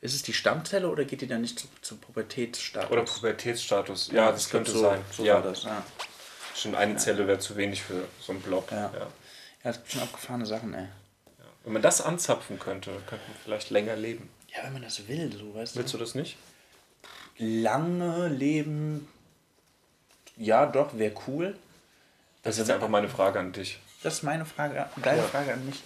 Ist 0.00 0.16
es 0.16 0.22
die 0.24 0.32
Stammzelle 0.32 0.88
oder 0.90 1.04
geht 1.04 1.20
die 1.20 1.28
dann 1.28 1.42
nicht 1.42 1.60
zu, 1.60 1.68
zu 1.80 1.96
Pubertätsstatus? 1.96 2.90
Oder 2.90 3.02
Pubertätsstatus. 3.04 4.10
Ja, 4.10 4.32
das 4.32 4.46
ich 4.46 4.50
glaub, 4.50 4.64
könnte 4.64 4.76
so, 4.76 4.80
sein. 4.80 5.00
So 5.12 5.24
ja, 5.24 5.34
war 5.34 5.42
das, 5.42 5.62
ja. 5.62 5.84
Schon 6.56 6.74
eine 6.74 6.96
Zelle 6.96 7.28
wäre 7.28 7.38
zu 7.38 7.54
wenig 7.56 7.82
für 7.82 8.08
so 8.20 8.32
einen 8.32 8.40
Block. 8.42 8.72
Ja. 8.72 8.90
Ja. 8.92 9.06
Ja, 9.62 9.70
es 9.70 9.76
gibt 9.76 9.92
schon 9.92 10.02
abgefahrene 10.02 10.46
Sachen, 10.46 10.74
ey. 10.74 10.88
Wenn 11.62 11.74
man 11.74 11.82
das 11.82 12.00
anzapfen 12.00 12.58
könnte, 12.58 12.90
könnte 13.06 13.24
man 13.28 13.36
vielleicht 13.44 13.70
länger 13.70 13.94
leben. 13.94 14.28
Ja, 14.54 14.64
wenn 14.64 14.72
man 14.74 14.82
das 14.82 15.06
will, 15.08 15.32
so, 15.32 15.54
weißt 15.54 15.76
Willst 15.76 15.94
du 15.94 15.98
das 15.98 16.14
nicht? 16.14 16.36
Lange 17.38 18.28
leben, 18.28 19.08
ja, 20.36 20.66
doch, 20.66 20.96
wäre 20.98 21.14
cool. 21.26 21.56
Das 22.42 22.54
ist 22.56 22.60
jetzt 22.60 22.70
einfach 22.70 22.88
meine 22.88 23.08
Frage 23.08 23.38
an 23.38 23.52
dich. 23.52 23.78
Das 24.02 24.14
ist 24.14 24.22
meine 24.22 24.44
Frage, 24.44 24.88
deine 25.02 25.22
Ja. 25.22 25.26
Frage 25.28 25.52
an 25.52 25.64
mich. 25.66 25.82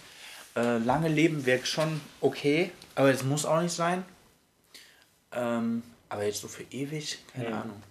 Äh, 0.56 0.78
lange 0.78 1.08
leben 1.08 1.46
wäre 1.46 1.64
schon 1.66 2.00
okay, 2.20 2.70
aber 2.94 3.10
es 3.10 3.24
muss 3.24 3.44
auch 3.44 3.60
nicht 3.60 3.72
sein. 3.74 4.04
Ähm, 5.32 5.82
aber 6.08 6.24
jetzt 6.24 6.40
so 6.40 6.48
für 6.48 6.62
ewig, 6.70 7.18
keine 7.32 7.48
Hm. 7.48 7.54
Ahnung. 7.54 7.82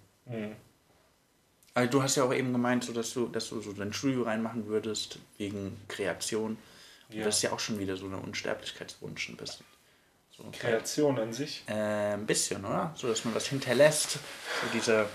Also 1.74 1.90
du 1.90 2.02
hast 2.02 2.16
ja 2.16 2.24
auch 2.24 2.32
eben 2.32 2.52
gemeint, 2.52 2.84
so 2.84 2.92
dass 2.92 3.12
du, 3.12 3.26
dass 3.28 3.48
du 3.50 3.60
so 3.60 3.72
dein 3.72 3.92
Studio 3.92 4.22
reinmachen 4.22 4.66
würdest 4.66 5.18
wegen 5.36 5.78
Kreation. 5.88 6.56
Und 7.10 7.16
Ja. 7.16 7.24
das 7.24 7.36
ist 7.36 7.42
ja 7.42 7.52
auch 7.52 7.60
schon 7.60 7.78
wieder 7.78 7.96
so 7.96 8.06
eine 8.06 8.16
Unsterblichkeitswunsch 8.16 9.28
ein 9.28 9.36
bisschen. 9.36 9.66
So. 10.36 10.44
Kreation 10.52 11.18
an 11.18 11.32
sich. 11.32 11.62
Äh, 11.68 12.14
ein 12.14 12.26
bisschen, 12.26 12.64
oder? 12.64 12.92
So, 12.96 13.08
dass 13.08 13.24
man 13.24 13.34
was 13.34 13.46
hinterlässt. 13.46 14.12
So 14.12 14.18
dieser, 14.72 15.06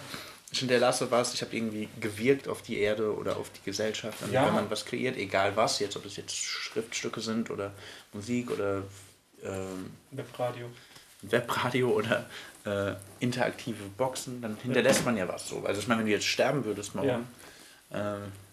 ich 0.51 0.59
hinterlasse 0.59 1.11
was, 1.11 1.33
ich 1.33 1.41
habe 1.41 1.55
irgendwie 1.55 1.89
gewirkt 1.99 2.47
auf 2.47 2.61
die 2.61 2.79
Erde 2.79 3.13
oder 3.15 3.35
auf 3.37 3.49
die 3.49 3.61
Gesellschaft. 3.65 4.21
Und 4.21 4.31
Ja. 4.31 4.45
wenn 4.45 4.53
man 4.53 4.69
was 4.69 4.85
kreiert, 4.85 5.17
egal 5.17 5.55
was, 5.57 5.79
jetzt 5.79 5.97
ob 5.97 6.05
es 6.05 6.15
jetzt 6.15 6.35
Schriftstücke 6.37 7.19
sind 7.19 7.49
oder 7.49 7.71
Musik 8.13 8.49
oder 8.51 8.83
ähm, 9.43 9.91
Webradio. 10.11 10.67
Webradio 11.21 11.89
oder 11.89 12.25
äh, 12.65 12.93
interaktive 13.19 13.83
Boxen, 13.97 14.41
dann 14.41 14.55
hinterlässt 14.63 15.03
man 15.03 15.17
ja 15.17 15.27
was 15.27 15.49
so. 15.49 15.63
Also 15.65 15.81
ich 15.81 15.87
meine, 15.87 15.99
wenn 15.99 16.07
du 16.07 16.13
jetzt 16.13 16.25
sterben 16.27 16.63
würdest 16.63 16.95
morgen, 16.95 17.27
äh, 17.89 17.97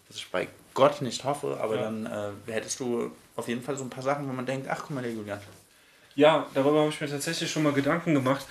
was 0.08 0.16
ich 0.16 0.28
bei 0.32 0.48
Gott 0.74 1.00
nicht 1.00 1.22
hoffe, 1.22 1.58
aber 1.60 1.76
Ja. 1.76 1.82
dann 1.82 2.06
äh, 2.06 2.52
hättest 2.52 2.80
du 2.80 3.12
auf 3.36 3.46
jeden 3.46 3.62
Fall 3.62 3.76
so 3.76 3.84
ein 3.84 3.90
paar 3.90 4.02
Sachen, 4.02 4.28
wo 4.28 4.32
man 4.32 4.46
denkt, 4.46 4.66
ach 4.68 4.80
guck 4.82 4.90
mal, 4.90 5.02
der 5.02 5.12
Julian. 5.12 5.40
Ja, 6.16 6.46
darüber 6.54 6.80
habe 6.80 6.88
ich 6.90 7.00
mir 7.00 7.08
tatsächlich 7.08 7.50
schon 7.50 7.62
mal 7.62 7.72
Gedanken 7.72 8.14
gemacht 8.14 8.46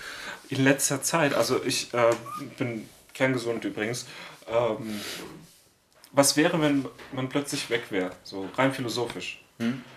in 0.48 0.64
letzter 0.64 1.02
Zeit. 1.02 1.34
Also 1.34 1.62
ich 1.64 1.92
äh, 1.92 2.14
bin 2.58 2.88
kerngesund 3.12 3.64
übrigens. 3.64 4.06
Ähm, 4.48 5.00
was 6.12 6.36
wäre, 6.36 6.60
wenn 6.62 6.86
man 7.12 7.28
plötzlich 7.28 7.68
weg 7.68 7.90
wäre? 7.90 8.12
So 8.22 8.48
rein 8.56 8.72
philosophisch. 8.72 9.42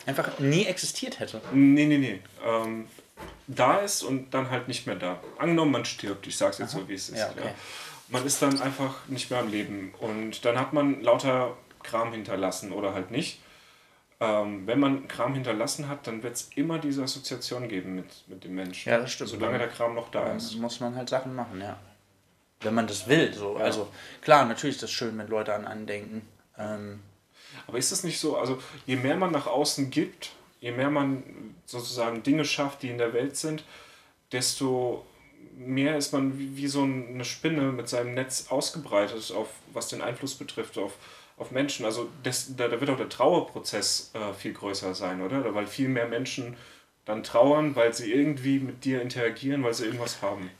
Einfach 0.05 0.39
nie 0.39 0.65
existiert 0.65 1.19
hätte. 1.19 1.41
Nee, 1.51 1.85
nee, 1.85 1.97
nee. 1.97 2.21
Ähm, 2.45 2.87
da 3.47 3.77
ist 3.77 4.03
und 4.03 4.33
dann 4.33 4.49
halt 4.49 4.67
nicht 4.67 4.87
mehr 4.87 4.95
da. 4.95 5.19
Angenommen, 5.37 5.71
man 5.71 5.85
stirbt. 5.85 6.25
Ich 6.27 6.37
sag's 6.37 6.57
jetzt 6.57 6.71
so, 6.71 6.87
wie 6.87 6.93
es 6.93 7.09
ist. 7.09 7.17
Ja, 7.17 7.29
okay. 7.29 7.51
Man 8.07 8.25
ist 8.25 8.41
dann 8.41 8.59
einfach 8.61 9.07
nicht 9.07 9.29
mehr 9.29 9.39
am 9.39 9.49
Leben. 9.49 9.93
Und 9.99 10.45
dann 10.45 10.57
hat 10.57 10.73
man 10.73 11.01
lauter 11.01 11.57
Kram 11.83 12.11
hinterlassen 12.13 12.71
oder 12.71 12.93
halt 12.93 13.11
nicht. 13.11 13.39
Ähm, 14.21 14.67
wenn 14.67 14.79
man 14.79 15.07
Kram 15.07 15.33
hinterlassen 15.33 15.87
hat, 15.87 16.05
dann 16.05 16.23
wird 16.23 16.35
es 16.35 16.49
immer 16.55 16.77
diese 16.77 17.03
Assoziation 17.03 17.69
geben 17.69 17.95
mit, 17.95 18.07
mit 18.27 18.43
dem 18.43 18.55
Menschen. 18.55 18.89
Ja, 18.89 18.97
das 18.97 19.13
stimmt. 19.13 19.29
Solange 19.29 19.57
der 19.57 19.69
Kram 19.69 19.95
noch 19.95 20.11
da 20.11 20.25
Dann 20.25 20.37
ist. 20.37 20.55
muss 20.55 20.79
man 20.81 20.95
halt 20.95 21.07
Sachen 21.07 21.33
machen, 21.35 21.61
ja. 21.61 21.77
Wenn 22.61 22.73
man 22.73 22.87
das 22.87 23.07
will, 23.07 23.33
so. 23.33 23.55
Also 23.55 23.87
klar, 24.21 24.45
natürlich 24.45 24.75
ist 24.75 24.83
das 24.83 24.91
schön, 24.91 25.17
wenn 25.17 25.27
Leute 25.27 25.53
an 25.53 25.65
einen 25.65 25.85
denken. 25.85 26.27
Ähm, 26.57 26.99
Aber 27.67 27.77
ist 27.77 27.93
es 27.93 28.03
nicht 28.03 28.19
so, 28.19 28.35
also 28.37 28.61
je 28.85 28.97
mehr 28.97 29.15
man 29.15 29.31
nach 29.31 29.47
außen 29.47 29.89
gibt, 29.89 30.31
je 30.59 30.73
mehr 30.73 30.89
man 30.89 31.23
sozusagen 31.65 32.21
Dinge 32.21 32.43
schafft, 32.43 32.81
die 32.83 32.89
in 32.89 32.97
der 32.97 33.13
Welt 33.13 33.37
sind, 33.37 33.63
desto 34.33 35.05
mehr 35.55 35.97
ist 35.97 36.11
man 36.11 36.37
wie, 36.37 36.57
wie 36.57 36.67
so 36.67 36.83
eine 36.83 37.23
Spinne 37.23 37.71
mit 37.71 37.87
seinem 37.87 38.13
Netz 38.13 38.47
ausgebreitet, 38.49 39.31
auf 39.31 39.47
was 39.71 39.87
den 39.87 40.01
Einfluss 40.01 40.35
betrifft, 40.35 40.77
auf, 40.77 40.93
auf 41.39 41.51
Menschen. 41.51 41.85
Also 41.85 42.09
das, 42.23 42.55
da, 42.55 42.67
da 42.67 42.79
wird 42.79 42.89
auch 42.89 42.97
der 42.97 43.09
Trauerprozess 43.09 44.11
äh, 44.13 44.33
viel 44.33 44.53
größer 44.53 44.93
sein, 44.93 45.21
oder? 45.21 45.53
Weil 45.55 45.65
viel 45.67 45.87
mehr 45.89 46.07
Menschen 46.07 46.55
dann 47.05 47.23
trauern, 47.23 47.75
weil 47.75 47.91
sie 47.93 48.11
irgendwie 48.13 48.59
mit 48.59 48.85
dir 48.85 49.01
interagieren, 49.01 49.63
weil 49.63 49.73
sie 49.73 49.85
irgendwas 49.85 50.21
haben. 50.21 50.51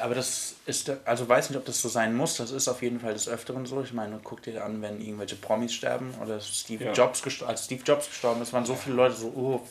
aber 0.00 0.14
das 0.14 0.54
ist, 0.64 0.90
also 1.04 1.28
weiß 1.28 1.50
nicht, 1.50 1.58
ob 1.58 1.66
das 1.66 1.82
so 1.82 1.90
sein 1.90 2.16
muss. 2.16 2.38
Das 2.38 2.50
ist 2.52 2.68
auf 2.68 2.80
jeden 2.80 3.00
Fall 3.00 3.12
des 3.12 3.28
Öfteren 3.28 3.66
so. 3.66 3.82
Ich 3.82 3.92
meine, 3.92 4.18
guck 4.24 4.42
dir 4.42 4.64
an, 4.64 4.80
wenn 4.80 4.98
irgendwelche 5.00 5.36
Promis 5.36 5.74
sterben 5.74 6.14
oder 6.22 6.40
Steve 6.40 6.84
Ja. 6.84 6.92
Jobs 6.92 7.22
gestorben, 7.22 7.50
als 7.50 7.66
Steve 7.66 7.82
Jobs 7.84 8.08
gestorben 8.08 8.40
ist, 8.40 8.54
waren 8.54 8.64
so 8.64 8.74
viele 8.74 8.96
Leute 8.96 9.14
so, 9.16 9.26
oh, 9.36 9.68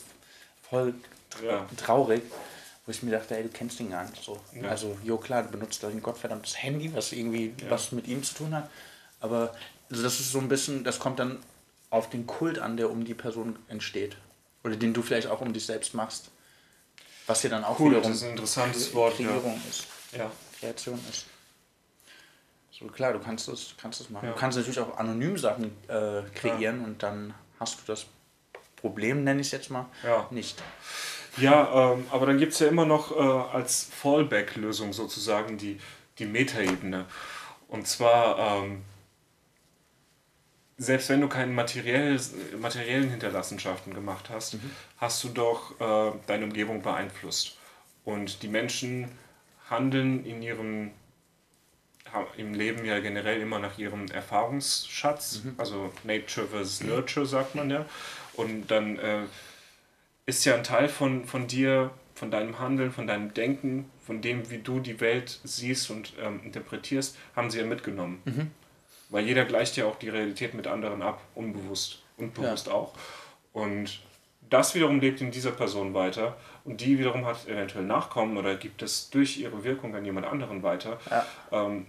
voll 0.69 0.93
Ja. 1.43 1.65
traurig. 1.77 2.21
Wo 2.85 2.91
ich 2.91 3.01
mir 3.01 3.11
dachte, 3.11 3.35
ey, 3.37 3.43
du 3.43 3.49
kennst 3.49 3.79
ihn 3.79 3.89
gar 3.91 4.03
nicht 4.07 4.23
so. 4.23 4.39
Ja. 4.59 4.69
Also, 4.69 4.97
jo 5.03 5.17
klar, 5.17 5.43
du 5.43 5.49
benutzt 5.49 5.81
dein 5.83 6.01
gottverdammtes 6.01 6.61
Handy, 6.61 6.93
was 6.93 7.11
irgendwie 7.11 7.53
Ja. 7.63 7.69
was 7.71 7.91
mit 7.91 8.07
ihm 8.07 8.21
zu 8.23 8.35
tun 8.35 8.53
hat. 8.55 8.69
Aber 9.19 9.53
also 9.91 10.03
das 10.03 10.19
ist 10.19 10.31
so 10.31 10.39
ein 10.39 10.47
bisschen, 10.47 10.83
das 10.83 10.99
kommt 10.99 11.19
dann 11.19 11.39
auf 11.89 12.09
den 12.09 12.25
Kult 12.25 12.59
an, 12.59 12.77
der 12.77 12.89
um 12.89 13.03
die 13.03 13.13
Person 13.13 13.57
entsteht. 13.67 14.15
Oder 14.63 14.75
den 14.75 14.93
du 14.93 15.01
vielleicht 15.01 15.27
auch 15.27 15.41
um 15.41 15.53
dich 15.53 15.65
selbst 15.65 15.93
machst. 15.93 16.29
Was 17.27 17.43
ja 17.43 17.49
dann 17.49 17.63
auch 17.63 17.77
Kult 17.77 17.91
wiederum 17.95 18.11
ist 18.11 18.23
ein 18.23 18.31
interessantes 18.31 18.93
Wort, 18.93 19.19
ja. 19.19 19.27
Kreierung 19.27 19.61
ist. 19.69 19.87
Ja. 20.17 20.31
Kreation 20.59 20.99
ist. 21.09 21.25
So, 22.71 22.85
klar, 22.87 23.13
du 23.13 23.19
kannst 23.19 23.47
das, 23.47 23.75
kannst 23.77 23.99
das 23.99 24.09
machen. 24.09 24.25
Ja. 24.27 24.33
Du 24.33 24.39
kannst 24.39 24.57
natürlich 24.57 24.79
auch 24.79 24.97
anonym 24.97 25.37
Sachen 25.37 25.71
äh, 25.87 26.21
kreieren 26.33 26.83
und 26.83 27.03
dann 27.03 27.33
hast 27.59 27.79
du 27.79 27.83
das 27.87 28.05
Problem, 28.75 29.23
nenne 29.23 29.41
ich 29.41 29.47
es 29.47 29.51
jetzt 29.51 29.69
mal, 29.69 29.85
Ja. 30.03 30.27
nicht. 30.31 30.61
Ja, 31.37 31.93
ähm, 31.93 32.05
aber 32.11 32.25
dann 32.25 32.37
gibt 32.37 32.53
es 32.53 32.59
ja 32.59 32.67
immer 32.67 32.85
noch 32.85 33.15
äh, 33.15 33.19
als 33.55 33.87
Fallback-Lösung 34.01 34.93
sozusagen 34.93 35.57
die, 35.57 35.79
die 36.17 36.25
Metaebene. 36.25 37.05
Und 37.67 37.87
zwar, 37.87 38.37
ähm, 38.63 38.81
selbst 40.81 41.09
wenn 41.09 41.21
du 41.21 41.27
keine 41.27 41.51
materiell, 41.51 42.19
materiellen 42.59 43.11
Hinterlassenschaften 43.11 43.93
gemacht 43.93 44.31
hast, 44.31 44.57
hast 44.97 45.23
du 45.23 45.29
doch 45.29 45.79
äh, 45.79 46.11
deine 46.25 46.45
Umgebung 46.45 46.81
beeinflusst. 46.81 47.57
Und 48.03 48.41
die 48.41 48.47
Menschen 48.47 49.07
handeln 49.69 50.25
in 50.25 50.41
ihrem 50.41 50.91
im 52.35 52.53
Leben 52.55 52.83
ja 52.83 52.99
generell 52.99 53.39
immer 53.39 53.59
nach 53.59 53.77
ihrem 53.77 54.07
Erfahrungsschatz, 54.07 55.43
also 55.57 55.93
Nature 56.03 56.47
versus 56.47 56.83
Nurture 56.83 57.25
sagt 57.25 57.55
man 57.55 57.69
ja. 57.69 57.85
Und 58.33 58.69
dann 58.71 58.97
äh, 58.97 59.21
ist 60.25 60.43
ja 60.45 60.55
ein 60.55 60.63
Teil 60.63 60.89
von, 60.89 61.25
von 61.25 61.47
dir, 61.47 61.91
von 62.15 62.31
deinem 62.31 62.59
Handeln, 62.59 62.91
von 62.91 63.05
deinem 63.05 63.33
Denken, 63.33 63.89
von 64.05 64.21
dem, 64.21 64.49
wie 64.49 64.57
du 64.57 64.79
die 64.79 64.99
Welt 64.99 65.39
siehst 65.43 65.91
und 65.91 66.13
ähm, 66.19 66.41
interpretierst, 66.43 67.17
haben 67.35 67.51
sie 67.51 67.59
ja 67.59 67.65
mitgenommen. 67.65 68.21
Weil 69.11 69.25
jeder 69.25 69.45
gleicht 69.45 69.77
ja 69.77 69.85
auch 69.85 69.97
die 69.97 70.09
Realität 70.09 70.53
mit 70.53 70.65
anderen 70.67 71.01
ab, 71.01 71.21
unbewusst 71.35 72.01
und 72.17 72.33
bewusst 72.33 72.69
auch. 72.69 72.93
Und 73.53 73.99
das 74.49 74.73
wiederum 74.73 74.99
lebt 74.99 75.21
in 75.21 75.31
dieser 75.31 75.51
Person 75.51 75.93
weiter 75.93 76.37
und 76.65 76.81
die 76.81 76.97
wiederum 76.97 77.25
hat 77.25 77.47
eventuell 77.47 77.85
Nachkommen 77.85 78.37
oder 78.37 78.55
gibt 78.55 78.81
es 78.81 79.09
durch 79.09 79.37
ihre 79.37 79.63
Wirkung 79.63 79.95
an 79.95 80.05
jemand 80.05 80.27
anderen 80.27 80.63
weiter. 80.63 80.99
Ähm, 81.51 81.85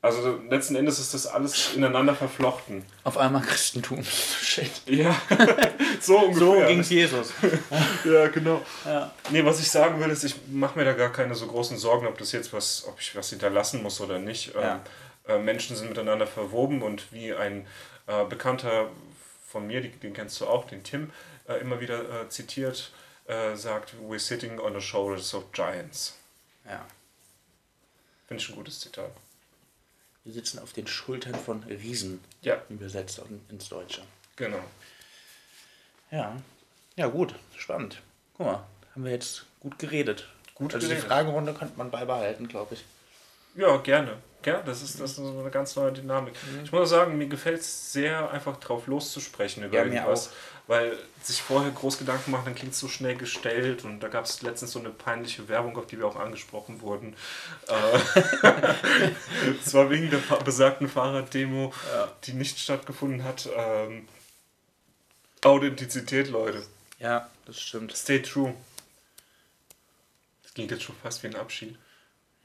also 0.00 0.38
letzten 0.48 0.76
Endes 0.76 1.00
ist 1.00 1.12
das 1.12 1.26
alles 1.26 1.74
ineinander 1.74 2.14
verflochten. 2.14 2.84
Auf 3.02 3.18
einmal 3.18 3.42
Christentum. 3.42 4.04
Shit. 4.04 4.70
Ja, 4.86 5.14
so 6.00 6.18
ungefähr. 6.18 6.46
So 6.46 6.66
ging's 6.66 6.90
Jesus. 6.90 7.32
Ja, 8.04 8.28
genau. 8.28 8.62
Ja. 8.84 9.10
Nee, 9.30 9.44
was 9.44 9.58
ich 9.58 9.68
sagen 9.68 10.00
will, 10.00 10.08
ist, 10.10 10.22
ich 10.22 10.36
mache 10.50 10.78
mir 10.78 10.84
da 10.84 10.92
gar 10.92 11.10
keine 11.10 11.34
so 11.34 11.46
großen 11.46 11.76
Sorgen, 11.76 12.06
ob 12.06 12.16
das 12.16 12.30
jetzt 12.32 12.52
was, 12.52 12.84
ob 12.86 13.00
ich 13.00 13.16
was 13.16 13.30
hinterlassen 13.30 13.82
muss 13.82 14.00
oder 14.00 14.18
nicht. 14.20 14.54
Ja. 14.54 14.74
Ähm, 14.74 14.80
äh, 15.28 15.38
Menschen 15.38 15.76
sind 15.76 15.88
miteinander 15.88 16.26
verwoben 16.26 16.82
und 16.82 17.12
wie 17.12 17.32
ein 17.34 17.66
äh, 18.06 18.24
Bekannter 18.24 18.90
von 19.46 19.66
mir, 19.66 19.80
den, 19.80 19.98
den 20.00 20.14
kennst 20.14 20.40
du 20.40 20.46
auch, 20.46 20.66
den 20.66 20.82
Tim, 20.82 21.12
äh, 21.48 21.54
immer 21.60 21.80
wieder 21.80 22.22
äh, 22.22 22.28
zitiert, 22.28 22.92
äh, 23.26 23.54
sagt, 23.54 23.94
we're 24.02 24.18
sitting 24.18 24.58
on 24.58 24.74
the 24.74 24.80
shoulders 24.80 25.34
of 25.34 25.50
giants. 25.52 26.16
Ja. 26.64 26.84
Finde 28.26 28.42
ich 28.42 28.48
ein 28.50 28.56
gutes 28.56 28.80
Zitat. 28.80 29.10
Wir 30.24 30.34
sitzen 30.34 30.58
auf 30.58 30.74
den 30.74 30.86
Schultern 30.86 31.34
von 31.34 31.62
Riesen. 31.62 32.22
Ja. 32.42 32.62
Übersetzt 32.68 33.20
ins 33.48 33.68
Deutsche. 33.70 34.02
Genau. 34.36 34.62
Ja. 36.10 36.36
Ja, 36.96 37.06
gut. 37.06 37.34
Spannend. 37.56 38.02
Guck 38.36 38.46
mal, 38.46 38.66
haben 38.94 39.04
wir 39.04 39.12
jetzt 39.12 39.46
gut 39.60 39.78
geredet. 39.78 40.28
Gut 40.54 40.74
also 40.74 40.86
geredet. 40.86 41.04
die 41.04 41.08
Fragerunde 41.08 41.54
könnte 41.54 41.78
man 41.78 41.90
beibehalten, 41.90 42.48
glaube 42.48 42.74
ich. 42.74 42.84
Ja, 43.58 43.76
gerne. 43.78 44.22
Ja, 44.46 44.62
das 44.62 44.82
ist, 44.82 45.00
das 45.00 45.10
ist 45.10 45.16
so 45.16 45.40
eine 45.40 45.50
ganz 45.50 45.74
neue 45.74 45.92
Dynamik. 45.92 46.32
Ich 46.62 46.70
muss 46.70 46.82
auch 46.82 46.86
sagen, 46.86 47.18
mir 47.18 47.26
gefällt 47.26 47.60
es 47.60 47.92
sehr, 47.92 48.30
einfach 48.30 48.56
drauf 48.60 48.86
loszusprechen 48.86 49.64
über 49.64 49.76
Ja, 49.76 49.84
irgendwas. 49.84 50.30
Weil 50.68 50.96
sich 51.22 51.42
vorher 51.42 51.72
groß 51.72 51.98
Gedanken 51.98 52.30
machen, 52.30 52.44
dann 52.44 52.54
klingt 52.54 52.72
es 52.72 52.78
so 52.78 52.86
schnell 52.86 53.16
gestellt. 53.16 53.84
Und 53.84 53.98
da 54.00 54.06
gab 54.06 54.26
es 54.26 54.42
letztens 54.42 54.72
so 54.72 54.78
eine 54.78 54.90
peinliche 54.90 55.48
Werbung, 55.48 55.76
auf 55.76 55.86
die 55.86 55.98
wir 55.98 56.06
auch 56.06 56.16
angesprochen 56.16 56.80
wurden. 56.80 57.16
Äh, 57.66 58.44
Es 59.64 59.74
war 59.74 59.90
wegen 59.90 60.08
der 60.08 60.18
besagten 60.44 60.88
Fahrraddemo, 60.88 61.74
die 62.24 62.34
nicht 62.34 62.60
stattgefunden 62.60 63.24
hat. 63.24 63.48
Ähm, 63.54 64.06
Authentizität, 65.42 66.28
Leute. 66.30 66.62
Ja, 67.00 67.28
das 67.44 67.60
stimmt. 67.60 67.94
Stay 67.96 68.22
true. 68.22 68.54
Das 70.44 70.54
klingt 70.54 70.70
jetzt 70.70 70.84
schon 70.84 70.96
fast 71.02 71.22
wie 71.24 71.26
ein 71.26 71.36
Abschied. 71.36 71.76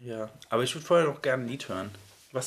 Ja, 0.03 0.29
aber 0.49 0.63
ich 0.63 0.73
würde 0.75 0.85
vorher 0.85 1.07
noch 1.07 1.21
gerne 1.21 1.43
ein 1.43 1.47
Lied 1.47 1.69
hören. 1.69 1.91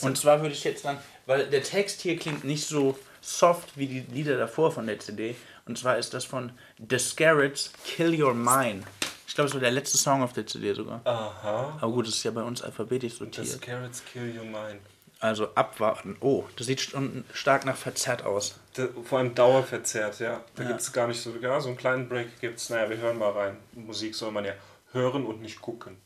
Und 0.02 0.18
zwar 0.18 0.40
würde 0.42 0.54
ich 0.54 0.64
jetzt 0.64 0.84
dann, 0.84 0.98
weil 1.26 1.46
der 1.48 1.62
Text 1.62 2.00
hier 2.02 2.16
klingt 2.16 2.44
nicht 2.44 2.66
so 2.66 2.98
soft 3.20 3.76
wie 3.76 3.86
die 3.86 4.00
Lieder 4.12 4.36
davor 4.36 4.72
von 4.72 4.86
der 4.86 4.98
CD. 4.98 5.36
Und 5.66 5.78
zwar 5.78 5.96
ist 5.96 6.12
das 6.12 6.24
von 6.24 6.52
The 6.90 6.98
Scarrets 6.98 7.72
Kill 7.84 8.20
Your 8.22 8.34
Mind. 8.34 8.84
Ich 9.28 9.34
glaube, 9.34 9.48
es 9.48 9.54
war 9.54 9.60
der 9.60 9.70
letzte 9.70 9.98
Song 9.98 10.22
auf 10.22 10.32
der 10.32 10.46
CD 10.46 10.72
sogar. 10.74 11.00
Aha. 11.04 11.78
Aber 11.80 11.92
gut, 11.92 12.06
das 12.08 12.14
ist 12.14 12.24
ja 12.24 12.30
bei 12.30 12.42
uns 12.42 12.62
alphabetisch 12.62 13.12
The 13.14 13.18
sortiert. 13.18 13.62
carrots 13.62 14.02
kill 14.04 14.36
your 14.36 14.44
mind. 14.44 14.80
Also 15.20 15.48
abwarten. 15.54 16.16
Oh, 16.20 16.44
das 16.56 16.66
sieht 16.66 16.80
schon 16.80 17.24
stark 17.32 17.64
nach 17.64 17.76
verzerrt 17.76 18.24
aus. 18.24 18.56
Da- 18.74 18.88
Vor 19.04 19.18
allem 19.18 19.34
dauerverzerrt, 19.34 20.20
ja. 20.20 20.42
Da 20.54 20.62
Ja. 20.62 20.68
gibt 20.68 20.80
es 20.80 20.92
gar 20.92 21.06
nicht 21.08 21.20
so, 21.20 21.34
ja, 21.40 21.60
so 21.60 21.68
einen 21.68 21.76
kleinen 21.76 22.08
Break 22.08 22.40
gibt 22.40 22.58
es. 22.58 22.70
Naja, 22.70 22.88
wir 22.90 22.98
hören 22.98 23.18
mal 23.18 23.30
rein. 23.32 23.56
Musik 23.72 24.14
soll 24.14 24.30
man 24.30 24.44
ja 24.44 24.52
hören 24.92 25.24
und 25.26 25.42
nicht 25.42 25.60
gucken. 25.60 25.96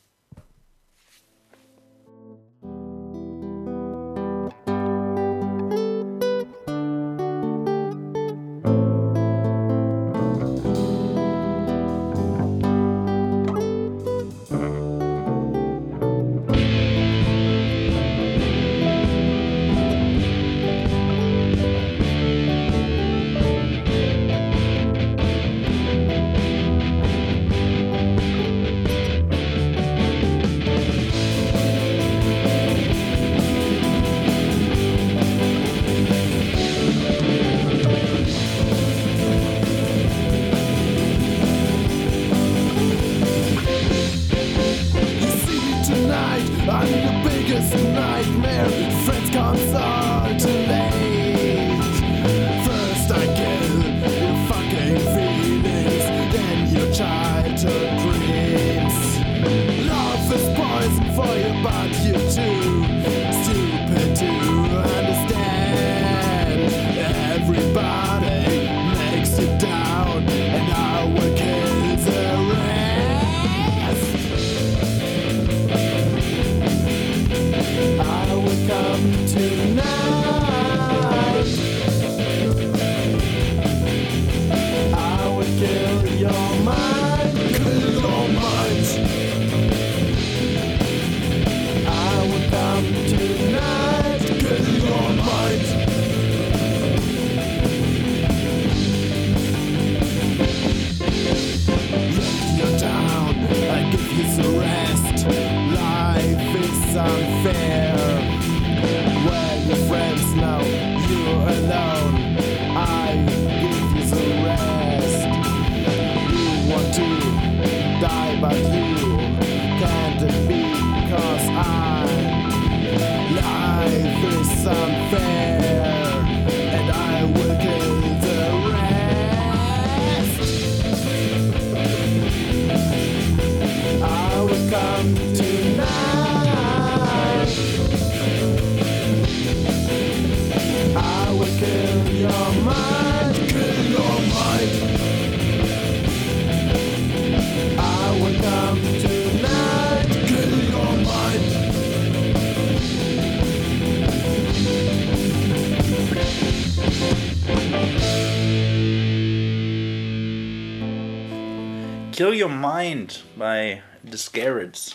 Kill 162.20 162.34
Your 162.34 162.50
Mind 162.50 163.24
bei 163.38 163.82
The 164.02 164.18
Scareds. 164.18 164.94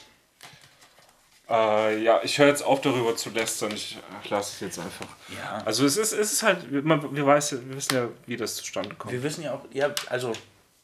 Äh, 1.49 2.03
ja, 2.03 2.21
ich 2.23 2.37
höre 2.37 2.49
jetzt 2.49 2.61
auf 2.61 2.81
darüber 2.81 3.15
zu 3.15 3.31
lästern. 3.31 3.71
Ich 3.71 3.97
lasse 4.29 4.53
es 4.53 4.59
jetzt 4.59 4.77
einfach. 4.77 5.07
Ja. 5.35 5.63
Also 5.65 5.87
es 5.87 5.97
ist, 5.97 6.13
es 6.13 6.33
ist 6.33 6.43
halt, 6.43 6.71
man, 6.83 7.15
wir, 7.15 7.25
weiß, 7.25 7.53
wir 7.53 7.75
wissen 7.77 7.95
ja, 7.95 8.09
wie 8.27 8.37
das 8.37 8.57
zustande 8.57 8.93
kommt. 8.93 9.11
Wir 9.11 9.23
wissen 9.23 9.43
ja 9.43 9.55
auch, 9.55 9.65
ja, 9.73 9.91
also 10.07 10.33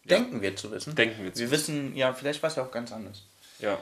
denken 0.05 0.41
wir 0.41 0.55
zu 0.55 0.71
wissen. 0.71 0.95
Denken 0.95 1.23
wir 1.23 1.31
zu 1.31 1.41
Wir 1.41 1.51
wissen, 1.51 1.95
ja, 1.95 2.11
vielleicht 2.11 2.41
war 2.41 2.49
es 2.49 2.55
ja 2.55 2.63
auch 2.63 2.71
ganz 2.71 2.91
anders. 2.91 3.21
Ja. 3.59 3.77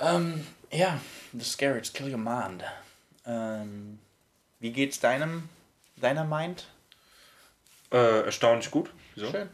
Ähm, 0.00 0.44
ja, 0.72 1.00
The 1.32 1.44
Scareds, 1.44 1.92
Kill 1.92 2.10
Your 2.10 2.18
Mind. 2.18 2.64
Ähm, 3.24 4.00
wie 4.58 4.72
geht's 4.72 4.98
deinem, 4.98 5.48
deiner 5.94 6.24
Mind? 6.24 6.66
Äh, 7.92 8.24
erstaunlich 8.24 8.68
gut. 8.68 8.90
Wieso? 9.14 9.30
Schön. 9.30 9.48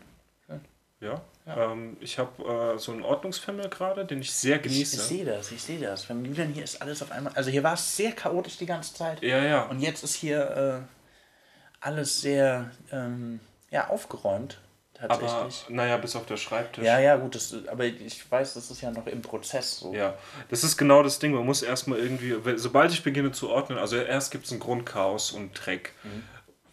Ja. 1.03 1.21
Ähm, 1.47 1.97
ich 2.01 2.19
habe 2.19 2.75
äh, 2.75 2.79
so 2.79 2.93
einen 2.93 3.03
Ordnungsfimmel 3.03 3.69
gerade, 3.69 4.05
den 4.07 4.21
ich 4.21 4.33
sehr 4.33 4.57
Ich, 4.57 4.63
genieße. 4.63 4.97
ich 4.97 5.03
sehe 5.03 5.25
das, 5.25 5.53
ich 5.53 5.63
sehe 5.63 5.79
das. 5.79 6.05
Beim 6.05 6.25
Julian 6.25 6.49
hier 6.49 6.65
ist 6.65 6.81
alles 6.81 7.03
auf 7.03 7.13
einmal. 7.13 7.33
Also 7.35 7.51
hier 7.51 7.63
war 7.63 7.75
es 7.75 7.97
sehr 7.97 8.13
chaotisch 8.13 8.57
die 8.57 8.67
ganze 8.67 8.95
Zeit. 8.95 9.23
Ja, 9.23 9.43
ja. 9.43 9.63
Und 9.65 9.81
jetzt 9.81 10.03
ist 10.05 10.15
hier 10.15 10.85
äh, 10.85 11.75
alles 11.81 12.21
sehr 12.21 12.71
ähm, 12.91 13.41
ja, 13.71 13.89
aufgeräumt. 13.89 14.59
Aber 15.01 15.19
Tatsächlich. 15.19 15.69
naja, 15.69 15.97
bis 15.97 16.17
auf 16.17 16.25
der 16.25 16.37
Schreibtisch. 16.37 16.85
ja, 16.85 16.99
ja, 16.99 17.17
gut, 17.17 17.35
das, 17.35 17.55
aber 17.67 17.85
ich 17.85 18.31
weiß, 18.31 18.55
das 18.55 18.71
ist 18.71 18.81
ja 18.81 18.91
noch 18.91 19.07
im 19.07 19.21
Prozess 19.21 19.79
so. 19.79 19.93
Ja, 19.93 20.15
das 20.49 20.65
ist 20.65 20.77
genau 20.79 21.03
das 21.03 21.19
Ding. 21.19 21.33
Man 21.33 21.45
muss 21.45 21.63
erstmal 21.63 21.99
irgendwie, 21.99 22.37
sobald 22.57 22.93
ich 22.93 23.03
beginne 23.03 23.33
zu 23.33 23.51
ordnen, 23.51 23.77
also 23.77 23.97
erst 23.97 24.31
gibt 24.31 24.47
es 24.47 24.53
ein 24.53 24.61
Grundchaos 24.61 25.33
und 25.33 25.53
Dreck. 25.53 25.93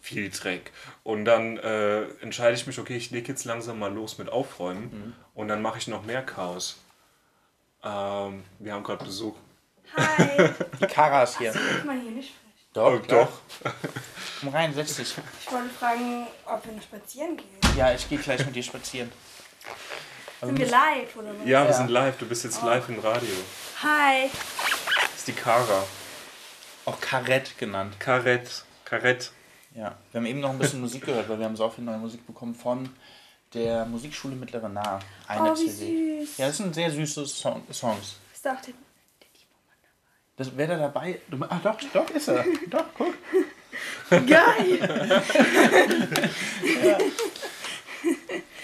Viel 0.02 0.30
Dreck. 0.30 0.72
Und 1.04 1.24
dann 1.24 1.56
äh, 1.58 2.02
entscheide 2.20 2.54
ich 2.56 2.66
mich, 2.66 2.78
okay, 2.78 2.96
ich 2.96 3.10
lege 3.12 3.28
jetzt 3.28 3.44
langsam 3.44 3.78
mal 3.78 3.92
los 3.94 4.18
mit 4.18 4.28
Aufräumen. 4.28 5.14
Und 5.32 5.46
dann 5.48 5.62
mache 5.62 5.78
ich 5.78 5.86
noch 5.88 6.02
mehr 6.02 6.22
Chaos. 6.22 6.78
Ähm, 7.84 8.42
wir 8.58 8.72
haben 8.74 8.82
gerade 8.82 9.04
Besuch. 9.04 9.36
Hi. 9.96 10.50
Die 10.80 10.86
Kara 10.86 11.22
ist 11.22 11.38
hier. 11.38 11.52
Darf 11.52 11.84
man 11.84 12.00
hier 12.00 12.10
nicht? 12.10 12.34
Doch, 12.72 12.94
Oh, 12.94 12.98
klar. 12.98 13.28
Komm 14.40 14.48
rein, 14.48 14.74
setz 14.74 14.96
dich. 14.96 15.14
Ich 15.40 15.52
wollte 15.52 15.68
fragen, 15.70 16.26
ob 16.46 16.64
wir 16.66 16.72
noch 16.72 16.82
spazieren 16.82 17.36
gehen. 17.36 17.46
Ja, 17.76 17.92
ich 17.94 18.08
gehe 18.08 18.18
gleich 18.18 18.44
mit 18.44 18.56
dir 18.56 18.62
spazieren. 18.62 19.12
Sind 20.40 20.58
wir 20.58 20.66
live 20.66 21.14
oder 21.16 21.28
was? 21.28 21.46
Ja, 21.46 21.62
wir 21.62 21.70
Ja. 21.70 21.72
sind 21.72 21.90
live. 21.90 22.16
Du 22.18 22.26
bist 22.26 22.42
jetzt 22.44 22.62
live 22.62 22.88
im 22.88 22.98
Radio. 22.98 23.28
Hi. 23.82 24.30
Das 25.02 25.14
ist 25.18 25.28
die 25.28 25.32
Kara. 25.32 25.84
Auch 26.86 27.00
Karett 27.00 27.56
genannt. 27.58 28.00
Karett. 28.00 28.64
Karett. 28.84 29.30
Ja, 29.74 29.96
wir 30.10 30.18
haben 30.20 30.26
eben 30.26 30.40
noch 30.40 30.50
ein 30.50 30.58
bisschen 30.58 30.80
Musik 30.80 31.04
gehört, 31.06 31.28
weil 31.28 31.38
wir 31.38 31.46
haben 31.46 31.56
so 31.56 31.68
viel 31.70 31.84
neue 31.84 31.98
Musik 31.98 32.26
bekommen 32.26 32.54
von 32.54 32.88
der 33.54 33.84
Musikschule 33.86 34.34
Mittlere 34.34 34.68
Nahe. 34.68 34.98
Eine 35.26 35.52
Oh, 35.52 35.56
wie 35.56 35.68
CD. 35.70 36.20
süß. 36.24 36.38
Ja, 36.38 36.46
das 36.48 36.56
sind 36.58 36.74
sehr 36.74 36.90
süße 36.90 37.26
Song 37.26 37.62
Songs. 37.72 38.16
Ist 38.32 38.44
da 38.44 38.54
auch 38.54 38.60
der 38.60 38.74
Das 40.36 40.56
wäre 40.56 40.72
da 40.76 40.78
dabei. 40.78 41.20
Du, 41.28 41.38
ah, 41.48 41.60
doch, 41.62 41.78
doch, 41.92 42.10
ist 42.10 42.28
er. 42.28 42.44
doch, 42.68 42.84
guck. 42.96 43.14
Geil. 44.26 45.22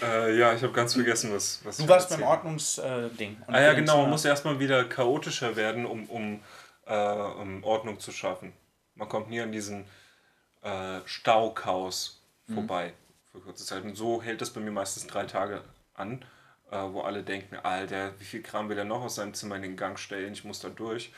Äh, 0.00 0.38
ja, 0.38 0.54
ich 0.54 0.62
habe 0.62 0.72
ganz 0.72 0.94
vergessen, 0.94 1.32
was, 1.34 1.60
was 1.64 1.78
Du 1.78 1.88
warst 1.88 2.10
beim 2.10 2.22
Ordnungsding. 2.22 3.36
Ah 3.48 3.60
ja, 3.60 3.72
genau, 3.72 4.02
man 4.02 4.10
muss 4.10 4.24
erstmal 4.24 4.60
wieder 4.60 4.84
chaotischer 4.84 5.56
werden, 5.56 5.86
um, 5.86 6.04
um, 6.04 6.40
äh, 6.86 7.12
um 7.12 7.64
Ordnung 7.64 7.98
zu 7.98 8.12
schaffen. 8.12 8.52
Man 8.94 9.08
kommt 9.08 9.28
nie 9.28 9.40
an 9.40 9.50
diesen 9.50 9.84
äh, 10.62 11.00
Stauchaos 11.04 12.20
vorbei 12.52 12.94
für 13.32 13.40
kurze 13.40 13.64
Zeit. 13.64 13.84
Und 13.84 13.94
so 13.96 14.22
hält 14.22 14.40
das 14.40 14.50
bei 14.50 14.60
mir 14.60 14.70
meistens 14.70 15.06
drei 15.06 15.24
Tage 15.26 15.62
an, 15.94 16.24
äh, 16.70 16.76
wo 16.76 17.02
alle 17.02 17.22
denken, 17.22 17.56
Alter, 17.56 18.18
wie 18.18 18.24
viel 18.24 18.42
Kram 18.42 18.68
will 18.68 18.78
er 18.78 18.84
noch 18.84 19.02
aus 19.02 19.16
seinem 19.16 19.34
Zimmer 19.34 19.56
in 19.56 19.62
den 19.62 19.76
Gang 19.76 19.98
stellen? 19.98 20.32
Ich 20.32 20.44
muss 20.44 20.60
da 20.60 20.68
durch. 20.68 21.12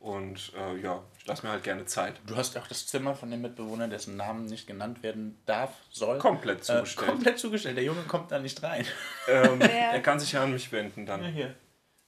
Und 0.00 0.52
äh, 0.54 0.76
ja, 0.82 1.02
ich 1.18 1.24
lasse 1.26 1.46
mir 1.46 1.52
halt 1.52 1.62
gerne 1.62 1.86
Zeit. 1.86 2.20
Du 2.26 2.36
hast 2.36 2.58
auch 2.58 2.66
das 2.66 2.86
Zimmer 2.86 3.14
von 3.14 3.30
dem 3.30 3.40
Mitbewohner, 3.40 3.88
dessen 3.88 4.16
Namen 4.16 4.44
nicht 4.44 4.66
genannt 4.66 5.02
werden 5.02 5.40
darf, 5.46 5.70
soll. 5.90 6.18
Komplett 6.18 6.58
Äh, 6.58 6.62
zugestellt. 6.62 7.08
komplett 7.10 7.38
zugestellt. 7.38 7.76
Der 7.78 7.84
Junge 7.84 8.02
kommt 8.02 8.30
da 8.30 8.38
nicht 8.38 8.62
rein. 8.62 8.84
Ähm, 9.28 9.58
er 9.62 10.00
kann 10.02 10.20
sich 10.20 10.32
ja 10.32 10.42
an 10.42 10.52
mich 10.52 10.70
wenden 10.72 11.06
Ja, 11.06 11.16
dann. 11.16 11.24
hier. 11.32 11.54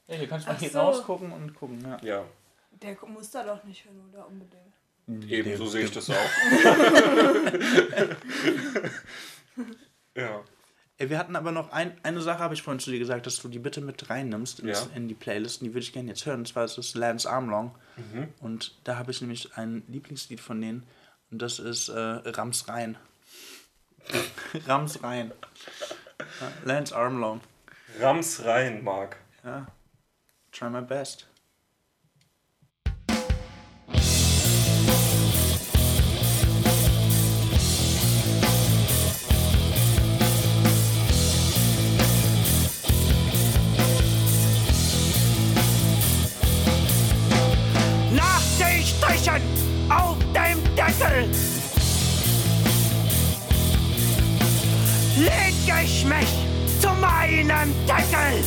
Ja, 0.09 0.17
hier 0.17 0.29
kannst 0.29 0.45
du 0.47 0.51
mal 0.51 0.57
Ach 0.57 0.61
hier 0.61 0.71
so. 0.71 0.79
rausgucken 0.81 1.33
und 1.33 1.55
gucken. 1.55 1.81
Ja. 1.89 1.99
Ja, 2.19 2.25
Der 2.73 2.97
muss 3.09 3.31
da 3.31 3.43
doch 3.45 3.65
nicht 3.65 3.83
hin, 3.85 3.99
oder 4.13 4.27
unbedingt. 4.27 4.66
Eben 5.09 5.57
so 5.57 5.67
sehe 5.67 5.85
ich 5.85 5.93
das 5.93 6.11
auch. 6.11 6.17
ja. 10.17 10.43
Wir 10.99 11.19
hatten 11.19 11.37
aber 11.37 11.53
noch 11.53 11.73
ein, 11.73 11.95
eine 12.03 12.23
Sache, 12.23 12.39
habe 12.39 12.55
ich 12.55 12.63
vorhin 12.63 12.81
zu 12.81 12.91
dir 12.91 12.99
gesagt, 12.99 13.27
dass 13.27 13.41
du 13.43 13.49
die 13.49 13.59
bitte 13.59 13.83
mit 13.83 14.09
reinnimmst 14.09 14.61
ins, 14.61 14.81
Ja. 14.81 14.87
in 14.97 15.09
die 15.09 15.15
Playlisten. 15.15 15.67
Die 15.67 15.75
würde 15.75 15.81
ich 15.85 15.93
gerne 15.93 16.09
jetzt 16.09 16.25
hören. 16.25 16.41
Und 16.41 16.49
zwar 16.49 16.65
ist 16.65 16.79
es 16.79 16.95
Lance 16.95 17.29
Armlong. 17.31 17.75
Mhm. 17.97 18.29
Und 18.41 18.75
da 18.85 18.97
habe 18.97 19.11
ich 19.11 19.21
nämlich 19.21 19.57
ein 19.59 19.83
Lieblingslied 19.89 20.41
von 20.41 20.59
denen. 20.61 20.85
Und 21.31 21.43
das 21.43 21.59
ist 21.59 21.89
äh, 21.91 21.99
Rams 22.01 22.67
Rein. 22.69 22.97
Rams 24.67 25.03
Rein. 25.03 25.33
Ja, 26.41 26.53
Lance 26.65 26.97
Armlong. 26.97 27.41
Rams 28.01 28.45
rein, 28.45 28.83
Marc. 28.83 29.17
Ja. 29.45 29.67
Try 30.53 30.71
my 30.71 30.81
best. 30.83 31.27
Leg 55.17 55.55
ich 55.85 56.05
mich 56.05 56.29
zu 56.81 56.89
meinem 57.01 57.73
Deckel. 57.87 58.45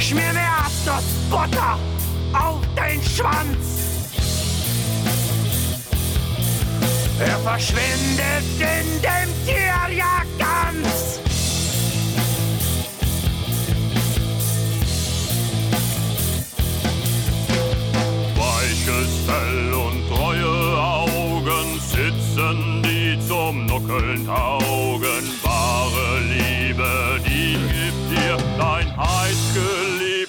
Schmier 0.00 0.32
mir 0.32 0.40
Erdnussbutter 0.40 1.78
auf 2.32 2.60
den 2.76 3.02
Schwanz. 3.02 3.78
Er 7.20 7.38
verschwindet 7.38 8.44
in 8.58 9.02
dem 9.02 9.46
Tier 9.46 9.96
ja 9.96 10.22
ganz. 10.38 11.20
Weiches 18.36 19.10
Fell 19.26 19.72
und 19.72 20.08
treue 20.08 20.80
Augen 20.80 21.17
sitzen, 22.38 22.82
die 22.82 23.18
zum 23.26 23.66
Nuckeln 23.66 24.26
taugen. 24.26 25.24
Wahre 25.42 26.20
Liebe, 26.20 27.20
die 27.26 27.54
gibt 27.54 28.10
dir 28.10 28.36
dein 28.58 28.96
heißgeliebtes 28.96 30.27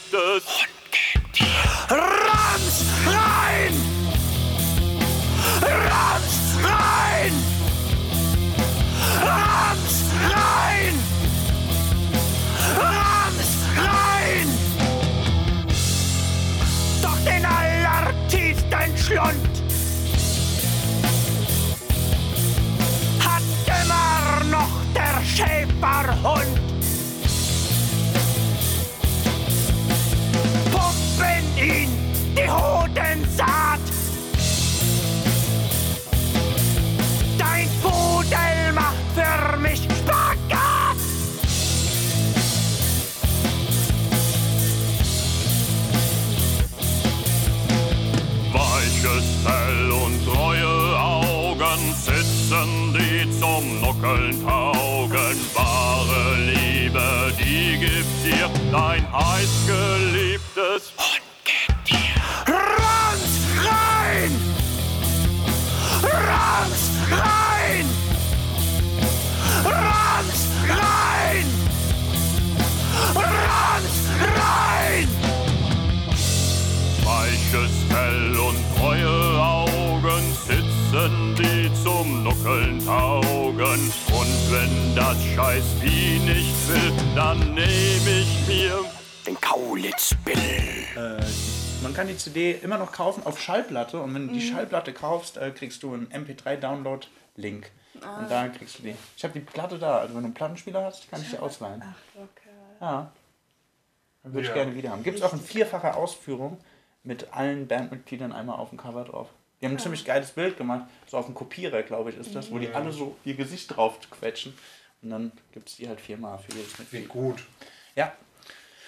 Schäferhund. 25.39 26.59
Pump 30.69 31.27
in 31.37 31.63
ihn 31.63 31.89
die 32.35 32.49
Hodensaat. 32.49 33.79
zum 53.59 53.81
Nuckeln 53.81 54.45
taugen. 54.45 55.37
Wahre 55.53 56.35
Liebe, 56.37 57.33
die 57.39 57.77
gibt 57.79 58.23
dir 58.23 58.49
dein 58.71 59.05
heißgeliebtes 59.11 60.93
Hundgetier. 60.97 62.21
Ranz 62.47 63.31
rein! 63.65 64.31
Ranz 66.03 66.81
rein! 67.11 67.85
Ranz 69.65 70.39
rein! 70.69 71.45
Ranz 73.15 73.95
rein! 74.37 75.07
Weiches 77.03 77.71
Fell 77.89 78.37
und 78.37 78.57
treue 78.77 79.41
Augen 79.41 80.23
sitzen 80.47 81.35
die 81.35 81.71
zum 81.83 82.23
Nuckeln 82.23 82.87
auf 82.87 83.28
wenn 83.59 84.95
das 84.95 85.21
scheiß 85.35 85.63
Vieh 85.81 86.19
nichts 86.19 86.69
will, 86.69 86.93
dann 87.15 87.39
nehm 87.55 88.07
ich 88.07 88.47
mir 88.47 88.85
den 89.27 89.39
Kaulitzbill. 89.41 90.33
Äh, 90.95 91.21
man 91.83 91.93
kann 91.93 92.07
die 92.07 92.15
CD 92.15 92.53
immer 92.53 92.77
noch 92.77 92.93
kaufen 92.93 93.25
auf 93.25 93.39
Schallplatte 93.41 93.99
und 93.99 94.13
wenn 94.15 94.27
du 94.29 94.33
die 94.33 94.39
Mhm. 94.45 94.53
Schallplatte 94.53 94.93
kaufst, 94.93 95.35
äh, 95.37 95.51
kriegst 95.51 95.83
du 95.83 95.93
einen 95.93 96.07
MP3-Download-Link. 96.07 97.69
Ah. 98.01 98.19
Und 98.19 98.31
da 98.31 98.47
kriegst 98.47 98.79
du 98.79 98.83
die. 98.83 98.95
Ich 99.17 99.23
habe 99.25 99.33
die 99.37 99.41
Platte 99.45 99.77
da, 99.77 99.97
also 99.97 100.15
wenn 100.15 100.21
du 100.21 100.27
einen 100.27 100.33
Plattenspieler 100.33 100.85
hast, 100.85 101.09
kann 101.11 101.21
ich 101.21 101.29
die 101.29 101.37
ausleihen. 101.39 101.83
Ach, 101.85 101.95
okay. 102.15 102.49
Ja. 102.79 103.11
Dann 104.23 104.33
würde 104.33 104.43
ich 104.43 104.47
Ja. 104.49 104.53
gerne 104.53 104.73
wieder 104.75 104.91
haben. 104.91 105.03
Gibt 105.03 105.17
es 105.17 105.23
auch 105.23 105.33
in 105.33 105.41
vierfacher 105.41 105.97
Ausführung 105.97 106.59
mit 107.03 107.33
allen 107.33 107.67
Bandmitgliedern 107.67 108.31
einmal 108.31 108.57
auf 108.57 108.69
dem 108.69 108.77
Cover 108.77 109.03
drauf. 109.03 109.27
Die 109.59 109.65
haben 109.65 109.73
ein 109.73 109.79
ziemlich 109.79 110.05
geiles 110.05 110.31
Bild 110.31 110.57
gemacht, 110.57 110.85
so 111.07 111.17
auf 111.17 111.25
dem 111.25 111.35
Kopierer, 111.35 111.83
glaube 111.83 112.11
ich, 112.11 112.17
ist 112.17 112.33
das, 112.33 112.49
wo 112.49 112.59
die 112.59 112.69
alle 112.69 112.91
so 112.93 113.17
ihr 113.25 113.35
Gesicht 113.35 113.75
drauf 113.75 113.99
quetschen. 114.09 114.53
Und 115.01 115.09
dann 115.09 115.31
gibt 115.51 115.69
es 115.69 115.75
die 115.75 115.87
halt 115.87 115.99
viermal 115.99 116.39
für 116.39 116.53
jedes 116.55 116.77
Mitglied. 116.79 117.03
Wie 117.03 117.07
gut. 117.07 117.43
Ja. 117.95 118.13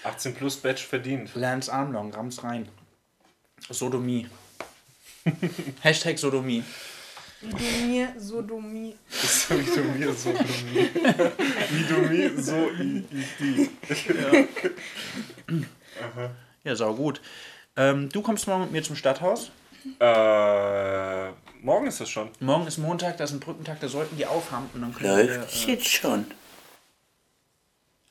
18 0.04 0.34
plus 0.34 0.58
Badge 0.58 0.82
verdient. 0.82 1.32
Lance 1.36 1.72
Armstrong, 1.72 2.14
ram's 2.14 2.44
rein. 2.44 2.68
Sodomie. 3.70 4.28
Hashtag 5.82 6.18
Sodomie. 6.18 6.64
Wie 7.42 7.50
du 7.50 7.88
mir 7.88 8.14
Sodomie. 8.18 8.96
Wie 9.50 9.76
du 9.76 9.84
mir 9.84 10.14
Sodomie. 10.14 10.90
Wie 11.70 11.84
du 11.84 12.02
mir 12.02 12.42
so 12.42 12.70
i, 12.72 13.04
i, 13.12 13.26
die. 13.40 13.70
Aha. 16.02 16.32
Ja, 16.64 16.76
sau 16.76 16.94
gut. 16.94 17.22
Ähm, 17.76 18.10
du 18.10 18.22
kommst 18.22 18.48
morgen 18.48 18.64
mit 18.64 18.72
mir 18.72 18.84
zum 18.84 18.96
Stadthaus. 18.96 19.52
Äh, 20.00 21.32
morgen 21.62 21.88
ist 21.88 22.00
das 22.02 22.10
schon. 22.10 22.30
Morgen 22.40 22.68
ist 22.68 22.78
Montag, 22.78 23.18
das 23.18 23.32
ist 23.32 23.38
ein 23.38 23.40
Brückentag, 23.40 23.80
da 23.80 23.88
sollten 23.88 24.18
die 24.18 24.26
aufhaben 24.26 24.70
und 24.74 24.82
dann 24.82 24.94
können 24.94 25.28
Läuft's 25.28 25.66
wir, 25.68 25.76
jetzt 25.76 25.88
schon? 25.88 26.26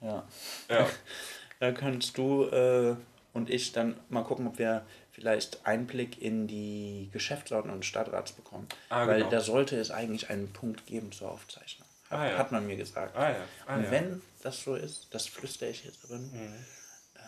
Ja. 0.01 0.25
Ja. 0.69 0.87
da 1.61 1.73
kannst 1.73 2.17
du 2.19 2.45
äh, 2.45 2.97
und 3.33 3.51
ich 3.51 3.73
dann 3.73 3.99
mal 4.09 4.23
gucken, 4.25 4.47
ob 4.47 4.59
wir 4.59 4.85
vielleicht 5.13 5.67
Einblick 5.67 6.21
in 6.21 6.47
die 6.49 7.11
Geschäftsordnung 7.13 7.79
des 7.81 7.87
Stadtrats 7.87 8.33
bekommen. 8.33 8.67
Ah, 8.89 9.07
Weil 9.07 9.19
genau. 9.19 9.31
da 9.31 9.41
sollte 9.41 9.77
es 9.79 9.91
eigentlich 9.91 10.31
einen 10.31 10.53
Punkt 10.53 10.87
geben 10.87 11.13
zur 11.13 11.31
Aufzeichnung. 11.31 11.87
Hat, 12.09 12.19
Ah, 12.19 12.27
ja. 12.29 12.39
hat 12.39 12.51
man 12.51 12.67
mir 12.67 12.77
gesagt. 12.77 13.15
Ah, 13.17 13.31
ja. 13.31 13.37
Ah, 13.67 13.77
und 13.77 13.85
ja. 13.85 13.91
wenn 13.93 14.23
das 14.43 14.63
so 14.63 14.75
ist, 14.75 15.09
das 15.13 15.27
flüstere 15.27 15.71
ich 15.71 15.85
jetzt 15.85 16.05
aber 16.05 16.17
nur, 16.19 16.33
Mhm. 16.33 16.55
äh, 17.15 17.21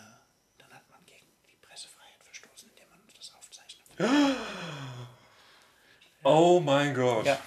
dann 0.57 0.69
hat 0.73 0.89
man 0.89 0.99
gegen 1.05 1.27
die 1.49 1.55
Pressefreiheit 1.65 2.21
verstoßen, 2.23 2.67
indem 2.69 2.89
man 2.89 2.99
uns 3.01 3.13
das 3.15 3.31
aufzeichnet. 3.35 3.85
Oh 6.23 6.59
mein 6.63 6.93
Gott. 6.93 7.25
Ja, 7.25 7.37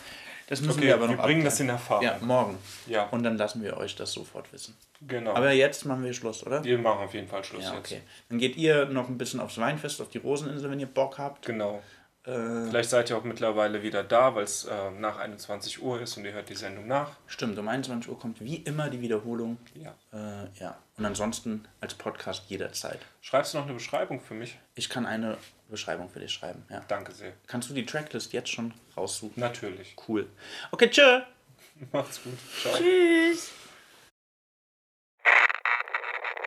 das 0.48 0.60
müssen 0.60 0.78
Okay, 0.78 0.88
wir 0.88 0.94
aber 0.94 1.06
noch 1.08 1.16
wir 1.18 1.22
bringen 1.24 1.44
das 1.44 1.54
abklären. 1.54 1.70
in 1.70 1.74
Erfahrung. 1.76 2.04
Ja, 2.04 2.18
morgen. 2.20 2.58
Ja. 2.86 3.04
Und 3.08 3.22
dann 3.22 3.36
lassen 3.36 3.62
wir 3.62 3.76
euch 3.78 3.96
das 3.96 4.12
sofort 4.12 4.52
wissen. 4.52 4.76
Genau. 5.06 5.34
Aber 5.34 5.52
jetzt 5.52 5.84
machen 5.84 6.04
wir 6.04 6.12
Schluss, 6.12 6.44
oder? 6.46 6.62
Wir 6.64 6.78
machen 6.78 7.04
auf 7.04 7.14
jeden 7.14 7.28
Fall 7.28 7.42
Schluss 7.44 7.64
ja, 7.64 7.74
jetzt. 7.74 7.92
okay. 7.92 8.02
Dann 8.28 8.38
geht 8.38 8.56
ihr 8.56 8.86
noch 8.86 9.08
ein 9.08 9.18
bisschen 9.18 9.40
aufs 9.40 9.58
Weinfest, 9.58 10.00
auf 10.00 10.08
die 10.08 10.18
Roseninsel, 10.18 10.70
wenn 10.70 10.80
ihr 10.80 10.86
Bock 10.86 11.18
habt. 11.18 11.44
Genau. 11.46 11.82
Äh, 12.24 12.66
Vielleicht 12.68 12.90
seid 12.90 13.08
ihr 13.10 13.16
auch 13.16 13.24
mittlerweile 13.24 13.82
wieder 13.82 14.02
da, 14.02 14.34
weil 14.34 14.44
es 14.44 14.64
äh, 14.64 14.90
nach 14.98 15.18
21 15.18 15.80
Uhr 15.82 16.00
ist 16.00 16.16
und 16.16 16.24
ihr 16.24 16.32
hört 16.32 16.48
die 16.48 16.54
Sendung 16.54 16.86
nach. 16.86 17.10
Stimmt, 17.26 17.58
um 17.58 17.68
21 17.68 18.10
Uhr 18.10 18.18
kommt 18.18 18.40
wie 18.40 18.56
immer 18.56 18.90
die 18.90 19.00
Wiederholung. 19.00 19.58
Ja. 19.74 19.94
Äh, 20.12 20.48
ja. 20.58 20.76
Und 20.96 21.04
ansonsten 21.04 21.66
als 21.80 21.94
Podcast 21.94 22.44
jederzeit. 22.48 22.98
Schreibst 23.20 23.54
du 23.54 23.58
noch 23.58 23.64
eine 23.66 23.74
Beschreibung 23.74 24.20
für 24.20 24.34
mich? 24.34 24.58
Ich 24.74 24.88
kann 24.88 25.06
eine 25.06 25.36
Beschreibung 25.68 26.08
für 26.08 26.20
dich 26.20 26.32
schreiben, 26.32 26.64
ja. 26.70 26.84
Danke 26.86 27.12
sehr. 27.12 27.32
Kannst 27.46 27.68
du 27.68 27.74
die 27.74 27.84
Tracklist 27.84 28.32
jetzt 28.32 28.50
schon 28.50 28.72
raussuchen? 28.96 29.34
Natürlich. 29.36 29.96
Cool. 30.06 30.28
Okay, 30.70 30.88
tschö. 30.88 31.22
Macht's 31.92 32.22
gut. 32.22 32.38
Ciao. 32.60 32.76
Tschüss. 32.76 33.50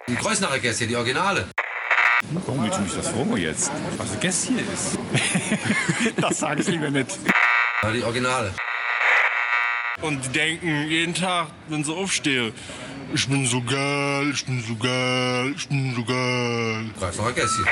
Die 0.07 0.15
Kreuznacher 0.15 0.59
Gäste, 0.59 0.87
die 0.87 0.95
Originale. 0.95 1.47
Warum 2.31 2.63
willst 2.63 2.77
du 2.77 2.81
mich 2.81 2.93
das 2.95 3.09
fragen 3.09 3.37
jetzt? 3.37 3.71
Was 3.97 4.11
ein 4.13 4.19
Gäst 4.19 4.47
hier 4.47 4.59
ist? 4.59 4.97
das 6.21 6.39
sage 6.39 6.61
ich 6.61 6.67
lieber 6.67 6.89
nicht. 6.89 7.17
Die 7.93 8.03
Originale. 8.03 8.53
Und 10.01 10.25
die 10.25 10.29
denken 10.29 10.87
jeden 10.87 11.13
Tag, 11.13 11.47
wenn 11.67 11.83
sie 11.83 11.93
aufstehen, 11.93 12.53
ich 13.13 13.27
bin 13.27 13.45
so 13.45 13.61
geil, 13.61 14.31
ich 14.33 14.45
bin 14.45 14.63
so 14.63 14.75
geil, 14.75 15.53
ich 15.55 15.67
bin 15.67 15.93
so 15.93 16.03
geil. 16.03 16.89
Kreuznacher 16.97 17.33
Gäste. 17.33 17.65